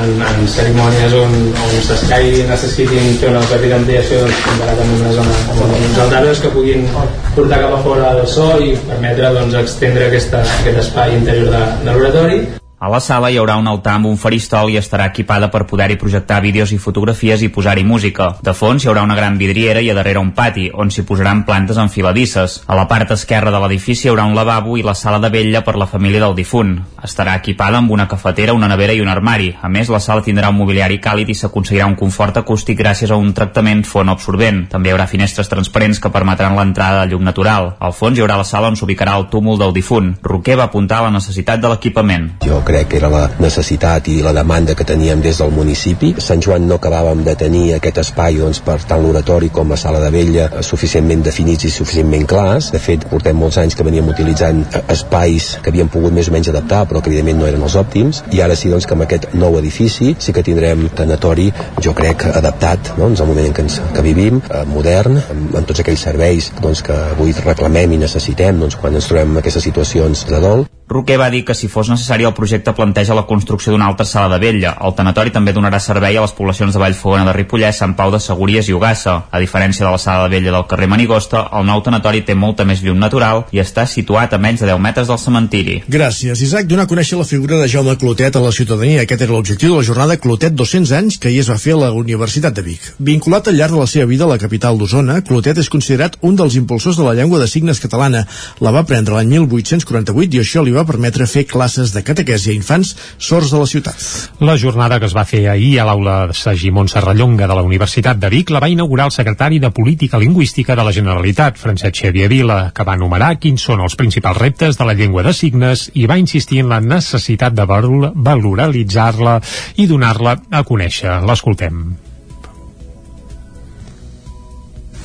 en, 0.00 0.22
en 0.30 0.48
cerimònies 0.48 1.16
on, 1.20 1.36
on 1.64 1.74
s'escai 1.86 2.30
necessitin 2.48 3.16
fer 3.20 3.32
una 3.34 3.42
petita 3.50 3.78
ampliació 3.80 4.22
doncs, 4.24 4.40
comparat 4.46 4.84
amb 4.84 4.96
una 5.00 5.12
zona 5.18 5.38
amb 5.50 6.30
uns 6.30 6.40
que 6.40 6.52
puguin 6.54 6.86
portar 7.34 7.60
cap 7.64 7.76
a 7.76 7.82
fora 7.84 8.14
del 8.16 8.28
so 8.30 8.48
i 8.62 8.72
permetre 8.88 9.34
doncs, 9.36 9.58
extendre 9.60 10.08
aquesta, 10.08 10.42
aquest 10.60 10.82
espai 10.86 11.16
interior 11.18 11.52
de, 11.52 11.62
de 11.84 11.94
l'oratori 11.96 12.40
A 12.82 12.88
la 12.88 12.98
sala 13.04 13.28
hi 13.28 13.36
haurà 13.36 13.58
un 13.60 13.66
altar 13.68 13.92
amb 13.98 14.06
un 14.08 14.14
faristol 14.16 14.70
i 14.72 14.78
estarà 14.80 15.04
equipada 15.10 15.50
per 15.52 15.66
poder-hi 15.68 15.98
projectar 16.00 16.38
vídeos 16.40 16.70
i 16.72 16.78
fotografies 16.80 17.42
i 17.44 17.50
posar-hi 17.52 17.82
música. 17.84 18.30
De 18.40 18.54
fons 18.56 18.80
hi 18.80 18.88
haurà 18.88 19.02
una 19.04 19.16
gran 19.18 19.34
vidriera 19.36 19.82
i 19.84 19.90
a 19.92 19.96
darrere 19.98 20.22
un 20.24 20.30
pati, 20.32 20.70
on 20.72 20.88
s'hi 20.88 21.04
posaran 21.04 21.42
plantes 21.44 21.76
enfiladisses. 21.76 22.54
A 22.64 22.78
la 22.78 22.86
part 22.88 23.12
esquerra 23.12 23.52
de 23.52 23.60
l'edifici 23.60 24.06
hi 24.06 24.10
haurà 24.14 24.24
un 24.24 24.32
lavabo 24.34 24.78
i 24.80 24.84
la 24.86 24.94
sala 24.96 25.18
de 25.20 25.28
vetlla 25.28 25.60
per 25.66 25.74
la 25.76 25.88
família 25.90 26.22
del 26.24 26.32
difunt. 26.38 26.72
Estarà 27.04 27.34
equipada 27.36 27.76
amb 27.82 27.92
una 27.92 28.06
cafetera, 28.08 28.54
una 28.56 28.72
nevera 28.72 28.96
i 28.96 29.04
un 29.04 29.12
armari. 29.12 29.50
A 29.60 29.68
més, 29.68 29.92
la 29.92 30.00
sala 30.00 30.24
tindrà 30.24 30.48
un 30.48 30.56
mobiliari 30.56 30.96
càlid 31.04 31.28
i 31.28 31.36
s'aconseguirà 31.36 31.84
un 31.84 31.98
confort 32.00 32.40
acústic 32.40 32.80
gràcies 32.80 33.12
a 33.12 33.20
un 33.20 33.34
tractament 33.36 33.84
fonoabsorbent. 33.84 34.70
També 34.72 34.88
hi 34.88 34.96
haurà 34.96 35.04
finestres 35.04 35.52
transparents 35.52 36.00
que 36.00 36.14
permetran 36.16 36.56
l'entrada 36.56 37.04
de 37.04 37.12
llum 37.12 37.28
natural. 37.28 37.74
Al 37.76 37.92
fons 37.92 38.16
hi 38.16 38.24
haurà 38.24 38.40
la 38.40 38.48
sala 38.48 38.72
on 38.72 38.80
s'ubicarà 38.80 39.20
el 39.20 39.28
túmul 39.28 39.60
del 39.60 39.76
difunt. 39.76 40.14
Roquer 40.24 40.56
va 40.56 40.70
apuntar 40.72 41.04
a 41.04 41.10
la 41.10 41.14
necessitat 41.20 41.60
de 41.60 41.74
l'equipament. 41.74 42.30
Jo 42.48 42.64
crec 42.70 42.88
que 42.90 42.98
era 43.00 43.10
la 43.10 43.24
necessitat 43.42 44.08
i 44.12 44.20
la 44.22 44.32
demanda 44.36 44.76
que 44.78 44.86
teníem 44.86 45.22
des 45.24 45.40
del 45.42 45.50
municipi. 45.50 46.12
Sant 46.22 46.42
Joan 46.44 46.68
no 46.70 46.78
acabàvem 46.78 47.24
de 47.26 47.34
tenir 47.38 47.64
aquest 47.74 47.98
espai 48.04 48.38
doncs, 48.38 48.60
per 48.62 48.78
tant 48.86 49.02
l'oratori 49.02 49.50
com 49.50 49.72
la 49.74 49.78
sala 49.80 49.98
de 50.02 50.10
vella 50.14 50.46
eh, 50.46 50.62
suficientment 50.66 51.24
definits 51.26 51.66
i 51.66 51.72
suficientment 51.74 52.28
clars. 52.30 52.70
De 52.70 52.78
fet, 52.82 53.08
portem 53.10 53.36
molts 53.36 53.58
anys 53.62 53.74
que 53.74 53.86
veníem 53.86 54.12
utilitzant 54.12 54.62
eh, 54.68 54.84
espais 54.94 55.50
que 55.60 55.72
havíem 55.74 55.90
pogut 55.90 56.14
més 56.14 56.30
o 56.30 56.36
menys 56.36 56.52
adaptar, 56.54 56.84
però 56.86 57.02
que 57.02 57.10
evidentment 57.10 57.42
no 57.42 57.50
eren 57.50 57.66
els 57.66 57.78
òptims. 57.80 58.22
I 58.36 58.44
ara 58.46 58.58
sí 58.58 58.70
doncs, 58.70 58.86
que 58.86 58.94
amb 58.94 59.06
aquest 59.08 59.30
nou 59.34 59.58
edifici 59.58 60.14
sí 60.18 60.34
que 60.36 60.46
tindrem 60.46 60.86
tanatori, 60.94 61.50
jo 61.82 61.94
crec, 61.96 62.28
adaptat 62.30 62.94
doncs, 62.96 63.20
al 63.20 63.30
moment 63.32 63.50
en 63.50 63.56
què, 63.56 63.66
ens, 63.66 63.80
que 63.96 64.06
vivim, 64.06 64.42
eh, 64.46 64.64
modern, 64.70 65.18
amb, 65.18 65.56
amb 65.58 65.66
tots 65.66 65.82
aquells 65.82 66.06
serveis 66.06 66.52
doncs, 66.60 66.84
que 66.86 66.94
avui 67.16 67.34
reclamem 67.42 67.98
i 67.98 68.04
necessitem 68.04 68.62
doncs, 68.62 68.78
quan 68.78 68.94
ens 68.94 69.10
trobem 69.10 69.34
en 69.34 69.42
aquestes 69.42 69.66
situacions 69.66 70.28
de 70.30 70.44
dol. 70.44 70.70
Roquer 70.90 71.20
va 71.20 71.28
dir 71.30 71.44
que 71.46 71.54
si 71.54 71.68
fos 71.70 71.86
necessari 71.86 72.24
el 72.26 72.32
projecte 72.34 72.72
planteja 72.74 73.14
la 73.14 73.22
construcció 73.22 73.70
d'una 73.70 73.86
altra 73.86 74.04
sala 74.04 74.26
de 74.32 74.40
vella. 74.42 74.72
El 74.82 74.96
tanatori 74.98 75.30
també 75.30 75.52
donarà 75.54 75.78
servei 75.78 76.16
a 76.18 76.24
les 76.24 76.32
poblacions 76.34 76.74
de 76.74 76.80
Vallfogona 76.82 77.28
de 77.28 77.34
Ripollès, 77.36 77.78
Sant 77.78 77.92
Pau 77.94 78.10
de 78.10 78.18
Segúries 78.18 78.66
i 78.66 78.74
Ugassa. 78.74 79.14
A 79.30 79.38
diferència 79.38 79.86
de 79.86 79.92
la 79.92 80.00
sala 80.02 80.24
de 80.24 80.34
vella 80.34 80.50
del 80.56 80.66
carrer 80.66 80.88
Manigosta, 80.90 81.44
el 81.54 81.68
nou 81.68 81.84
tanatori 81.86 82.24
té 82.26 82.34
molta 82.34 82.66
més 82.66 82.82
llum 82.82 82.98
natural 82.98 83.44
i 83.54 83.62
està 83.62 83.84
situat 83.86 84.34
a 84.34 84.40
menys 84.42 84.64
de 84.64 84.66
10 84.72 84.82
metres 84.82 85.06
del 85.12 85.20
cementiri. 85.22 85.76
Gràcies, 85.86 86.42
Isaac. 86.42 86.66
Donar 86.66 86.88
a 86.88 86.90
conèixer 86.90 87.20
la 87.20 87.28
figura 87.28 87.60
de 87.62 87.70
Jaume 87.70 87.94
Clotet 87.94 88.34
a 88.34 88.42
la 88.42 88.50
ciutadania. 88.50 89.06
Aquest 89.06 89.22
era 89.22 89.36
l'objectiu 89.36 89.76
de 89.76 89.84
la 89.84 89.86
jornada 89.86 90.18
Clotet 90.18 90.58
200 90.58 90.94
anys 90.98 91.20
que 91.22 91.30
hi 91.30 91.38
es 91.44 91.52
va 91.54 91.58
fer 91.62 91.78
a 91.78 91.84
la 91.84 91.92
Universitat 91.94 92.58
de 92.58 92.66
Vic. 92.66 92.90
Vinculat 92.98 93.46
al 93.46 93.60
llarg 93.62 93.78
de 93.78 93.84
la 93.84 93.86
seva 93.94 94.10
vida 94.10 94.26
a 94.26 94.32
la 94.32 94.40
capital 94.42 94.82
d'Osona, 94.82 95.20
Clotet 95.22 95.62
és 95.62 95.70
considerat 95.70 96.18
un 96.26 96.34
dels 96.34 96.58
impulsors 96.58 96.98
de 96.98 97.06
la 97.06 97.14
llengua 97.14 97.38
de 97.38 97.46
signes 97.46 97.78
catalana. 97.78 98.26
La 98.58 98.74
va 98.74 98.82
prendre 98.90 99.14
l'any 99.14 99.38
1848 99.38 100.34
i 100.34 100.42
això 100.42 100.66
li 100.66 100.74
va 100.74 100.79
permetre 100.88 101.26
fer 101.30 101.46
classes 101.48 101.94
de 101.94 102.02
catequesi 102.06 102.50
a 102.50 102.56
infants 102.56 102.94
sords 103.18 103.52
de 103.52 103.60
la 103.60 103.68
ciutat. 103.70 104.06
La 104.40 104.56
jornada 104.58 104.98
que 105.00 105.08
es 105.08 105.16
va 105.16 105.26
fer 105.28 105.46
ahir 105.52 105.78
a 105.80 105.86
l'aula 105.88 106.16
de 106.30 106.36
Sagimon 106.36 106.88
Serrallonga 106.88 107.48
de 107.48 107.56
la 107.56 107.64
Universitat 107.66 108.18
de 108.20 108.30
Vic 108.32 108.50
la 108.50 108.60
va 108.62 108.70
inaugurar 108.72 109.08
el 109.10 109.14
secretari 109.16 109.58
de 109.58 109.70
Política 109.70 110.18
Lingüística 110.18 110.76
de 110.76 110.84
la 110.84 110.92
Generalitat, 110.92 111.58
Francesc 111.58 112.02
Xavier 112.02 112.28
Vila, 112.28 112.60
que 112.74 112.86
va 112.86 112.98
enumerar 112.98 113.36
quins 113.38 113.62
són 113.62 113.80
els 113.84 113.96
principals 113.96 114.40
reptes 114.40 114.78
de 114.78 114.88
la 114.88 114.96
llengua 114.98 115.24
de 115.26 115.34
signes 115.36 115.88
i 115.94 116.06
va 116.10 116.20
insistir 116.20 116.64
en 116.64 116.70
la 116.74 116.80
necessitat 116.80 117.56
de 117.56 117.66
valoralitzar-la 117.70 119.40
i 119.76 119.90
donar-la 119.90 120.38
a 120.50 120.64
conèixer. 120.66 121.20
L'escoltem. 121.26 122.09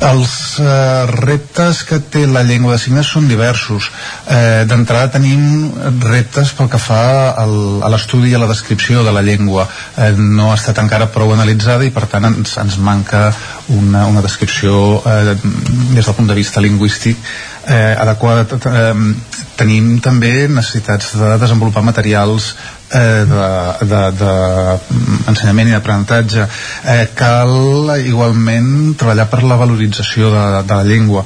Els 0.04 0.60
eh, 0.60 1.06
reptes 1.08 1.84
que 1.88 2.02
té 2.12 2.26
la 2.28 2.44
llengua 2.44 2.74
de 2.74 2.80
signes 2.84 3.08
són 3.08 3.30
diversos. 3.30 3.88
Eh, 4.28 4.66
D'entrada 4.68 5.14
tenim 5.14 5.72
reptes 6.04 6.52
pel 6.58 6.68
que 6.72 6.82
fa 6.82 7.32
al, 7.32 7.56
a 7.80 7.92
l'estudi 7.94 8.34
i 8.34 8.36
a 8.36 8.42
la 8.44 8.50
descripció 8.52 9.06
de 9.08 9.14
la 9.16 9.24
llengua. 9.24 9.68
Eh, 9.96 10.12
no 10.20 10.52
ha 10.52 10.58
estat 10.60 10.82
encara 10.84 11.08
prou 11.16 11.32
analitzada 11.34 11.88
i 11.88 11.94
per 11.96 12.10
tant 12.12 12.28
ens, 12.28 12.58
ens 12.60 12.78
manca 12.78 13.30
una, 13.72 14.06
una 14.12 14.24
descripció 14.26 15.00
eh, 15.00 15.38
des 15.96 16.04
del 16.04 16.16
punt 16.18 16.28
de 16.28 16.38
vista 16.38 16.64
lingüístic 16.64 17.18
eh, 17.64 17.96
adequada. 17.96 18.46
Eh, 18.52 18.94
tenim 19.56 20.02
també 20.04 20.50
necessitats 20.52 21.14
de 21.16 21.38
desenvolupar 21.40 21.86
materials 21.88 22.52
d'ensenyament 22.92 24.14
de, 25.66 25.72
de, 25.72 25.74
i 25.74 25.76
d'aprenentatge 25.78 26.46
eh, 26.94 27.08
cal 27.18 27.92
igualment 28.06 28.96
treballar 29.00 29.28
per 29.32 29.44
la 29.44 29.58
valorització 29.60 30.30
de, 30.34 30.46
de 30.68 30.74
la 30.76 30.84
llengua 30.88 31.26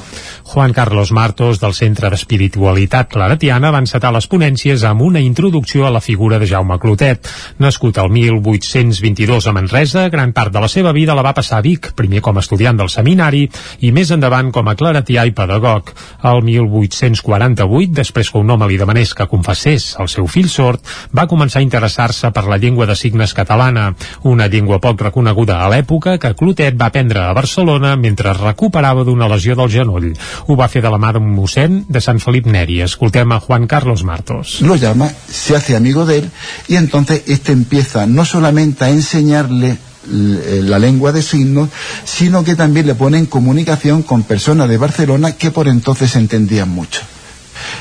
Juan 0.52 0.72
Carlos 0.72 1.12
Martos, 1.12 1.60
del 1.62 1.76
Centre 1.78 2.08
d'Espiritualitat 2.10 3.06
Claretiana, 3.12 3.68
va 3.70 3.78
encetar 3.84 4.10
les 4.10 4.26
ponències 4.26 4.82
amb 4.82 5.04
una 5.06 5.20
introducció 5.22 5.84
a 5.86 5.92
la 5.94 6.00
figura 6.02 6.40
de 6.42 6.48
Jaume 6.50 6.74
Clotet. 6.82 7.28
Nascut 7.62 8.00
el 8.02 8.08
1822 8.10 9.46
a 9.46 9.52
Manresa, 9.54 10.08
gran 10.10 10.32
part 10.34 10.50
de 10.50 10.58
la 10.58 10.66
seva 10.66 10.90
vida 10.90 11.14
la 11.14 11.22
va 11.22 11.36
passar 11.36 11.60
a 11.60 11.62
Vic, 11.62 11.92
primer 11.94 12.18
com 12.18 12.34
a 12.34 12.42
estudiant 12.42 12.80
del 12.80 12.90
seminari 12.90 13.44
i 13.78 13.92
més 13.94 14.10
endavant 14.10 14.50
com 14.50 14.66
a 14.66 14.74
claretià 14.74 15.22
i 15.28 15.30
pedagog. 15.38 15.92
El 16.32 16.42
1848, 16.42 17.94
després 18.00 18.32
que 18.34 18.42
un 18.42 18.50
home 18.50 18.66
li 18.72 18.80
demanés 18.82 19.14
que 19.14 19.28
confessés 19.30 19.92
el 20.02 20.10
seu 20.10 20.26
fill 20.26 20.50
sord, 20.50 20.82
va 21.14 21.28
començar 21.30 21.62
a 21.62 21.68
interessar-se 21.68 22.32
per 22.34 22.48
la 22.50 22.58
llengua 22.58 22.90
de 22.90 22.98
signes 22.98 23.36
catalana, 23.38 23.92
una 24.26 24.50
llengua 24.50 24.80
poc 24.82 25.06
reconeguda 25.06 25.62
a 25.62 25.70
l'època 25.70 26.18
que 26.18 26.34
Clotet 26.34 26.74
va 26.74 26.90
aprendre 26.90 27.22
a 27.22 27.38
Barcelona 27.38 27.94
mentre 27.94 28.34
recuperava 28.34 29.06
d'una 29.06 29.30
lesió 29.30 29.54
del 29.54 29.70
genoll. 29.70 30.10
Ho 30.46 30.56
va 30.56 30.68
fer 30.68 30.82
de 30.82 30.90
la 30.90 30.98
mà 30.98 31.12
d'un 31.12 31.34
de 31.88 32.00
Sant 32.00 32.20
Felip 32.20 32.46
Neri. 32.46 32.80
Escoltem 32.82 33.32
a 33.32 33.40
Juan 33.40 33.66
Carlos 33.66 34.04
Martos. 34.04 34.60
Lo 34.60 34.76
llama, 34.76 35.10
se 35.30 35.56
hace 35.56 35.76
amigo 35.76 36.06
de 36.06 36.18
él 36.18 36.30
y 36.68 36.76
entonces 36.76 37.22
este 37.26 37.52
empieza 37.52 38.06
no 38.06 38.24
solamente 38.24 38.84
a 38.84 38.90
enseñarle 38.90 39.78
la 40.06 40.78
lengua 40.78 41.12
de 41.12 41.22
signos, 41.22 41.68
sino 42.04 42.42
que 42.42 42.56
también 42.56 42.86
le 42.86 42.94
pone 42.94 43.18
en 43.18 43.26
comunicación 43.26 44.02
con 44.02 44.22
personas 44.22 44.68
de 44.68 44.78
Barcelona 44.78 45.32
que 45.32 45.50
por 45.50 45.68
entonces 45.68 46.16
entendían 46.16 46.68
mucho. 46.68 47.02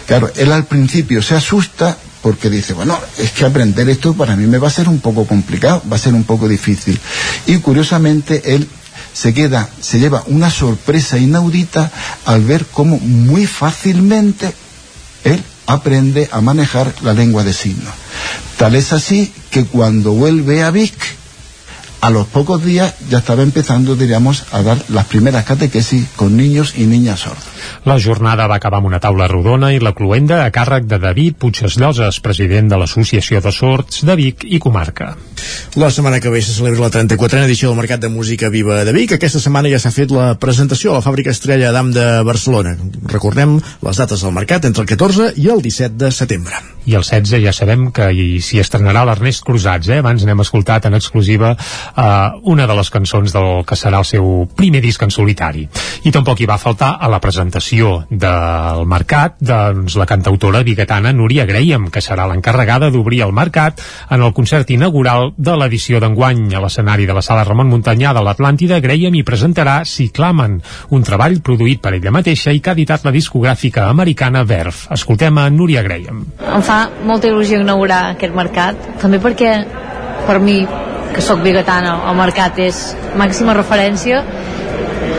Claro, 0.06 0.30
él 0.36 0.52
al 0.52 0.66
principio 0.66 1.22
se 1.22 1.36
asusta 1.36 1.98
porque 2.22 2.50
dice, 2.50 2.74
bueno, 2.74 2.98
es 3.18 3.32
que 3.32 3.46
aprender 3.46 3.88
esto 3.90 4.14
para 4.14 4.36
mí 4.36 4.46
me 4.46 4.58
va 4.58 4.68
a 4.68 4.72
ser 4.72 4.90
un 4.90 5.00
poco 5.00 5.26
complicado, 5.26 5.82
va 5.92 5.96
a 5.96 6.00
ser 6.00 6.14
un 6.14 6.26
poco 6.26 6.48
difícil. 6.48 7.00
Y 7.48 7.58
curiosamente 7.58 8.56
él 8.56 8.68
se 9.14 9.34
queda, 9.34 9.70
se 9.80 10.00
lleva 10.00 10.24
una 10.28 10.50
sorpresa 10.50 11.18
inaudita 11.18 11.92
al 12.26 12.44
ver 12.44 12.66
cómo 12.66 13.00
muy 13.00 13.46
fácilmente 13.46 14.54
él 15.24 15.44
aprende 15.68 16.30
a 16.32 16.42
manejar 16.42 16.94
la 17.02 17.14
lengua 17.14 17.44
de 17.44 17.54
signos. 17.54 17.94
Tal 18.58 18.76
es 18.76 18.92
así 18.94 19.32
que 19.52 19.66
cuando 19.66 20.14
vuelve 20.14 20.64
a 20.64 20.72
Vic, 20.72 20.94
a 22.02 22.10
los 22.10 22.28
pocos 22.28 22.64
días 22.64 22.96
ya 23.10 23.20
estaba 23.20 23.44
empezando, 23.44 23.96
diríamos, 23.96 24.46
a 24.52 24.62
dar 24.62 24.78
las 24.90 25.06
primeras 25.06 25.46
catequesis 25.46 26.08
con 26.16 26.38
niños 26.38 26.74
y 26.78 26.86
niñas 26.86 27.22
sordos. 27.22 27.44
La 27.86 28.00
jornada 28.00 28.48
va 28.48 28.56
acabar 28.56 28.80
amb 28.80 28.88
una 28.88 29.00
taula 29.00 29.28
rodona 29.28 29.74
i 29.76 29.80
la 29.84 29.94
cluenda 29.96 30.44
a 30.46 30.52
càrrec 30.52 30.88
de 30.88 31.00
David 31.00 31.36
Puigdesloses, 31.40 32.22
president 32.24 32.72
de 32.72 32.80
l'Associació 32.80 33.42
de 33.44 33.52
Sords 33.52 34.06
de 34.08 34.16
Vic 34.16 34.48
i 34.48 34.60
Comarca. 34.64 35.16
La 35.76 35.92
setmana 35.92 36.20
que 36.20 36.30
ve 36.30 36.42
se 36.42 36.54
celebra 36.54 36.82
la 36.82 36.92
34a 36.92 37.46
edició 37.46 37.70
del 37.70 37.78
Mercat 37.78 38.02
de 38.02 38.10
Música 38.10 38.50
Viva 38.50 38.84
de 38.84 38.94
Vic. 38.94 39.14
Aquesta 39.16 39.40
setmana 39.40 39.70
ja 39.72 39.80
s'ha 39.80 39.94
fet 39.94 40.12
la 40.12 40.34
presentació 40.42 40.92
a 40.92 41.00
la 41.00 41.06
fàbrica 41.06 41.32
Estrella 41.32 41.72
d'Am 41.72 41.94
de 41.94 42.08
Barcelona. 42.28 42.76
Recordem 43.12 43.60
les 43.86 44.02
dates 44.02 44.26
del 44.26 44.36
mercat 44.36 44.66
entre 44.66 44.84
el 44.84 44.90
14 44.90 45.34
i 45.38 45.48
el 45.54 45.62
17 45.62 45.96
de 46.02 46.12
setembre. 46.12 46.60
I 46.90 46.96
el 46.98 47.04
16 47.06 47.44
ja 47.44 47.54
sabem 47.54 47.90
que 47.94 48.08
s'hi 48.42 48.60
estrenarà 48.62 49.04
l'Ernest 49.06 49.44
Cruzats, 49.46 49.90
eh? 49.92 50.00
Abans 50.02 50.24
n'hem 50.26 50.42
escoltat 50.42 50.88
en 50.90 50.98
exclusiva 50.98 51.52
uh, 51.54 52.40
una 52.50 52.66
de 52.66 52.76
les 52.78 52.90
cançons 52.90 53.34
del 53.36 53.64
que 53.68 53.78
serà 53.78 54.00
el 54.02 54.08
seu 54.10 54.48
primer 54.58 54.82
disc 54.82 55.04
en 55.04 55.14
solitari. 55.14 55.68
I 56.08 56.14
tampoc 56.16 56.42
hi 56.42 56.48
va 56.50 56.58
faltar 56.58 56.96
a 57.00 57.10
la 57.12 57.20
presentació 57.22 58.06
del 58.10 58.86
mercat 58.90 59.38
doncs, 59.40 59.98
la 60.00 60.08
cantautora 60.10 60.64
biguetana 60.66 61.14
Núria 61.14 61.46
Graham, 61.46 61.90
que 61.94 62.02
serà 62.02 62.26
l'encarregada 62.30 62.90
d'obrir 62.90 63.22
el 63.28 63.36
mercat 63.36 63.84
en 64.10 64.24
el 64.26 64.34
concert 64.34 64.70
inaugural 64.74 65.34
de 65.40 65.54
l'edició 65.56 66.02
d'enguany 66.04 66.52
a 66.52 66.60
l'escenari 66.60 67.06
de 67.08 67.16
la 67.16 67.24
sala 67.24 67.46
Ramon 67.48 67.70
Muntanyà 67.72 68.12
de 68.16 68.24
l'Atlàntida. 68.26 68.82
Graham 68.84 69.16
hi 69.16 69.24
presentarà 69.24 69.78
Si 69.88 70.10
clamen, 70.12 70.58
un 70.92 71.06
treball 71.08 71.40
produït 71.40 71.80
per 71.80 71.94
ella 71.96 72.12
mateixa 72.12 72.52
i 72.52 72.60
que 72.60 72.74
ha 72.74 72.76
editat 72.76 73.08
la 73.08 73.16
discogràfica 73.16 73.88
americana 73.88 74.44
Verf. 74.44 74.90
Escoltem 74.92 75.40
a 75.40 75.48
Núria 75.50 75.86
Graham. 75.86 76.26
Em 76.44 76.66
fa 76.66 76.82
molta 77.08 77.32
il·lusió 77.32 77.62
inaugurar 77.64 78.02
aquest 78.18 78.36
mercat, 78.36 78.84
també 79.00 79.22
perquè 79.24 79.54
per 80.28 80.42
mi, 80.44 80.60
que 81.16 81.24
sóc 81.24 81.40
bigatana, 81.46 81.96
el 82.12 82.20
mercat 82.20 82.60
és 82.60 82.84
màxima 83.18 83.56
referència 83.56 84.26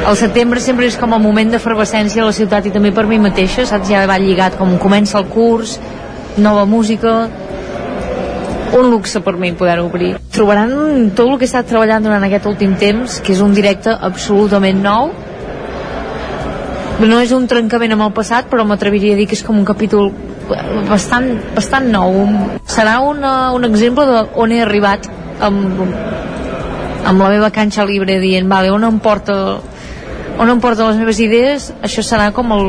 el 0.01 0.17
setembre 0.17 0.61
sempre 0.61 0.87
és 0.89 0.97
com 1.01 1.13
el 1.13 1.21
moment 1.21 1.51
d'efervescència 1.53 2.23
a 2.23 2.29
la 2.29 2.37
ciutat 2.37 2.67
i 2.69 2.73
també 2.73 2.93
per 2.93 3.07
mi 3.09 3.19
mateixa, 3.21 3.67
saps? 3.69 3.89
Ja 3.89 4.07
va 4.09 4.17
lligat 4.21 4.57
com 4.59 4.77
comença 4.81 5.19
el 5.21 5.27
curs, 5.33 5.79
nova 6.41 6.65
música, 6.69 7.29
un 8.77 8.91
luxe 8.91 9.21
per 9.21 9.35
mi 9.37 9.53
poder 9.53 9.79
obrir. 9.81 10.15
Trobaran 10.33 11.11
tot 11.17 11.27
el 11.29 11.39
que 11.39 11.47
he 11.47 11.51
estat 11.51 11.69
treballant 11.71 12.05
durant 12.07 12.25
aquest 12.27 12.47
últim 12.47 12.77
temps, 12.81 13.21
que 13.25 13.35
és 13.35 13.43
un 13.45 13.55
directe 13.57 13.93
absolutament 13.93 14.83
nou, 14.85 15.11
no 17.01 17.21
és 17.25 17.33
un 17.33 17.47
trencament 17.49 17.95
amb 17.95 18.05
el 18.05 18.13
passat, 18.13 18.51
però 18.51 18.67
m'atreviria 18.69 19.15
a 19.15 19.19
dir 19.19 19.27
que 19.29 19.37
és 19.39 19.45
com 19.47 19.57
un 19.57 19.65
capítol 19.65 20.11
bastant, 20.89 21.31
bastant 21.57 21.89
nou. 21.93 22.19
Serà 22.69 22.99
una, 23.07 23.53
un 23.57 23.65
exemple 23.69 24.05
de 24.09 24.25
on 24.43 24.53
he 24.53 24.61
arribat 24.65 25.09
amb, 25.41 25.81
amb 25.81 27.23
la 27.25 27.31
meva 27.33 27.51
canxa 27.55 27.87
libre 27.89 28.19
dient, 28.21 28.49
vale, 28.51 28.73
on 28.75 28.85
em 28.85 28.99
porta 29.01 29.37
on 30.41 30.49
em 30.49 30.61
porten 30.61 30.89
les 30.89 31.01
meves 31.01 31.19
idees, 31.21 31.71
això 31.85 32.05
serà 32.05 32.31
com 32.37 32.53
el 32.57 32.69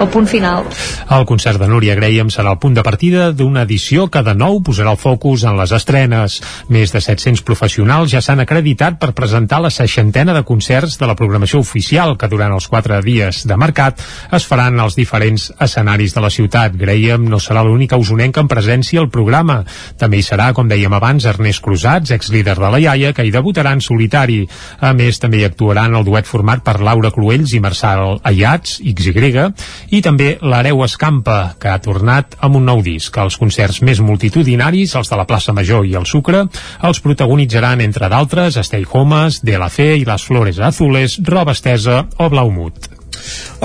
el 0.00 0.08
punt 0.08 0.26
final. 0.26 0.64
El 1.10 1.26
concert 1.26 1.60
de 1.60 1.68
Núria 1.68 1.94
Graham 1.98 2.30
serà 2.32 2.54
el 2.54 2.58
punt 2.62 2.74
de 2.74 2.82
partida 2.86 3.30
d'una 3.36 3.66
edició 3.66 4.06
que 4.08 4.22
de 4.24 4.32
nou 4.34 4.60
posarà 4.64 4.94
el 4.94 5.00
focus 5.00 5.44
en 5.44 5.58
les 5.58 5.74
estrenes. 5.76 6.38
Més 6.72 6.94
de 6.94 7.02
700 7.04 7.42
professionals 7.46 8.14
ja 8.14 8.22
s'han 8.24 8.40
acreditat 8.40 8.96
per 9.00 9.12
presentar 9.16 9.60
la 9.60 9.72
seixantena 9.74 10.32
de 10.36 10.44
concerts 10.48 10.96
de 11.00 11.08
la 11.10 11.16
programació 11.18 11.60
oficial 11.60 12.16
que 12.16 12.30
durant 12.32 12.54
els 12.56 12.68
quatre 12.72 13.00
dies 13.04 13.42
de 13.46 13.58
mercat 13.60 14.00
es 14.32 14.46
faran 14.48 14.80
als 14.80 14.96
diferents 14.96 15.50
escenaris 15.60 16.16
de 16.16 16.24
la 16.24 16.32
ciutat. 16.32 16.78
Graham 16.80 17.28
no 17.28 17.40
serà 17.42 17.64
l'única 17.66 18.00
usonenca 18.00 18.40
en 18.40 18.48
presència 18.48 19.02
al 19.04 19.10
programa. 19.12 19.60
També 20.00 20.20
hi 20.20 20.24
serà, 20.24 20.50
com 20.56 20.70
dèiem 20.70 20.96
abans, 20.96 21.28
Ernest 21.28 21.60
Cruzats, 21.64 22.14
exlíder 22.16 22.56
de 22.56 22.72
la 22.72 22.80
iaia, 22.80 23.12
que 23.12 23.26
hi 23.26 23.34
debutarà 23.34 23.74
en 23.76 23.84
solitari. 23.84 24.40
A 24.80 24.94
més, 24.96 25.20
també 25.20 25.42
hi 25.42 25.48
actuaran 25.50 25.98
el 25.98 26.08
duet 26.08 26.28
format 26.30 26.64
per 26.64 26.78
Laura 26.80 27.12
Cruells 27.12 27.52
i 27.52 27.60
Marçal 27.60 28.20
Ayats, 28.24 28.78
XY, 28.80 29.50
i 29.90 30.00
també 30.02 30.36
l'Areu 30.42 30.84
Escampa, 30.84 31.54
que 31.60 31.70
ha 31.70 31.80
tornat 31.82 32.36
amb 32.40 32.60
un 32.60 32.68
nou 32.68 32.82
disc. 32.86 33.16
Els 33.18 33.38
concerts 33.40 33.82
més 33.86 34.00
multitudinaris, 34.04 34.94
els 34.98 35.10
de 35.10 35.18
la 35.18 35.26
plaça 35.26 35.54
Major 35.56 35.86
i 35.86 35.96
el 35.98 36.06
Sucre, 36.06 36.44
els 36.86 37.02
protagonitzaran, 37.04 37.82
entre 37.84 38.08
d'altres, 38.12 38.60
Stay 38.66 38.86
Homes, 38.90 39.42
De 39.42 39.58
la 39.58 39.68
Fe 39.68 39.92
i 39.98 40.06
Les 40.06 40.24
Flores 40.24 40.58
Azules, 40.58 41.18
Roba 41.26 41.56
Estesa 41.58 42.04
o 42.18 42.30
Blaumut. 42.30 42.90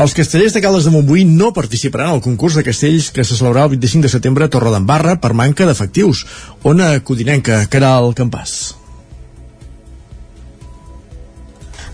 Els 0.02 0.15
castellers 0.18 0.56
de 0.56 0.61
Caldes 0.64 0.88
de 0.88 0.91
Montbui 0.91 1.23
no 1.30 1.53
participaran 1.56 2.15
al 2.15 2.23
concurs 2.26 2.57
de 2.57 2.65
castells 2.65 3.11
que 3.15 3.23
se 3.23 3.38
celebrarà 3.38 3.69
el 3.69 3.76
25 3.77 4.07
de 4.07 4.15
setembre 4.18 4.47
a 4.47 4.52
Torredembarra 4.52 5.19
per 5.22 5.35
manca 5.38 5.69
d'efectius. 5.69 6.26
Ona 6.64 6.97
Codinenca, 7.06 7.64
Caral 7.72 8.11
Campàs. 8.18 8.84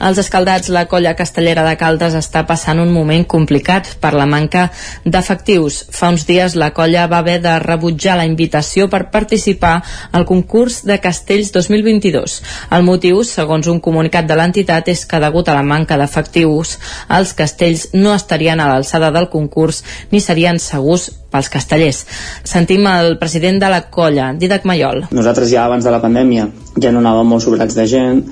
Els 0.02 0.18
escaldats, 0.18 0.72
la 0.74 0.88
colla 0.90 1.14
castellera 1.14 1.62
de 1.62 1.76
Caldes 1.78 2.16
està 2.18 2.42
passant 2.50 2.80
un 2.82 2.90
moment 2.90 3.22
complicat 3.30 3.92
per 4.02 4.16
la 4.18 4.26
manca 4.26 4.64
d'efectius. 5.06 5.78
Fa 5.94 6.10
uns 6.10 6.26
dies 6.26 6.56
la 6.58 6.72
colla 6.74 7.04
va 7.12 7.20
haver 7.22 7.38
de 7.44 7.54
rebutjar 7.62 8.16
la 8.18 8.26
invitació 8.26 8.88
per 8.90 9.04
participar 9.14 9.76
al 10.12 10.26
concurs 10.26 10.82
de 10.90 10.98
castells 11.04 11.52
2022. 11.54 12.40
El 12.74 12.88
motiu, 12.88 13.22
segons 13.28 13.70
un 13.70 13.78
comunicat 13.80 14.26
de 14.26 14.40
l'entitat, 14.40 14.90
és 14.90 15.06
que 15.06 15.22
degut 15.22 15.52
a 15.52 15.58
la 15.60 15.62
manca 15.62 16.00
d'efectius, 16.02 16.78
els 17.14 17.36
castells 17.38 17.92
no 17.94 18.16
estarien 18.18 18.60
a 18.60 18.72
l'alçada 18.72 19.12
del 19.14 19.30
concurs 19.30 19.84
ni 20.10 20.24
serien 20.24 20.58
segurs 20.58 21.12
pels 21.32 21.52
castellers. 21.54 22.02
Sentim 22.44 22.90
el 22.90 23.20
president 23.22 23.62
de 23.62 23.70
la 23.70 23.84
colla, 23.94 24.32
Didac 24.34 24.66
Mayol. 24.66 25.06
Nosaltres 25.14 25.54
ja 25.54 25.68
abans 25.70 25.86
de 25.86 25.94
la 25.94 26.02
pandèmia 26.02 26.50
ja 26.82 26.90
no 26.92 27.06
anàvem 27.06 27.30
molt 27.36 27.46
sobrats 27.46 27.78
de 27.78 27.86
gent 27.88 28.26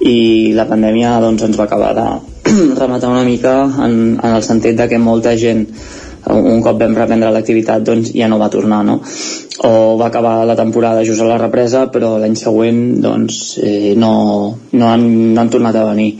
i 0.00 0.52
la 0.54 0.66
pandèmia 0.68 1.18
doncs, 1.22 1.42
ens 1.48 1.56
va 1.58 1.66
acabar 1.66 1.94
de 1.96 2.08
rematar 2.80 3.10
una 3.10 3.24
mica 3.26 3.54
en, 3.66 4.18
en 4.22 4.34
el 4.34 4.44
sentit 4.46 4.76
de 4.78 4.88
que 4.88 4.98
molta 4.98 5.36
gent 5.36 5.66
un 6.28 6.60
cop 6.60 6.76
vam 6.80 6.94
reprendre 6.96 7.30
l'activitat 7.32 7.84
doncs 7.86 8.12
ja 8.12 8.28
no 8.28 8.38
va 8.38 8.50
tornar 8.52 8.82
no? 8.84 8.98
o 9.64 9.96
va 9.96 10.06
acabar 10.06 10.44
la 10.46 10.56
temporada 10.56 11.04
just 11.04 11.22
a 11.22 11.28
la 11.28 11.38
represa 11.38 11.86
però 11.92 12.16
l'any 12.18 12.36
següent 12.36 13.00
doncs, 13.00 13.58
eh, 13.62 13.94
no, 13.96 14.12
no, 14.72 14.86
han, 14.86 15.08
no 15.34 15.40
han 15.40 15.50
tornat 15.50 15.76
a 15.76 15.88
venir 15.88 16.12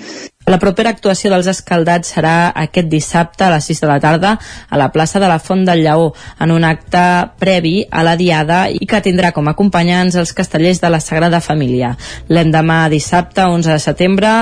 la 0.49 0.59
propera 0.59 0.91
actuació 0.95 1.31
dels 1.33 1.49
escaldats 1.51 2.15
serà 2.15 2.51
aquest 2.57 2.89
dissabte 2.89 3.45
a 3.45 3.51
les 3.53 3.69
6 3.69 3.83
de 3.85 3.89
la 3.91 3.99
tarda 4.01 4.35
a 4.69 4.81
la 4.81 4.91
plaça 4.95 5.21
de 5.21 5.29
la 5.29 5.39
Font 5.39 5.65
del 5.69 5.83
Lleó 5.85 6.13
en 6.41 6.53
un 6.55 6.65
acte 6.65 7.03
previ 7.39 7.83
a 7.91 8.05
la 8.07 8.17
Diada 8.17 8.65
i 8.73 8.87
que 8.89 9.03
tindrà 9.05 9.33
com 9.37 9.49
a 9.49 9.57
acompanyants 9.57 10.17
els 10.17 10.33
castellers 10.33 10.81
de 10.81 10.93
la 10.93 11.01
Sagrada 11.05 11.41
Família. 11.45 11.95
L'endemà 12.29 12.87
dissabte, 12.89 13.45
11 13.45 13.75
de 13.77 13.81
setembre, 13.83 14.37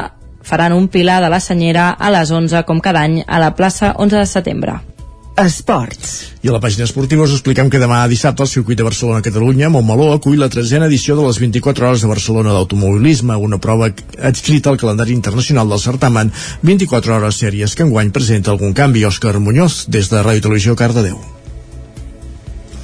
faran 0.47 0.73
un 0.73 0.89
pilar 0.89 1.23
de 1.25 1.31
la 1.33 1.41
Senyera 1.41 1.91
a 1.91 2.13
les 2.15 2.31
11 2.31 2.63
com 2.67 2.81
cada 2.81 3.03
any 3.03 3.25
a 3.27 3.43
la 3.43 3.55
plaça 3.59 3.95
11 3.99 4.23
de 4.23 4.29
setembre. 4.31 4.79
Esports. 5.37 6.33
I 6.41 6.49
a 6.49 6.53
la 6.55 6.61
pàgina 6.65 6.87
esportiva 6.87 7.27
us 7.27 7.35
expliquem 7.35 7.69
que 7.69 7.81
demà 7.81 7.99
dissabte 8.09 8.41
el 8.41 8.49
circuit 8.49 8.79
de 8.81 8.87
Barcelona-Catalunya 8.87 9.69
Montmeló 9.69 10.07
acull 10.15 10.39
la 10.41 10.49
tretzena 10.49 10.89
edició 10.89 11.13
de 11.19 11.27
les 11.27 11.37
24 11.43 11.91
hores 11.91 12.05
de 12.05 12.09
Barcelona 12.09 12.55
d'automobilisme, 12.55 13.37
una 13.37 13.59
prova 13.61 13.91
adscrita 14.17 14.73
al 14.73 14.81
calendari 14.81 15.13
internacional 15.13 15.69
del 15.69 15.83
certamen 15.83 16.33
24 16.63 17.19
hores 17.19 17.43
sèries 17.43 17.77
que 17.77 17.85
enguany 17.85 18.15
presenta 18.17 18.55
algun 18.55 18.73
canvi. 18.73 19.05
Òscar 19.05 19.37
Muñoz, 19.37 19.85
des 19.93 20.09
de 20.09 20.25
Ràdio 20.25 20.49
Televisió 20.49 20.73
Cardedeu. 20.75 21.21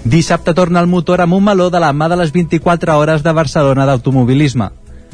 Dissabte 0.04 0.52
torna 0.52 0.84
el 0.84 0.92
motor 0.92 1.22
a 1.22 1.26
Montmeló 1.26 1.70
de 1.70 1.80
la 1.80 1.94
mà 1.96 2.10
de 2.12 2.20
les 2.20 2.36
24 2.36 2.98
hores 2.98 3.24
de 3.24 3.32
Barcelona 3.32 3.88
d'automobilisme. 3.88 4.68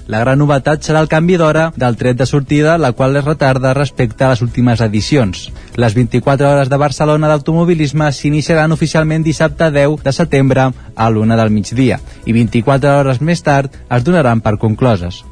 La 0.09 0.23
gran 0.23 0.39
novetat 0.41 0.87
serà 0.87 1.03
el 1.05 1.09
canvi 1.13 1.37
d'hora 1.37 1.67
del 1.77 1.97
tret 2.01 2.17
de 2.17 2.25
sortida, 2.25 2.79
la 2.81 2.95
qual 2.97 3.19
es 3.21 3.27
retarda 3.27 3.75
respecte 3.77 4.25
a 4.25 4.31
les 4.31 4.41
últimes 4.41 4.81
edicions. 4.81 5.43
Les 5.77 5.93
24 5.93 6.49
hores 6.49 6.71
de 6.73 6.79
Barcelona 6.81 7.29
d'automobilisme 7.29 8.09
s'iniciaran 8.17 8.73
oficialment 8.73 9.27
dissabte 9.27 9.69
10 9.75 10.01
de 10.07 10.15
setembre 10.17 10.71
a 10.97 11.11
l'una 11.13 11.37
del 11.37 11.53
migdia 11.53 12.01
i 12.25 12.33
24 12.33 12.95
hores 13.03 13.21
més 13.21 13.45
tard 13.45 13.77
es 13.77 14.07
donaran 14.07 14.41
per 14.41 14.57
concloses. 14.57 15.27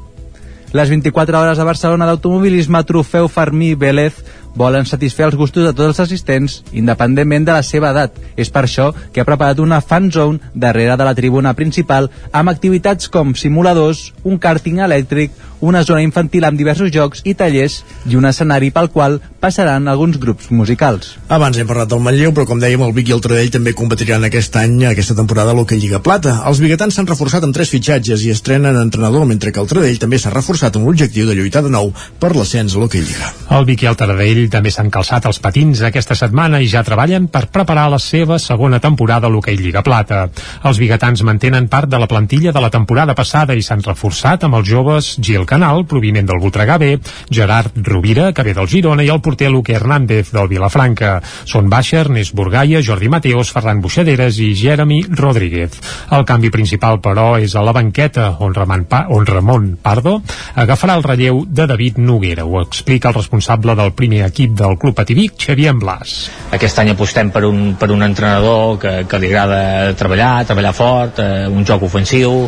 Les 0.77 0.89
24 0.93 1.41
hores 1.41 1.57
de 1.57 1.65
Barcelona 1.65 2.05
d'automobilisme 2.05 2.83
Trofeu 2.85 3.31
Fermí 3.33 3.73
Vélez 3.73 4.21
volen 4.57 4.87
satisfer 4.89 5.27
els 5.27 5.37
gustos 5.37 5.63
de 5.63 5.73
tots 5.73 5.93
els 5.93 6.01
assistents, 6.07 6.61
independentment 6.73 7.45
de 7.45 7.55
la 7.55 7.63
seva 7.63 7.91
edat. 7.93 8.17
És 8.35 8.49
per 8.53 8.65
això 8.65 8.89
que 9.13 9.21
ha 9.21 9.27
preparat 9.27 9.61
una 9.63 9.79
fan 9.81 10.09
zone 10.11 10.41
darrere 10.53 10.97
de 10.97 11.07
la 11.07 11.15
tribuna 11.15 11.53
principal 11.53 12.09
amb 12.31 12.49
activitats 12.49 13.11
com 13.13 13.35
simuladors, 13.37 14.11
un 14.25 14.41
càrting 14.41 14.81
elèctric, 14.83 15.31
una 15.59 15.83
zona 15.83 16.03
infantil 16.05 16.45
amb 16.45 16.57
diversos 16.59 16.91
jocs 16.93 17.23
i 17.25 17.33
tallers 17.37 17.81
i 18.05 18.15
un 18.15 18.25
escenari 18.29 18.69
pel 18.71 18.89
qual 18.93 19.19
passaran 19.41 19.87
alguns 19.87 20.17
grups 20.21 20.51
musicals. 20.51 21.15
Abans 21.29 21.57
hem 21.57 21.67
parlat 21.69 21.89
del 21.91 22.01
Manlleu, 22.03 22.33
però 22.33 22.45
com 22.49 22.61
dèiem, 22.61 22.81
el 22.83 22.93
Vic 22.93 23.09
i 23.09 23.15
el 23.15 23.23
Tradell 23.23 23.51
també 23.53 23.73
competiran 23.77 24.25
aquest 24.27 24.55
any, 24.59 24.83
aquesta 24.89 25.15
temporada, 25.17 25.53
a 25.53 25.57
l'Hockey 25.57 25.79
Lliga 25.81 26.01
Plata. 26.03 26.37
Els 26.49 26.61
biguetans 26.63 26.97
s'han 26.97 27.09
reforçat 27.09 27.45
amb 27.45 27.55
tres 27.55 27.71
fitxatges 27.73 28.25
i 28.25 28.31
estrenen 28.33 28.77
entrenador, 28.81 29.25
mentre 29.29 29.51
que 29.53 29.61
el 29.63 29.69
Tradell 29.69 29.99
també 30.01 30.19
s'ha 30.21 30.33
reforçat 30.33 30.77
amb 30.77 30.87
l'objectiu 30.87 31.27
de 31.29 31.37
lluitar 31.37 31.63
de 31.65 31.73
nou 31.73 31.91
per 32.19 32.33
l'ascens 32.35 32.75
a 32.75 32.81
l'Hockey 32.81 33.01
Lliga. 33.01 33.31
El 33.57 33.65
Vic 33.69 33.83
i 33.83 33.89
el 33.89 33.97
Taradell 33.97 34.43
també 34.53 34.73
s'han 34.73 34.91
calçat 34.93 35.25
els 35.29 35.41
patins 35.43 35.81
aquesta 35.85 36.17
setmana 36.17 36.61
i 36.61 36.69
ja 36.69 36.85
treballen 36.85 37.29
per 37.33 37.47
preparar 37.53 37.87
la 37.93 38.01
seva 38.03 38.37
segona 38.41 38.81
temporada 38.83 39.27
a 39.27 39.33
l'Hockey 39.33 39.57
Lliga 39.57 39.83
Plata. 39.85 40.27
Els 40.67 40.81
biguetans 40.81 41.23
mantenen 41.23 41.69
part 41.71 41.89
de 41.89 41.99
la 42.01 42.09
plantilla 42.09 42.53
de 42.53 42.61
la 42.61 42.73
temporada 42.73 43.15
passada 43.15 43.55
i 43.55 43.63
s'han 43.65 43.85
reforçat 43.85 44.43
amb 44.45 44.59
els 44.59 44.67
joves 44.67 45.15
Gil 45.17 45.46
Canal, 45.47 45.85
provinent 45.89 46.27
del 46.27 46.41
Voltregà 46.43 46.77
B, 46.77 46.97
Gerard 47.33 47.73
Rovira, 47.87 48.29
que 48.35 48.45
ve 48.45 48.53
del 48.53 48.67
Girona, 48.69 49.05
i 49.05 49.09
el 49.13 49.21
porter 49.25 49.49
Luque 49.49 49.73
Hernández 49.73 50.33
del 50.35 50.49
Vilafranca. 50.51 51.17
Són 51.47 51.71
baixa 51.71 52.01
Ernest 52.03 52.35
Burgaia, 52.37 52.83
Jordi 52.85 53.09
Mateos, 53.09 53.51
Ferran 53.55 53.81
Buixaderes 53.81 54.37
i 54.43 54.51
Jeremy 54.57 55.01
Rodríguez. 55.09 55.79
El 56.13 56.27
canvi 56.27 56.51
principal, 56.53 57.01
però, 57.01 57.29
és 57.41 57.55
a 57.55 57.63
la 57.65 57.73
banqueta, 57.73 58.29
on, 58.43 58.53
Ramon, 58.53 58.85
pa 58.91 59.05
on 59.13 59.25
Ramon 59.25 59.73
Pardo 59.81 60.19
agafarà 60.57 60.97
el 60.97 61.05
relleu 61.05 61.43
de 61.47 61.67
David 61.69 61.97
Noguera. 62.03 62.45
Ho 62.45 62.61
explica 62.61 63.09
el 63.09 63.17
responsable 63.17 63.75
del 63.75 63.93
primer 63.93 64.25
equip 64.27 64.55
del 64.57 64.77
Club 64.77 64.95
Pativic, 64.97 65.37
Xavier 65.39 65.75
Blas. 65.77 66.17
Aquest 66.55 66.79
any 66.81 66.91
apostem 66.93 67.31
per 67.31 67.45
un, 67.47 67.75
per 67.79 67.91
un 67.93 68.03
entrenador 68.03 68.77
que, 68.81 68.93
que 69.07 69.21
li 69.21 69.31
agrada 69.31 69.93
treballar, 69.97 70.45
treballar 70.49 70.73
fort, 70.75 71.21
eh, 71.23 71.47
un 71.47 71.65
joc 71.67 71.87
ofensiu, 71.87 72.47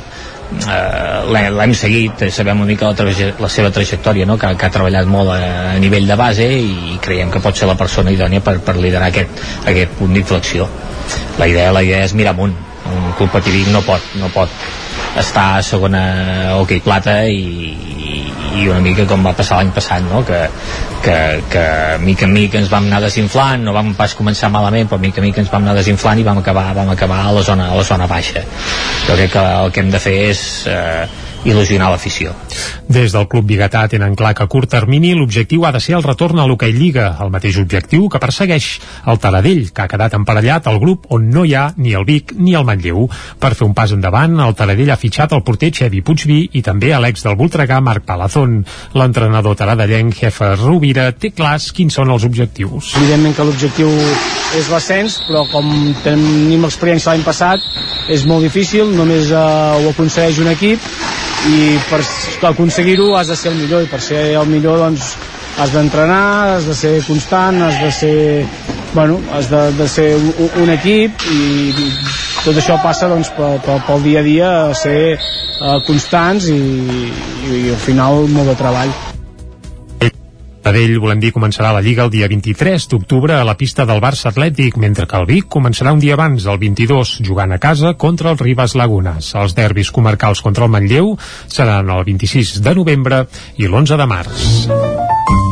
eh, 0.58 1.50
l'hem 1.50 1.74
seguit, 1.78 2.26
sabem 2.34 2.64
una 2.64 2.70
mica 2.70 2.90
la, 2.90 3.16
la 3.40 3.50
seva 3.50 3.72
trajectòria, 3.72 4.26
no? 4.26 4.38
que, 4.38 4.52
que 4.58 4.68
ha 4.68 4.74
treballat 4.74 5.10
molt 5.10 5.34
a, 5.36 5.40
a 5.76 5.78
nivell 5.82 6.08
de 6.10 6.18
base 6.20 6.48
i 6.50 6.98
creiem 7.02 7.32
que 7.32 7.44
pot 7.44 7.58
ser 7.58 7.70
la 7.70 7.78
persona 7.80 8.14
idònia 8.16 8.42
per, 8.46 8.60
per 8.66 8.78
liderar 8.78 9.12
aquest, 9.14 9.44
aquest 9.70 9.98
punt 10.00 10.14
d'inflexió. 10.18 10.68
La 11.40 11.48
idea, 11.50 11.72
la 11.76 11.84
idea 11.86 12.04
és 12.06 12.14
mirar 12.18 12.36
amunt. 12.36 12.56
Un 12.90 13.12
club 13.18 13.30
pativic 13.34 13.68
no 13.70 13.84
pot, 13.86 14.16
no 14.18 14.32
pot 14.34 14.54
estar 15.18 15.58
a 15.58 15.62
segona 15.66 16.04
hoquei 16.60 16.82
plata 16.86 17.24
i, 17.26 17.74
i 18.60 18.68
una 18.70 18.82
mica 18.84 19.06
com 19.10 19.24
va 19.26 19.34
passar 19.38 19.60
l'any 19.60 19.72
passat 19.76 20.06
no? 20.06 20.22
que, 20.28 20.42
que, 21.06 21.18
que 21.52 21.64
mica 22.04 22.28
en 22.28 22.36
mica 22.36 22.60
ens 22.62 22.70
vam 22.72 22.90
anar 22.90 23.02
desinflant 23.06 23.66
no 23.66 23.74
vam 23.76 23.94
pas 23.98 24.16
començar 24.18 24.52
malament 24.54 24.90
però 24.90 25.02
mica 25.02 25.22
en 25.22 25.30
mica 25.30 25.42
ens 25.44 25.52
vam 25.54 25.66
anar 25.66 25.78
desinflant 25.80 26.22
i 26.22 26.28
vam 26.28 26.42
acabar, 26.44 26.70
vam 26.78 26.94
acabar 26.94 27.24
a, 27.26 27.34
la 27.36 27.46
zona, 27.46 27.72
a 27.72 27.80
la 27.80 27.88
zona 27.88 28.08
baixa 28.12 28.44
jo 29.08 29.16
crec 29.16 29.34
que 29.34 29.48
el 29.64 29.74
que 29.74 29.84
hem 29.86 29.92
de 29.94 30.04
fer 30.04 30.16
és 30.30 30.46
eh, 30.70 31.08
il·lusionar 31.48 31.90
l'afició. 31.92 32.34
Des 32.90 33.14
del 33.14 33.28
Club 33.32 33.46
Bigatà 33.48 33.86
tenen 33.92 34.16
clar 34.20 34.34
que 34.36 34.44
a 34.44 34.52
curt 34.52 34.70
termini 34.74 35.14
l'objectiu 35.16 35.66
ha 35.66 35.72
de 35.72 35.80
ser 35.80 35.96
el 35.98 36.04
retorn 36.04 36.40
a 36.40 36.46
l'Hockey 36.48 36.74
Lliga, 36.76 37.14
el 37.24 37.32
mateix 37.32 37.60
objectiu 37.62 38.10
que 38.10 38.20
persegueix 38.20 38.68
el 39.08 39.20
Taradell, 39.24 39.70
que 39.72 39.84
ha 39.84 39.92
quedat 39.92 40.16
emparellat 40.18 40.68
al 40.68 40.80
grup 40.82 41.08
on 41.16 41.30
no 41.30 41.46
hi 41.46 41.56
ha 41.56 41.70
ni 41.78 41.94
el 41.96 42.06
Vic 42.06 42.34
ni 42.36 42.56
el 42.58 42.66
Manlleu. 42.68 43.08
Per 43.40 43.54
fer 43.56 43.68
un 43.68 43.76
pas 43.78 43.94
endavant, 43.96 44.40
el 44.44 44.56
Taradell 44.58 44.92
ha 44.92 45.00
fitxat 45.00 45.36
el 45.38 45.44
porter 45.48 45.72
Xevi 45.76 46.02
Puigví 46.02 46.42
i 46.60 46.64
també 46.66 46.92
a 46.94 47.00
l'ex 47.00 47.24
del 47.24 47.38
Voltregà 47.40 47.80
Marc 47.82 48.06
Palazón. 48.10 48.60
L'entrenador 49.00 49.56
taradellenc 49.60 50.20
Jefe 50.20 50.54
Rovira 50.60 51.10
té 51.14 51.32
clars 51.36 51.72
quins 51.76 51.96
són 51.96 52.12
els 52.12 52.26
objectius. 52.28 52.94
Evidentment 53.00 53.38
que 53.38 53.48
l'objectiu 53.48 53.90
és 54.60 54.70
l'ascens, 54.72 55.20
però 55.28 55.46
com 55.54 55.70
tenim 56.04 56.66
experiència 56.68 57.14
l'any 57.14 57.24
passat, 57.24 57.64
és 58.10 58.26
molt 58.28 58.44
difícil, 58.44 58.90
només 58.98 59.32
eh, 59.32 59.40
ho 59.40 59.92
aconsegueix 59.94 60.42
un 60.44 60.52
equip 60.52 60.90
i 61.48 61.78
per 61.90 62.02
aconseguir-ho 62.52 63.14
has 63.18 63.30
de 63.32 63.38
ser 63.40 63.54
el 63.54 63.60
millor 63.62 63.86
i 63.86 63.92
per 63.92 64.02
ser 64.04 64.24
el 64.36 64.50
millor 64.50 64.82
doncs 64.84 65.14
has 65.60 65.72
d'entrenar, 65.76 66.56
has 66.56 66.68
de 66.68 66.76
ser 66.76 66.94
constant, 67.08 67.62
has 67.64 67.80
de 67.84 67.92
ser 67.92 68.18
bueno, 68.94 69.20
has 69.34 69.50
de, 69.50 69.62
de 69.78 69.88
ser 69.88 70.10
un, 70.16 70.50
un 70.64 70.74
equip 70.74 71.24
i 71.32 71.74
tot 72.44 72.58
això 72.58 72.80
passa 72.84 73.10
doncs, 73.12 73.32
pel, 73.38 73.60
pel, 73.66 73.84
pel 73.88 74.04
dia 74.08 74.24
a 74.24 74.26
dia 74.26 74.50
a 74.70 74.74
ser 74.78 75.00
eh, 75.14 75.78
constants 75.88 76.50
i, 76.50 76.60
i, 76.60 77.56
i 77.60 77.64
al 77.76 77.82
final 77.84 78.26
molt 78.32 78.54
de 78.54 78.60
treball. 78.64 78.94
Padell, 80.64 80.98
volem 81.00 81.22
dir, 81.24 81.32
començarà 81.32 81.72
la 81.72 81.82
Lliga 81.84 82.04
el 82.04 82.12
dia 82.12 82.28
23 82.28 82.90
d'octubre 82.92 83.38
a 83.38 83.46
la 83.48 83.56
pista 83.58 83.86
del 83.88 84.02
Barça 84.04 84.28
Atlètic, 84.30 84.76
mentre 84.78 85.08
que 85.08 85.18
el 85.20 85.28
Vic 85.30 85.48
començarà 85.48 85.94
un 85.96 86.04
dia 86.04 86.18
abans, 86.18 86.46
el 86.46 86.60
22, 86.60 87.16
jugant 87.26 87.56
a 87.56 87.62
casa 87.64 87.94
contra 87.96 88.34
el 88.34 88.42
Ribas 88.42 88.76
Lagunas. 88.76 89.34
Els 89.40 89.56
derbis 89.56 89.92
comarcals 89.96 90.44
contra 90.44 90.68
el 90.68 90.74
Manlleu 90.76 91.16
seran 91.48 91.90
el 91.90 92.04
26 92.04 92.60
de 92.66 92.76
novembre 92.76 93.24
i 93.58 93.72
l'11 93.72 93.98
de 94.04 94.10
març. 94.14 95.49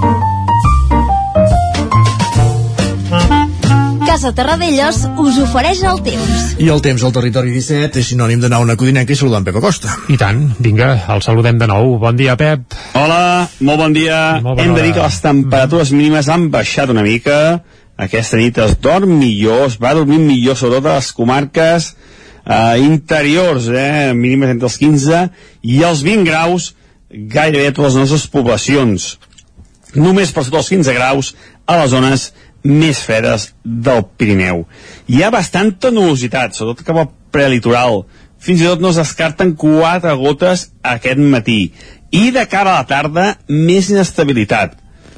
Casa 4.07 4.29
Terradellos 4.31 5.01
us 5.19 5.35
ofereix 5.43 5.81
el 5.83 5.97
temps. 5.99 6.43
I 6.63 6.69
el 6.71 6.79
temps 6.79 7.01
al 7.03 7.11
territori 7.11 7.51
17 7.51 7.99
és 7.99 8.07
sinònim 8.13 8.39
d'anar 8.39 8.61
a 8.61 8.63
una 8.63 8.77
codinenca 8.79 9.11
i 9.11 9.17
saludar 9.19 9.41
en 9.41 9.47
Pepa 9.49 9.59
Costa. 9.59 9.97
I 10.07 10.15
tant, 10.21 10.45
vinga, 10.63 10.93
el 11.11 11.23
saludem 11.25 11.59
de 11.59 11.67
nou. 11.67 11.97
Bon 11.99 12.15
dia, 12.15 12.37
Pep. 12.39 12.77
Hola, 12.95 13.49
molt 13.59 13.81
bon 13.83 13.97
dia. 13.97 14.21
Molt 14.45 14.63
Hem 14.63 14.71
de 14.77 14.85
dir 14.85 14.93
que 14.95 15.03
les 15.03 15.19
temperatures 15.25 15.91
mínimes 15.91 16.31
han 16.31 16.47
baixat 16.53 16.95
una 16.95 17.03
mica. 17.03 17.59
Aquesta 17.99 18.39
nit 18.39 18.61
es 18.63 18.77
dorm 18.79 19.11
millor, 19.19 19.65
es 19.67 19.75
va 19.83 19.91
dormir 19.99 20.21
millor, 20.23 20.55
sobretot 20.55 20.87
a 20.87 20.95
les 21.01 21.11
comarques 21.19 21.91
eh, 21.91 22.79
interiors, 22.79 23.67
eh, 23.67 24.13
mínimes 24.15 24.55
entre 24.55 24.71
els 24.71 24.79
15 24.79 25.23
i 25.67 25.83
els 25.83 26.07
20 26.07 26.23
graus 26.31 26.71
gairebé 27.11 27.73
a 27.73 27.75
totes 27.75 27.99
les 27.99 28.07
nostres 28.07 28.31
poblacions. 28.31 29.17
Només 29.99 30.31
per 30.31 30.47
sota 30.47 30.63
els 30.63 30.71
15 30.71 30.95
graus 30.95 31.35
a 31.67 31.81
les 31.81 31.91
zones 31.91 32.29
més 32.67 32.99
fredes 33.03 33.51
del 33.63 34.03
Pirineu. 34.19 34.65
Hi 35.07 35.23
ha 35.23 35.31
bastanta 35.33 35.91
nubositat, 35.93 36.55
sobretot 36.55 36.85
cap 36.87 36.99
al 37.01 37.11
prelitoral. 37.31 38.03
Fins 38.43 38.61
i 38.61 38.67
tot 38.67 38.83
no 38.83 38.91
es 38.91 38.99
descarten 38.99 39.55
quatre 39.57 40.13
gotes 40.19 40.67
aquest 40.85 41.21
matí. 41.21 41.71
I 42.11 42.29
de 42.35 42.45
cara 42.51 42.75
a 42.75 42.81
la 42.81 42.89
tarda, 42.89 43.27
més 43.47 43.89
inestabilitat. 43.91 44.77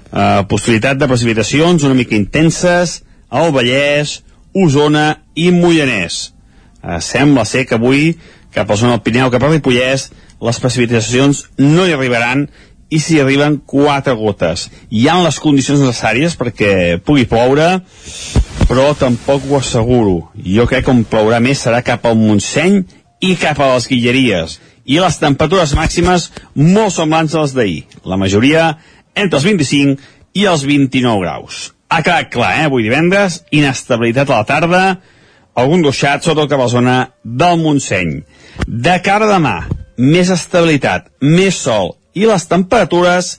Uh, 0.10 0.42
possibilitat 0.50 0.98
de 0.98 1.10
precipitacions 1.10 1.84
una 1.86 1.98
mica 1.98 2.18
intenses 2.18 3.02
al 3.30 3.52
Vallès, 3.54 4.22
Osona 4.58 5.20
i 5.38 5.52
Mollanès. 5.54 6.30
Uh, 6.82 6.98
sembla 7.04 7.46
ser 7.46 7.66
que 7.70 7.78
avui, 7.78 8.16
cap 8.56 8.70
a 8.70 8.74
la 8.74 8.82
zona 8.82 8.96
del 8.96 9.04
Pirineu, 9.06 9.30
cap 9.34 9.46
a 9.46 9.52
Ripollès, 9.52 10.10
les 10.40 10.60
precipitacions 10.64 11.44
no 11.60 11.86
hi 11.86 11.94
arribaran 11.94 12.48
i 12.90 13.00
s'hi 13.00 13.20
arriben 13.22 13.60
quatre 13.70 14.16
gotes. 14.18 14.68
Hi 14.90 15.08
han 15.10 15.24
les 15.24 15.40
condicions 15.42 15.82
necessàries 15.84 16.36
perquè 16.40 17.00
pugui 17.06 17.28
ploure, 17.30 17.68
però 18.70 18.90
tampoc 18.98 19.46
ho 19.48 19.60
asseguro. 19.60 20.30
Jo 20.46 20.66
crec 20.70 20.88
que 20.88 20.94
on 20.94 21.06
plourà 21.10 21.40
més 21.44 21.62
serà 21.66 21.84
cap 21.86 22.06
al 22.06 22.18
Montseny 22.18 22.82
i 23.26 23.36
cap 23.40 23.60
a 23.62 23.74
les 23.76 23.88
Guilleries. 23.90 24.60
I 24.90 24.98
les 25.02 25.20
temperatures 25.22 25.76
màximes 25.78 26.32
molt 26.56 26.96
semblants 26.96 27.36
a 27.36 27.44
les 27.46 27.54
d'ahir. 27.54 27.84
La 28.06 28.18
majoria 28.18 28.72
entre 29.14 29.38
els 29.38 29.46
25 29.46 30.00
i 30.40 30.48
els 30.50 30.66
29 30.66 31.22
graus. 31.22 31.70
Ha 31.90 32.02
quedat 32.06 32.30
clar, 32.34 32.56
eh? 32.58 32.66
Avui 32.70 32.86
divendres, 32.86 33.44
inestabilitat 33.52 34.30
a 34.30 34.42
la 34.42 34.50
tarda, 34.50 34.82
algun 35.58 35.82
duixat 35.86 36.26
sobretot 36.26 36.52
cap 36.52 36.62
a 36.62 36.68
la 36.68 36.74
zona 36.74 36.98
del 37.24 37.62
Montseny. 37.62 38.20
De 38.66 38.98
cara 39.06 39.26
a 39.26 39.34
demà, 39.36 39.56
més 39.98 40.30
estabilitat, 40.34 41.10
més 41.22 41.58
sol 41.58 41.99
i 42.20 42.28
les 42.28 42.48
temperatures 42.52 43.38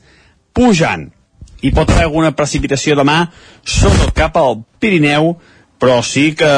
pujant. 0.57 1.09
Hi 1.61 1.73
pot 1.77 1.90
haver 1.93 2.07
alguna 2.09 2.32
precipitació 2.32 2.97
demà, 2.97 3.27
sobretot 3.62 4.15
cap 4.16 4.36
al 4.40 4.62
Pirineu, 4.81 5.35
però 5.81 6.01
sí 6.05 6.31
que 6.36 6.48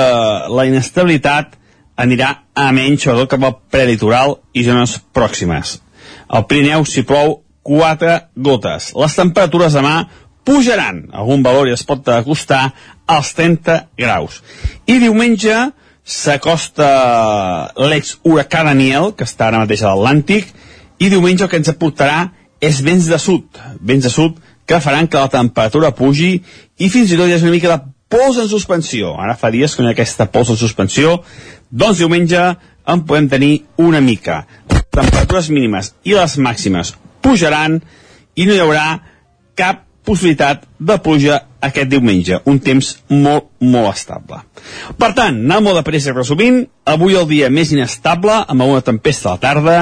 la 0.50 0.66
inestabilitat 0.68 1.58
anirà 2.02 2.30
a 2.54 2.70
menys, 2.74 3.02
sobretot 3.02 3.34
cap 3.34 3.46
al 3.46 3.56
prelitoral 3.74 4.36
i 4.54 4.64
zones 4.66 4.98
pròximes. 5.14 5.80
Al 6.30 6.46
Pirineu 6.46 6.86
s'hi 6.86 7.04
plou 7.06 7.40
4 7.66 8.14
gotes. 8.34 8.92
Les 8.98 9.18
temperatures 9.18 9.74
demà 9.74 10.06
pujaran. 10.46 11.04
Algun 11.12 11.42
valor 11.42 11.68
ja 11.70 11.76
es 11.78 11.86
pot 11.86 12.08
acostar 12.10 12.72
als 13.06 13.34
30 13.38 13.78
graus. 13.98 14.40
I 14.86 14.98
diumenge 15.02 15.54
s'acosta 16.02 16.88
l'ex-huracà 17.78 18.64
Daniel, 18.66 19.12
que 19.14 19.26
està 19.28 19.48
ara 19.48 19.62
mateix 19.62 19.84
a 19.84 19.92
l'Atlàntic, 19.92 20.50
i 21.02 21.10
diumenge 21.10 21.46
el 21.46 21.50
que 21.50 21.58
ens 21.58 21.70
aportarà 21.72 22.30
és 22.62 22.78
vents 22.86 23.08
de 23.10 23.18
sud, 23.18 23.58
vents 23.82 24.06
de 24.06 24.12
sud 24.12 24.38
que 24.70 24.78
faran 24.80 25.08
que 25.10 25.18
la 25.18 25.30
temperatura 25.32 25.90
pugi 25.98 26.36
i 26.78 26.90
fins 26.92 27.10
i 27.10 27.18
tot 27.18 27.26
hi 27.26 27.34
ha 27.34 27.42
una 27.42 27.54
mica 27.54 27.72
de 27.72 27.80
pols 28.12 28.38
en 28.38 28.48
suspensió. 28.48 29.16
Ara 29.18 29.34
fa 29.40 29.50
dies 29.50 29.74
que 29.74 29.82
no 29.82 29.90
hi 29.90 29.92
ha 29.92 29.96
aquesta 29.96 30.28
pols 30.30 30.52
en 30.52 30.60
suspensió, 30.60 31.18
doncs 31.70 31.98
diumenge 31.98 32.42
en 32.92 33.06
podem 33.08 33.28
tenir 33.32 33.52
una 33.82 34.02
mica. 34.04 34.44
Les 34.70 34.84
temperatures 34.94 35.50
mínimes 35.50 35.94
i 36.06 36.14
les 36.14 36.36
màximes 36.38 36.94
pujaran 37.24 37.80
i 38.36 38.46
no 38.46 38.54
hi 38.54 38.62
haurà 38.62 38.86
cap 39.58 39.82
possibilitat 40.06 40.64
de 40.78 40.98
pluja 41.02 41.40
aquest 41.62 41.90
diumenge. 41.90 42.40
Un 42.46 42.58
temps 42.62 42.88
molt, 43.10 43.50
molt 43.60 43.92
estable. 43.92 44.42
Per 44.98 45.12
tant, 45.18 45.38
anar 45.46 45.60
molt 45.62 45.78
de 45.78 45.84
pressa 45.86 46.14
resumint, 46.14 46.64
avui 46.84 47.18
el 47.18 47.28
dia 47.30 47.50
més 47.50 47.70
inestable, 47.74 48.42
amb 48.46 48.66
una 48.66 48.82
tempesta 48.82 49.30
a 49.30 49.36
la 49.36 49.42
tarda, 49.42 49.76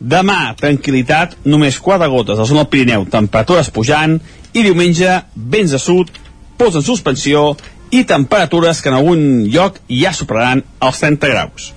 demà, 0.00 0.54
tranquil·litat, 0.58 1.38
només 1.44 1.78
4 1.80 2.10
gotes 2.12 2.38
a 2.38 2.44
la 2.44 2.48
zona 2.48 2.64
del 2.64 2.70
Pirineu, 2.72 3.06
temperatures 3.10 3.70
pujant, 3.72 4.18
i 4.52 4.64
diumenge, 4.64 5.22
vents 5.36 5.72
de 5.74 5.80
sud, 5.80 6.12
pols 6.56 6.76
en 6.78 6.84
suspensió 6.84 7.50
i 7.94 8.04
temperatures 8.08 8.82
que 8.82 8.92
en 8.92 8.98
algun 8.98 9.24
lloc 9.52 9.80
ja 9.88 10.12
superaran 10.16 10.64
els 10.84 11.02
30 11.02 11.32
graus. 11.32 11.72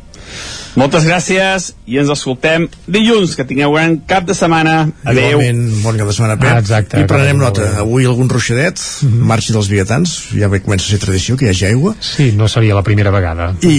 Moltes 0.77 1.03
gràcies 1.07 1.71
i 1.89 1.97
ens 1.99 2.11
escoltem 2.13 2.67
dilluns. 2.87 3.33
Que 3.35 3.45
tingueu 3.47 3.73
gran 3.73 3.97
cap 4.07 4.27
de 4.27 4.35
setmana. 4.37 4.75
Adéu. 5.03 5.39
Igualment, 5.39 5.81
bon 5.83 5.97
cap 5.99 6.07
de 6.07 6.15
setmana, 6.15 6.37
Pep. 6.39 6.51
Ah, 6.53 6.61
exacte, 6.61 7.01
I 7.01 7.09
prenem 7.09 7.41
nota. 7.41 7.65
Avui 7.83 8.07
algun 8.07 8.29
ruixadet, 8.31 8.79
marxi 9.09 9.55
dels 9.55 9.69
viatans, 9.71 10.15
ja 10.37 10.47
bé 10.51 10.61
comença 10.63 10.87
a 10.87 10.93
ser 10.93 11.01
tradició 11.03 11.37
que 11.39 11.49
hi 11.49 11.53
hagi 11.53 11.71
aigua. 11.71 11.95
Sí, 11.99 12.31
no 12.37 12.47
seria 12.47 12.77
la 12.77 12.85
primera 12.85 13.11
vegada. 13.15 13.51
I, 13.65 13.77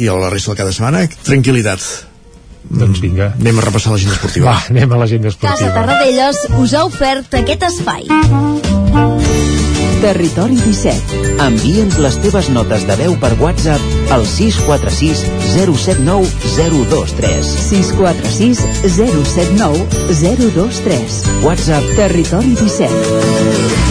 i 0.00 0.08
a 0.08 0.16
la 0.18 0.32
resta 0.32 0.54
del 0.54 0.62
cada 0.64 0.74
setmana, 0.74 1.04
tranquil·litat. 1.28 2.07
Doncs 2.68 3.00
vinga. 3.00 3.32
Anem 3.40 3.58
a 3.58 3.62
repassar 3.64 3.92
l'agenda 3.94 4.14
esportiva. 4.16 4.50
Va, 4.50 4.58
anem 4.70 4.92
a 4.92 4.96
l'agenda 5.00 5.30
Casa 5.30 5.54
esportiva. 5.54 5.74
Tarradellas 5.78 6.36
us 6.58 6.74
ha 6.74 6.84
ofert 6.84 7.34
aquest 7.40 7.62
espai. 7.70 8.02
Territori 9.98 10.54
17. 10.62 11.22
Envia'ns 11.42 11.96
les 11.98 12.18
teves 12.22 12.48
notes 12.54 12.84
de 12.86 12.96
veu 13.00 13.16
per 13.18 13.32
WhatsApp 13.40 14.12
al 14.14 14.22
646 14.30 15.24
079 15.56 16.28
023. 16.54 17.42
646 17.64 18.62
079 18.94 19.86
023. 20.22 21.18
WhatsApp 21.42 21.84
Territori 21.98 22.54
17. 22.54 23.88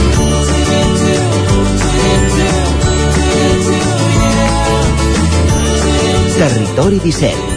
Territori 6.38 7.00
17. 7.04 7.57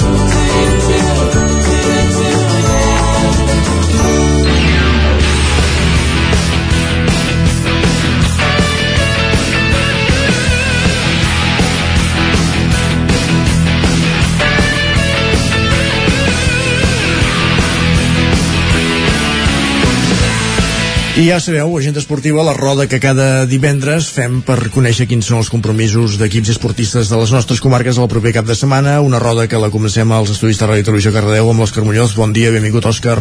I 21.11 21.25
ja 21.27 21.41
sabeu, 21.43 21.67
agenda 21.75 21.99
esportiva, 21.99 22.39
la 22.39 22.53
roda 22.55 22.85
que 22.87 22.95
cada 23.03 23.43
divendres 23.43 24.05
fem 24.15 24.37
per 24.47 24.69
conèixer 24.71 25.09
quins 25.09 25.27
són 25.27 25.41
els 25.41 25.49
compromisos 25.51 26.15
d'equips 26.15 26.53
esportistes 26.53 27.09
de 27.11 27.17
les 27.19 27.33
nostres 27.35 27.59
comarques 27.59 27.99
el 27.99 28.07
proper 28.07 28.31
cap 28.37 28.47
de 28.47 28.55
setmana. 28.55 28.93
Una 29.03 29.19
roda 29.19 29.43
que 29.51 29.59
la 29.59 29.67
comencem 29.73 30.07
als 30.15 30.31
estudis 30.31 30.61
de 30.61 30.69
Ràdio 30.69 30.87
Televisió 30.87 31.11
Cardedeu 31.11 31.51
amb 31.51 31.59
l'Òscar 31.59 31.83
Muñoz. 31.83 32.15
Bon 32.15 32.31
dia, 32.31 32.53
benvingut, 32.55 32.87
Òscar. 32.87 33.17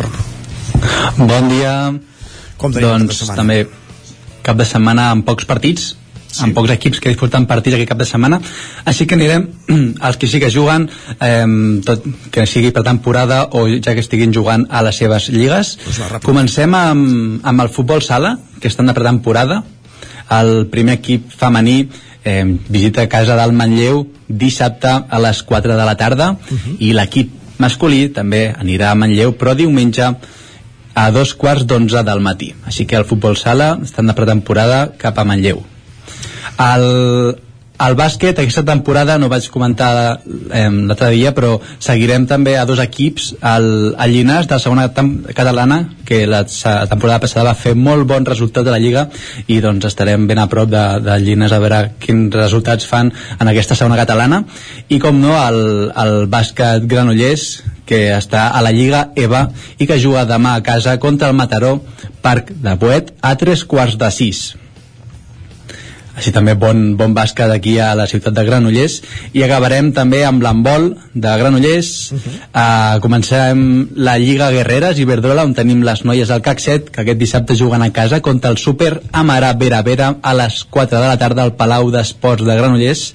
Bon 1.18 1.50
dia. 1.50 1.74
Com 2.62 2.70
tenim 2.70 3.08
doncs, 3.08 3.24
també 3.34 3.64
cap 4.46 4.54
de 4.60 4.68
setmana 4.70 5.10
amb 5.10 5.26
pocs 5.26 5.50
partits, 5.50 5.96
sí. 6.30 6.44
amb 6.44 6.54
pocs 6.54 6.70
equips 6.76 7.00
que 7.00 7.10
disputen 7.10 7.46
partits 7.46 7.74
aquest 7.76 7.88
cap 7.88 7.98
de 7.98 8.06
setmana, 8.06 8.40
així 8.84 9.06
que 9.06 9.14
anirem 9.18 9.48
als 10.00 10.16
que 10.16 10.26
sí 10.30 10.40
que 10.40 10.50
juguen, 10.50 10.88
eh, 11.20 11.46
tot 11.84 12.04
que 12.30 12.46
sigui 12.46 12.70
per 12.72 12.82
temporada 12.86 13.48
o 13.52 13.66
ja 13.68 13.94
que 13.94 14.00
estiguin 14.00 14.32
jugant 14.34 14.66
a 14.70 14.82
les 14.82 14.96
seves 14.96 15.28
lligues. 15.28 15.76
Doncs 15.84 16.22
Comencem 16.24 16.74
amb, 16.74 17.40
amb 17.44 17.60
el 17.66 17.68
futbol 17.68 18.02
sala, 18.02 18.38
que 18.60 18.68
estan 18.68 18.86
de 18.86 18.94
pretemporada. 18.94 19.62
El 20.30 20.66
primer 20.70 20.98
equip 21.00 21.30
femení 21.34 21.88
eh, 22.24 22.44
visita 22.68 23.08
casa 23.08 23.34
del 23.36 23.52
Manlleu 23.56 24.04
dissabte 24.28 24.86
a 25.08 25.18
les 25.18 25.42
4 25.42 25.74
de 25.76 25.84
la 25.88 25.96
tarda 25.96 26.32
Mhm. 26.36 26.76
i 26.78 26.92
l'equip 26.92 27.32
masculí 27.58 28.08
també 28.14 28.54
anirà 28.54 28.90
a 28.90 28.94
Manlleu, 28.94 29.32
però 29.36 29.54
diumenge 29.56 30.06
a 30.94 31.10
dos 31.10 31.34
quarts 31.34 31.66
d'onze 31.66 32.02
del 32.04 32.20
matí. 32.20 32.52
Així 32.66 32.86
que 32.86 32.96
el 32.96 33.04
futbol 33.04 33.36
sala 33.36 33.78
estan 33.82 34.06
de 34.06 34.14
pretemporada 34.14 34.92
cap 34.98 35.18
a 35.18 35.24
Manlleu. 35.24 35.62
El, 36.58 36.84
el 37.80 37.94
bàsquet 37.96 38.36
aquesta 38.36 38.60
temporada 38.68 39.14
no 39.16 39.30
vaig 39.32 39.46
comentar 39.52 40.20
eh, 40.20 40.66
l'altre 40.68 41.08
dia 41.14 41.30
però 41.32 41.54
seguirem 41.80 42.26
també 42.28 42.58
a 42.60 42.66
dos 42.68 42.82
equips. 42.82 43.30
El, 43.40 43.68
el 43.96 44.12
Llinàs 44.12 44.50
de 44.50 44.58
la 44.58 44.60
segona 44.60 44.88
catalana 45.36 45.78
que 46.04 46.26
la 46.28 46.42
temporada 46.44 47.22
passada 47.22 47.46
va 47.48 47.56
fer 47.56 47.72
molt 47.78 48.04
bon 48.10 48.28
resultat 48.28 48.68
de 48.68 48.74
la 48.74 48.82
Lliga 48.82 49.06
i 49.48 49.62
doncs 49.64 49.88
estarem 49.88 50.28
ben 50.28 50.42
a 50.42 50.48
prop 50.52 50.68
de, 50.68 50.84
de 51.06 51.16
Llinàs 51.24 51.56
a 51.56 51.62
veure 51.62 51.80
quins 52.04 52.36
resultats 52.36 52.84
fan 52.84 53.14
en 53.38 53.48
aquesta 53.48 53.78
segona 53.78 53.98
catalana. 54.00 54.44
I 54.92 55.00
com 55.00 55.20
no 55.22 55.38
el, 55.40 55.90
el 56.04 56.16
bàsquet 56.28 56.84
Granollers 56.90 57.48
que 57.88 58.10
està 58.12 58.50
a 58.52 58.60
la 58.62 58.76
Lliga 58.76 59.06
EVA 59.16 59.46
i 59.80 59.88
que 59.88 59.98
juga 59.98 60.28
demà 60.28 60.58
a 60.58 60.64
casa 60.66 60.98
contra 61.00 61.32
el 61.32 61.38
Mataró 61.38 61.78
Parc 62.20 62.52
de 62.52 62.76
Poet 62.76 63.14
a 63.24 63.38
tres 63.40 63.64
quarts 63.64 63.96
de 63.96 64.12
sis 64.12 64.50
així 66.20 66.32
també 66.36 66.52
bon, 66.60 66.94
bon 67.00 67.14
bàsquet 67.16 67.50
aquí 67.54 67.78
a 67.80 67.94
la 67.96 68.06
ciutat 68.10 68.36
de 68.36 68.44
Granollers. 68.44 68.98
I 69.32 69.44
acabarem 69.46 69.90
també 69.96 70.20
amb 70.28 70.42
l'embol 70.44 70.90
de 71.14 71.32
Granollers. 71.40 71.90
Uh 72.12 72.18
-huh. 72.18 72.34
uh, 72.52 73.00
comencem 73.00 73.88
la 73.96 74.18
Lliga 74.18 74.50
Guerreres 74.50 74.98
i 74.98 75.04
Verdrola 75.08 75.44
on 75.44 75.54
tenim 75.54 75.82
les 75.82 76.04
noies 76.04 76.28
del 76.28 76.42
CAC 76.42 76.60
7 76.60 76.90
que 76.92 77.00
aquest 77.00 77.18
dissabte 77.18 77.56
juguen 77.56 77.82
a 77.82 77.92
casa 77.92 78.20
contra 78.20 78.50
el 78.50 78.58
Super 78.58 79.00
Amarà 79.12 79.56
Vera 79.58 79.82
Vera 79.82 80.16
a 80.22 80.34
les 80.34 80.64
4 80.64 81.00
de 81.00 81.06
la 81.06 81.18
tarda 81.18 81.42
al 81.42 81.56
Palau 81.56 81.90
d'Esports 81.90 82.44
de 82.44 82.56
Granollers. 82.56 83.14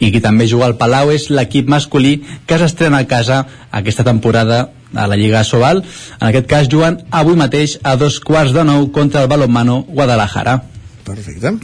I 0.00 0.10
qui 0.10 0.20
també 0.20 0.48
juga 0.48 0.66
al 0.66 0.76
Palau 0.76 1.10
és 1.10 1.30
l'equip 1.30 1.68
masculí 1.68 2.22
que 2.46 2.58
s'estrena 2.58 2.98
a 2.98 3.06
casa 3.06 3.46
aquesta 3.70 4.02
temporada 4.02 4.70
a 4.94 5.06
la 5.06 5.16
Lliga 5.16 5.44
Sobal. 5.44 5.84
En 6.20 6.28
aquest 6.28 6.46
cas 6.46 6.68
juguen 6.68 6.98
avui 7.10 7.36
mateix 7.36 7.78
a 7.82 7.96
dos 7.96 8.18
quarts 8.20 8.52
de 8.52 8.64
nou 8.64 8.90
contra 8.90 9.22
el 9.22 9.28
Balonmano 9.28 9.84
Guadalajara 9.88 10.73
Perfecte. 11.04 11.54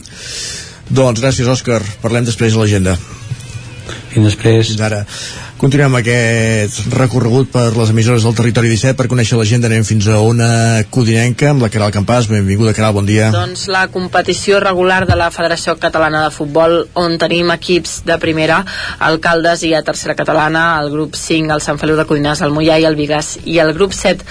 Doncs 0.91 1.21
gràcies, 1.23 1.47
Òscar. 1.47 1.81
Parlem 2.03 2.27
després 2.27 2.53
a 2.53 2.61
l'agenda. 2.61 2.97
Fins 4.11 4.27
després. 4.27 4.73
Fins 4.73 4.83
ara. 4.85 5.05
Continuem 5.61 5.93
aquest 5.99 6.87
recorregut 6.89 7.51
per 7.53 7.67
les 7.75 7.91
emissores 7.93 8.23
del 8.25 8.33
Territori 8.33 8.71
17 8.71 8.97
per 8.97 9.05
conèixer 9.11 9.37
l'agenda 9.37 9.67
anem 9.69 9.83
fins 9.85 10.07
a 10.09 10.15
una 10.25 10.47
codinenca 10.89 11.51
amb 11.51 11.61
la 11.61 11.67
Caral 11.69 11.91
Campàs. 11.93 12.25
Benvinguda, 12.31 12.71
Caral, 12.73 12.95
bon 12.95 13.05
dia. 13.05 13.27
Doncs 13.29 13.67
la 13.69 13.83
competició 13.93 14.57
regular 14.57 15.03
de 15.05 15.13
la 15.19 15.27
Federació 15.29 15.75
Catalana 15.77 16.23
de 16.23 16.31
Futbol 16.33 16.73
on 16.97 17.13
tenim 17.21 17.51
equips 17.53 17.99
de 18.09 18.17
primera, 18.17 18.63
Alcaldes 19.05 19.61
i 19.69 19.75
a 19.77 19.83
tercera 19.85 20.15
catalana, 20.17 20.63
el 20.81 20.89
grup 20.95 21.13
5, 21.13 21.53
el 21.53 21.61
Sant 21.61 21.77
Feliu 21.77 21.99
de 21.99 22.07
Codinàs, 22.09 22.41
el 22.41 22.57
Mollà 22.57 22.79
i 22.81 22.89
el 22.89 22.97
Vigas 22.97 23.35
i 23.45 23.59
el 23.61 23.75
grup 23.77 23.93
7, 23.93 24.25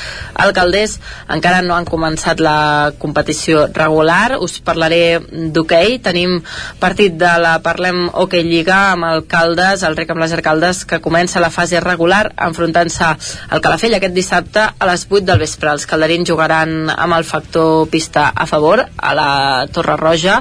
Alcalders, 0.48 0.97
encara 1.31 1.62
no 1.62 1.78
han 1.78 1.86
començat 1.86 2.43
la 2.43 2.90
competició 2.98 3.69
regular. 3.70 4.40
Us 4.43 4.59
parlaré 4.59 5.20
d'hoquei. 5.31 5.94
Okay. 5.94 6.02
Tenim 6.11 6.40
partit 6.82 7.15
de 7.15 7.39
la 7.39 7.55
Parlem 7.62 8.09
Hockey 8.11 8.43
Lliga 8.51 8.82
amb 8.97 9.12
Alcaldes, 9.12 9.86
el 9.86 9.94
rec 9.94 10.11
amb 10.11 10.27
les 10.27 10.35
Alcaldes, 10.35 10.82
que 10.90 10.98
comença 10.98 11.19
comença 11.20 11.40
la 11.42 11.51
fase 11.52 11.76
regular 11.84 12.30
enfrontant-se 12.40 13.05
al 13.52 13.60
Calafell 13.60 13.92
aquest 13.98 14.14
dissabte 14.16 14.62
a 14.72 14.86
les 14.88 15.02
8 15.05 15.26
del 15.28 15.42
vespre. 15.42 15.68
Els 15.68 15.84
calderins 15.84 16.28
jugaran 16.30 16.88
amb 16.88 17.12
el 17.12 17.26
factor 17.28 17.90
pista 17.92 18.30
a 18.32 18.47
favor 18.48 18.80
a 18.80 19.10
la 19.12 19.66
Torre 19.68 19.98
Roja 20.01 20.38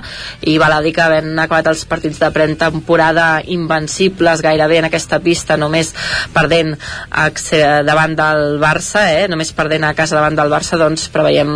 i 0.47 0.53
val 0.57 0.71
a 0.71 0.79
dir 0.79 0.93
que 0.95 1.03
havent 1.03 1.35
acabat 1.35 1.67
els 1.67 1.83
partits 1.89 2.21
de 2.21 2.29
pretemporada 2.31 3.41
invencibles 3.43 4.39
gairebé 4.39 4.77
en 4.79 4.87
aquesta 4.87 5.19
pista, 5.19 5.57
només 5.59 5.91
perdent 6.31 6.77
davant 7.83 8.15
del 8.15 8.55
Barça, 8.63 9.03
eh? 9.11 9.27
només 9.27 9.51
perdent 9.51 9.83
a 9.83 9.91
casa 9.97 10.15
davant 10.15 10.39
del 10.39 10.53
Barça, 10.53 10.79
doncs 10.79 11.09
preveiem 11.11 11.51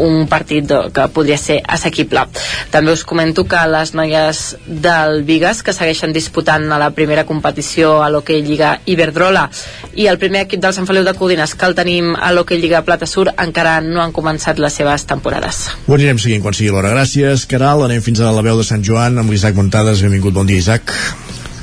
un 0.00 0.26
partit 0.32 0.72
que 0.96 1.08
podria 1.12 1.36
ser 1.36 1.60
assequible. 1.60 2.24
També 2.72 2.96
us 2.96 3.04
comento 3.04 3.44
que 3.44 3.60
les 3.68 3.92
noies 3.92 4.42
del 4.64 5.24
Vigas, 5.28 5.60
que 5.60 5.76
segueixen 5.76 6.16
disputant 6.16 6.70
a 6.72 6.80
la 6.80 6.92
primera 6.96 7.28
competició 7.28 7.98
a 8.00 8.08
l'Hockey 8.08 8.45
Lliga 8.48 8.76
Iberdrola 8.86 9.46
i 9.94 10.08
el 10.10 10.18
primer 10.22 10.46
equip 10.46 10.62
del 10.62 10.74
Sant 10.76 10.88
Feliu 10.88 11.04
de 11.06 11.14
Codines 11.18 11.54
que 11.54 11.68
el 11.68 11.76
tenim 11.78 12.14
a 12.14 12.32
l'Hockey 12.32 12.60
Lliga 12.62 12.82
Plata 12.86 13.08
Sur 13.10 13.28
encara 13.32 13.78
no 13.84 14.02
han 14.02 14.14
començat 14.16 14.60
les 14.62 14.78
seves 14.80 15.06
temporades. 15.10 15.62
Ho 15.86 15.96
anirem 15.98 16.20
seguint 16.22 16.44
quan 16.44 16.56
sigui 16.56 16.72
l'hora. 16.74 16.94
Gràcies, 16.94 17.46
Caral. 17.50 17.84
Anem 17.86 18.02
fins 18.04 18.20
a 18.20 18.32
la 18.34 18.44
veu 18.46 18.58
de 18.58 18.66
Sant 18.66 18.84
Joan 18.86 19.18
amb 19.22 19.32
l'Isaac 19.32 19.56
Montades. 19.58 20.02
Benvingut, 20.04 20.36
bon 20.36 20.48
dia, 20.48 20.62
Isaac. 20.64 20.92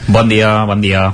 Bon 0.07 0.27
dia, 0.27 0.65
bon 0.67 0.81
dia. 0.83 1.11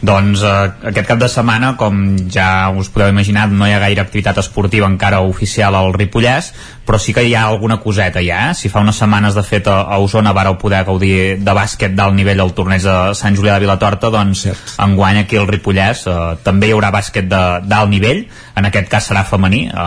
Doncs 0.00 0.40
eh, 0.40 0.52
aquest 0.90 1.08
cap 1.10 1.18
de 1.20 1.28
setmana, 1.28 1.74
com 1.76 1.96
ja 2.32 2.70
us 2.72 2.88
podeu 2.92 3.10
imaginar, 3.12 3.50
no 3.52 3.66
hi 3.68 3.74
ha 3.76 3.82
gaire 3.82 4.00
activitat 4.00 4.38
esportiva 4.40 4.88
encara 4.88 5.20
oficial 5.28 5.76
al 5.76 5.92
Ripollès, 5.92 6.54
però 6.90 6.98
sí 6.98 7.12
que 7.14 7.22
hi 7.22 7.36
ha 7.38 7.44
alguna 7.46 7.76
coseta 7.78 8.18
ja, 8.18 8.48
eh? 8.50 8.54
Si 8.58 8.66
fa 8.68 8.80
unes 8.82 8.96
setmanes, 8.98 9.36
de 9.38 9.44
fet, 9.46 9.68
a, 9.70 9.94
Osona 10.02 10.32
vareu 10.34 10.56
poder 10.58 10.80
gaudir 10.88 11.36
de 11.38 11.52
bàsquet 11.54 11.94
d'alt 11.94 12.16
nivell 12.18 12.42
al 12.42 12.50
torneig 12.50 12.82
de 12.82 12.94
Sant 13.14 13.36
Julià 13.38 13.54
de 13.54 13.62
Vilatorta, 13.62 14.10
doncs 14.10 14.42
Cert. 14.48 14.72
enguany 14.82 15.20
aquí 15.20 15.38
al 15.38 15.46
Ripollès 15.46 16.02
eh, 16.10 16.16
també 16.42 16.66
hi 16.66 16.74
haurà 16.74 16.90
bàsquet 16.90 17.28
d'alt 17.30 17.92
nivell, 17.92 18.24
en 18.58 18.66
aquest 18.66 18.90
cas 18.90 19.06
serà 19.06 19.22
femení, 19.22 19.68
eh, 19.70 19.86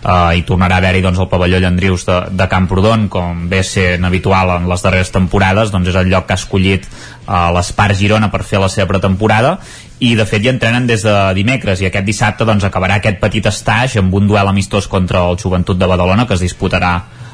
eh, 0.00 0.38
i 0.40 0.46
tornarà 0.48 0.78
a 0.78 0.80
haver-hi 0.80 1.04
doncs, 1.04 1.20
el 1.20 1.28
pavelló 1.28 1.60
Llandrius 1.60 2.08
de, 2.08 2.16
de 2.32 2.48
Camprodon, 2.48 3.10
com 3.12 3.44
ve 3.52 3.60
sent 3.60 4.08
habitual 4.08 4.56
en 4.56 4.72
les 4.72 4.88
darreres 4.88 5.12
temporades, 5.12 5.68
doncs 5.74 5.92
és 5.92 6.00
el 6.00 6.08
lloc 6.08 6.30
que 6.30 6.38
ha 6.38 6.40
escollit 6.40 6.88
a 7.28 7.50
l'Espar 7.52 7.92
Girona 7.92 8.32
per 8.32 8.40
fer 8.40 8.56
la 8.56 8.72
seva 8.72 8.88
pretemporada 8.88 9.58
i 9.98 10.14
de 10.14 10.26
fet 10.26 10.44
ja 10.44 10.52
entrenen 10.54 10.86
des 10.86 11.02
de 11.02 11.14
dimecres 11.34 11.80
i 11.82 11.88
aquest 11.88 12.06
dissabte 12.06 12.46
doncs 12.46 12.64
acabarà 12.64 13.00
aquest 13.00 13.18
petit 13.20 13.46
estatge 13.50 13.98
amb 14.02 14.14
un 14.14 14.28
duel 14.30 14.48
amistós 14.48 14.86
contra 14.86 15.24
el 15.30 15.38
Joventut 15.38 15.78
de 15.78 15.86
Badalona 15.90 16.26
que 16.26 16.34
es 16.38 16.44
disputarà 16.44 16.92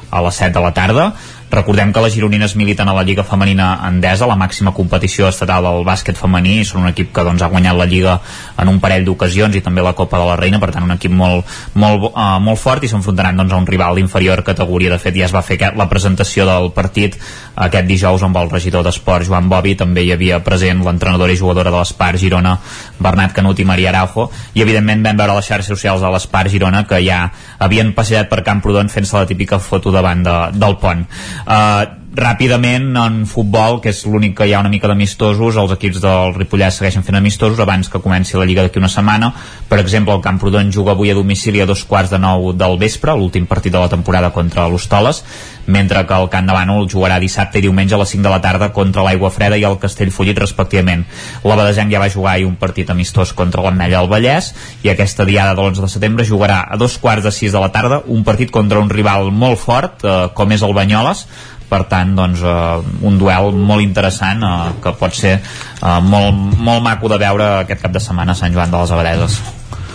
a 0.09 0.21
les 0.21 0.35
7 0.41 0.53
de 0.53 0.63
la 0.63 0.73
tarda 0.73 1.05
Recordem 1.51 1.93
que 1.93 2.01
les 2.01 2.13
gironines 2.15 2.55
militen 2.57 2.89
a 2.89 2.93
la 2.93 3.03
Lliga 3.05 3.23
Femenina 3.23 3.79
Endesa, 3.87 4.25
la 4.25 4.35
màxima 4.35 4.73
competició 4.73 5.27
estatal 5.29 5.63
del 5.63 5.85
bàsquet 5.85 6.17
femení, 6.17 6.57
i 6.61 6.65
són 6.65 6.81
un 6.81 6.89
equip 6.89 7.11
que 7.13 7.23
doncs, 7.23 7.43
ha 7.45 7.49
guanyat 7.51 7.77
la 7.77 7.85
Lliga 7.85 8.15
en 8.57 8.71
un 8.71 8.79
parell 8.81 9.05
d'ocasions 9.05 9.55
i 9.55 9.61
també 9.61 9.83
la 9.85 9.93
Copa 9.93 10.17
de 10.19 10.25
la 10.25 10.35
Reina, 10.39 10.59
per 10.59 10.71
tant 10.73 10.83
un 10.83 10.95
equip 10.95 11.13
molt, 11.13 11.45
molt, 11.77 12.09
uh, 12.09 12.39
molt 12.41 12.59
fort 12.59 12.83
i 12.83 12.89
s'enfrontaran 12.89 13.37
doncs, 13.37 13.53
a 13.53 13.59
un 13.61 13.67
rival 13.69 13.95
d'inferior 13.95 14.41
categoria. 14.43 14.91
De 14.95 14.99
fet, 14.99 15.15
ja 15.15 15.29
es 15.29 15.35
va 15.35 15.43
fer 15.45 15.59
la 15.77 15.87
presentació 15.91 16.47
del 16.49 16.71
partit 16.73 17.19
aquest 17.55 17.87
dijous 17.87 18.25
amb 18.25 18.41
el 18.41 18.49
regidor 18.49 18.83
d'Esport 18.83 19.29
Joan 19.29 19.47
Bobi, 19.49 19.75
també 19.79 20.03
hi 20.03 20.11
havia 20.15 20.41
present 20.43 20.81
l'entrenadora 20.83 21.31
i 21.31 21.39
jugadora 21.39 21.71
de 21.71 21.77
l'Espart 21.77 22.19
Girona 22.19 22.57
Bernat 22.99 23.37
Canut 23.37 23.59
i 23.59 23.67
Maria 23.69 23.93
Araujo. 23.93 24.27
I 24.55 24.65
evidentment 24.65 25.05
vam 25.05 25.21
veure 25.21 25.37
les 25.37 25.47
xarxes 25.47 25.71
socials 25.77 26.01
de 26.01 26.11
l'Espart 26.11 26.51
Girona 26.51 26.83
que 26.89 26.99
ja 27.05 27.29
havien 27.59 27.93
passejat 27.95 28.27
per 28.33 28.43
Camprodon 28.43 28.89
fent-se 28.89 29.15
la 29.15 29.29
típica 29.29 29.59
foto 29.59 29.93
davant 29.93 30.25
de, 30.25 30.35
del 30.57 30.77
pont 30.81 31.05
uh, 31.47 31.85
ràpidament 32.15 32.95
en 32.95 33.17
futbol, 33.27 33.81
que 33.83 33.91
és 33.91 33.99
l'únic 34.07 34.37
que 34.37 34.47
hi 34.47 34.53
ha 34.55 34.61
una 34.63 34.71
mica 34.71 34.87
d'amistosos, 34.87 35.57
els 35.59 35.73
equips 35.75 35.99
del 36.03 36.33
Ripollès 36.37 36.79
segueixen 36.79 37.03
fent 37.03 37.17
amistosos 37.19 37.59
abans 37.59 37.89
que 37.91 37.99
comenci 37.99 38.37
la 38.39 38.45
Lliga 38.47 38.63
d'aquí 38.63 38.79
una 38.79 38.91
setmana. 38.91 39.33
Per 39.67 39.79
exemple, 39.81 40.15
el 40.15 40.23
Camprodon 40.23 40.71
juga 40.71 40.93
avui 40.95 41.11
a 41.11 41.17
domicili 41.17 41.61
a 41.61 41.67
dos 41.67 41.83
quarts 41.83 42.13
de 42.13 42.19
nou 42.21 42.53
del 42.53 42.77
vespre, 42.79 43.11
l'últim 43.11 43.45
partit 43.45 43.73
de 43.73 43.81
la 43.81 43.91
temporada 43.91 44.31
contra 44.31 44.67
l'Hostoles, 44.69 45.23
mentre 45.67 46.05
que 46.05 46.13
el 46.13 46.29
Camp 46.29 46.47
de 46.47 46.55
Bànol 46.55 46.87
jugarà 46.87 47.19
dissabte 47.19 47.59
i 47.59 47.65
diumenge 47.65 47.95
a 47.95 47.99
les 47.99 48.13
5 48.13 48.23
de 48.23 48.31
la 48.31 48.41
tarda 48.41 48.71
contra 48.71 49.03
l'Aigua 49.03 49.31
Freda 49.33 49.57
i 49.57 49.65
el 49.67 49.79
Castellfollit 49.81 50.39
respectivament. 50.39 51.03
La 51.43 51.57
Badesenc 51.57 51.91
ja 51.91 51.99
va 51.99 52.11
jugar 52.11 52.35
ahir 52.35 52.47
un 52.47 52.55
partit 52.61 52.89
amistós 52.93 53.33
contra 53.33 53.65
l'Ametlla 53.65 54.03
del 54.03 54.11
Vallès 54.11 54.53
i 54.83 54.93
aquesta 54.93 55.25
diada 55.25 55.55
de 55.55 55.61
l'11 55.61 55.83
de 55.83 55.91
setembre 55.91 56.27
jugarà 56.27 56.61
a 56.69 56.77
dos 56.77 56.97
quarts 57.01 57.25
de 57.25 57.33
6 57.33 57.51
de 57.51 57.59
la 57.59 57.71
tarda 57.73 58.03
un 58.05 58.23
partit 58.23 58.51
contra 58.51 58.79
un 58.79 58.89
rival 58.89 59.31
molt 59.31 59.59
fort, 59.59 60.05
eh, 60.05 60.29
com 60.33 60.51
és 60.51 60.61
el 60.61 60.73
Banyoles, 60.77 61.25
per 61.69 61.83
tant 61.91 62.13
doncs, 62.17 62.43
uh, 62.45 62.83
un 63.07 63.17
duel 63.21 63.51
molt 63.55 63.83
interessant 63.85 64.43
uh, 64.45 64.73
que 64.81 64.93
pot 64.99 65.15
ser 65.15 65.37
uh, 65.39 65.99
molt, 66.03 66.57
molt 66.57 66.85
maco 66.85 67.11
de 67.11 67.21
veure 67.21 67.49
aquest 67.63 67.81
cap 67.85 67.95
de 67.95 68.03
setmana 68.03 68.35
a 68.35 68.41
Sant 68.41 68.53
Joan 68.53 68.71
de 68.73 68.83
les 68.83 68.95
Abadeses 68.95 69.39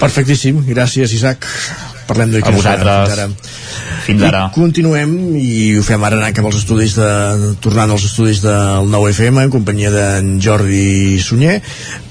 Perfectíssim, 0.00 0.62
gràcies 0.64 1.12
Isaac 1.12 1.46
parlem 2.10 2.34
d'aquí 2.34 2.50
a 2.50 2.56
vosaltres 2.56 3.14
ara. 3.14 3.28
fins 4.04 4.24
ara 4.26 4.42
I 4.48 4.54
continuem 4.56 5.14
i 5.38 5.78
ho 5.78 5.84
fem 5.86 6.02
ara 6.06 6.18
anant 6.18 6.34
cap 6.36 6.48
als 6.48 6.60
estudis 6.60 6.96
de, 6.98 7.08
tornant 7.64 7.94
als 7.94 8.08
estudis 8.10 8.42
del 8.44 8.90
9FM 8.90 9.44
en 9.44 9.54
companyia 9.54 9.92
d'en 9.94 10.34
Jordi 10.42 11.18
Sunyer 11.22 11.60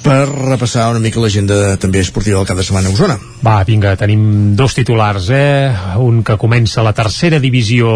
per 0.03 0.23
repassar 0.29 0.89
una 0.93 1.03
mica 1.03 1.21
l'agenda 1.21 1.75
també 1.81 2.03
esportiva 2.05 2.39
del 2.39 2.47
cap 2.47 2.59
de 2.59 2.65
setmana 2.67 2.91
a 2.91 2.95
Osona 2.95 3.19
Va, 3.43 3.59
vinga, 3.67 3.95
tenim 3.99 4.55
dos 4.59 4.75
titulars 4.77 5.29
eh? 5.35 5.69
un 5.99 6.23
que 6.23 6.39
comença 6.39 6.85
la 6.85 6.95
tercera 6.95 7.39
divisió 7.43 7.89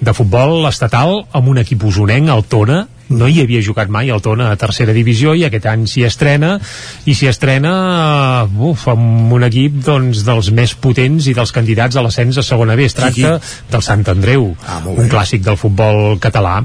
de 0.00 0.14
futbol 0.16 0.68
estatal 0.70 1.24
amb 1.34 1.50
un 1.50 1.62
equip 1.64 1.82
usonenc, 1.90 2.30
el 2.30 2.46
Tona 2.48 2.84
no 3.12 3.28
hi 3.28 3.42
havia 3.42 3.62
jugat 3.64 3.90
mai 3.92 4.10
el 4.12 4.22
Tona 4.24 4.50
a 4.52 4.58
tercera 4.60 4.94
divisió 4.96 5.34
i 5.36 5.44
aquest 5.46 5.66
any 5.68 5.84
s'hi 5.90 6.04
estrena 6.08 6.54
i 7.04 7.14
s'hi 7.16 7.28
estrena 7.28 7.72
uh, 8.46 8.64
uf, 8.70 8.86
amb 8.92 9.32
un 9.36 9.44
equip 9.44 9.76
doncs, 9.84 10.24
dels 10.26 10.50
més 10.56 10.74
potents 10.74 11.28
i 11.28 11.34
dels 11.36 11.52
candidats 11.54 11.96
a 11.96 12.04
l'ascens 12.04 12.38
a 12.40 12.46
segona 12.46 12.76
B. 12.78 12.86
Es 12.88 12.96
tracta 12.96 13.36
sí, 13.38 13.50
sí. 13.50 13.68
del 13.70 13.84
Sant 13.84 14.04
Andreu 14.10 14.48
ah, 14.66 14.80
un 14.88 15.10
clàssic 15.12 15.44
del 15.44 15.58
futbol 15.60 16.18
català. 16.22 16.56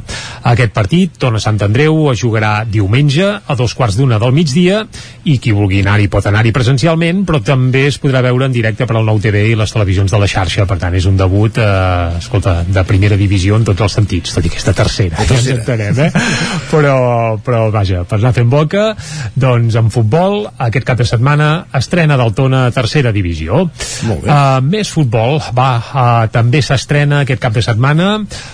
Aquest 0.53 0.74
partit, 0.76 1.18
Tona 1.20 1.41
Sant 1.44 1.60
Andreu 1.66 2.10
es 2.14 2.22
jugarà 2.24 2.64
diumenge 2.68 3.28
a 3.40 3.57
dos 3.60 3.76
quarts 3.76 3.99
d'una 3.99 4.20
del 4.22 4.36
migdia 4.36 4.86
i 5.30 5.38
qui 5.42 5.54
vulgui 5.54 5.82
anar-hi 5.84 6.08
pot 6.12 6.26
anar-hi 6.30 6.52
presencialment 6.56 7.22
però 7.28 7.42
també 7.46 7.86
es 7.90 8.00
podrà 8.02 8.22
veure 8.26 8.48
en 8.50 8.56
directe 8.56 8.88
per 8.90 8.96
al 8.98 9.06
nou 9.06 9.20
TV 9.22 9.44
i 9.52 9.58
les 9.60 9.74
televisions 9.74 10.12
de 10.12 10.20
la 10.22 10.30
xarxa 10.32 10.66
per 10.70 10.80
tant 10.82 10.96
és 10.98 11.06
un 11.10 11.18
debut 11.20 11.60
eh, 11.62 12.18
escolta, 12.18 12.60
de 12.66 12.84
primera 12.90 13.18
divisió 13.20 13.60
en 13.60 13.68
tots 13.68 13.86
els 13.86 13.98
sentits 14.00 14.34
tot 14.36 14.46
i 14.46 14.52
aquesta 14.52 14.74
tercera, 14.78 15.26
ja 15.30 15.38
ens 15.38 15.50
entenem 15.54 16.02
eh? 16.06 16.10
però, 16.72 16.96
però 17.46 17.68
vaja, 17.74 18.04
per 18.10 18.20
anar 18.20 18.34
fent 18.38 18.50
boca 18.50 18.90
doncs 19.36 19.78
en 19.80 19.92
futbol 19.94 20.48
aquest 20.70 20.88
cap 20.88 21.00
de 21.00 21.08
setmana 21.10 21.50
estrena 21.78 22.18
del 22.20 22.34
Tona 22.38 22.66
a 22.68 22.74
tercera 22.74 23.14
divisió 23.16 23.66
Molt 24.08 24.24
bé. 24.24 24.30
Uh, 24.32 24.60
més 24.66 24.90
futbol 24.90 25.40
va, 25.56 25.70
uh, 25.78 26.26
també 26.34 26.64
s'estrena 26.66 27.24
aquest 27.24 27.42
cap 27.44 27.54
de 27.56 27.64
setmana 27.66 28.10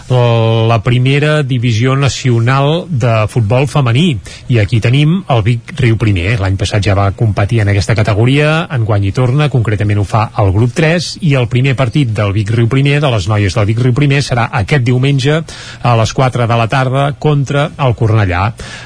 la 0.10 0.78
primera 0.84 1.40
divisió 1.44 1.96
nacional 1.98 2.86
de 2.90 3.14
futbol 3.32 3.68
femení 3.70 4.08
i 4.52 4.60
aquí 4.62 4.82
tenim 4.84 5.18
el 5.32 5.44
Vic 5.46 5.76
Riu 5.80 5.98
Primer 6.02 6.36
l'any 6.42 6.58
passat 6.58 6.65
ja 6.72 6.96
va 6.98 7.12
competir 7.18 7.60
en 7.62 7.70
aquesta 7.72 7.96
categoria 7.96 8.68
en 8.72 8.86
guany 8.86 9.08
i 9.10 9.12
torna, 9.16 9.50
concretament 9.54 10.00
ho 10.02 10.06
fa 10.08 10.30
el 10.42 10.52
grup 10.56 10.74
3 10.78 11.08
i 11.28 11.36
el 11.40 11.48
primer 11.52 11.76
partit 11.76 12.12
del 12.16 12.34
Vic 12.36 12.52
Riu 12.56 12.68
Primer 12.72 13.00
de 13.04 13.12
les 13.14 13.28
noies 13.30 13.56
del 13.56 13.68
Vic 13.70 13.82
Riu 13.84 13.94
Primer 13.98 14.22
serà 14.26 14.48
aquest 14.62 14.86
diumenge 14.86 15.42
a 15.82 15.96
les 16.00 16.14
4 16.14 16.48
de 16.48 16.58
la 16.60 16.68
tarda 16.72 17.06
contra 17.20 17.68
el 17.86 17.96
Cornellà. 17.96 18.44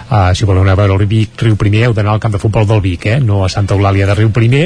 Uh, 0.09 0.31
si 0.35 0.47
voleu 0.49 0.63
anar 0.63 0.77
a 0.77 0.81
veure 0.81 0.97
el 0.99 1.09
Vic 1.09 1.43
Riu 1.43 1.55
Primer 1.59 1.85
heu 1.87 1.95
d'anar 1.97 2.15
al 2.15 2.23
camp 2.23 2.35
de 2.35 2.41
futbol 2.41 2.67
del 2.67 2.81
Vic, 2.81 3.05
eh? 3.05 3.19
no 3.19 3.43
a 3.45 3.49
Santa 3.49 3.77
Eulàlia 3.77 4.07
de 4.09 4.17
Riu 4.19 4.33
Primer, 4.35 4.65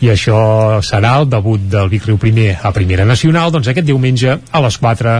i 0.00 0.12
això 0.12 0.80
serà 0.84 1.16
el 1.20 1.28
debut 1.30 1.66
del 1.72 1.90
Vic 1.92 2.06
Riu 2.08 2.20
Primer 2.22 2.56
a 2.62 2.72
Primera 2.76 3.08
Nacional, 3.08 3.52
doncs 3.52 3.72
aquest 3.72 3.88
diumenge 3.88 4.38
a 4.50 4.64
les 4.64 4.78
4 4.78 5.18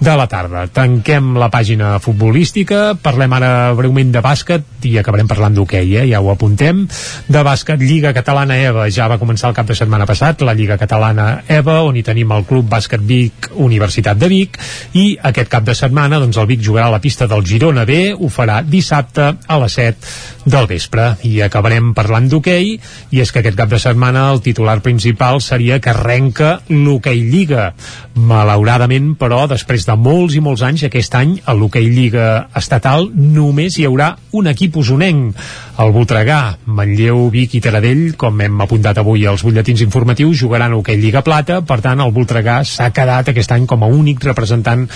de 0.00 0.14
la 0.16 0.26
tarda. 0.28 0.66
Tanquem 0.72 1.34
la 1.40 1.48
pàgina 1.52 1.96
futbolística, 2.02 2.94
parlem 3.00 3.32
ara 3.38 3.50
breument 3.76 4.12
de 4.12 4.20
bàsquet 4.24 4.84
i 4.86 4.96
acabarem 5.00 5.28
parlant 5.28 5.56
d'hoquei, 5.56 5.94
eh? 6.02 6.04
ja 6.10 6.20
ho 6.20 6.30
apuntem. 6.32 6.84
De 7.28 7.42
bàsquet, 7.46 7.80
Lliga 7.80 8.12
Catalana 8.16 8.58
EVA 8.60 8.88
ja 8.92 9.08
va 9.08 9.18
començar 9.20 9.50
el 9.50 9.56
cap 9.56 9.68
de 9.68 9.76
setmana 9.78 10.06
passat, 10.06 10.44
la 10.44 10.54
Lliga 10.54 10.76
Catalana 10.78 11.42
EVA, 11.48 11.80
on 11.88 11.96
hi 11.96 12.04
tenim 12.06 12.32
el 12.36 12.44
Club 12.48 12.68
Bàsquet 12.70 13.02
Vic 13.08 13.50
Universitat 13.56 14.20
de 14.20 14.30
Vic, 14.30 14.60
i 14.94 15.08
aquest 15.30 15.50
cap 15.52 15.66
de 15.66 15.74
setmana 15.74 16.20
doncs, 16.22 16.36
el 16.36 16.50
Vic 16.50 16.62
jugarà 16.62 16.90
a 16.90 16.96
la 16.98 17.02
pista 17.02 17.26
del 17.30 17.44
Girona 17.46 17.86
B, 17.88 18.12
ho 18.12 18.30
farà 18.32 18.60
dissabte 18.62 19.32
a 19.32 19.60
les 19.64 19.80
7 19.80 20.35
del 20.46 20.68
vespre. 20.70 21.10
I 21.26 21.42
acabarem 21.44 21.92
parlant 21.94 22.30
d'hoquei, 22.30 22.76
i 23.10 23.20
és 23.20 23.32
que 23.34 23.42
aquest 23.42 23.58
cap 23.58 23.68
de 23.68 23.80
setmana 23.82 24.28
el 24.32 24.40
titular 24.44 24.78
principal 24.80 25.42
seria 25.44 25.80
que 25.82 25.92
arrenca 25.92 26.60
l'hoquei 26.70 27.20
Lliga. 27.26 27.72
Malauradament, 28.16 29.12
però, 29.20 29.44
després 29.50 29.84
de 29.84 29.98
molts 29.98 30.38
i 30.38 30.40
molts 30.40 30.62
anys, 30.64 30.86
aquest 30.86 31.18
any 31.18 31.36
a 31.44 31.52
l'hoquei 31.52 31.90
Lliga 31.90 32.46
estatal 32.56 33.10
només 33.12 33.76
hi 33.76 33.84
haurà 33.88 34.14
un 34.38 34.46
equip 34.48 34.78
usonenc, 34.78 35.36
el 35.76 35.92
Voltregà, 35.92 36.56
Manlleu, 36.72 37.26
Vic 37.34 37.58
i 37.58 37.60
Taradell, 37.60 38.14
com 38.16 38.40
hem 38.40 38.62
apuntat 38.64 38.96
avui 39.02 39.26
als 39.26 39.44
butlletins 39.44 39.82
informatius, 39.84 40.38
jugaran 40.40 40.72
a 40.72 40.80
hoquei 40.80 40.96
Lliga 41.02 41.20
Plata, 41.26 41.60
per 41.66 41.82
tant 41.84 42.00
el 42.00 42.14
Voltregà 42.16 42.62
s'ha 42.64 42.88
quedat 42.96 43.28
aquest 43.32 43.52
any 43.52 43.66
com 43.68 43.84
a 43.84 43.90
únic 43.92 44.24
representant 44.24 44.86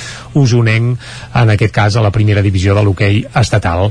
usonenc, 0.41 0.97
en 1.37 1.55
aquest 1.57 1.75
cas 1.75 1.97
a 1.97 2.07
la 2.07 2.15
primera 2.15 2.45
divisió 2.47 2.79
de 2.79 2.87
l'hoquei 2.87 3.25
estatal. 3.43 3.91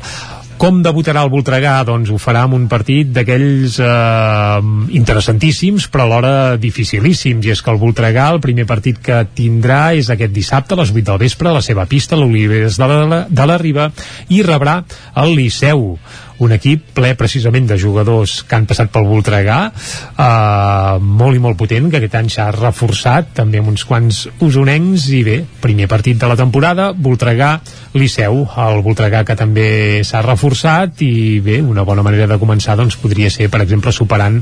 Com 0.60 0.82
debutarà 0.84 1.22
el 1.24 1.30
Voltregà? 1.32 1.78
Doncs 1.88 2.10
ho 2.12 2.18
farà 2.20 2.42
amb 2.44 2.58
un 2.58 2.66
partit 2.68 3.14
d'aquells 3.16 3.78
eh, 3.80 4.58
interessantíssims, 5.00 5.86
però 5.88 6.04
alhora 6.04 6.34
dificilíssims. 6.60 7.48
I 7.48 7.54
és 7.54 7.62
que 7.64 7.72
el 7.72 7.80
Voltregà, 7.80 8.26
el 8.34 8.42
primer 8.44 8.66
partit 8.68 9.00
que 9.00 9.22
tindrà 9.38 9.94
és 9.96 10.12
aquest 10.12 10.36
dissabte 10.36 10.76
a 10.76 10.82
les 10.82 10.92
8 10.92 11.06
del 11.14 11.22
vespre, 11.24 11.48
a 11.48 11.56
la 11.62 11.64
seva 11.64 11.88
pista, 11.88 12.20
l'Oliveres 12.20 12.76
de, 12.76 12.90
la, 12.92 13.22
de 13.32 13.46
la 13.48 13.60
Riba, 13.62 13.88
i 14.36 14.42
rebrà 14.44 14.82
el 15.24 15.38
Liceu 15.40 15.94
un 16.40 16.54
equip 16.56 16.94
ple 16.96 17.14
precisament 17.20 17.68
de 17.68 17.78
jugadors 17.80 18.40
que 18.48 18.56
han 18.56 18.68
passat 18.70 18.92
pel 18.94 19.08
Voltregà 19.10 19.58
eh, 19.70 20.96
molt 21.04 21.36
i 21.36 21.42
molt 21.44 21.58
potent 21.60 21.90
que 21.92 22.00
aquest 22.00 22.16
any 22.20 22.30
s'ha 22.32 22.50
reforçat 22.56 23.34
també 23.42 23.60
amb 23.60 23.72
uns 23.74 23.84
quants 23.88 24.22
usonencs 24.46 25.10
i 25.16 25.22
bé, 25.28 25.38
primer 25.62 25.90
partit 25.92 26.20
de 26.20 26.30
la 26.32 26.38
temporada 26.40 26.90
Voltregà 26.96 27.58
Liceu, 28.00 28.46
el 28.64 28.82
Voltregà 28.86 29.24
que 29.28 29.36
també 29.36 29.68
s'ha 30.08 30.24
reforçat 30.26 31.04
i 31.04 31.40
bé, 31.44 31.60
una 31.62 31.84
bona 31.88 32.06
manera 32.06 32.30
de 32.30 32.40
començar 32.42 32.78
doncs 32.80 32.98
podria 33.02 33.32
ser 33.34 33.50
per 33.52 33.62
exemple 33.66 33.94
superant 33.96 34.40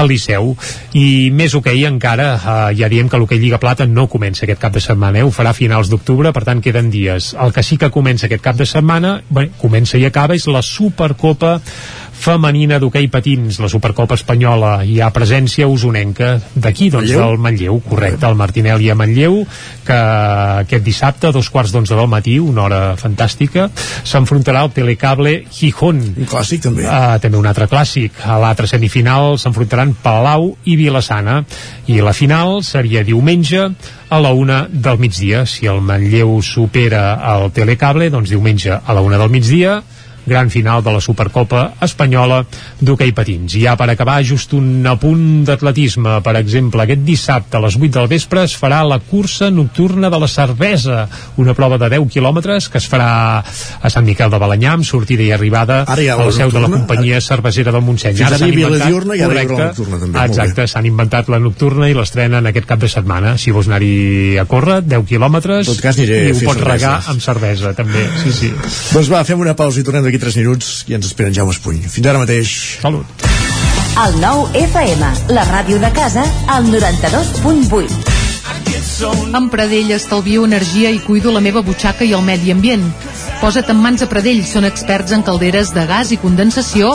el 0.00 0.08
Liceu 0.08 0.54
i 0.96 1.30
més 1.34 1.54
hoquei 1.54 1.84
encara 1.88 2.30
eh, 2.38 2.56
ja 2.80 2.88
diem 2.88 3.10
que 3.10 3.20
l'hoquei 3.20 3.42
Lliga 3.42 3.60
Plata 3.60 3.86
no 3.86 4.08
comença 4.08 4.46
aquest 4.48 4.62
cap 4.62 4.72
de 4.72 4.82
setmana, 4.84 5.20
eh? 5.20 5.28
ho 5.28 5.34
farà 5.34 5.52
a 5.52 5.58
finals 5.58 5.92
d'octubre 5.92 6.32
per 6.32 6.46
tant 6.48 6.64
queden 6.64 6.88
dies, 6.94 7.34
el 7.36 7.52
que 7.52 7.66
sí 7.66 7.76
que 7.76 7.92
comença 7.92 8.30
aquest 8.30 8.42
cap 8.44 8.56
de 8.56 8.66
setmana, 8.68 9.18
bé, 9.28 9.50
comença 9.60 10.00
i 10.00 10.08
acaba 10.08 10.38
és 10.38 10.48
la 10.48 10.64
Supercopa 10.64 11.33
Copa 11.34 11.58
femenina 12.24 12.78
d'hoquei 12.80 13.08
patins, 13.12 13.58
la 13.60 13.68
Supercopa 13.68 14.16
Espanyola 14.16 14.78
hi 14.86 15.00
ha 15.02 15.10
presència 15.12 15.66
usonenca 15.68 16.38
d'aquí, 16.54 16.88
doncs 16.92 17.10
Manlleu? 17.10 17.20
del 17.20 17.42
Manlleu, 17.42 17.80
correcte 17.84 18.28
el 18.28 18.38
Martinel 18.38 18.84
i 18.84 18.90
a 18.92 18.96
Manlleu 18.96 19.40
que 19.84 19.98
aquest 20.62 20.86
dissabte, 20.86 21.28
a 21.28 21.34
dos 21.34 21.50
quarts 21.52 21.74
d'onze 21.74 21.96
del 21.98 22.08
matí 22.08 22.38
una 22.40 22.64
hora 22.64 22.80
fantàstica 23.00 23.66
s'enfrontarà 23.74 24.62
el 24.64 24.72
Telecable 24.76 25.34
Gijón. 25.52 26.00
Un 26.14 26.30
clàssic 26.30 26.64
també. 26.64 26.86
Uh, 26.86 27.18
també 27.20 27.40
un 27.40 27.50
altre 27.50 27.68
clàssic, 27.68 28.22
a 28.24 28.38
l'altre 28.40 28.70
semifinal 28.70 29.36
s'enfrontaran 29.40 29.96
Palau 30.04 30.54
i 30.64 30.78
Vilassana. 30.80 31.42
I 31.90 32.00
la 32.00 32.14
final 32.16 32.62
seria 32.64 33.04
diumenge 33.04 33.66
a 34.08 34.20
la 34.22 34.32
una 34.32 34.64
del 34.70 35.02
migdia. 35.02 35.44
Si 35.50 35.66
el 35.68 35.82
Manlleu 35.84 36.38
supera 36.46 37.18
el 37.34 37.50
Telecable 37.52 38.08
doncs 38.14 38.32
diumenge 38.32 38.78
a 38.78 38.96
la 38.96 39.04
una 39.04 39.20
del 39.20 39.32
migdia 39.34 39.82
gran 40.26 40.50
final 40.50 40.82
de 40.82 40.92
la 40.94 41.00
Supercopa 41.00 41.64
Espanyola 41.84 42.42
d'hoquei 42.80 43.12
patins. 43.16 43.54
I 43.58 43.64
ja 43.66 43.76
per 43.76 43.88
acabar, 43.92 44.20
just 44.24 44.52
un 44.56 44.86
apunt 44.88 45.44
d'atletisme. 45.48 46.18
Per 46.24 46.36
exemple, 46.40 46.82
aquest 46.84 47.04
dissabte 47.06 47.58
a 47.58 47.62
les 47.64 47.76
8 47.76 47.92
del 47.98 48.08
vespre 48.10 48.44
es 48.48 48.56
farà 48.58 48.82
la 48.86 48.98
cursa 48.98 49.50
nocturna 49.50 50.10
de 50.10 50.20
la 50.20 50.28
cervesa, 50.28 51.04
una 51.40 51.54
prova 51.54 51.78
de 51.78 51.90
10 51.96 52.08
quilòmetres 52.12 52.68
que 52.72 52.80
es 52.80 52.88
farà 52.90 53.40
a 53.40 53.92
Sant 53.92 54.06
Miquel 54.06 54.32
de 54.32 54.40
Balanyà 54.40 54.74
amb 54.78 54.86
sortida 54.88 55.24
i 55.24 55.32
arribada 55.34 55.82
a 55.84 55.96
la 55.96 56.30
seu 56.32 56.52
de 56.52 56.62
la 56.62 56.70
companyia 56.72 57.20
cervesera 57.20 57.72
del 57.74 57.84
Montseny. 57.84 58.16
Fins 58.18 58.32
ara 58.32 58.40
havia 58.48 58.70
la 58.72 58.88
diurna 58.88 59.16
i 59.16 59.22
ara 59.24 59.42
haurà 59.42 59.58
la 59.58 59.68
nocturna 59.70 60.00
també. 60.02 60.24
Exacte, 60.24 60.66
s'han 60.70 60.88
inventat 60.90 61.30
la 61.32 61.40
nocturna 61.42 61.88
i 61.90 61.96
l'estrenen 61.96 62.50
aquest 62.50 62.68
cap 62.70 62.82
de 62.82 62.90
setmana. 62.90 63.36
Si 63.40 63.54
vols 63.54 63.68
anar-hi 63.70 64.38
a 64.40 64.46
córrer, 64.50 64.80
10 64.86 65.06
quilòmetres, 65.08 65.68
i 65.68 66.32
ho 66.32 66.40
pots 66.44 66.64
regar 66.64 66.94
amb 67.12 67.22
cervesa, 67.24 67.74
també. 67.76 68.04
Sí, 68.22 68.32
sí. 68.32 68.52
Doncs 68.94 69.10
va, 69.12 69.24
fem 69.26 69.40
una 69.40 69.56
pausa 69.58 69.80
i 69.80 69.86
tornem 69.86 70.04
d'aquí 70.06 70.13
3 70.20 70.40
minuts 70.40 70.84
i 70.88 70.96
ens 70.98 71.06
esperen 71.10 71.34
Jaume 71.34 71.54
Espuny. 71.54 71.82
Fins 71.88 72.06
ara 72.10 72.20
mateix. 72.22 72.78
Salut. 72.82 73.06
El 74.04 74.16
nou 74.18 74.48
FM, 74.58 75.12
la 75.36 75.44
ràdio 75.46 75.78
de 75.78 75.90
casa, 75.94 76.24
al 76.50 76.66
92.8. 76.66 78.14
Amb 79.34 79.50
Pradell 79.52 79.92
estalvio 79.94 80.44
energia 80.44 80.90
i 80.90 80.98
cuido 81.02 81.32
la 81.32 81.40
meva 81.44 81.62
butxaca 81.62 82.04
i 82.04 82.12
el 82.16 82.22
medi 82.26 82.50
ambient. 82.52 82.84
Posa't 83.40 83.70
en 83.72 83.78
mans 83.82 84.02
a 84.02 84.08
Pradell, 84.10 84.42
són 84.46 84.66
experts 84.68 85.14
en 85.14 85.22
calderes 85.26 85.72
de 85.74 85.86
gas 85.88 86.10
i 86.14 86.18
condensació, 86.20 86.94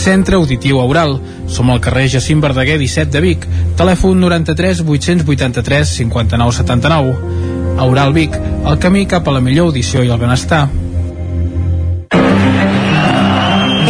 Centre 0.00 0.36
Auditiu 0.36 0.80
Aural. 0.80 1.18
Som 1.46 1.68
al 1.70 1.80
carrer 1.84 2.08
Jacint 2.08 2.40
Verdaguer 2.40 2.78
17 2.80 3.12
de 3.12 3.20
Vic. 3.20 3.44
Telèfon 3.76 4.20
93 4.24 4.80
883 4.86 5.96
59 6.00 6.56
79. 6.56 7.16
Aural 7.80 8.12
Vic, 8.16 8.36
el 8.64 8.78
camí 8.80 9.04
cap 9.06 9.28
a 9.28 9.34
la 9.36 9.42
millor 9.44 9.70
audició 9.70 10.04
i 10.04 10.08
el 10.08 10.20
benestar. 10.20 10.68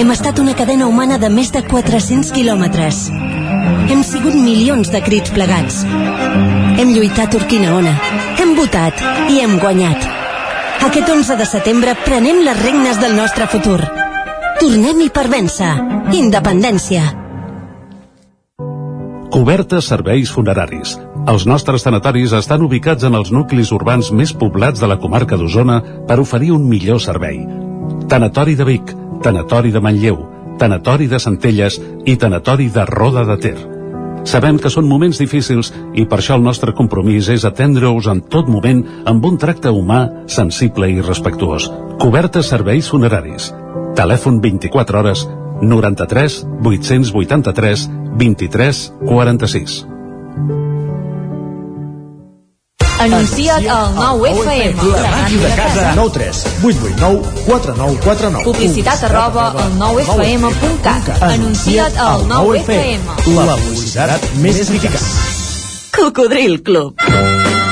Hem 0.00 0.10
estat 0.14 0.38
una 0.42 0.54
cadena 0.58 0.86
humana 0.86 1.18
de 1.18 1.30
més 1.30 1.50
de 1.54 1.62
400 1.66 2.30
quilòmetres. 2.34 3.06
Hem 3.90 4.02
sigut 4.06 4.34
milions 4.34 4.90
de 4.90 5.02
crits 5.06 5.30
plegats. 5.34 5.82
Hem 5.86 6.94
lluitat 6.94 7.34
Urquina 7.38 7.74
Ona. 7.78 7.94
Hem 8.40 8.56
votat 8.58 9.02
i 9.28 9.42
hem 9.44 9.58
guanyat. 9.62 10.06
Aquest 10.90 11.10
11 11.12 11.36
de 11.36 11.46
setembre 11.46 11.98
prenem 12.06 12.40
les 12.46 12.62
regnes 12.64 13.02
del 13.02 13.18
nostre 13.18 13.46
futur. 13.46 13.99
Tornem-hi 14.60 15.06
per 15.08 15.22
vèncer. 15.32 15.70
Independència. 16.12 17.00
Cobertes 19.32 19.86
serveis 19.88 20.28
funeraris. 20.34 20.98
Els 21.32 21.46
nostres 21.48 21.86
tanatoris 21.86 22.34
estan 22.36 22.66
ubicats 22.66 23.06
en 23.08 23.16
els 23.16 23.30
nuclis 23.32 23.70
urbans 23.72 24.10
més 24.12 24.34
poblats 24.36 24.82
de 24.82 24.90
la 24.90 24.98
comarca 25.00 25.38
d'Osona 25.40 25.78
per 26.10 26.18
oferir 26.20 26.50
un 26.52 26.66
millor 26.68 27.00
servei. 27.00 27.38
Tanatori 28.12 28.58
de 28.58 28.66
Vic, 28.68 28.92
Tanatori 29.24 29.72
de 29.72 29.80
Manlleu, 29.80 30.18
Tanatori 30.60 31.08
de 31.08 31.22
Centelles 31.24 31.80
i 32.04 32.18
Tanatori 32.20 32.68
de 32.68 32.84
Roda 32.84 33.24
de 33.30 33.38
Ter. 33.40 33.56
Sabem 34.28 34.60
que 34.60 34.68
són 34.68 34.84
moments 34.84 35.22
difícils 35.24 35.72
i 35.96 36.04
per 36.04 36.20
això 36.20 36.36
el 36.36 36.44
nostre 36.44 36.76
compromís 36.76 37.32
és 37.32 37.48
atendre-us 37.48 38.12
en 38.12 38.20
tot 38.28 38.52
moment 38.52 38.84
amb 39.08 39.24
un 39.24 39.40
tracte 39.40 39.72
humà, 39.72 40.02
sensible 40.28 40.92
i 40.92 41.00
respectuós. 41.00 41.72
Cobertes 41.96 42.52
serveis 42.52 42.92
funeraris. 42.92 43.54
Telèfon 43.96 44.40
24 44.40 44.98
hores 44.98 45.28
93 45.62 46.46
883 46.62 47.88
23 48.16 48.92
46. 49.06 49.86
Anuncia't 53.00 53.66
al 53.66 53.94
9FM. 53.96 54.76
La 54.92 55.10
màquina 55.10 55.48
de 55.48 55.54
casa. 55.56 55.92
9 55.96 56.10
3 56.12 56.46
8 56.62 56.76
8 56.84 56.96
9 57.00 57.22
4 57.46 57.74
9 57.76 57.98
4 58.04 58.30
9. 58.30 58.44
Publicitat 58.44 59.04
arroba 59.08 59.46
al 59.56 59.72
9FM.cat. 59.80 61.22
Anuncia't 61.22 61.96
al 61.96 62.26
9FM. 62.28 63.00
La 63.40 63.56
publicitat 63.56 64.28
més 64.44 64.60
eficaç. 64.66 65.08
Cocodril 65.96 66.60
Club. 66.62 67.49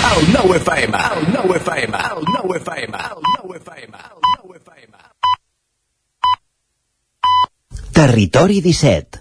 El 0.00 0.32
9 0.32 0.56
FM, 0.56 0.96
el 0.96 1.32
9 1.32 1.56
FM, 1.56 1.96
el 1.96 2.24
9 2.42 2.58
FM, 2.58 2.96
el 2.96 3.22
9 3.44 3.58
FM, 3.58 3.98
el 3.98 4.20
9 4.44 4.60
FM. 4.64 4.96
Territori 7.92 8.60
17. 8.60 9.20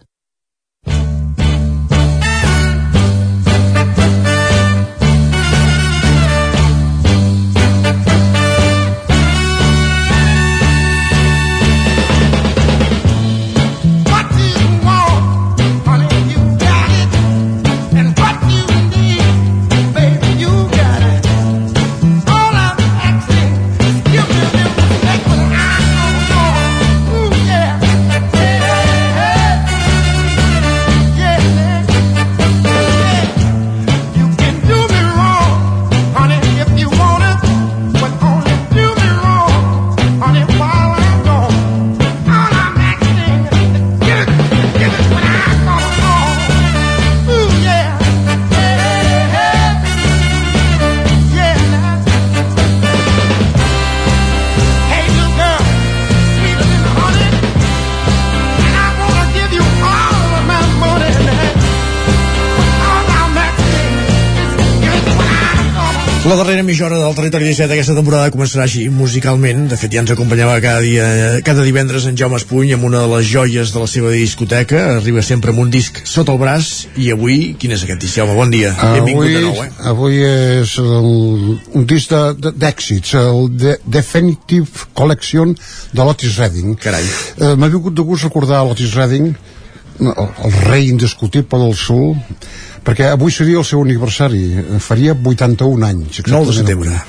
La 66.29 66.35
darrera 66.35 66.61
mitja 66.61 66.85
hora 66.85 66.97
del 67.01 67.15
Territori 67.17 67.45
17 67.49 67.73
aquesta 67.73 67.95
temporada 67.97 68.29
començarà 68.29 68.67
així, 68.67 68.83
musicalment. 68.93 69.63
De 69.71 69.77
fet, 69.81 69.89
ja 69.95 70.03
ens 70.03 70.11
acompanyava 70.13 70.59
cada 70.61 70.83
dia, 70.85 71.07
cada 71.47 71.63
divendres 71.65 72.05
en 72.05 72.17
Jaume 72.19 72.37
Espuny 72.37 72.75
amb 72.75 72.85
una 72.85 72.99
de 73.01 73.07
les 73.15 73.25
joies 73.31 73.71
de 73.73 73.81
la 73.81 73.87
seva 73.89 74.11
discoteca. 74.13 74.83
Arriba 74.99 75.23
sempre 75.25 75.49
amb 75.55 75.63
un 75.63 75.71
disc 75.73 75.97
sota 76.05 76.35
el 76.35 76.37
braç. 76.43 76.69
I 77.01 77.09
avui, 77.15 77.39
quin 77.57 77.73
és 77.73 77.81
aquest 77.87 78.03
disc, 78.05 78.19
Jaume? 78.19 78.35
Bon 78.37 78.53
dia. 78.53 78.75
Benvingut 78.77 79.25
Avui, 79.25 79.33
de 79.33 79.41
nou, 79.47 79.63
eh? 79.63 79.71
avui 79.93 80.21
és 80.27 80.75
el, 80.83 81.09
un 81.81 81.89
disc 81.95 82.13
de- 82.13 82.35
de- 82.45 82.53
d'èxits, 82.61 83.15
el 83.23 83.49
de 83.65 83.77
Definitive 83.97 84.85
Collection 84.93 85.55
de 85.57 86.03
l'Otis 86.05 86.37
Redding. 86.37 86.75
Carai. 86.77 87.09
Eh, 87.39 87.55
M'ha 87.55 87.71
vingut 87.73 87.97
de 87.97 88.05
gust 88.05 88.29
recordar 88.29 88.61
l'Otis 88.69 88.93
Redding, 89.01 89.33
el, 90.05 90.13
el 90.45 90.59
rei 90.69 90.91
indiscutible 90.93 91.57
del 91.65 91.73
soul, 91.75 92.13
perquè 92.85 93.13
avui 93.13 93.31
seria 93.31 93.59
el 93.61 93.67
seu 93.67 93.81
aniversari, 93.85 94.43
eh, 94.57 94.79
faria 94.83 95.15
81 95.15 95.85
anys. 95.85 96.21
9 96.25 96.51
de 96.51 96.57
setembre. 96.61 96.99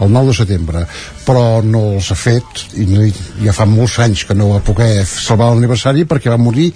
El 0.00 0.12
9 0.12 0.32
de 0.32 0.34
setembre, 0.34 0.86
però 1.26 1.60
no 1.62 1.82
els 1.98 2.10
ha 2.10 2.16
fet 2.16 2.64
i 2.80 2.86
no, 2.88 3.04
ja 3.44 3.52
fa 3.52 3.66
molts 3.68 3.98
anys 4.00 4.24
que 4.24 4.34
no 4.34 4.48
va 4.54 4.62
poder 4.64 5.04
salvar 5.04 5.50
l'aniversari 5.50 6.06
perquè 6.08 6.32
va 6.32 6.40
morir 6.40 6.70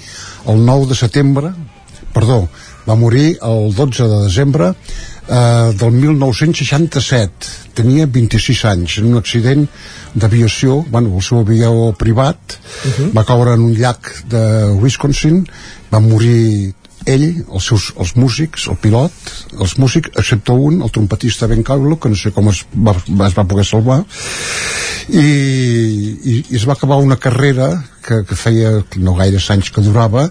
el 0.53 0.61
9 0.61 0.91
de 0.91 0.99
setembre 0.99 1.55
perdó, 2.15 2.45
va 2.87 2.95
morir 2.95 3.39
el 3.43 3.73
12 3.75 4.07
de 4.13 4.21
desembre 4.27 4.69
eh, 4.71 5.73
del 5.81 5.91
1967 5.97 7.75
tenia 7.75 8.07
26 8.07 8.65
anys 8.71 8.99
en 9.01 9.11
un 9.11 9.19
accident 9.19 9.67
d'aviació 10.15 10.83
bueno, 10.91 11.17
el 11.17 11.25
seu 11.25 11.41
avió 11.43 11.91
privat 11.99 12.59
va 13.17 13.25
caure 13.27 13.57
en 13.57 13.67
un 13.71 13.75
llac 13.75 14.13
de 14.31 14.45
Wisconsin 14.79 15.43
va 15.91 16.05
morir 16.05 16.75
ell, 17.11 17.27
els 17.45 17.69
seus 17.71 17.91
els 18.01 18.15
músics, 18.17 18.69
el 18.73 18.79
pilot, 18.81 19.33
els 19.61 19.77
músics, 19.81 20.13
excepte 20.17 20.57
un, 20.57 20.81
el 20.83 20.93
trompetista 20.95 21.49
Ben 21.51 21.65
Carlo, 21.67 21.99
que 22.01 22.13
no 22.13 22.19
sé 22.19 22.33
com 22.35 22.51
es 22.53 22.65
va, 22.75 22.97
es 23.29 23.37
va 23.37 23.47
poder 23.49 23.67
salvar, 23.69 24.03
i, 25.09 25.25
i, 25.25 26.37
i 26.49 26.57
es 26.57 26.69
va 26.69 26.79
acabar 26.79 27.03
una 27.03 27.19
carrera 27.21 27.71
que, 28.05 28.23
que 28.29 28.37
feia 28.37 28.79
no 29.01 29.17
gaires 29.19 29.49
anys 29.53 29.71
que 29.73 29.85
durava 29.85 30.29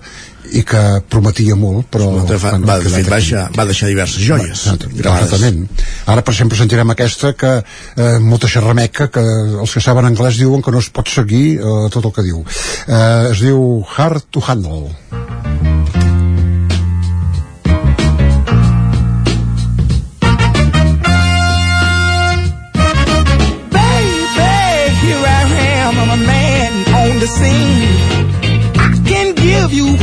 i 0.53 0.61
que 0.67 0.81
prometia 1.09 1.55
molt, 1.57 1.87
però... 1.93 2.09
De, 2.27 2.37
fa, 2.41 2.53
va, 2.61 2.77
de 2.83 2.91
fet, 2.91 3.07
va 3.09 3.19
deixar, 3.21 3.45
va 3.55 3.65
deixar 3.69 3.89
diverses 3.89 4.21
joies. 4.21 4.65
gravades. 4.91 5.31
Exactament. 5.31 5.85
Ara, 6.05 6.21
per 6.25 6.35
exemple, 6.35 6.59
sentirem 6.59 6.93
aquesta 6.93 7.33
que 7.37 7.53
eh, 7.61 8.17
molta 8.21 8.51
xerrameca 8.51 9.09
que 9.13 9.23
els 9.63 9.73
que 9.73 9.83
saben 9.83 10.09
anglès 10.09 10.41
diuen 10.41 10.65
que 10.65 10.73
no 10.75 10.83
es 10.83 10.91
pot 10.93 11.09
seguir 11.09 11.45
eh, 11.57 11.79
tot 11.93 12.03
el 12.03 12.13
que 12.17 12.27
diu. 12.27 12.43
Eh, 12.43 13.31
es 13.31 13.41
diu 13.45 13.63
Hard 13.95 14.29
to 14.29 14.43
Handle. 14.45 15.42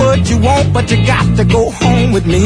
What 0.00 0.28
you 0.30 0.38
want, 0.38 0.72
but 0.72 0.90
you 0.90 0.98
got 1.06 1.26
to 1.36 1.44
go 1.44 1.70
home 1.70 2.12
with 2.12 2.26
me. 2.26 2.44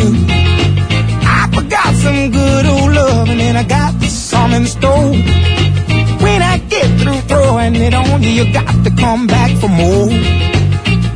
I 1.39 1.43
forgot 1.55 1.91
some 2.05 2.31
good 2.31 2.67
old 2.67 2.91
love, 2.93 3.29
and 3.29 3.57
I 3.57 3.65
got 3.65 3.93
some 4.03 4.53
in 4.53 4.67
store. 4.67 5.11
When 6.25 6.41
I 6.43 6.59
get 6.75 6.89
through 7.01 7.21
throwing 7.31 7.75
it 7.77 7.95
on 7.95 8.23
you, 8.23 8.31
you 8.39 8.53
got 8.53 8.75
to 8.85 8.91
come 8.91 9.27
back 9.27 9.51
for 9.61 9.69
more. 9.69 10.09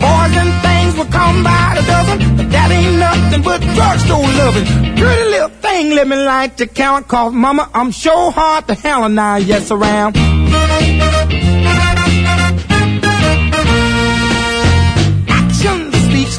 Boys 0.04 0.34
and 0.42 0.52
things 0.66 0.92
will 0.98 1.10
come 1.20 1.42
by 1.42 1.66
the 1.76 1.84
dozen, 1.92 2.36
but 2.36 2.48
that 2.54 2.68
ain't 2.70 2.96
nothing 3.06 3.42
but 3.42 3.60
drugstore 3.74 4.28
loving. 4.40 4.66
Pretty 4.96 5.24
little 5.34 5.48
thing 5.48 5.90
let 5.90 6.06
me 6.06 6.16
like 6.16 6.56
the 6.56 6.66
count 6.66 7.08
called 7.08 7.34
mama. 7.34 7.68
I'm 7.74 7.90
sure 7.90 8.30
hard 8.30 8.68
to 8.68 8.74
hell 8.74 9.04
and 9.04 9.14
now, 9.14 9.36
yes, 9.36 9.70
around. 9.70 10.16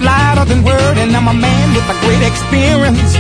Louder 0.01 0.45
than 0.45 0.63
word, 0.63 0.97
and 0.97 1.15
I'm 1.15 1.27
a 1.27 1.33
man 1.33 1.67
with 1.75 1.87
a 1.89 1.97
great 2.05 2.23
experience. 2.23 3.11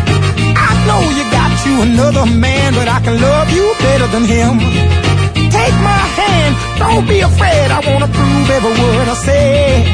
I 0.55 0.71
know 0.87 1.01
you 1.17 1.23
got 1.31 1.51
you 1.65 1.75
another 1.91 2.25
man, 2.25 2.73
but 2.73 2.87
I 2.87 2.99
can 3.01 3.19
love 3.19 3.49
you 3.51 3.65
better 3.79 4.07
than 4.07 4.23
him. 4.23 4.59
Take 5.51 5.77
my 5.83 6.03
hand, 6.19 6.55
don't 6.79 7.07
be 7.07 7.19
afraid. 7.19 7.67
I 7.71 7.79
wanna 7.85 8.07
prove 8.07 8.49
every 8.49 8.75
word 8.81 9.07
I 9.07 9.17
say. 9.27 9.85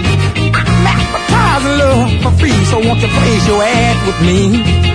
I'm 0.53 0.87
advertising 0.93 1.75
love 1.81 2.11
for 2.23 2.31
free, 2.39 2.59
so 2.65 2.77
won't 2.79 3.01
you 3.01 3.07
place 3.07 3.47
your 3.47 3.63
ad 3.63 3.97
with 4.07 4.19
me? 4.21 4.94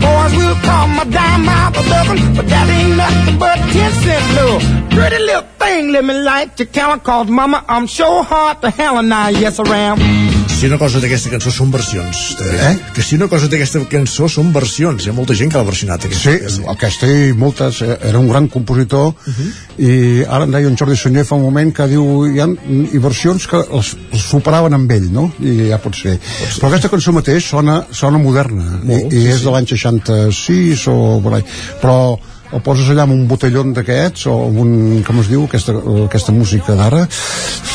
Boys 0.00 0.32
will 0.36 0.56
call 0.66 0.86
my 0.88 1.04
dime 1.04 1.48
out 1.48 1.76
a 1.76 1.82
dozen, 1.88 2.18
but 2.36 2.46
that 2.48 2.68
ain't 2.68 2.96
nothing 2.96 3.38
but 3.38 3.58
ten 3.72 3.92
cent 4.02 4.24
love. 4.36 4.62
Pretty 4.90 5.18
little 5.22 5.46
thing, 5.58 5.92
let 5.92 6.04
me 6.04 6.14
light 6.14 6.58
your 6.58 6.66
count, 6.68 7.02
cause 7.04 7.28
mama, 7.30 7.64
I'm 7.68 7.86
sure 7.86 8.22
hard 8.24 8.60
to 8.62 8.70
hell 8.70 8.98
and 8.98 9.12
I, 9.14 9.30
yes, 9.30 9.60
around. 9.60 10.00
Si 10.58 10.66
una 10.66 10.78
cosa 10.78 10.98
té 10.98 11.06
aquesta 11.06 11.30
cançó 11.30 11.52
són 11.54 11.70
versions. 11.70 12.34
Eh? 12.42 12.72
Que 12.94 13.02
si 13.06 13.14
una 13.14 13.28
cosa 13.30 13.46
té 13.46 13.60
aquesta 13.60 13.78
cançó 13.86 14.26
són 14.28 14.48
versions. 14.52 15.04
Hi 15.06 15.12
ha 15.12 15.14
molta 15.14 15.36
gent 15.38 15.52
que 15.52 15.58
l'ha 15.60 15.68
versionat. 15.68 16.08
Aquesta. 16.08 16.32
Sí, 16.34 16.64
aquesta 16.72 17.06
i 17.06 17.32
moltes. 17.32 17.78
eh, 17.82 17.98
Era 18.10 18.18
un 18.18 18.26
gran 18.28 18.48
compositor 18.48 19.12
uh 19.14 19.14
-huh. 19.36 19.52
I 19.78 20.24
ara 20.26 20.46
em 20.46 20.54
deia 20.54 20.70
en 20.70 20.76
Jordi 20.78 20.96
Sunyer 20.98 21.24
fa 21.26 21.36
un 21.38 21.44
moment 21.46 21.70
que 21.74 21.86
diu 21.90 22.24
hi 22.26 22.40
ha 22.42 22.48
versions 23.02 23.46
que 23.50 23.60
els, 23.62 23.92
els 24.12 24.24
superaven 24.32 24.74
amb 24.74 24.94
ell, 24.94 25.06
no? 25.14 25.28
I 25.38 25.70
ja 25.70 25.78
pot 25.82 25.96
ser. 25.98 26.16
Pot 26.18 26.48
ser. 26.48 26.56
Però 26.58 26.72
aquesta 26.72 26.90
cançó 26.94 27.14
mateix 27.14 27.46
sona, 27.52 27.80
sona 27.94 28.18
moderna 28.22 28.80
Molt, 28.82 29.12
i, 29.12 29.20
i 29.20 29.22
sí, 29.22 29.28
és 29.34 29.42
sí. 29.42 29.46
de 29.46 29.54
l'any 29.54 29.70
66 29.70 30.88
o 30.90 30.98
però 31.82 31.98
el 32.48 32.62
poses 32.64 32.88
allà 32.88 33.04
amb 33.04 33.14
un 33.14 33.26
botellón 33.28 33.74
d'aquests 33.76 34.26
o 34.30 34.34
amb 34.46 34.60
un, 34.62 34.72
com 35.06 35.20
es 35.22 35.28
diu, 35.30 35.44
aquesta, 35.48 35.74
aquesta 36.06 36.32
música 36.32 36.76
d'ara 36.78 37.04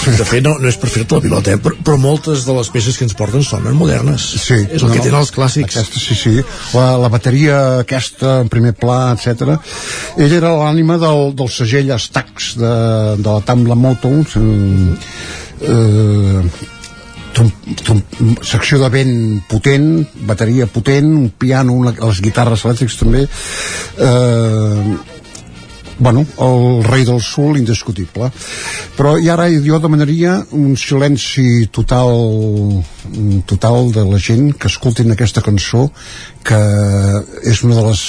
De 0.03 0.25
fet, 0.27 0.41
no, 0.43 0.55
no 0.59 0.67
és 0.67 0.77
per 0.79 0.89
fer-te 0.91 1.15
la 1.15 1.23
pilota, 1.23 1.53
eh? 1.53 1.59
però, 1.63 1.77
però 1.85 1.97
moltes 2.01 2.43
de 2.47 2.55
les 2.57 2.69
peces 2.73 2.97
que 2.99 3.05
ens 3.07 3.15
porten 3.15 3.45
sonen 3.45 3.77
modernes. 3.79 4.25
Sí, 4.43 4.57
és 4.65 4.83
el 4.83 4.91
que 4.91 4.99
tenen 4.99 5.21
els 5.21 5.31
clàssics. 5.31 5.77
Aquesta, 5.79 6.01
sí, 6.01 6.17
sí. 6.19 6.33
La, 6.75 6.89
la 6.99 7.11
bateria 7.13 7.59
aquesta 7.85 8.39
en 8.43 8.51
primer 8.51 8.73
pla, 8.75 9.13
etc. 9.15 9.55
Ell 10.19 10.35
era 10.35 10.51
l'ànima 10.59 10.99
del, 10.99 11.31
del 11.39 11.51
segell 11.53 11.93
Stax 11.95 12.53
de, 12.59 12.75
de 13.21 13.29
la 13.29 13.39
Tamla 13.47 13.79
Motown. 13.79 14.25
Eh, 15.63 16.71
secció 18.43 18.79
de 18.81 18.89
vent 18.93 19.15
potent, 19.49 19.89
bateria 20.27 20.67
potent, 20.69 21.09
un 21.17 21.29
piano, 21.29 21.73
una, 21.73 21.95
les 21.97 22.21
guitarres 22.21 22.65
elèctrics 22.67 22.99
també. 22.99 23.25
Eh, 23.97 24.95
bueno, 25.99 26.25
el 26.39 26.83
rei 26.83 27.05
del 27.05 27.21
sul 27.21 27.57
indiscutible 27.57 28.31
però 28.97 29.15
i 29.21 29.29
ara 29.29 29.45
jo 29.65 29.79
demanaria 29.79 30.39
un 30.51 30.75
silenci 30.77 31.67
total 31.71 32.81
total 33.45 33.91
de 33.93 34.05
la 34.09 34.19
gent 34.19 34.51
que 34.57 34.71
escoltin 34.71 35.13
aquesta 35.13 35.43
cançó 35.45 35.89
que 36.43 36.59
és 37.49 37.63
una 37.63 37.77
de 37.77 37.87
les 37.87 38.03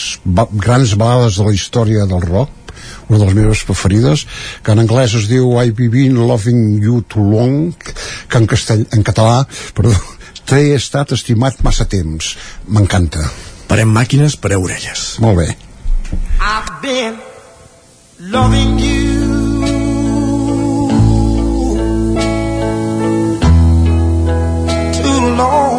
grans 0.65 0.97
balades 0.97 1.39
de 1.39 1.49
la 1.49 1.55
història 1.55 2.09
del 2.09 2.25
rock 2.25 2.64
una 3.09 3.19
de 3.19 3.25
les 3.29 3.37
meves 3.37 3.65
preferides 3.69 4.27
que 4.63 4.75
en 4.75 4.83
anglès 4.83 5.15
es 5.19 5.29
diu 5.31 5.57
I've 5.61 5.91
been 5.91 6.19
loving 6.29 6.83
you 6.83 7.03
too 7.03 7.25
long 7.25 7.73
que 7.79 8.39
en, 8.39 8.47
castell, 8.51 8.87
en 8.93 9.05
català 9.07 9.45
perdó, 9.77 9.95
t'he 10.45 10.75
estat 10.77 11.13
estimat 11.17 11.63
massa 11.65 11.87
temps 11.89 12.35
m'encanta. 12.69 13.25
Parem 13.69 13.89
màquines, 13.89 14.37
pareu 14.37 14.67
orelles. 14.67 15.15
Molt 15.25 15.41
bé. 15.41 15.49
I've 16.41 16.83
been 16.83 17.17
loving 18.31 18.79
you. 18.79 19.33
Too 25.01 25.21
long 25.41 25.74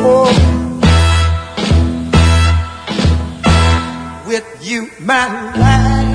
Oh. 0.01 0.31
with 4.26 4.47
you, 4.61 4.89
my 5.01 5.27
life 5.60 6.06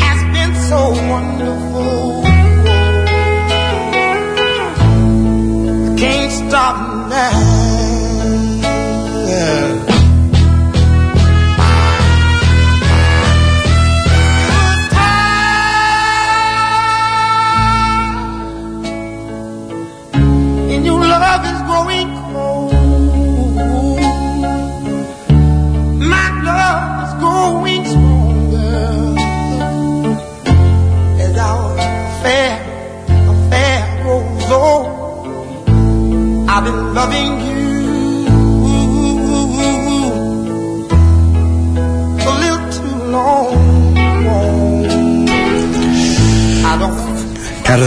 has 0.00 0.20
been 0.34 0.54
so 0.70 0.80
wonderful. 1.12 2.24
I 5.84 5.96
can't 5.98 6.32
stop 6.32 6.76
now. 7.10 7.53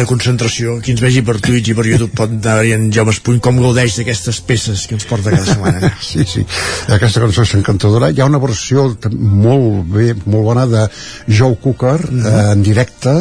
Concentració, 0.09 0.77
qui 0.83 0.93
ens 0.95 1.01
vegi 1.03 1.21
per 1.27 1.37
Twitch 1.43 1.71
i 1.71 1.75
per 1.77 1.85
YouTube 1.87 2.15
pot 2.17 2.31
anar-hi 2.31 2.73
en 2.77 2.87
Jaume 2.93 3.13
Espuny 3.13 3.39
com 3.43 3.59
gaudeix 3.61 3.99
d'aquestes 3.99 4.39
peces 4.47 4.85
que 4.87 4.95
ens 4.97 5.05
porta 5.09 5.33
cada 5.33 5.45
setmana. 5.45 5.91
Sí, 6.07 6.23
sí, 6.25 6.45
aquesta 6.87 7.21
cançó 7.23 7.43
és 7.43 7.53
encantadora. 7.59 8.09
Hi 8.11 8.21
ha 8.23 8.29
una 8.29 8.39
versió 8.41 8.87
molt 9.11 9.85
bé, 9.93 10.13
molt 10.25 10.45
bona 10.47 10.65
de 10.71 10.87
Joe 11.27 11.57
Cooker 11.61 11.99
mm 11.99 12.19
-hmm. 12.21 12.33
eh, 12.33 12.51
en 12.53 12.63
directe 12.63 13.13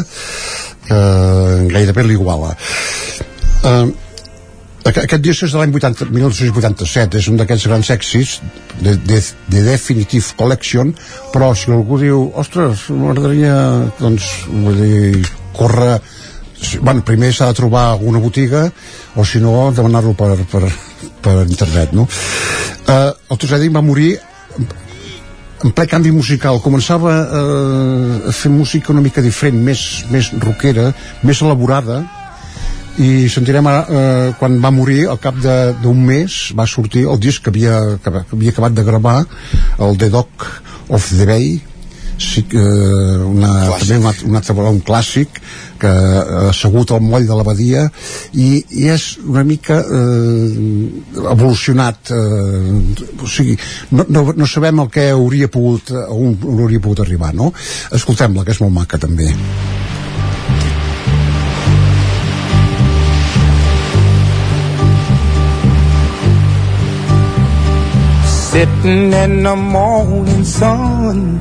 que 0.86 1.68
gairebé 1.72 2.02
l'iguala. 2.06 2.56
Eh, 3.64 3.86
aqu- 4.84 5.02
aquest 5.02 5.22
disc 5.22 5.42
és 5.42 5.52
de 5.52 5.58
l'any 5.58 5.72
80 5.74 6.10
1987, 6.10 7.18
és 7.18 7.28
un 7.28 7.36
d'aquests 7.36 7.66
grans 7.66 7.90
èxits 7.90 8.40
de, 8.80 8.96
de, 8.96 9.22
de 9.48 9.62
Definitive 9.62 10.36
Collection, 10.36 10.94
però 11.32 11.54
si 11.54 11.70
algú 11.72 11.98
diu, 11.98 12.30
ostres, 12.34 12.88
m'agradaria, 12.90 13.56
doncs, 13.98 14.22
vull 14.46 14.76
dir, 14.76 15.26
córrer 15.56 16.00
bueno, 16.80 17.04
primer 17.04 17.32
s'ha 17.34 17.50
de 17.50 17.58
trobar 17.58 17.90
alguna 17.90 18.22
botiga 18.22 18.66
o 19.16 19.24
si 19.24 19.40
no 19.42 19.70
demanar-lo 19.72 20.14
per, 20.18 20.34
per, 20.50 20.64
per 21.22 21.36
internet 21.46 21.92
no? 21.92 22.08
eh, 22.88 23.12
el 23.30 23.38
Tosedi 23.38 23.68
va 23.72 23.84
morir 23.84 24.16
en 25.64 25.72
ple 25.72 25.86
canvi 25.88 26.12
musical 26.12 26.60
començava 26.64 27.14
eh, 27.22 28.28
a 28.30 28.34
fer 28.36 28.52
música 28.52 28.92
una 28.92 29.04
mica 29.04 29.24
diferent 29.24 29.58
més, 29.70 30.04
més 30.12 30.30
rockera, 30.42 30.90
més 31.22 31.42
elaborada 31.42 32.02
i 33.02 33.28
sentirem 33.28 33.66
ara, 33.68 33.82
eh, 33.88 34.28
quan 34.40 34.56
va 34.62 34.72
morir 34.72 35.06
al 35.12 35.20
cap 35.20 35.36
d'un 35.82 36.04
mes 36.10 36.36
va 36.56 36.66
sortir 36.66 37.04
el 37.04 37.20
disc 37.20 37.44
que 37.44 37.52
havia, 37.52 37.98
que 38.02 38.12
havia 38.24 38.54
acabat 38.54 38.76
de 38.76 38.84
gravar 38.84 39.18
el 39.78 39.98
The 40.00 40.08
Dog 40.12 40.46
of 40.88 41.10
the 41.12 41.26
Bay 41.28 41.58
sí 42.18 42.42
que 42.48 42.56
una, 42.58 43.50
també 43.76 43.98
un, 44.00 44.06
altre- 44.08 44.26
un 44.30 44.36
altre 44.38 44.54
un 44.70 44.80
clàssic 44.80 45.40
que 45.80 45.90
ha 45.90 46.46
assegut 46.48 46.94
al 46.96 47.02
moll 47.04 47.26
de 47.28 47.36
l'abadia 47.36 47.82
i, 48.32 48.62
i 48.70 48.86
és 48.88 49.04
una 49.26 49.44
mica 49.44 49.76
eh, 49.84 51.26
evolucionat 51.34 52.12
eh, 52.16 53.20
o 53.20 53.28
sigui, 53.28 53.58
no, 53.92 54.06
no, 54.08 54.24
no 54.36 54.48
sabem 54.48 54.80
el 54.80 54.88
que 54.92 55.10
hauria 55.12 55.48
pogut 55.52 55.92
on, 55.92 56.38
on 56.40 56.64
hauria 56.64 56.80
pogut 56.80 57.04
arribar 57.04 57.34
no? 57.36 57.52
escoltem-la 57.92 58.44
que 58.48 58.56
és 58.56 58.62
molt 58.64 58.72
maca 58.80 58.98
també 59.02 59.28
Sitting 68.24 69.12
in 69.12 69.42
the 69.42 69.54
morning 69.56 70.44
sun. 70.44 71.40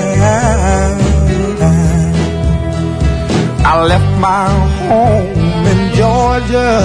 I 3.63 3.85
left 3.85 4.19
my 4.19 4.49
home 4.87 5.37
in 5.71 5.79
Georgia, 5.95 6.81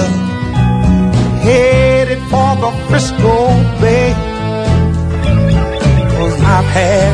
headed 1.41 2.21
for 2.29 2.55
the 2.63 2.71
Frisco 2.87 3.35
Bay. 3.81 4.13
Cause 6.13 6.37
I've 6.55 6.69
had 6.79 7.13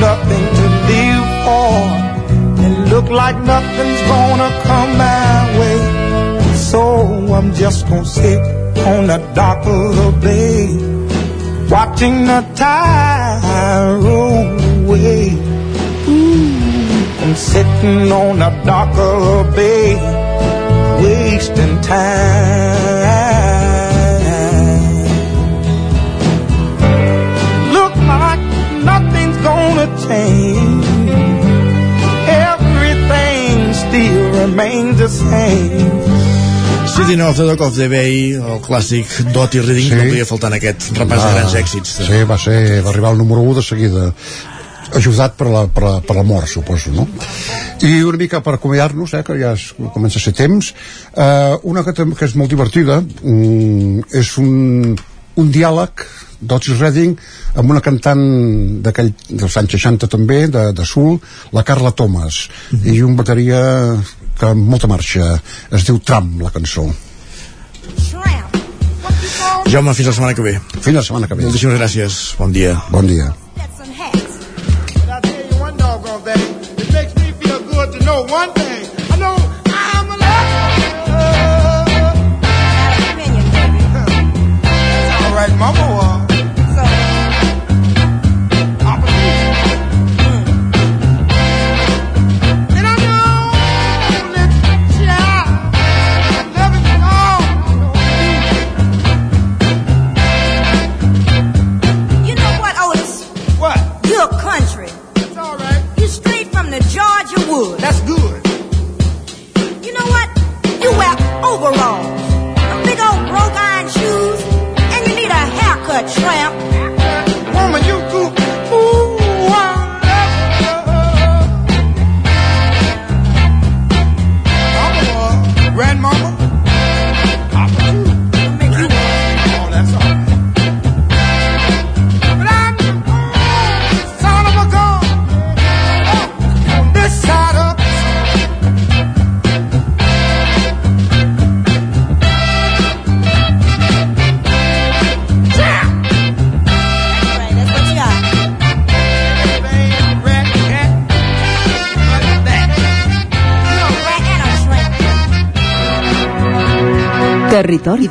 nothing 0.00 0.44
to 0.58 0.64
live 0.90 1.28
for, 1.44 1.70
and 2.64 2.90
look 2.90 3.08
like 3.08 3.36
nothing's 3.36 4.02
gonna 4.12 4.50
come 4.64 4.90
my 4.98 5.58
way. 5.58 5.78
So 6.54 6.80
I'm 7.34 7.54
just 7.54 7.88
gonna 7.88 8.04
sit 8.04 8.40
on 8.86 9.06
the 9.06 9.18
dock 9.34 9.64
of 9.66 9.96
the 9.96 10.10
bay, 10.20 10.66
watching 11.70 12.26
the 12.26 12.40
tide 12.56 14.02
roll 14.02 14.58
away. 14.84 15.30
Ooh, 16.08 16.53
I'm 17.24 17.34
sitting 17.36 18.12
on 18.12 18.38
the 18.38 18.50
dock 18.66 18.90
of 18.98 19.46
the 19.46 19.52
bay, 19.56 19.96
wasting 21.00 21.80
time. 21.80 22.04
Look 27.72 27.96
like 27.96 28.44
nothing's 28.84 29.38
gonna 29.38 29.88
change. 30.06 30.84
Everything 32.28 33.72
still 33.72 34.42
remains 34.42 34.98
the 34.98 35.08
same. 35.08 36.04
City 36.86 37.18
of 37.22 37.36
the 37.38 37.46
Dock 37.46 37.60
of 37.62 37.74
the 37.74 37.88
Bay, 37.88 38.34
el 38.34 38.60
clàssic 38.60 39.08
Dottie 39.32 39.62
Reading, 39.62 39.88
sí. 39.88 39.96
no 39.96 40.04
podia 40.10 40.26
faltar 40.26 40.52
en 40.52 40.58
aquest 40.60 40.92
repàs 40.92 41.24
de 41.24 41.30
grans 41.32 41.54
èxits. 41.56 41.96
sí, 42.04 42.20
va 42.28 42.36
ser, 42.38 42.82
va 42.84 42.90
arribar 42.92 43.10
al 43.10 43.18
número 43.18 43.40
1 43.40 43.54
de 43.54 43.62
seguida 43.62 44.12
ajudat 44.92 45.36
per 45.38 45.48
la, 45.50 45.64
per 45.66 45.82
la, 45.82 45.94
per 46.04 46.16
la 46.16 46.24
mort, 46.26 46.48
suposo, 46.50 46.92
no? 46.94 47.06
I 47.84 48.02
una 48.02 48.20
mica 48.20 48.40
per 48.44 48.56
acomiadar-nos, 48.58 49.14
eh, 49.14 49.22
que 49.26 49.38
ja 49.40 49.54
es, 49.56 49.70
comença 49.94 50.20
a 50.20 50.24
ser 50.24 50.34
temps, 50.36 50.72
eh, 51.16 51.56
una 51.62 51.84
que, 51.84 51.94
que 51.94 52.28
és 52.28 52.36
molt 52.38 52.52
divertida, 52.52 53.00
mm, 53.00 54.10
és 54.20 54.34
un, 54.42 54.94
un 55.40 55.50
diàleg 55.54 56.04
d'Otis 56.44 56.78
Redding 56.80 57.14
amb 57.60 57.72
una 57.72 57.80
cantant 57.84 58.24
d'aquell 58.84 59.12
dels 59.30 59.56
anys 59.60 59.78
60 59.78 60.10
també, 60.12 60.44
de, 60.52 60.66
de 60.76 60.86
Sul, 60.88 61.18
la 61.56 61.64
Carla 61.64 61.94
Thomas, 61.96 62.44
i 62.82 63.00
un 63.02 63.16
bateria 63.16 63.62
que 64.38 64.50
amb 64.50 64.68
molta 64.68 64.90
marxa 64.90 65.34
es 65.72 65.86
diu 65.86 66.00
Tram, 66.04 66.36
la 66.42 66.52
cançó. 66.54 66.88
Jaume, 69.70 69.94
fins 69.94 70.10
la 70.10 70.12
setmana 70.12 70.34
que 70.36 70.44
ve. 70.44 70.58
Fins 70.80 70.98
la 70.98 71.06
setmana 71.06 71.30
que 71.30 71.38
ve. 71.38 71.48
Moltíssimes 71.48 71.80
gràcies. 71.80 72.20
Bon 72.38 72.52
dia. 72.52 72.76
Bon 72.92 73.08
dia. 73.08 73.32
One. 78.34 78.63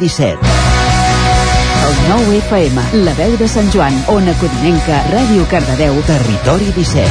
17 0.04 0.36
El 1.88 1.96
nou 2.10 2.24
FM, 2.36 2.78
la 3.06 3.14
veu 3.16 3.38
de 3.40 3.48
Sant 3.48 3.70
Joan, 3.72 3.96
Ona 4.12 4.34
Codinenca, 4.42 4.98
Ràdio 5.14 5.46
Cardedeu, 5.52 5.96
Territori 6.10 6.68
17 6.76 7.08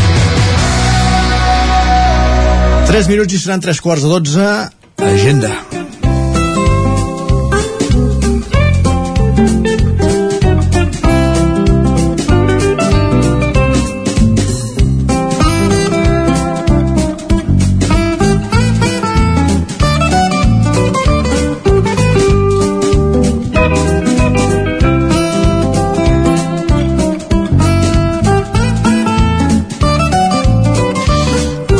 3 2.93 3.09
minuts 3.09 3.33
i 3.33 3.39
seran 3.41 3.63
3 3.65 3.81
quarts 3.81 4.05
de 4.05 4.11
12. 4.13 4.45
Agenda. 5.09 5.51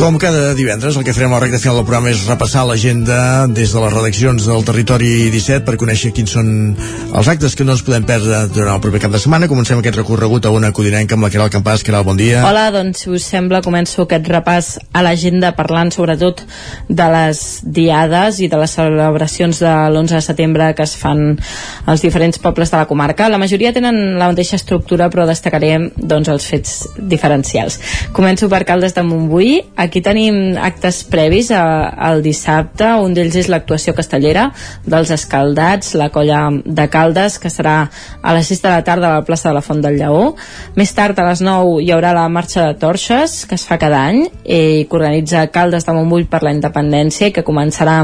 Com 0.03 0.17
cada 0.19 0.51
divendres, 0.59 0.97
el 0.99 1.05
que 1.07 1.13
farem 1.15 1.31
a 1.31 1.37
la 1.37 1.45
recta 1.45 1.61
final 1.63 1.77
del 1.79 1.85
programa 1.87 2.11
és 2.11 2.25
repassar 2.27 2.65
l'agenda 2.67 3.47
des 3.47 3.71
de 3.71 3.83
les 3.85 3.93
redaccions 3.95 4.47
del 4.51 4.65
Territori 4.67 5.29
17 5.31 5.63
per 5.63 5.77
conèixer 5.79 6.11
quins 6.11 6.33
són 6.35 6.49
els 6.75 7.29
actes 7.31 7.55
que 7.55 7.63
no 7.63 7.77
ens 7.77 7.85
podem 7.87 8.03
perdre 8.03 8.41
durant 8.51 8.75
el 8.75 8.83
proper 8.83 8.99
cap 9.05 9.13
de 9.15 9.21
setmana. 9.23 9.47
Comencem 9.47 9.79
aquest 9.79 10.01
recorregut 10.01 10.49
a 10.49 10.51
una 10.51 10.73
codinenca 10.75 11.15
amb 11.15 11.23
la 11.23 11.31
Caral 11.31 11.53
Campàs. 11.55 11.85
Caral, 11.87 12.03
bon 12.03 12.19
dia. 12.19 12.41
Hola, 12.49 12.65
doncs 12.75 13.05
si 13.05 13.13
us 13.15 13.29
sembla 13.31 13.61
començo 13.63 14.03
aquest 14.03 14.27
repàs 14.33 14.73
a 14.91 15.05
l'agenda 15.07 15.53
parlant 15.55 15.95
sobretot 15.95 16.43
de 16.91 17.09
les 17.15 17.45
diades 17.63 18.43
i 18.43 18.51
de 18.51 18.59
les 18.59 18.75
celebracions 18.75 19.63
de 19.63 19.77
l'11 19.93 20.17
de 20.19 20.25
setembre 20.27 20.73
que 20.75 20.83
es 20.83 20.97
fan 20.99 21.39
als 21.87 22.03
diferents 22.03 22.43
pobles 22.43 22.75
de 22.75 22.83
la 22.83 22.91
comarca. 22.91 23.31
La 23.31 23.39
majoria 23.39 23.71
tenen 23.71 24.19
la 24.19 24.33
mateixa 24.35 24.59
estructura 24.59 25.13
però 25.15 25.31
destacaré 25.31 25.77
doncs, 25.95 26.27
els 26.27 26.51
fets 26.51 26.77
diferencials. 26.99 27.79
Començo 28.11 28.51
per 28.51 28.65
Caldes 28.67 28.99
de 28.99 29.07
Montbui. 29.07 29.61
Aquí 29.77 29.92
tenim 30.01 30.57
actes 30.57 31.03
previs 31.05 31.51
a, 31.53 31.91
al 31.93 32.23
dissabte. 32.25 32.89
Un 33.05 33.13
d'ells 33.13 33.37
és 33.43 33.51
l'actuació 33.53 33.93
castellera 33.93 34.49
dels 34.89 35.13
Escaldats, 35.13 35.93
la 36.01 36.09
colla 36.15 36.47
de 36.65 36.87
Caldes, 36.89 37.37
que 37.43 37.51
serà 37.53 37.77
a 38.23 38.35
les 38.37 38.49
6 38.49 38.63
de 38.63 38.71
la 38.73 38.85
tarda 38.87 39.11
a 39.11 39.19
la 39.19 39.27
plaça 39.27 39.51
de 39.51 39.55
la 39.59 39.65
Font 39.65 39.83
del 39.85 39.99
Lleó. 40.01 40.33
Més 40.79 40.95
tard, 40.97 41.19
a 41.19 41.29
les 41.29 41.43
9, 41.45 41.83
hi 41.85 41.93
haurà 41.93 42.15
la 42.17 42.29
marxa 42.33 42.69
de 42.69 42.79
torxes, 42.81 43.43
que 43.51 43.59
es 43.61 43.67
fa 43.69 43.77
cada 43.83 44.01
any, 44.09 44.23
i 44.45 44.87
que 44.89 44.97
organitza 44.97 45.45
Caldes 45.53 45.85
de 45.85 45.97
Montbui 45.97 46.25
per 46.31 46.43
la 46.47 46.55
independència, 46.57 47.33
que 47.35 47.45
començarà 47.45 47.99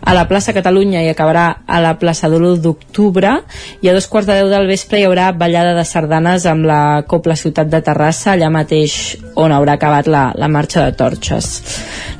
a 0.00 0.16
la 0.16 0.26
plaça 0.30 0.56
Catalunya 0.56 1.04
i 1.04 1.12
acabarà 1.12 1.46
a 1.66 1.80
la 1.84 1.94
plaça 2.00 2.30
de 2.32 2.40
l'1 2.40 2.62
d'octubre. 2.64 3.36
I 3.82 3.92
a 3.92 3.94
dos 3.94 4.08
quarts 4.10 4.26
de 4.26 4.40
deu 4.40 4.50
del 4.50 4.66
vespre 4.70 4.98
hi 4.98 5.06
haurà 5.06 5.30
ballada 5.36 5.76
de 5.76 5.84
sardanes 5.86 6.46
amb 6.50 6.66
la 6.66 6.82
Copla 7.06 7.36
Ciutat 7.36 7.70
de 7.70 7.82
Terrassa, 7.84 8.32
allà 8.34 8.50
mateix 8.50 9.18
on 9.36 9.54
haurà 9.54 9.78
acabat 9.78 10.10
la, 10.10 10.28
la 10.34 10.48
marxa 10.48 10.86
de 10.86 10.96
torxes. 10.98 11.27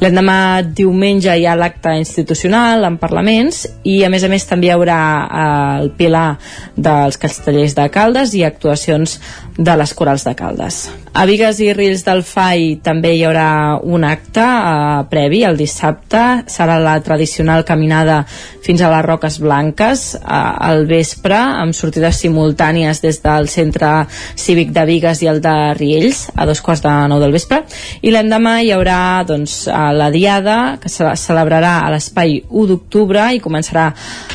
L'endemà 0.02 0.62
diumenge 0.62 1.35
hi 1.35 1.47
ha 1.48 1.56
l'acte 1.59 1.94
institucional 1.98 2.85
en 2.86 2.98
parlaments 3.01 3.64
i 3.89 4.02
a 4.05 4.10
més 4.12 4.24
a 4.24 4.30
més 4.30 4.47
també 4.47 4.68
hi 4.68 4.74
haurà 4.74 5.01
eh, 5.24 5.82
el 5.82 5.90
pilar 5.98 6.28
dels 6.76 7.18
castellers 7.18 7.74
de 7.78 7.89
Caldes 7.94 8.35
i 8.39 8.44
actuacions 8.47 9.18
de 9.59 9.74
les 9.74 9.94
corals 9.94 10.24
de 10.24 10.35
Caldes. 10.39 10.85
A 11.18 11.24
Vigues 11.26 11.59
i 11.64 11.72
Rils 11.74 12.05
del 12.06 12.20
Fai 12.22 12.76
també 12.85 13.14
hi 13.16 13.24
haurà 13.26 13.80
un 13.82 14.05
acte 14.06 14.44
eh, 14.44 15.02
previ 15.10 15.43
el 15.48 15.59
dissabte, 15.59 16.44
serà 16.47 16.78
la 16.78 16.94
tradicional 17.02 17.64
caminada 17.66 18.20
fins 18.62 18.85
a 18.85 18.90
les 18.93 19.05
Roques 19.06 19.40
Blanques 19.43 20.05
eh, 20.14 20.20
al 20.28 20.86
vespre 20.86 21.39
amb 21.39 21.74
sortides 21.74 22.20
simultànies 22.22 23.02
des 23.02 23.18
del 23.24 23.51
centre 23.51 23.90
cívic 24.39 24.70
de 24.76 24.86
Vigues 24.86 25.24
i 25.24 25.30
el 25.32 25.43
de 25.43 25.56
Riells 25.78 26.28
a 26.36 26.47
dos 26.47 26.62
quarts 26.62 26.85
de 26.86 26.94
nou 27.10 27.18
del 27.18 27.35
vespre. 27.35 27.64
I 28.02 28.14
l'endemà 28.14 28.60
hi 28.62 28.70
haurà 28.76 28.97
doncs, 29.28 29.66
la 29.68 30.10
Diada 30.14 30.78
que 30.82 30.90
se 30.92 31.06
celebrarà 31.20 31.78
a 31.84 31.92
l'espai 31.92 32.38
1 32.48 32.66
d'octubre 32.70 33.28
i 33.34 33.42
començarà 33.42 33.88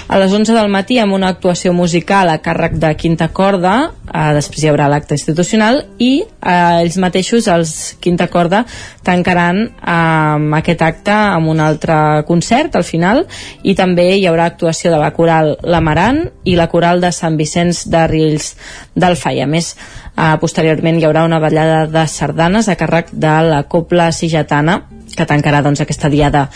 a 0.08 0.20
les 0.22 0.34
11 0.34 0.56
del 0.56 0.72
matí 0.72 1.00
amb 1.00 1.16
una 1.16 1.32
actuació 1.34 1.74
musical 1.74 2.30
a 2.30 2.40
càrrec 2.44 2.78
de 2.82 2.94
quinta 3.00 3.30
corda 3.34 3.76
eh, 4.08 4.32
després 4.38 4.64
hi 4.64 4.72
haurà 4.72 4.90
l'acte 4.92 5.18
institucional 5.18 5.82
i 5.98 6.12
eh, 6.24 6.84
ells 6.84 6.98
mateixos, 7.02 7.48
els 7.48 7.96
quinta 8.04 8.28
corda 8.34 8.64
tancaran 9.04 9.64
eh, 9.66 10.58
aquest 10.60 10.84
acte 10.86 11.14
amb 11.14 11.52
un 11.54 11.64
altre 11.64 12.24
concert 12.28 12.76
al 12.76 12.88
final 12.88 13.24
i 13.64 13.76
també 13.76 14.10
hi 14.18 14.28
haurà 14.30 14.50
actuació 14.52 14.94
de 14.94 15.02
la 15.02 15.12
coral 15.16 15.56
L'Amaran 15.64 16.24
i 16.44 16.58
la 16.60 16.70
coral 16.72 17.02
de 17.04 17.12
Sant 17.16 17.38
Vicenç 17.40 17.86
de 17.92 18.06
Riells 18.08 18.54
del 18.96 19.16
Fai. 19.20 19.42
A 19.42 19.48
més, 19.50 19.74
eh, 20.18 20.34
posteriorment 20.42 21.00
hi 21.00 21.08
haurà 21.08 21.26
una 21.28 21.42
ballada 21.44 21.86
de 21.92 22.08
sardanes 22.08 22.70
a 22.70 22.78
càrrec 22.80 23.14
de 23.14 23.36
la 23.50 23.64
Copla 23.70 24.12
Sigetana 24.12 24.82
que 25.14 25.28
tancarà 25.30 25.62
doncs, 25.62 25.84
aquesta 25.84 26.10
diada 26.10 26.48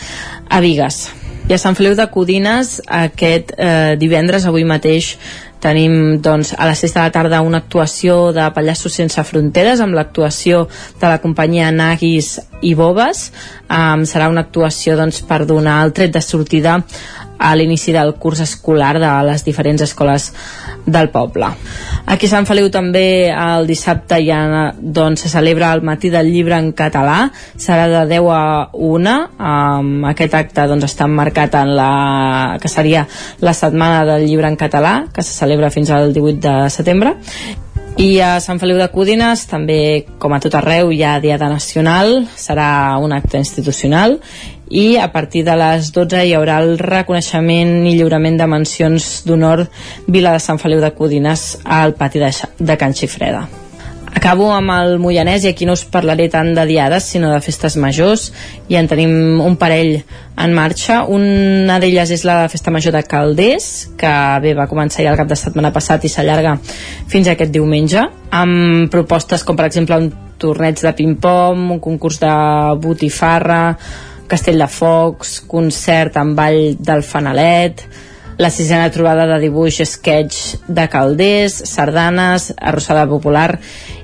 a 0.49 0.61
Vigues. 0.63 1.07
I 1.47 1.55
a 1.55 1.59
Sant 1.61 1.77
Feliu 1.79 1.93
de 1.95 2.07
Codines 2.11 2.81
aquest 2.91 3.53
eh, 3.55 3.95
divendres, 3.99 4.43
avui 4.49 4.65
mateix, 4.67 5.13
tenim 5.63 6.19
doncs, 6.21 6.51
a 6.57 6.67
les 6.69 6.81
6 6.83 6.93
de 6.93 6.99
la 7.01 7.11
tarda 7.13 7.41
una 7.41 7.61
actuació 7.63 8.33
de 8.35 8.45
Pallassos 8.53 8.97
Sense 8.99 9.23
Fronteres 9.25 9.81
amb 9.81 9.95
l'actuació 9.97 10.65
de 10.99 11.07
la 11.07 11.21
companyia 11.23 11.71
Naguis 11.71 12.35
i 12.61 12.73
Bobes 12.77 13.29
um, 13.69 14.03
serà 14.05 14.29
una 14.29 14.45
actuació 14.45 14.97
doncs, 14.99 15.23
per 15.25 15.45
donar 15.49 15.79
el 15.85 15.95
tret 15.97 16.13
de 16.13 16.21
sortida 16.21 16.77
a 17.37 17.53
l'inici 17.55 17.93
del 17.93 18.15
curs 18.15 18.41
escolar 18.43 18.97
de 18.99 19.11
les 19.27 19.43
diferents 19.45 19.81
escoles 19.81 20.31
del 20.85 21.09
poble. 21.09 21.49
Aquí 22.07 22.25
a 22.25 22.31
Sant 22.31 22.47
Feliu 22.47 22.69
també 22.73 23.29
el 23.29 23.67
dissabte 23.67 24.19
ja 24.25 24.71
doncs, 24.79 25.25
se 25.25 25.29
celebra 25.29 25.73
el 25.75 25.83
matí 25.85 26.09
del 26.09 26.31
llibre 26.31 26.57
en 26.57 26.71
català, 26.73 27.27
serà 27.59 27.87
de 27.91 28.05
10 28.09 28.31
a 28.33 28.41
1, 28.73 29.15
um, 29.37 29.93
aquest 30.13 30.39
acte 30.39 30.67
doncs, 30.71 30.87
està 30.87 31.07
marcat 31.11 31.59
en 31.59 31.75
la 31.77 31.91
que 32.61 32.71
seria 32.71 33.05
la 33.41 33.53
setmana 33.53 34.03
del 34.07 34.27
llibre 34.27 34.47
en 34.47 34.57
català, 34.57 34.97
que 35.13 35.23
se 35.23 35.35
celebra 35.35 35.71
fins 35.71 35.91
al 35.91 36.13
18 36.13 36.41
de 36.47 36.57
setembre. 36.73 37.15
I 37.97 38.19
a 38.21 38.35
Sant 38.37 38.59
Feliu 38.61 38.77
de 38.77 38.85
Cúdines 38.93 39.47
també, 39.49 40.05
com 40.21 40.35
a 40.35 40.37
tot 40.39 40.53
arreu, 40.53 40.91
hi 40.93 41.01
ha 41.01 41.15
Diada 41.17 41.49
Nacional, 41.49 42.27
serà 42.37 42.69
un 43.01 43.15
acte 43.15 43.41
institucional 43.41 44.19
i 44.69 44.97
a 44.97 45.11
partir 45.11 45.43
de 45.45 45.55
les 45.55 45.91
12 45.95 46.23
hi 46.27 46.33
haurà 46.35 46.57
el 46.63 46.77
reconeixement 46.79 47.85
i 47.87 47.95
lliurament 47.95 48.39
de 48.39 48.47
mencions 48.49 49.07
d'honor 49.27 49.67
Vila 50.07 50.33
de 50.35 50.43
Sant 50.43 50.59
Feliu 50.59 50.81
de 50.83 50.91
Codines 50.95 51.57
al 51.63 51.95
pati 51.95 52.19
de, 52.19 52.33
de 52.59 52.77
Can 52.77 52.93
Xifreda. 52.93 53.47
Acabo 54.17 54.47
amb 54.49 54.71
el 54.73 54.95
Moianès 54.97 55.43
i 55.45 55.51
aquí 55.51 55.67
no 55.67 55.75
us 55.77 55.83
parlaré 55.91 56.25
tant 56.33 56.53
de 56.55 56.63
diades 56.65 57.05
sinó 57.11 57.29
de 57.29 57.41
festes 57.43 57.75
majors 57.77 58.31
i 58.71 58.77
en 58.79 58.87
tenim 58.89 59.41
un 59.43 59.57
parell 59.59 59.99
en 60.41 60.55
marxa 60.57 61.03
una 61.11 61.77
d'elles 61.83 62.11
és 62.15 62.23
la 62.25 62.47
festa 62.49 62.73
major 62.73 62.95
de 62.95 63.03
Calders 63.05 63.67
que 63.99 64.13
bé 64.41 64.55
va 64.57 64.69
començar 64.71 65.05
ja 65.05 65.13
el 65.13 65.19
cap 65.19 65.29
de 65.29 65.37
setmana 65.37 65.73
passat 65.75 66.07
i 66.07 66.11
s'allarga 66.11 66.55
fins 67.11 67.29
aquest 67.29 67.53
diumenge 67.53 68.07
amb 68.31 68.89
propostes 68.91 69.45
com 69.45 69.59
per 69.59 69.67
exemple 69.69 69.99
un 70.01 70.09
torneig 70.37 70.81
de 70.81 70.93
ping-pong, 70.93 71.71
un 71.75 71.79
concurs 71.81 72.19
de 72.21 72.33
botifarra 72.81 73.61
castell 74.27 74.59
de 74.61 74.67
focs, 74.71 75.39
concert 75.47 76.19
amb 76.19 76.37
ball 76.37 76.75
del 76.79 77.03
fanalet 77.03 77.87
la 78.37 78.51
sisena 78.51 78.91
trobada 78.91 79.25
de 79.25 79.39
dibuix 79.41 79.81
sketch 79.81 80.61
de 80.67 80.85
Calders, 80.87 81.55
sardanes, 81.65 82.51
arrossada 82.61 83.07
popular 83.09 83.57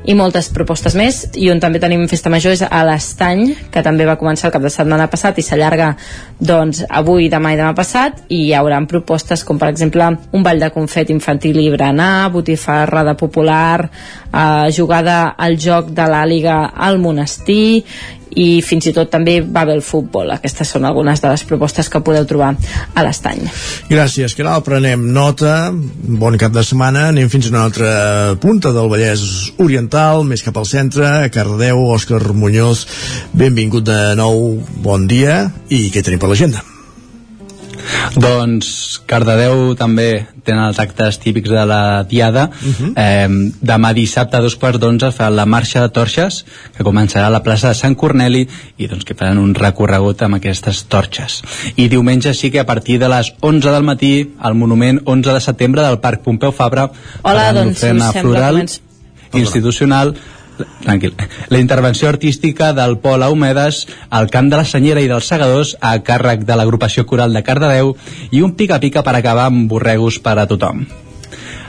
i 0.10 0.16
moltes 0.18 0.50
propostes 0.50 0.98
més. 0.98 1.20
I 1.38 1.52
on 1.54 1.62
també 1.62 1.80
tenim 1.80 2.08
festa 2.10 2.32
major 2.34 2.56
és 2.56 2.64
a 2.66 2.82
l'Estany 2.88 3.54
que 3.72 3.84
també 3.86 4.08
va 4.10 4.18
començar 4.18 4.50
el 4.50 4.56
cap 4.56 4.66
de 4.66 4.74
setmana 4.74 5.06
passat 5.12 5.38
i 5.38 5.46
s'allarga 5.46 5.92
doncs 6.40 6.82
avui, 6.90 7.30
demà 7.30 7.54
i 7.54 7.60
demà 7.62 7.76
passat. 7.78 8.26
I 8.34 8.48
hi 8.48 8.56
haurà 8.58 8.82
propostes 8.90 9.46
com 9.46 9.62
per 9.62 9.70
exemple 9.70 10.10
un 10.34 10.44
ball 10.44 10.66
de 10.66 10.74
confet 10.74 11.14
infantil 11.14 11.62
i 11.62 11.70
berenar, 11.70 12.32
botifarra 12.34 13.06
de 13.06 13.14
popular 13.20 13.86
eh, 13.86 14.74
jugada 14.74 15.36
al 15.38 15.60
joc 15.62 15.94
de 15.94 16.10
l'àliga 16.10 16.58
al 16.74 16.98
monestir 16.98 17.84
i 18.36 18.62
fins 18.66 18.90
i 18.90 18.94
tot 18.96 19.12
també 19.14 19.40
va 19.42 19.66
bé 19.68 19.76
el 19.78 19.84
futbol. 19.86 20.32
Aquestes 20.34 20.74
són 20.76 20.88
algunes 20.90 21.22
de 21.22 21.32
les 21.32 21.46
propostes 21.48 21.90
que 21.90 22.02
podeu 22.04 22.26
trobar 22.30 22.54
a 22.94 23.06
l'estany. 23.06 23.46
Gràcies, 23.92 24.36
Caral. 24.38 24.64
Prenem 24.66 25.08
nota. 25.14 25.72
Bon 25.74 26.38
cap 26.42 26.54
de 26.56 26.66
setmana. 26.66 27.10
Anem 27.14 27.30
fins 27.30 27.48
a 27.48 27.54
una 27.54 27.64
altra 27.68 27.94
punta 28.42 28.74
del 28.76 28.92
Vallès 28.92 29.54
Oriental, 29.64 30.26
més 30.28 30.44
cap 30.46 30.58
al 30.58 30.70
centre, 30.70 31.08
a 31.24 31.32
Cardedeu, 31.34 31.86
Òscar 31.94 32.34
Muñoz. 32.34 32.86
Benvingut 33.34 33.88
de 33.88 34.00
nou. 34.20 34.62
Bon 34.84 35.08
dia. 35.08 35.48
I 35.70 35.90
què 35.94 36.04
tenim 36.04 36.22
per 36.22 36.32
l'agenda? 36.34 36.73
Doncs 38.16 39.02
Cardedeu 39.10 39.74
també 39.80 40.26
tenen 40.44 40.66
els 40.68 40.80
actes 40.80 41.20
típics 41.24 41.50
de 41.50 41.64
la 41.66 42.04
Diada. 42.10 42.50
Uh 42.50 42.74
-huh. 42.74 42.94
eh, 42.96 43.28
demà 43.62 43.94
dissabte 43.94 44.38
a 44.38 44.42
dos 44.42 44.56
quarts 44.56 44.80
d'onze 44.80 45.12
fa 45.12 45.30
la 45.30 45.46
marxa 45.46 45.82
de 45.82 45.90
torxes 45.90 46.46
que 46.76 46.84
començarà 46.84 47.26
a 47.28 47.30
la 47.30 47.44
plaça 47.44 47.70
de 47.70 47.76
Sant 47.76 47.96
Corneli 47.96 48.48
i 48.78 48.88
doncs 48.88 49.06
que 49.06 49.16
faran 49.16 49.38
un 49.38 49.54
recorregut 49.56 50.22
amb 50.22 50.36
aquestes 50.36 50.84
torxes. 50.86 51.44
I 51.76 51.88
diumenge 51.88 52.34
sí 52.34 52.52
que 52.52 52.60
a 52.60 52.66
partir 52.66 53.00
de 53.00 53.10
les 53.10 53.34
11 53.40 53.72
del 53.72 53.84
matí 53.84 54.34
al 54.40 54.56
monument 54.56 55.02
11 55.06 55.34
de 55.34 55.42
setembre 55.42 55.82
del 55.82 56.00
Parc 56.00 56.22
Pompeu 56.22 56.52
Fabra 56.52 56.92
Hola, 57.22 57.54
doncs, 57.54 57.80
floral 58.22 58.56
començ... 58.56 58.82
institucional 59.34 60.16
tranquil. 60.82 61.14
La 61.50 61.60
intervenció 61.60 62.10
artística 62.10 62.74
del 62.74 62.98
Pol 63.00 63.24
Aumedes 63.24 63.88
al 64.10 64.30
Camp 64.30 64.52
de 64.52 64.60
la 64.62 64.66
Senyera 64.66 65.02
i 65.02 65.10
dels 65.12 65.30
Segadors 65.30 65.76
a 65.82 65.96
càrrec 66.06 66.46
de 66.48 66.58
l'agrupació 66.60 67.06
coral 67.10 67.34
de 67.34 67.44
Cardedeu 67.44 67.96
i 68.32 68.44
un 68.44 68.58
pica-pica 68.60 69.04
per 69.04 69.16
acabar 69.18 69.50
amb 69.52 69.70
borregos 69.72 70.20
per 70.24 70.38
a 70.40 70.48
tothom. 70.50 70.86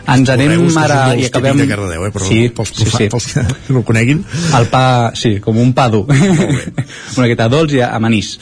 Ens 0.04 0.28
anem 0.28 0.66
ara 0.76 1.14
i 1.16 1.24
acabem... 1.30 1.62
De 1.62 1.68
Cardedeu, 1.68 2.04
eh? 2.04 2.12
Però 2.12 2.26
sí, 2.28 2.40
pels, 2.52 2.72
sí, 2.76 2.88
sí. 2.92 3.06
pels 3.12 3.28
que 3.32 3.44
no 3.72 3.80
ho 3.80 3.84
coneguin. 3.88 4.20
El 4.58 4.68
pa, 4.72 4.84
sí, 5.16 5.38
com 5.44 5.56
un 5.60 5.72
pa 5.76 5.88
dur. 5.92 6.04
Una 7.16 7.24
miqueta 7.24 7.48
dolç 7.52 7.78
i 7.78 7.80
amanís. 7.86 8.34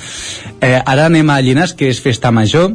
Eh, 0.58 0.78
ara 0.80 1.06
anem 1.06 1.30
a 1.30 1.38
Llinars, 1.44 1.76
que 1.78 1.90
és 1.92 2.02
festa 2.02 2.34
major, 2.34 2.72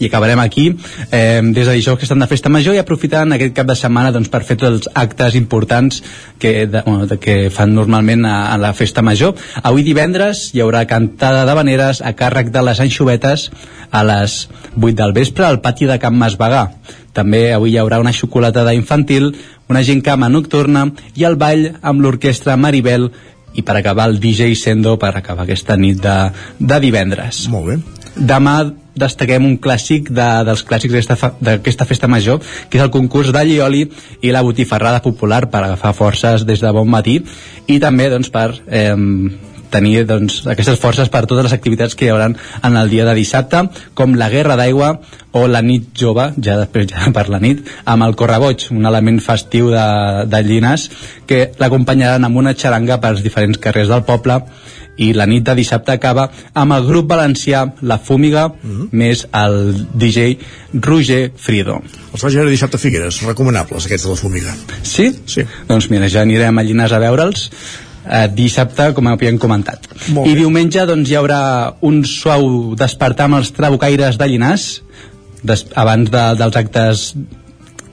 i 0.00 0.08
acabarem 0.08 0.40
aquí 0.40 0.66
eh, 1.12 1.40
des 1.44 1.66
de 1.66 1.74
dijous 1.76 1.98
que 1.98 2.08
estan 2.08 2.18
de 2.18 2.26
festa 2.26 2.48
major 2.48 2.74
i 2.74 2.80
aprofitant 2.80 3.36
aquest 3.36 3.54
cap 3.54 3.68
de 3.68 3.76
setmana 3.76 4.10
doncs, 4.10 4.30
per 4.32 4.42
fer 4.48 4.56
tots 4.56 4.70
els 4.70 4.88
actes 4.94 5.36
importants 5.38 6.00
que, 6.40 6.66
de, 6.66 6.82
bueno, 6.86 7.06
de, 7.06 7.20
que 7.20 7.36
fan 7.54 7.74
normalment 7.76 8.24
a, 8.24 8.50
a 8.54 8.58
la 8.58 8.72
festa 8.74 9.04
major. 9.04 9.36
Avui 9.62 9.84
divendres 9.86 10.48
hi 10.54 10.64
haurà 10.64 10.86
cantada 10.90 11.44
de 11.46 11.54
veneres 11.60 12.00
a 12.00 12.14
càrrec 12.16 12.50
de 12.50 12.64
les 12.64 12.80
anxovetes 12.80 13.50
a 13.90 14.02
les 14.06 14.40
8 14.74 14.96
del 14.96 15.12
vespre 15.12 15.46
al 15.46 15.60
pati 15.60 15.86
de 15.86 16.00
Can 16.00 16.16
Masbagà. 16.16 16.66
També 17.12 17.50
avui 17.52 17.74
hi 17.74 17.80
haurà 17.82 18.00
una 18.00 18.14
xocolatada 18.14 18.72
infantil, 18.74 19.34
una 19.68 19.82
gincama 19.84 20.30
nocturna 20.32 20.86
i 21.14 21.26
el 21.28 21.36
ball 21.36 21.66
amb 21.82 22.00
l'orquestra 22.00 22.56
Maribel 22.56 23.10
i 23.54 23.64
per 23.66 23.76
acabar 23.76 24.08
el 24.08 24.20
DJ 24.22 24.54
Sendo 24.54 24.96
per 24.98 25.12
acabar 25.16 25.44
aquesta 25.44 25.76
nit 25.76 25.98
de, 26.02 26.18
de 26.58 26.80
divendres. 26.82 27.48
Molt 27.50 27.72
bé. 27.72 27.99
Demà 28.16 28.56
destaquem 29.00 29.44
un 29.46 29.56
clàssic 29.62 30.10
de, 30.10 30.28
dels 30.46 30.64
clàssics 30.66 31.08
d'aquesta 31.40 31.86
festa 31.88 32.08
major, 32.10 32.40
que 32.68 32.80
és 32.80 32.84
el 32.84 32.90
concurs 32.92 33.30
de 33.32 33.44
Llioli 33.46 33.84
i 34.22 34.32
la 34.34 34.42
botifarrada 34.46 35.02
popular 35.04 35.46
per 35.50 35.62
agafar 35.64 35.94
forces 35.96 36.44
des 36.48 36.60
de 36.60 36.72
bon 36.74 36.90
matí 36.90 37.20
i 37.70 37.78
també 37.80 38.10
doncs, 38.10 38.32
per 38.34 38.50
eh, 38.66 38.96
tenir 39.70 40.04
doncs, 40.06 40.42
aquestes 40.50 40.78
forces 40.82 41.08
per 41.08 41.22
totes 41.30 41.46
les 41.46 41.54
activitats 41.54 41.94
que 41.94 42.08
hi 42.08 42.10
haurà 42.12 42.28
en 42.28 42.76
el 42.76 42.90
dia 42.90 43.06
de 43.06 43.14
dissabte, 43.14 43.62
com 43.94 44.16
la 44.18 44.28
Guerra 44.32 44.58
d'Aigua 44.58 44.90
o 45.38 45.46
la 45.46 45.62
nit 45.62 45.92
jove, 45.96 46.32
ja 46.42 46.58
després 46.58 46.90
ja 46.90 47.12
per 47.14 47.28
la 47.30 47.40
nit, 47.42 47.62
amb 47.86 48.04
el 48.08 48.16
Correboig, 48.18 48.66
un 48.74 48.90
element 48.90 49.22
festiu 49.22 49.70
de, 49.70 49.86
de 50.26 50.42
Llinars, 50.44 50.90
que 51.30 51.52
l'acompanyaran 51.62 52.26
amb 52.26 52.42
una 52.42 52.56
xaranga 52.58 52.98
pels 53.00 53.22
diferents 53.22 53.62
carrers 53.62 53.92
del 53.94 54.04
poble 54.08 54.42
i 55.00 55.12
la 55.16 55.26
nit 55.30 55.44
de 55.46 55.56
dissabte 55.58 55.94
acaba 55.96 56.28
amb 56.54 56.76
el 56.76 56.86
grup 56.86 57.10
valencià 57.10 57.64
La 57.82 57.98
Fúmiga 57.98 58.46
més 58.92 59.26
el 59.32 59.60
DJ 59.94 60.36
Roger 60.86 61.20
Frido. 61.36 61.80
Els 62.12 62.24
vaig 62.24 62.40
veure 62.40 62.52
dissabte 62.52 62.76
a 62.76 62.82
Figueres, 62.82 63.22
recomanables 63.26 63.86
aquests 63.86 64.08
de 64.08 64.14
la 64.14 64.18
Fúmiga. 64.20 64.56
Sí? 64.82 65.10
Sí. 65.26 65.46
Doncs 65.68 65.90
mira, 65.92 66.10
ja 66.12 66.26
anirem 66.26 66.58
a 66.58 66.66
Llinars 66.66 66.92
a 66.96 67.00
veure'ls 67.02 67.48
eh, 68.04 68.28
dissabte, 68.34 68.90
com 68.96 69.08
havíem 69.10 69.38
comentat. 69.40 69.88
I 70.10 70.36
diumenge 70.38 70.84
doncs, 70.88 71.10
hi 71.10 71.18
haurà 71.18 71.40
un 71.86 72.02
suau 72.08 72.74
despertar 72.78 73.28
amb 73.28 73.40
els 73.40 73.52
trabucaires 73.56 74.18
de 74.20 74.28
Llinars, 74.30 74.68
des, 75.42 75.64
abans 75.78 76.10
de, 76.12 76.24
dels 76.36 76.56
actes 76.60 77.06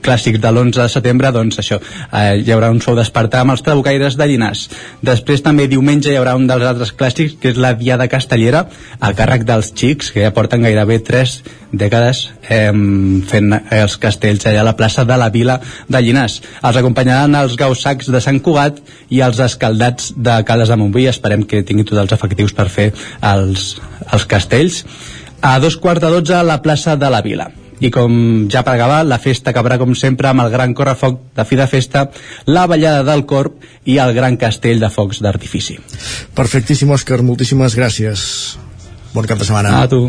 clàssics 0.04 0.40
de 0.40 0.50
l'11 0.50 0.82
de 0.82 0.88
setembre, 0.92 1.32
doncs 1.34 1.58
això, 1.62 1.78
eh, 2.12 2.40
hi 2.42 2.52
haurà 2.54 2.70
un 2.72 2.80
show 2.80 2.96
despertar 2.96 3.42
amb 3.44 3.54
els 3.54 3.62
trabucaires 3.66 4.16
de 4.18 4.26
Llinars. 4.30 4.68
Després 5.02 5.42
també 5.44 5.68
diumenge 5.68 6.12
hi 6.12 6.18
haurà 6.18 6.36
un 6.38 6.46
dels 6.48 6.64
altres 6.64 6.92
clàssics, 6.92 7.36
que 7.40 7.52
és 7.52 7.60
la 7.60 7.74
Diada 7.78 8.08
Castellera, 8.08 8.66
a 9.00 9.12
càrrec 9.12 9.44
dels 9.48 9.72
xics, 9.74 10.12
que 10.14 10.24
ja 10.24 10.34
porten 10.34 10.62
gairebé 10.62 11.00
tres 11.04 11.42
dècades 11.72 12.22
eh, 12.48 12.72
fent 13.28 13.52
els 13.76 13.98
castells 14.00 14.46
allà 14.48 14.62
a 14.64 14.68
la 14.70 14.76
plaça 14.76 15.04
de 15.04 15.18
la 15.20 15.28
Vila 15.34 15.58
de 15.88 16.02
Llinars. 16.02 16.40
Els 16.62 16.80
acompanyaran 16.80 17.36
els 17.42 17.56
gaussacs 17.60 18.10
de 18.12 18.22
Sant 18.24 18.40
Cugat 18.40 18.80
i 19.10 19.22
els 19.24 19.40
escaldats 19.44 20.12
de 20.16 20.40
Cales 20.48 20.72
de 20.72 20.80
Montbui. 20.80 21.08
Esperem 21.10 21.44
que 21.44 21.62
tinguin 21.62 21.88
tots 21.88 22.02
els 22.06 22.16
efectius 22.16 22.56
per 22.56 22.68
fer 22.72 22.90
els, 23.20 23.74
els 24.12 24.28
castells. 24.28 24.84
A 25.42 25.58
dos 25.62 25.76
quarts 25.78 26.02
de 26.02 26.10
dotze 26.10 26.34
a 26.34 26.42
la 26.46 26.62
plaça 26.62 26.96
de 26.96 27.10
la 27.12 27.22
Vila 27.22 27.50
i 27.80 27.90
com 27.94 28.12
ja 28.50 28.64
per 28.66 28.74
acabar, 28.74 29.02
la 29.06 29.20
festa 29.22 29.52
acabarà 29.52 29.78
com 29.80 29.94
sempre 29.98 30.30
amb 30.30 30.44
el 30.44 30.52
gran 30.54 30.74
correfoc 30.74 31.20
de 31.36 31.44
fi 31.48 31.58
de 31.58 31.66
festa, 31.70 32.08
la 32.46 32.66
ballada 32.70 33.04
del 33.06 33.24
corp 33.26 33.62
i 33.86 33.98
el 34.02 34.14
gran 34.16 34.36
castell 34.40 34.80
de 34.82 34.90
focs 34.90 35.22
d'artifici. 35.24 35.78
Perfectíssim, 36.34 36.90
Òscar, 36.94 37.22
moltíssimes 37.22 37.76
gràcies. 37.78 38.24
Bon 39.14 39.24
cap 39.24 39.40
de 39.40 39.46
setmana. 39.48 39.72
A 39.82 39.88
tu. 39.88 40.02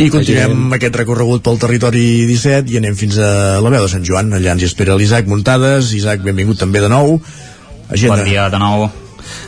I 0.00 0.08
continuem 0.10 0.72
aquest 0.78 0.96
recorregut 0.96 1.44
pel 1.44 1.60
territori 1.60 2.24
17 2.30 2.72
i 2.72 2.80
anem 2.80 2.96
fins 2.98 3.20
a 3.20 3.60
la 3.60 3.74
veu 3.74 3.84
de 3.84 3.92
Sant 3.92 4.06
Joan. 4.06 4.32
Allà 4.32 4.56
ens 4.56 4.64
hi 4.64 4.70
espera 4.70 4.96
l'Isaac 4.96 5.28
Muntades. 5.30 5.92
Isaac, 5.98 6.24
benvingut 6.24 6.62
també 6.64 6.82
de 6.82 6.90
nou. 6.90 7.18
Agenda. 7.90 8.16
Bon 8.16 8.24
dia 8.24 8.48
de 8.48 8.62
nou. 8.62 8.88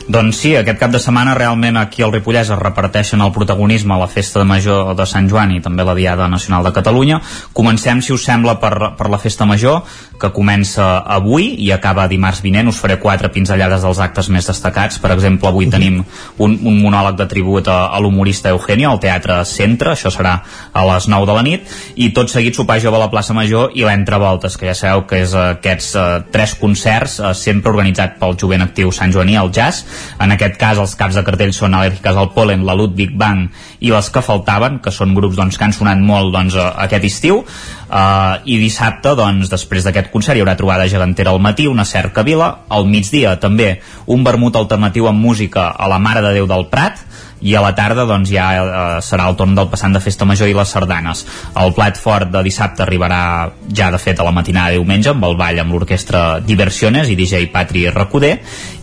Doncs 0.07 0.41
sí, 0.41 0.53
aquest 0.55 0.79
cap 0.79 0.91
de 0.93 1.01
setmana 1.03 1.35
realment 1.37 1.77
aquí 1.77 2.03
al 2.05 2.13
Ripollès 2.13 2.51
es 2.53 2.61
reparteixen 2.61 3.21
el 3.21 3.33
protagonisme 3.35 3.95
a 3.95 4.01
la 4.01 4.09
festa 4.11 4.39
de 4.39 4.49
major 4.49 4.93
de 4.97 5.05
Sant 5.09 5.29
Joan 5.29 5.55
i 5.55 5.61
també 5.63 5.85
la 5.87 5.95
Diada 5.97 6.27
Nacional 6.31 6.63
de 6.67 6.73
Catalunya. 6.75 7.21
Comencem, 7.53 8.01
si 8.01 8.13
us 8.13 8.25
sembla, 8.27 8.57
per, 8.61 8.93
per 8.97 9.09
la 9.11 9.19
festa 9.21 9.45
major, 9.45 9.83
que 10.17 10.31
comença 10.33 10.97
avui 11.05 11.51
i 11.63 11.71
acaba 11.71 12.07
dimarts 12.09 12.41
vinent. 12.43 12.69
Us 12.71 12.79
faré 12.81 12.97
quatre 13.01 13.29
pinzellades 13.33 13.83
dels 13.85 14.01
actes 14.03 14.29
més 14.33 14.47
destacats. 14.49 14.99
Per 15.01 15.11
exemple, 15.13 15.49
avui 15.49 15.69
tenim 15.71 16.01
un, 16.01 16.57
un 16.57 16.79
monòleg 16.81 17.17
de 17.19 17.27
tribut 17.29 17.67
a, 17.69 17.79
a 17.93 18.01
l'humorista 18.01 18.51
Eugenio 18.53 18.91
al 18.91 19.01
Teatre 19.03 19.39
Centre, 19.47 19.93
això 19.93 20.11
serà 20.13 20.39
a 20.73 20.85
les 20.91 21.07
9 21.11 21.27
de 21.29 21.37
la 21.37 21.45
nit, 21.45 21.77
i 21.95 22.09
tot 22.15 22.31
seguit 22.31 22.57
sopar 22.57 22.79
jove 22.83 22.97
a 22.97 23.03
la 23.05 23.11
plaça 23.11 23.35
Major 23.37 23.75
i 23.77 23.85
l'Entrevoltes, 23.85 24.57
que 24.57 24.69
ja 24.69 24.75
sabeu 24.77 25.05
que 25.09 25.21
és 25.25 25.33
eh, 25.35 25.45
aquests 25.57 25.89
eh, 25.95 26.07
tres 26.33 26.55
concerts 26.59 27.19
eh, 27.19 27.33
sempre 27.37 27.73
organitzat 27.73 28.17
pel 28.21 28.37
jovent 28.39 28.65
actiu 28.65 28.91
Sant 28.95 29.13
Joaní, 29.13 29.37
el 29.37 29.51
jazz. 29.53 29.66
En 30.23 30.33
aquest 30.33 30.57
cas, 30.59 30.79
els 30.81 30.95
caps 30.99 31.17
de 31.17 31.23
cartell 31.27 31.53
són 31.55 31.75
Al·lèrgiques 31.77 32.17
al 32.17 32.31
Polen, 32.35 32.65
la 32.67 32.75
Ludwig 32.77 33.15
Bang 33.17 33.47
i 33.79 33.91
les 33.93 34.09
que 34.13 34.23
faltaven, 34.25 34.79
que 34.83 34.93
són 34.93 35.15
grups 35.17 35.37
doncs, 35.37 35.57
que 35.57 35.67
han 35.67 35.75
sonat 35.75 36.01
molt 36.01 36.33
doncs, 36.35 36.57
aquest 36.57 37.07
estiu. 37.09 37.43
Uh, 37.87 38.39
I 38.43 38.57
dissabte, 38.59 39.13
doncs, 39.17 39.51
després 39.51 39.87
d'aquest 39.87 40.11
concert, 40.13 40.37
hi 40.37 40.43
haurà 40.43 40.57
trobada 40.59 40.89
gegantera 40.91 41.31
al 41.31 41.43
matí, 41.43 41.67
una 41.67 41.85
cerca 41.85 42.23
vila. 42.27 42.49
Al 42.69 42.87
migdia, 42.89 43.37
també, 43.39 43.77
un 44.07 44.25
vermut 44.27 44.55
alternatiu 44.59 45.07
amb 45.07 45.23
música 45.23 45.69
a 45.71 45.87
la 45.91 45.99
Mare 45.99 46.23
de 46.25 46.33
Déu 46.39 46.49
del 46.49 46.67
Prat, 46.71 47.03
i 47.41 47.55
a 47.55 47.61
la 47.61 47.73
tarda 47.77 48.07
doncs 48.09 48.31
ja 48.33 48.47
eh, 48.57 49.01
serà 49.05 49.27
el 49.29 49.37
torn 49.39 49.55
del 49.57 49.69
passant 49.71 49.93
de 49.93 50.01
festa 50.03 50.25
major 50.25 50.49
i 50.49 50.55
les 50.57 50.71
sardanes. 50.73 51.25
El 51.57 51.73
plat 51.77 51.99
fort 51.99 52.31
de 52.33 52.43
dissabte 52.45 52.83
arribarà 52.85 53.21
ja 53.73 53.91
de 53.93 54.01
fet 54.01 54.19
a 54.19 54.27
la 54.27 54.33
matinada 54.35 54.73
de 54.73 54.79
diumenge 54.79 55.11
amb 55.13 55.25
el 55.27 55.37
ball 55.39 55.61
amb 55.61 55.75
l'orquestra 55.75 56.39
Diversiones 56.43 57.09
i 57.09 57.17
DJ 57.19 57.47
Patri 57.53 57.87
Recoder. 57.93 58.37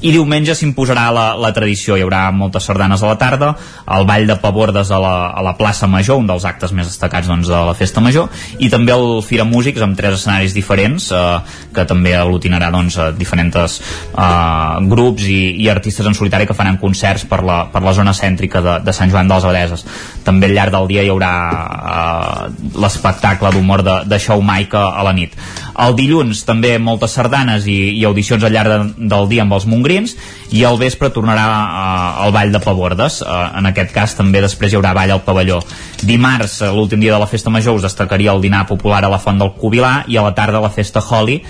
I 0.05 0.13
diumenge 0.13 0.55
s'imposarà 0.55 1.09
la, 1.15 1.27
la 1.41 1.53
tradició. 1.57 1.97
Hi 1.97 2.05
haurà 2.05 2.27
moltes 2.35 2.67
sardanes 2.69 3.03
a 3.03 3.11
la 3.11 3.19
tarda 3.21 3.55
el 3.97 4.07
ball 4.07 4.27
de 4.27 4.37
pavordes 4.41 4.91
a 4.91 4.99
la, 5.01 5.15
a 5.31 5.43
la 5.45 5.55
plaça 5.59 5.89
Major 5.91 6.19
un 6.21 6.29
dels 6.29 6.45
actes 6.49 6.73
més 6.77 6.89
destacats 6.89 7.29
doncs, 7.29 7.49
de 7.51 7.61
la 7.69 7.75
festa 7.77 8.03
major 8.05 8.31
i 8.59 8.71
també 8.73 8.95
el 8.95 9.21
Fira 9.27 9.47
Músics 9.49 9.83
amb 9.85 9.97
tres 9.99 10.19
escenaris 10.19 10.55
diferents 10.57 11.11
eh, 11.13 11.23
que 11.75 11.85
també 11.89 12.15
aglutinarà 12.17 12.71
doncs, 12.75 12.99
a 12.99 13.11
diferents 13.17 13.79
eh, 13.79 14.87
grups 14.91 15.29
i, 15.29 15.41
i 15.65 15.69
artistes 15.73 16.07
en 16.09 16.17
solitari 16.17 16.49
que 16.49 16.57
faran 16.57 16.81
concerts 16.83 17.27
per 17.31 17.43
la, 17.47 17.65
per 17.73 17.83
la 17.85 17.95
zona 17.97 18.15
cèntrica 18.17 18.44
de, 18.53 18.79
de 18.85 18.93
Sant 18.93 19.13
Joan 19.13 19.29
de 19.29 19.35
les 19.35 19.45
Abadeses 19.45 19.87
també 20.25 20.49
al 20.49 20.57
llarg 20.57 20.73
del 20.75 20.89
dia 20.89 21.05
hi 21.05 21.11
haurà 21.13 21.33
eh, 21.61 22.71
l'espectacle 22.81 23.53
d'humor 23.55 23.85
de, 23.87 23.97
de 24.09 24.19
show 24.19 24.43
Mike 24.43 24.77
a, 24.81 25.05
la 25.05 25.13
nit. 25.17 25.37
El 25.85 25.97
dilluns 25.99 26.45
també 26.47 26.77
moltes 26.79 27.15
sardanes 27.19 27.69
i, 27.71 27.77
i 27.99 28.05
audicions 28.09 28.45
al 28.47 28.55
llarg 28.55 28.73
de, 28.73 29.09
del 29.13 29.29
dia 29.31 29.45
amb 29.45 29.57
els 29.57 29.67
mongrins 29.71 30.17
i 30.55 30.65
al 30.65 30.79
vespre 30.81 31.13
tornarà 31.15 31.47
eh, 31.51 32.25
el 32.27 32.35
ball 32.35 32.55
de 32.55 32.63
pavordes. 32.65 33.21
Eh, 33.23 33.43
en 33.61 33.71
aquest 33.71 33.93
cas 33.95 34.17
també 34.19 34.43
després 34.45 34.73
hi 34.73 34.81
haurà 34.81 34.95
ball 34.97 35.15
al 35.15 35.25
pavelló. 35.27 35.61
Dimarts, 36.03 36.61
eh, 36.63 36.73
l'últim 36.73 37.05
dia 37.05 37.15
de 37.15 37.21
la 37.23 37.31
festa 37.31 37.53
major 37.53 37.77
us 37.77 37.87
destacaria 37.87 38.33
el 38.33 38.43
dinar 38.43 38.65
popular 38.71 39.05
a 39.05 39.13
la 39.13 39.21
Font 39.21 39.39
del 39.41 39.55
Cubilà 39.61 40.03
i 40.09 40.19
a 40.19 40.27
la 40.27 40.35
tarda 40.35 40.65
la 40.65 40.73
festa 40.73 41.05
Holly 41.05 41.43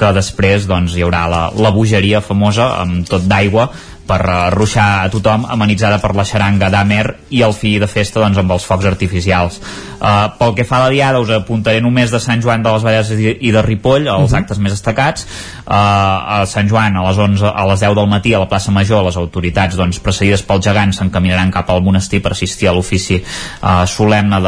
que 0.00 0.14
després 0.16 0.64
doncs, 0.64 0.94
hi 0.96 1.04
haurà 1.04 1.26
la, 1.28 1.40
la 1.60 1.72
bogeria 1.74 2.22
famosa 2.24 2.70
amb 2.80 3.04
tot 3.08 3.26
d'aigua 3.28 3.66
per 4.10 4.20
uh, 4.26 4.38
ruixar 4.50 4.88
a 5.04 5.10
tothom, 5.12 5.46
amenitzada 5.46 6.00
per 6.02 6.14
la 6.18 6.26
xaranga 6.26 6.70
d'Amer 6.72 7.04
i 7.36 7.44
el 7.46 7.54
fi 7.54 7.76
de 7.78 7.86
festa 7.90 8.22
doncs, 8.22 8.40
amb 8.42 8.50
els 8.56 8.66
focs 8.66 8.88
artificials. 8.90 9.60
Uh, 10.00 10.32
pel 10.38 10.54
que 10.58 10.66
fa 10.66 10.80
a 10.80 10.86
la 10.86 10.92
diada, 10.92 11.20
us 11.22 11.30
apuntaré 11.34 11.82
només 11.84 12.10
de 12.10 12.18
Sant 12.22 12.42
Joan 12.42 12.64
de 12.64 12.72
les 12.74 12.86
Badeses 12.86 13.20
i, 13.20 13.52
de 13.54 13.62
Ripoll, 13.62 14.08
els 14.08 14.32
uh 14.32 14.34
-huh. 14.34 14.38
actes 14.40 14.58
més 14.58 14.72
destacats. 14.72 15.26
Uh, 15.66 16.40
a 16.40 16.46
Sant 16.46 16.68
Joan, 16.68 16.96
a 16.96 17.06
les 17.08 17.18
11, 17.18 17.46
a 17.46 17.66
les 17.66 17.80
10 17.80 17.94
del 17.94 18.08
matí, 18.08 18.34
a 18.34 18.38
la 18.38 18.48
plaça 18.48 18.72
Major, 18.72 19.04
les 19.04 19.16
autoritats, 19.16 19.76
doncs, 19.76 20.00
precedides 20.00 20.42
pel 20.42 20.62
gegant, 20.62 20.92
s'encaminaran 20.92 21.50
cap 21.50 21.70
al 21.70 21.82
monestir 21.82 22.22
per 22.22 22.32
assistir 22.32 22.68
a 22.68 22.72
l'ofici 22.72 23.22
uh, 23.62 23.86
solemne 23.86 24.40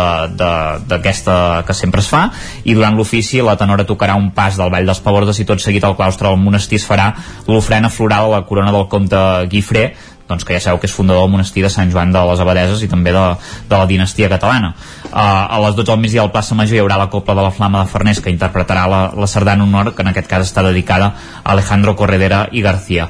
d'aquesta 0.89 1.65
que 1.67 1.75
sempre 1.75 2.01
es 2.01 2.09
fa, 2.09 2.31
i 2.65 2.75
durant 2.75 2.97
l'ofici 2.97 3.41
la 3.43 3.57
tenora 3.57 3.85
tocarà 3.85 4.17
un 4.17 4.31
pas 4.31 4.57
del 4.57 4.71
Ball 4.71 4.87
dels 4.87 5.01
Pavordes 5.01 5.39
i 5.39 5.45
tot 5.45 5.61
seguit 5.61 5.85
al 5.85 5.97
claustre 5.97 6.29
del 6.29 6.39
monestir 6.39 6.79
es 6.81 6.87
farà 6.87 7.13
l'ofrena 7.47 7.89
floral 7.89 8.33
a 8.33 8.37
la 8.37 8.47
corona 8.47 8.73
del 8.73 8.89
comte 8.89 9.17
Guifré, 9.53 9.95
doncs 10.33 10.47
que 10.49 10.57
ja 10.57 10.63
sabeu 10.65 10.81
que 10.81 10.89
és 10.89 10.95
fundador 10.95 11.27
del 11.27 11.33
monestir 11.33 11.63
de 11.65 11.71
Sant 11.71 11.93
Joan 11.93 12.13
de 12.13 12.23
les 12.29 12.41
Abadeses 12.41 12.83
i 12.83 12.89
també 12.89 13.13
de, 13.13 13.25
de 13.69 13.77
la 13.77 13.87
dinastia 13.87 14.31
catalana. 14.33 14.73
Uh, 15.13 15.21
a 15.21 15.61
les 15.67 15.77
12 15.77 15.91
del 15.91 16.01
migdia 16.01 16.23
al 16.25 16.33
plaça 16.33 16.57
Major 16.57 16.79
hi 16.79 16.83
haurà 16.83 16.97
la 17.01 17.11
Copla 17.13 17.37
de 17.37 17.45
la 17.45 17.53
Flama 17.53 17.83
de 17.83 17.91
Farners 17.93 18.23
que 18.25 18.33
interpretarà 18.33 18.87
la, 18.89 19.03
la 19.13 19.29
sardana 19.29 19.65
honor, 19.67 19.93
que 19.95 20.03
en 20.03 20.13
aquest 20.13 20.31
cas 20.31 20.47
està 20.47 20.65
dedicada 20.65 21.13
a 21.43 21.53
Alejandro 21.53 21.95
Corredera 21.97 22.47
i 22.53 22.63
García. 22.65 23.09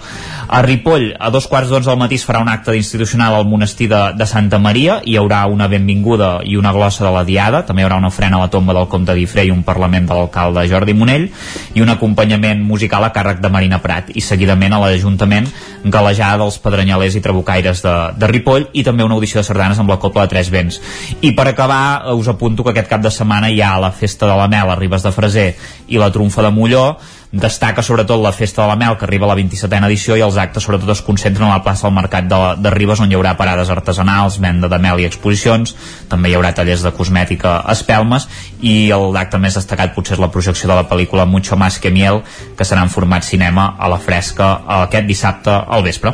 A 0.52 0.60
Ripoll, 0.66 1.12
a 1.18 1.30
dos 1.30 1.46
quarts 1.48 1.70
d'onze 1.70 1.88
del 1.88 2.00
matí 2.00 2.18
es 2.18 2.26
farà 2.26 2.42
un 2.42 2.50
acte 2.50 2.74
institucional 2.76 3.36
al 3.38 3.46
monestir 3.48 3.88
de, 3.88 4.02
de 4.18 4.26
Santa 4.26 4.58
Maria, 4.58 4.98
hi 5.06 5.16
haurà 5.16 5.44
una 5.48 5.68
benvinguda 5.70 6.32
i 6.44 6.58
una 6.58 6.74
glossa 6.74 7.06
de 7.06 7.14
la 7.14 7.22
Diada, 7.24 7.62
també 7.68 7.84
hi 7.84 7.86
haurà 7.86 8.00
una 8.02 8.10
ofrena 8.10 8.36
a 8.40 8.44
la 8.44 8.50
tomba 8.50 8.74
del 8.76 8.90
comte 8.90 9.14
d'Ifré 9.14 9.46
i 9.46 9.54
un 9.54 9.62
parlament 9.64 10.10
de 10.10 10.18
l'alcalde 10.18 10.66
Jordi 10.68 10.96
Monell, 10.98 11.28
i 11.72 11.84
un 11.84 11.94
acompanyament 11.94 12.60
musical 12.66 13.06
a 13.06 13.12
càrrec 13.14 13.40
de 13.40 13.52
Marina 13.52 13.80
Prat, 13.84 14.10
i 14.12 14.20
seguidament 14.20 14.74
a 14.74 14.82
l'Ajuntament 14.82 15.48
galejada 15.86 16.42
dels 16.42 16.58
pedrenyalers 16.62 17.11
Granollers 17.11 17.11
i 17.16 17.22
Trabucaires 17.24 17.82
de, 17.84 17.94
de 18.18 18.30
Ripoll 18.30 18.68
i 18.72 18.84
també 18.86 19.04
una 19.06 19.16
audició 19.18 19.40
de 19.40 19.46
sardanes 19.46 19.80
amb 19.82 19.92
la 19.92 19.98
Copla 20.02 20.26
de 20.26 20.34
Tres 20.34 20.50
Vents. 20.52 20.80
I 21.20 21.32
per 21.36 21.48
acabar, 21.50 22.12
us 22.16 22.30
apunto 22.32 22.64
que 22.64 22.74
aquest 22.74 22.90
cap 22.90 23.02
de 23.04 23.12
setmana 23.12 23.50
hi 23.50 23.60
ha 23.62 23.74
la 23.82 23.92
Festa 23.92 24.28
de 24.30 24.36
la 24.38 24.48
Mel 24.48 24.70
a 24.70 24.78
Ribes 24.78 25.04
de 25.06 25.12
Freser 25.14 25.48
i 25.88 26.00
la 26.00 26.12
Trumfa 26.12 26.44
de 26.46 26.52
Molló, 26.54 26.86
destaca 27.32 27.82
sobretot 27.82 28.20
la 28.20 28.32
Festa 28.32 28.62
de 28.62 28.68
la 28.68 28.76
Mel 28.76 28.96
que 28.98 29.06
arriba 29.06 29.24
a 29.24 29.30
la 29.32 29.36
27a 29.38 29.86
edició 29.88 30.18
i 30.20 30.22
els 30.24 30.36
actes 30.36 30.66
sobretot 30.66 30.92
es 30.92 31.00
concentren 31.02 31.48
a 31.48 31.56
la 31.56 31.62
plaça 31.64 31.88
del 31.88 31.96
Mercat 31.96 32.28
de, 32.28 32.40
de 32.60 32.72
Ribes 32.74 33.00
on 33.00 33.10
hi 33.10 33.16
haurà 33.16 33.32
parades 33.38 33.72
artesanals, 33.72 34.36
venda 34.38 34.68
de 34.68 34.78
mel 34.78 35.00
i 35.00 35.08
exposicions 35.08 35.74
també 36.12 36.28
hi 36.28 36.36
haurà 36.36 36.52
tallers 36.52 36.84
de 36.84 36.92
cosmètica 36.92 37.56
espelmes 37.72 38.28
i 38.60 38.92
l'acte 38.92 39.40
més 39.40 39.56
destacat 39.56 39.96
potser 39.96 40.18
és 40.18 40.22
la 40.22 40.30
projecció 40.30 40.68
de 40.68 40.76
la 40.76 40.86
pel·lícula 40.88 41.24
Mucho 41.26 41.56
Más 41.56 41.80
que 41.80 41.90
Miel 41.90 42.20
que 42.58 42.68
serà 42.68 42.84
en 42.84 42.92
format 42.92 43.24
cinema 43.24 43.72
a 43.78 43.88
la 43.88 43.98
fresca 43.98 44.58
aquest 44.82 45.08
dissabte 45.08 45.56
al 45.56 45.82
vespre. 45.88 46.12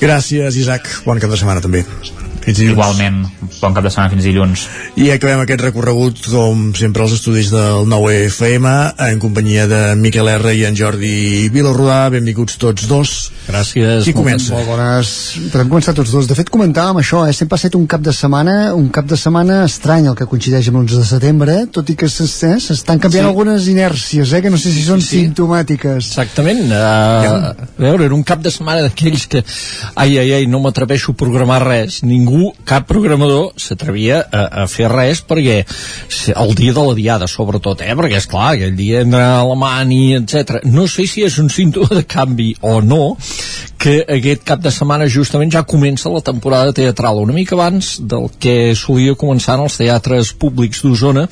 Gràcies 0.00 0.60
Isaac, 0.60 0.92
bon 1.06 1.20
cap 1.20 1.32
de 1.32 1.40
setmana 1.40 1.64
també 1.64 1.86
fins 2.44 2.60
dilluns. 2.60 2.76
Igualment, 2.76 3.20
bon 3.60 3.76
cap 3.76 3.84
de 3.84 3.92
setmana 3.92 4.12
fins 4.14 4.26
dilluns. 4.26 4.66
I 5.00 5.10
acabem 5.14 5.42
aquest 5.44 5.64
recorregut, 5.64 6.22
com 6.30 6.70
sempre, 6.78 7.04
als 7.04 7.16
estudis 7.18 7.50
del 7.52 7.86
9FM, 7.90 8.70
en 9.10 9.20
companyia 9.22 9.66
de 9.70 9.82
Miquel 10.00 10.28
R 10.32 10.54
i 10.56 10.64
en 10.68 10.78
Jordi 10.78 11.48
Vilarrodà. 11.52 12.02
Benvinguts 12.12 12.58
tots 12.60 12.88
dos. 12.90 13.14
Gràcies. 13.48 14.04
Qui 14.06 14.14
comença? 14.16 14.54
Molt 14.54 14.68
bones. 14.68 15.12
Podem 15.52 15.70
començar 15.72 15.94
tots 15.96 16.12
dos. 16.14 16.28
De 16.30 16.36
fet, 16.38 16.50
comentàvem 16.52 17.00
això, 17.02 17.24
eh? 17.28 17.34
sempre 17.36 17.56
ha 17.56 17.60
estat 17.60 17.76
un 17.78 17.86
cap 17.90 18.04
de 18.04 18.14
setmana, 18.16 18.74
un 18.76 18.88
cap 18.94 19.08
de 19.10 19.18
setmana 19.18 19.62
estrany, 19.66 20.08
el 20.10 20.16
que 20.18 20.28
coincideix 20.30 20.70
amb 20.70 20.80
l'11 20.80 21.00
de 21.00 21.06
setembre, 21.08 21.56
eh? 21.62 21.68
tot 21.72 21.90
i 21.90 21.96
que 21.98 22.08
s'estan 22.10 23.00
eh? 23.00 23.02
canviant 23.02 23.26
sí. 23.26 23.28
algunes 23.28 23.68
inèrcies, 23.72 24.34
eh? 24.36 24.42
que 24.44 24.52
no 24.52 24.60
sé 24.60 24.72
si 24.74 24.84
són 24.86 25.02
sí, 25.02 25.08
sí. 25.08 25.24
simptomàtiques. 25.24 26.12
Exactament. 26.12 26.62
Uh, 26.70 26.78
ja. 27.26 27.34
A 27.66 27.82
veure, 27.82 28.06
era 28.06 28.16
un 28.16 28.24
cap 28.26 28.42
de 28.44 28.52
setmana 28.54 28.86
d'aquells 28.86 29.26
que, 29.30 29.42
ai, 29.94 30.18
ai, 30.22 30.28
ai, 30.38 30.48
no 30.50 30.62
m'atreveixo 30.62 31.14
a 31.14 31.18
programar 31.18 31.60
res. 31.64 32.00
Ningú, 32.06 32.29
cap 32.68 32.86
programador, 32.88 33.52
s'atrevia 33.60 34.20
a, 34.22 34.44
a 34.62 34.66
fer 34.70 34.88
res 34.92 35.22
perquè 35.26 35.60
el 36.34 36.54
dia 36.58 36.74
de 36.76 36.84
la 36.86 36.96
diada, 36.98 37.28
sobretot, 37.30 37.84
eh? 37.86 37.94
perquè, 37.98 38.20
és 38.20 38.28
clar, 38.30 38.54
aquell 38.54 38.76
dia 38.78 39.04
entre 39.04 39.22
Alemanya, 39.24 40.20
etc. 40.20 40.62
No 40.70 40.86
sé 40.90 41.06
si 41.10 41.24
és 41.26 41.38
un 41.42 41.50
símptoma 41.52 42.00
de 42.00 42.04
canvi 42.08 42.52
o 42.66 42.80
no, 42.84 43.16
que 43.80 44.00
aquest 44.04 44.44
cap 44.48 44.60
de 44.60 44.72
setmana 44.74 45.08
justament 45.08 45.52
ja 45.52 45.64
comença 45.64 46.12
la 46.12 46.20
temporada 46.24 46.74
teatral 46.76 47.22
una 47.22 47.36
mica 47.36 47.56
abans 47.56 47.94
del 48.00 48.28
que 48.40 48.74
solia 48.76 49.16
començar 49.16 49.56
en 49.56 49.64
els 49.68 49.78
teatres 49.80 50.34
públics 50.36 50.82
d'Osona 50.84 51.26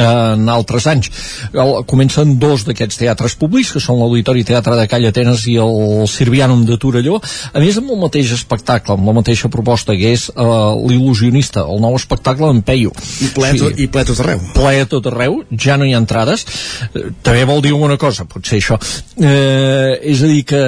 en 0.00 0.48
altres 0.48 0.86
anys. 0.90 1.10
El, 1.52 1.74
comencen 1.88 2.36
dos 2.42 2.64
d'aquests 2.66 2.98
teatres 3.00 3.36
públics, 3.38 3.72
que 3.74 3.82
són 3.82 4.00
l'Auditori 4.00 4.44
Teatre 4.46 4.76
de 4.78 4.86
Calla 4.90 5.12
Atenes 5.14 5.46
i 5.50 5.56
el 5.62 6.06
Sirvianum 6.10 6.64
de 6.68 6.78
Torelló, 6.80 7.20
a 7.52 7.62
més 7.62 7.78
amb 7.80 7.92
el 7.94 8.00
mateix 8.02 8.32
espectacle, 8.36 8.96
amb 8.96 9.08
la 9.08 9.16
mateixa 9.20 9.50
proposta, 9.52 9.96
que 9.98 10.14
és 10.16 10.26
uh, 10.34 10.74
l'il·lusionista, 10.88 11.64
el 11.70 11.82
nou 11.84 11.96
espectacle 11.98 12.50
d'en 12.50 12.62
Peio. 12.66 12.94
I 13.24 13.30
ple, 13.36 13.52
sí, 13.58 13.70
i 13.84 13.88
ple 13.92 14.04
tot 14.08 14.22
arreu. 14.24 14.42
Ple 14.56 14.84
tot 14.90 15.08
arreu, 15.12 15.40
ja 15.50 15.78
no 15.80 15.86
hi 15.88 15.94
ha 15.94 16.02
entrades. 16.02 16.46
Uh, 16.90 17.12
també 17.24 17.46
vol 17.48 17.62
dir 17.64 17.74
alguna 17.74 17.98
cosa, 18.00 18.26
potser 18.28 18.60
això. 18.60 18.78
Uh, 19.18 19.94
és 20.02 20.24
a 20.24 20.30
dir, 20.30 20.42
que 20.48 20.62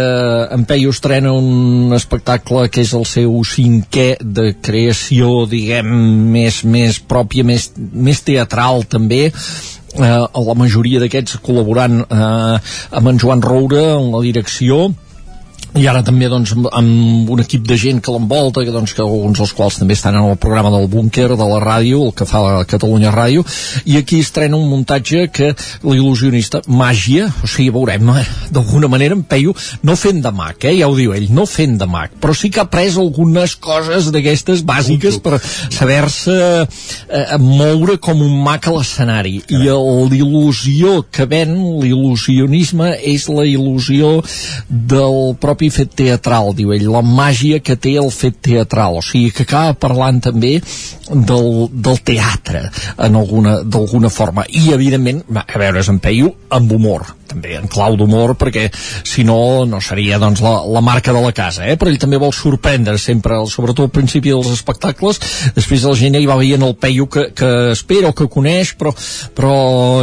en 0.55 0.66
Peio 0.69 0.94
estrena 0.94 1.35
un 1.35 1.94
espectacle 1.97 2.69
que 2.73 2.85
és 2.86 2.94
el 2.97 3.07
seu 3.09 3.40
cinquè 3.47 4.09
de 4.23 4.53
creació, 4.62 5.44
diguem, 5.51 5.90
més, 6.32 6.62
més 6.65 7.01
pròpia, 7.03 7.44
més, 7.47 7.70
més 7.77 8.23
teatral 8.27 8.85
també 8.90 9.15
també 9.16 9.32
eh, 9.97 10.44
la 10.47 10.56
majoria 10.59 11.01
d'aquests 11.01 11.40
col·laborant 11.44 12.02
eh, 12.05 12.56
amb 13.01 13.12
en 13.12 13.20
Joan 13.22 13.43
Roura 13.44 13.84
en 13.97 14.12
la 14.12 14.22
direcció 14.24 14.90
i 15.77 15.85
ara 15.90 16.01
també 16.05 16.28
doncs, 16.32 16.55
amb 16.57 17.31
un 17.32 17.40
equip 17.43 17.66
de 17.69 17.77
gent 17.77 17.98
que 18.01 18.12
l'envolta, 18.15 18.62
que, 18.65 18.73
doncs, 18.73 18.94
que 18.97 19.03
alguns 19.05 19.40
dels 19.43 19.53
quals 19.57 19.77
també 19.81 19.97
estan 19.97 20.16
en 20.16 20.31
el 20.31 20.39
programa 20.40 20.70
del 20.73 20.86
búnquer 20.89 21.28
de 21.35 21.48
la 21.51 21.59
ràdio, 21.61 22.07
el 22.07 22.15
que 22.16 22.27
fa 22.28 22.40
la 22.44 22.65
Catalunya 22.69 23.12
Ràdio, 23.12 23.44
i 23.85 23.98
aquí 24.01 24.23
estrena 24.24 24.57
un 24.57 24.70
muntatge 24.70 25.27
que 25.28 25.53
l'il·lusionista, 25.85 26.62
màgia, 26.66 27.28
o 27.43 27.51
sigui, 27.51 27.69
veurem, 27.74 28.09
eh, 28.16 28.24
d'alguna 28.55 28.89
manera 28.89 29.16
en 29.19 29.24
Peyu, 29.28 29.53
no 29.82 29.97
fent 30.01 30.23
de 30.24 30.32
mag, 30.32 30.57
eh, 30.65 30.77
ja 30.81 30.89
ho 30.89 30.97
diu 30.97 31.12
ell, 31.16 31.28
no 31.36 31.47
fent 31.51 31.77
de 31.81 31.89
mag, 31.90 32.16
però 32.23 32.35
sí 32.36 32.51
que 32.51 32.62
ha 32.62 32.69
pres 32.73 32.97
algunes 32.97 33.57
coses 33.61 34.09
d'aquestes 34.15 34.65
bàsiques 34.65 35.20
per 35.20 35.40
saber-se 35.43 36.39
eh, 36.65 37.39
moure 37.43 37.98
com 38.01 38.24
un 38.24 38.40
mag 38.47 38.65
a 38.65 38.77
l'escenari. 38.78 39.43
I 39.53 39.61
l'il·lusió 39.66 41.03
que 41.12 41.28
ven, 41.28 41.53
l'il·lusionisme, 41.82 42.94
és 43.05 43.28
la 43.28 43.44
il·lusió 43.44 44.16
del 44.69 45.36
propi 45.40 45.65
propi 45.66 45.70
fet 45.70 45.94
teatral, 45.97 46.55
diu 46.55 46.72
ell, 46.72 46.86
la 46.90 47.02
màgia 47.02 47.60
que 47.60 47.76
té 47.76 47.97
el 47.98 48.10
fet 48.10 48.38
teatral, 48.43 48.98
o 48.98 49.02
sigui 49.02 49.32
que 49.32 49.44
acaba 49.44 49.74
parlant 49.74 50.20
també 50.20 50.60
del, 51.10 51.68
del 51.72 51.98
teatre 52.05 52.70
en 52.98 53.16
alguna, 53.16 53.62
d'alguna 53.64 54.10
forma. 54.10 54.44
I 54.48 54.72
evidentment, 54.74 55.24
a 55.34 55.59
veure, 55.59 55.80
és 55.80 55.88
en 55.88 55.98
Peyu 55.98 56.32
amb 56.51 56.72
humor, 56.72 57.06
també 57.28 57.57
en 57.59 57.69
clau 57.70 57.97
d'humor 57.98 58.36
perquè 58.39 58.69
si 58.77 59.24
no, 59.27 59.65
no 59.69 59.81
seria 59.85 60.20
doncs, 60.23 60.43
la, 60.44 60.59
la 60.66 60.82
marca 60.85 61.15
de 61.15 61.23
la 61.23 61.32
casa, 61.36 61.66
eh? 61.66 61.77
però 61.77 61.90
ell 61.90 62.01
també 62.03 62.20
vol 62.20 62.35
sorprendre 62.35 62.97
sempre, 63.03 63.39
sobretot 63.51 63.86
al 63.86 63.94
principi 63.94 64.32
dels 64.32 64.51
espectacles 64.53 65.20
després 65.57 65.85
la 65.86 65.94
gent 65.98 66.19
hi 66.19 66.27
va 66.28 66.39
veient 66.40 66.65
el 66.66 66.77
Peyu 66.81 67.09
que, 67.12 67.28
que 67.36 67.51
espera 67.73 68.11
o 68.11 68.16
que 68.16 68.28
coneix 68.32 68.74
però, 68.78 68.93
però 69.36 69.55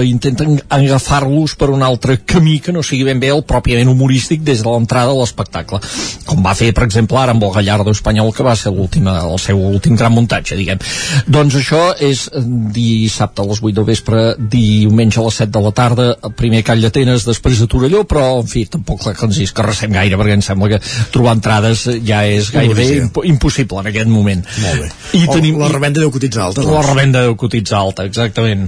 intenten 0.06 0.60
agafar-los 0.70 1.56
per 1.60 1.72
un 1.74 1.84
altre 1.86 2.20
camí 2.26 2.60
que 2.64 2.76
no 2.76 2.84
sigui 2.84 3.08
ben 3.08 3.22
bé 3.22 3.32
el 3.34 3.44
pròpiament 3.48 3.92
humorístic 3.92 4.44
des 4.46 4.64
de 4.64 4.70
l'entrada 4.70 5.14
de 5.14 5.20
l'espectacle 5.20 5.80
com 6.28 6.44
va 6.46 6.56
fer 6.58 6.72
per 6.76 6.88
exemple 6.88 7.20
ara 7.20 7.36
amb 7.36 7.44
el 7.44 7.54
Gallardo 7.56 7.94
espanyol 7.94 8.34
que 8.34 8.46
va 8.46 8.56
ser 8.60 8.74
el 8.74 9.40
seu 9.40 9.60
últim 9.60 9.96
gran 9.96 10.14
muntatge 10.14 10.58
diguem. 10.58 10.80
doncs 11.28 11.56
això 11.60 11.84
és 12.00 12.26
dissabte 12.74 13.42
a 13.42 13.48
les 13.50 13.62
8 13.62 13.76
del 13.80 13.88
vespre 13.88 14.24
diumenge 14.38 15.20
a 15.20 15.28
les 15.28 15.42
7 15.44 15.52
de 15.54 15.64
la 15.64 15.72
tarda 15.72 16.08
primer 16.38 16.64
Call 16.64 16.82
d'Atenes 16.82 17.13
Atenes 17.14 17.26
després 17.28 17.60
de 17.62 17.68
Torelló, 17.70 18.04
però 18.10 18.40
en 18.42 18.48
fi, 18.50 18.66
tampoc 18.70 19.04
que 19.06 19.28
ens 19.28 19.40
escarracem 19.44 19.94
gaire 19.94 20.18
perquè 20.20 20.38
em 20.38 20.44
sembla 20.46 20.72
que 20.72 20.80
trobar 21.14 21.36
entrades 21.38 21.86
ja 22.08 22.24
és 22.26 22.50
gairebé 22.54 22.88
imp 22.98 23.20
impossible 23.30 23.84
en 23.84 23.92
aquest 23.92 24.10
moment. 24.10 24.42
Molt 24.64 24.82
bé. 24.82 24.90
I 25.20 25.28
o 25.28 25.38
tenim, 25.38 25.60
la 25.62 25.70
revenda 25.72 26.02
deu 26.02 26.12
cotitzar 26.14 26.48
alta. 26.48 26.64
Doncs. 26.64 26.74
La 26.74 26.86
revenda 26.88 27.24
deu 27.28 27.38
cotitzar 27.40 27.84
alta, 27.84 28.08
exactament. 28.10 28.66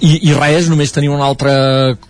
I, 0.00 0.18
I 0.30 0.34
res, 0.38 0.70
només 0.72 0.94
tenim 0.94 1.14
una 1.14 1.28
altra 1.28 1.54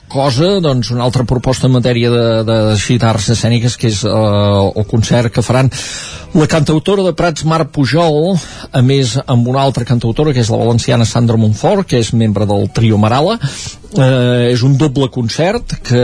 cosa, 0.08 0.58
doncs 0.64 0.90
una 0.94 1.04
altra 1.04 1.24
proposta 1.28 1.68
en 1.68 1.76
matèria 1.76 2.10
de, 2.10 2.24
de, 2.48 2.58
de 2.74 2.98
d'arts 2.98 3.30
escèniques 3.34 3.76
que 3.78 3.90
és 3.92 4.02
uh, 4.08 4.72
el 4.74 4.86
concert 4.88 5.32
que 5.32 5.44
faran 5.44 5.70
la 6.34 6.46
cantautora 6.50 7.04
de 7.06 7.14
Prats 7.16 7.44
Mar 7.48 7.62
Pujol 7.72 8.34
a 8.72 8.82
més 8.84 9.14
amb 9.24 9.48
una 9.48 9.62
altra 9.64 9.86
cantautora 9.88 10.34
que 10.36 10.42
és 10.44 10.50
la 10.52 10.60
valenciana 10.60 11.08
Sandra 11.08 11.40
Montfort 11.40 11.88
que 11.88 12.00
és 12.02 12.12
membre 12.12 12.48
del 12.48 12.68
trio 12.76 12.98
Marala 13.00 13.38
eh, 13.96 14.52
és 14.52 14.62
un 14.66 14.76
doble 14.80 15.08
concert 15.12 15.78
que 15.86 16.02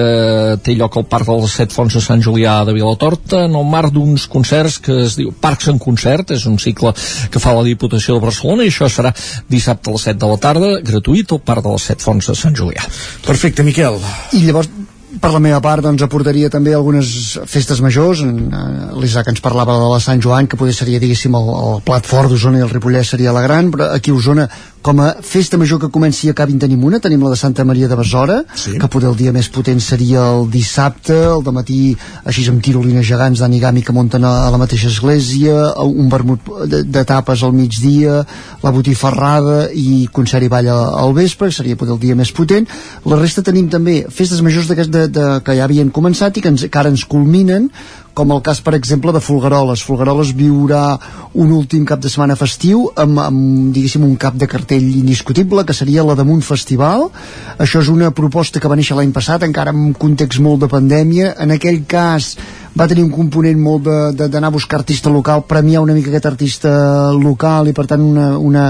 té 0.64 0.74
lloc 0.78 0.96
al 0.96 1.06
Parc 1.10 1.28
de 1.28 1.36
les 1.42 1.56
Set 1.60 1.74
Fonts 1.74 1.96
de 1.98 2.02
Sant 2.04 2.22
Julià 2.24 2.56
de 2.64 2.74
Vilatorta 2.76 3.44
en 3.48 3.56
el 3.58 3.66
marc 3.68 3.92
d'uns 3.94 4.26
concerts 4.30 4.78
que 4.84 5.02
es 5.04 5.18
diu 5.18 5.32
Parcs 5.32 5.68
en 5.72 5.80
Concert, 5.82 6.32
és 6.34 6.46
un 6.50 6.58
cicle 6.62 6.94
que 7.30 7.42
fa 7.42 7.54
la 7.56 7.66
Diputació 7.66 8.16
de 8.16 8.24
Barcelona 8.24 8.64
i 8.64 8.72
això 8.72 8.88
serà 8.88 9.12
dissabte 9.50 9.90
a 9.90 9.96
les 9.96 10.08
7 10.08 10.20
de 10.20 10.30
la 10.32 10.40
tarda, 10.40 10.72
gratuït 10.84 11.32
al 11.32 11.42
Parc 11.44 11.66
de 11.66 11.74
les 11.76 11.88
Set 11.90 12.04
Fonts 12.04 12.30
de 12.30 12.36
Sant 12.38 12.56
Julià. 12.56 12.84
Perfecte, 13.26 13.66
Miquel. 13.66 13.93
I 14.34 14.44
llavors 14.46 14.70
per 15.20 15.30
la 15.30 15.40
meva 15.42 15.60
part 15.62 15.84
doncs 15.84 16.02
aportaria 16.02 16.50
també 16.50 16.74
algunes 16.74 17.08
festes 17.50 17.80
majors. 17.84 18.24
l'Isaac 18.98 19.30
ens 19.30 19.42
parlava 19.44 19.76
de 19.78 19.88
la 19.92 20.00
Sant 20.02 20.22
Joan 20.22 20.48
que 20.48 20.58
potser 20.58 20.74
seria 20.80 21.02
diguéssim 21.02 21.34
el, 21.38 21.50
el 21.54 21.82
plat 21.86 22.06
fort 22.06 22.32
d'Osona 22.32 22.60
i 22.60 22.66
el 22.66 22.72
Ripollès 22.72 23.14
seria 23.14 23.34
la 23.34 23.44
gran 23.44 23.70
però 23.74 23.92
aquí 23.94 24.10
a 24.10 24.18
Osona 24.18 24.48
com 24.84 25.00
a 25.00 25.14
festa 25.24 25.56
major 25.56 25.80
que 25.80 25.88
comenci 25.88 26.26
i 26.28 26.30
acabi 26.34 26.52
en 26.52 26.58
tenim 26.60 26.82
una, 26.84 26.98
tenim 27.00 27.22
la 27.24 27.30
de 27.32 27.38
Santa 27.40 27.64
Maria 27.64 27.88
de 27.88 27.96
Besora, 27.96 28.42
sí. 28.52 28.74
que 28.76 28.88
poder 28.92 29.08
el 29.08 29.16
dia 29.16 29.32
més 29.32 29.48
potent 29.48 29.80
seria 29.80 30.26
el 30.34 30.44
dissabte, 30.52 31.16
el 31.30 31.40
de 31.46 31.54
matí 31.56 31.78
així 32.28 32.44
amb 32.52 32.60
tirolines 32.60 33.06
gegants 33.08 33.40
d'anigami 33.40 33.80
que 33.80 33.94
munten 33.96 34.26
a, 34.28 34.34
la 34.52 34.60
mateixa 34.60 34.90
església, 34.92 35.72
un 35.80 36.12
vermut 36.12 36.52
de, 36.68 36.82
de 36.84 37.04
tapes 37.08 37.46
al 37.48 37.56
migdia, 37.56 38.20
la 38.60 38.74
botifarrada 38.76 39.70
i 39.72 40.04
concert 40.12 40.44
i 40.44 40.52
ball 40.52 40.68
al 40.68 41.16
vespre, 41.16 41.48
seria 41.48 41.80
poder 41.80 41.96
el 41.96 42.02
dia 42.04 42.20
més 42.20 42.34
potent. 42.36 42.68
La 43.08 43.16
resta 43.16 43.40
tenim 43.46 43.72
també 43.72 44.02
festes 44.12 44.44
majors 44.44 44.68
de, 44.68 44.84
de, 44.84 45.08
de, 45.08 45.28
que 45.40 45.56
ja 45.56 45.64
havien 45.64 45.88
començat 45.96 46.36
i 46.36 46.44
que, 46.44 46.52
ens, 46.52 46.68
que 46.68 46.82
ara 46.84 46.92
ens 46.92 47.08
culminen, 47.08 47.70
com 48.14 48.32
el 48.32 48.40
cas, 48.46 48.60
per 48.62 48.76
exemple, 48.78 49.12
de 49.12 49.20
Folgueroles. 49.20 49.82
Folgueroles 49.84 50.32
viurà 50.38 50.96
un 51.34 51.52
últim 51.52 51.84
cap 51.84 52.00
de 52.00 52.10
setmana 52.12 52.38
festiu 52.38 52.86
amb, 52.94 53.18
amb 53.20 53.74
diguéssim, 53.74 54.06
un 54.06 54.16
cap 54.20 54.38
de 54.38 54.48
cartell 54.50 54.86
indiscutible, 55.00 55.66
que 55.66 55.76
seria 55.76 56.06
la 56.06 56.16
Damunt 56.18 56.44
Festival. 56.46 57.08
Això 57.58 57.82
és 57.82 57.90
una 57.92 58.12
proposta 58.14 58.62
que 58.62 58.70
va 58.70 58.78
néixer 58.78 58.96
l'any 58.96 59.12
passat, 59.12 59.42
encara 59.42 59.74
en 59.74 59.82
un 59.90 59.96
context 59.98 60.40
molt 60.40 60.62
de 60.62 60.70
pandèmia. 60.70 61.34
En 61.42 61.54
aquell 61.54 61.82
cas 61.90 62.36
va 62.74 62.88
tenir 62.90 63.04
un 63.04 63.12
component 63.14 63.58
molt 63.60 63.86
d'anar 64.18 64.50
a 64.50 64.54
buscar 64.54 64.80
artista 64.80 65.10
local, 65.10 65.44
premiar 65.48 65.82
una 65.84 65.94
mica 65.94 66.10
aquest 66.10 66.26
artista 66.26 66.72
local 67.14 67.70
i 67.70 67.74
per 67.76 67.86
tant 67.90 68.02
una, 68.02 68.26
una, 68.38 68.64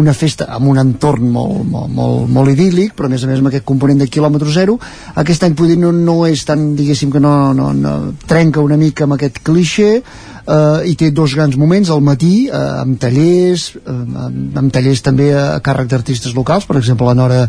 una 0.00 0.14
festa 0.16 0.48
amb 0.56 0.70
un 0.72 0.80
entorn 0.80 1.28
molt, 1.34 1.60
molt, 1.68 1.92
molt, 1.92 2.30
molt 2.32 2.54
idíl·lic, 2.54 2.94
però 2.96 3.10
a 3.10 3.12
més 3.12 3.24
a 3.24 3.30
més 3.30 3.42
amb 3.42 3.52
aquest 3.52 3.66
component 3.68 4.00
de 4.00 4.08
quilòmetre 4.08 4.52
zero. 4.54 4.78
Aquest 5.20 5.44
any 5.44 5.56
no, 5.76 5.92
no 5.92 6.16
és 6.26 6.44
tan, 6.48 6.74
diguéssim 6.76 7.12
que 7.12 7.20
no, 7.20 7.52
no, 7.54 7.72
no 7.76 7.94
trenca 8.26 8.64
una 8.64 8.80
mica 8.80 9.04
amb 9.04 9.18
aquest 9.18 9.42
cliché, 9.44 10.00
eh, 10.46 10.90
i 10.90 10.96
té 10.98 11.10
dos 11.10 11.34
grans 11.34 11.56
moments 11.60 11.90
al 11.90 12.02
matí 12.04 12.48
eh, 12.48 12.64
amb 12.82 12.98
tallers 13.00 13.70
eh, 13.76 13.94
amb, 13.94 14.58
amb 14.64 14.74
tallers 14.74 15.04
també 15.06 15.30
a 15.36 15.60
càrrec 15.64 15.90
d'artistes 15.90 16.34
locals 16.36 16.68
per 16.68 16.78
exemple 16.80 17.08
la 17.08 17.16
Nora 17.18 17.40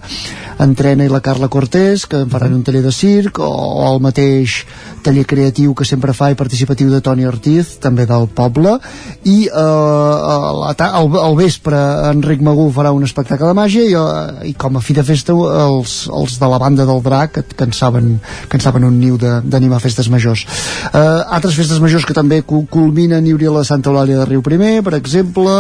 Entrena 0.62 1.06
i 1.06 1.12
la 1.12 1.24
Carla 1.26 1.50
Cortés 1.52 2.06
que 2.06 2.26
faran 2.32 2.58
un 2.60 2.64
taller 2.64 2.84
de 2.86 2.94
circ 2.96 3.40
o, 3.40 3.50
o 3.50 3.88
el 3.94 4.02
mateix 4.04 4.62
taller 5.02 5.26
creatiu 5.26 5.74
que 5.76 5.86
sempre 5.86 6.14
fa 6.14 6.30
i 6.32 6.38
participatiu 6.38 6.92
de 6.92 7.02
Toni 7.04 7.26
Ortiz 7.26 7.76
també 7.82 8.06
del 8.10 8.28
poble. 8.36 8.78
I 9.28 9.38
eh, 9.50 10.86
al, 10.86 11.18
al 11.26 11.38
vespre 11.38 11.80
Enric 12.12 12.44
Magú 12.46 12.70
farà 12.74 12.94
un 12.96 13.06
espectacle 13.08 13.50
de 13.50 13.58
màgia 13.58 13.88
i, 13.88 13.96
eh, 13.98 14.52
i 14.52 14.54
com 14.54 14.78
a 14.78 14.84
fi 14.84 14.96
de 14.98 15.06
festa 15.08 15.34
els, 15.34 15.96
els 16.12 16.38
de 16.42 16.52
la 16.52 16.60
banda 16.62 16.86
del 16.88 17.02
drac 17.04 17.34
que, 17.38 17.44
que 17.56 17.68
en 17.68 17.76
saben, 17.76 18.14
que 18.48 18.60
en 18.60 18.64
saben 18.64 18.86
un 18.88 19.00
niu 19.02 19.18
d'animar 19.22 19.82
festes 19.84 20.10
majors. 20.14 20.46
Eh, 20.92 21.02
altres 21.38 21.58
festes 21.58 21.82
majors 21.84 22.06
que 22.08 22.18
també 22.18 22.42
culminen 22.82 23.26
hi 23.26 23.36
hauria 23.36 23.54
la 23.54 23.64
Santa 23.68 23.92
Eulàlia 23.92 24.22
de 24.22 24.28
Riu 24.30 24.42
Primer 24.46 24.74
per 24.86 24.96
exemple 24.98 25.56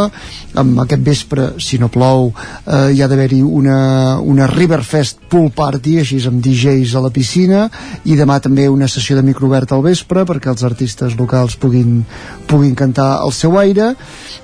amb 0.57 0.83
aquest 0.83 1.05
vespre 1.05 1.47
si 1.61 1.77
no 1.81 1.91
plou 1.93 2.31
eh, 2.31 2.91
hi 2.95 3.01
ha 3.01 3.09
d'haver-hi 3.11 3.41
una, 3.45 3.77
una 4.19 4.49
Riverfest 4.49 5.21
pool 5.31 5.51
party 5.55 5.99
així 6.01 6.19
amb 6.27 6.41
DJs 6.43 6.95
a 6.97 7.03
la 7.05 7.11
piscina 7.13 7.67
i 8.09 8.17
demà 8.19 8.39
també 8.43 8.67
una 8.71 8.89
sessió 8.91 9.15
de 9.17 9.23
microobert 9.25 9.71
al 9.75 9.83
vespre 9.85 10.25
perquè 10.27 10.51
els 10.51 10.63
artistes 10.67 11.15
locals 11.19 11.57
puguin, 11.61 12.01
puguin 12.49 12.73
cantar 12.75 13.21
el 13.25 13.33
seu 13.35 13.57
aire. 13.61 13.93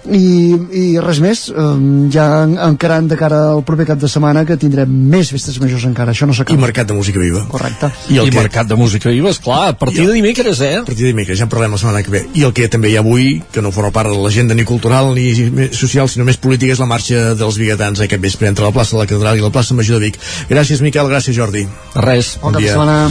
I, 0.07 0.27
i 0.71 0.83
res 1.03 1.19
més 1.23 1.47
um, 1.51 2.07
ja 2.13 2.45
encarant 2.45 3.09
de 3.11 3.17
cara 3.19 3.41
al 3.51 3.63
proper 3.67 3.87
cap 3.89 3.99
de 3.99 4.07
setmana 4.11 4.45
que 4.47 4.55
tindrem 4.59 4.91
més 5.11 5.31
festes 5.33 5.57
majors 5.59 5.87
encara 5.89 6.13
això 6.15 6.29
no 6.29 6.35
s'acaba. 6.37 6.55
I 6.55 6.61
Mercat 6.61 6.87
de 6.87 6.95
Música 6.95 7.19
Viva. 7.19 7.43
Correcte. 7.51 7.91
I, 8.07 8.21
el 8.21 8.29
I 8.29 8.31
que... 8.31 8.39
Mercat 8.39 8.69
de 8.69 8.77
Música 8.79 9.11
Viva, 9.11 9.33
esclar, 9.33 9.73
a 9.73 9.77
partir 9.77 10.05
de 10.07 10.15
dimecres 10.15 10.61
eh? 10.63 10.77
a 10.79 10.85
partir 10.85 11.03
de 11.03 11.11
dimecres, 11.11 11.41
ja 11.41 11.47
en 11.47 11.51
parlem 11.51 11.75
la 11.75 11.81
setmana 11.81 12.03
que 12.05 12.13
ve. 12.13 12.23
I 12.39 12.47
el 12.47 12.55
que 12.55 12.66
també 12.71 12.91
hi 12.91 12.97
ha 12.97 13.03
avui, 13.03 13.41
que 13.53 13.61
no 13.61 13.71
forma 13.75 13.91
part 13.95 14.11
de 14.11 14.17
l'agenda 14.21 14.55
ni 14.57 14.65
cultural 14.67 15.13
ni 15.15 15.69
social, 15.75 16.09
sinó 16.09 16.25
més 16.27 16.39
política 16.41 16.73
és 16.73 16.81
la 16.81 16.89
marxa 16.89 17.35
dels 17.37 17.59
biguetans 17.61 18.01
aquest 18.03 18.23
vespre 18.23 18.49
entre 18.49 18.65
la 18.67 18.73
plaça 18.75 18.95
de 18.95 19.03
la 19.03 19.07
Catedral 19.09 19.37
i 19.37 19.45
la 19.45 19.53
plaça 19.53 19.77
Major 19.77 19.99
de 19.99 20.07
Vic. 20.09 20.19
Gràcies 20.49 20.83
Miquel, 20.85 21.09
gràcies 21.11 21.37
Jordi. 21.37 21.67
Res, 21.95 22.35
bon, 22.41 22.51
bon 22.51 22.61
dia. 22.61 22.73
setmana. 22.75 23.09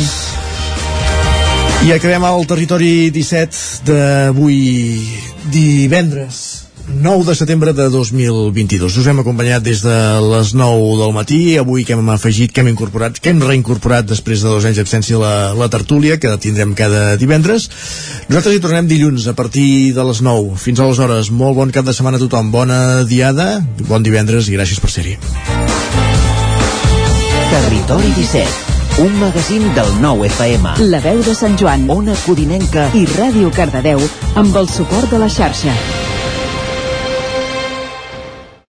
i 1.86 1.92
acabem 1.92 2.24
al 2.24 2.46
territori 2.50 3.10
17 3.14 3.86
d'avui 3.86 4.60
divendres 5.52 6.65
9 6.88 7.24
de 7.26 7.34
setembre 7.34 7.72
de 7.72 7.88
2022. 7.90 8.96
Us 8.98 9.06
hem 9.06 9.20
acompanyat 9.20 9.64
des 9.64 9.82
de 9.84 9.96
les 10.22 10.52
9 10.54 10.98
del 11.00 11.12
matí, 11.14 11.40
avui 11.58 11.84
que 11.84 11.96
hem 11.96 12.10
afegit, 12.10 12.52
que 12.52 12.62
hem 12.62 12.70
incorporat, 12.70 13.18
que 13.18 13.32
hem 13.32 13.42
reincorporat 13.42 14.06
després 14.06 14.44
de 14.44 14.52
dos 14.52 14.64
anys 14.64 14.78
d'absència 14.80 15.18
la, 15.18 15.32
la 15.58 15.68
tertúlia, 15.72 16.20
que 16.22 16.36
tindrem 16.38 16.74
cada 16.78 17.16
divendres. 17.16 17.68
Nosaltres 18.28 18.56
hi 18.56 18.62
tornem 18.62 18.88
dilluns 18.90 19.26
a 19.26 19.34
partir 19.34 19.92
de 19.96 20.06
les 20.06 20.22
9. 20.22 20.54
Fins 20.62 20.80
aleshores, 20.80 21.30
molt 21.30 21.58
bon 21.58 21.74
cap 21.74 21.86
de 21.86 21.96
setmana 21.96 22.20
a 22.20 22.24
tothom, 22.24 22.52
bona 22.54 23.02
diada, 23.04 23.60
bon 23.90 24.06
divendres 24.06 24.48
i 24.48 24.56
gràcies 24.56 24.80
per 24.80 24.92
ser-hi. 24.94 25.18
Territori 27.50 28.16
17 28.22 28.74
un 28.96 29.12
magazín 29.20 29.74
del 29.76 29.90
nou 30.00 30.24
FM. 30.24 30.78
La 30.88 31.02
veu 31.04 31.20
de 31.20 31.34
Sant 31.36 31.58
Joan, 31.60 31.84
Ona 31.92 32.16
Codinenca 32.24 32.88
i 32.96 33.04
Ràdio 33.12 33.52
Cardedeu 33.52 34.00
amb 34.40 34.56
el 34.56 34.72
suport 34.72 35.12
de 35.12 35.20
la 35.20 35.28
xarxa. 35.28 35.76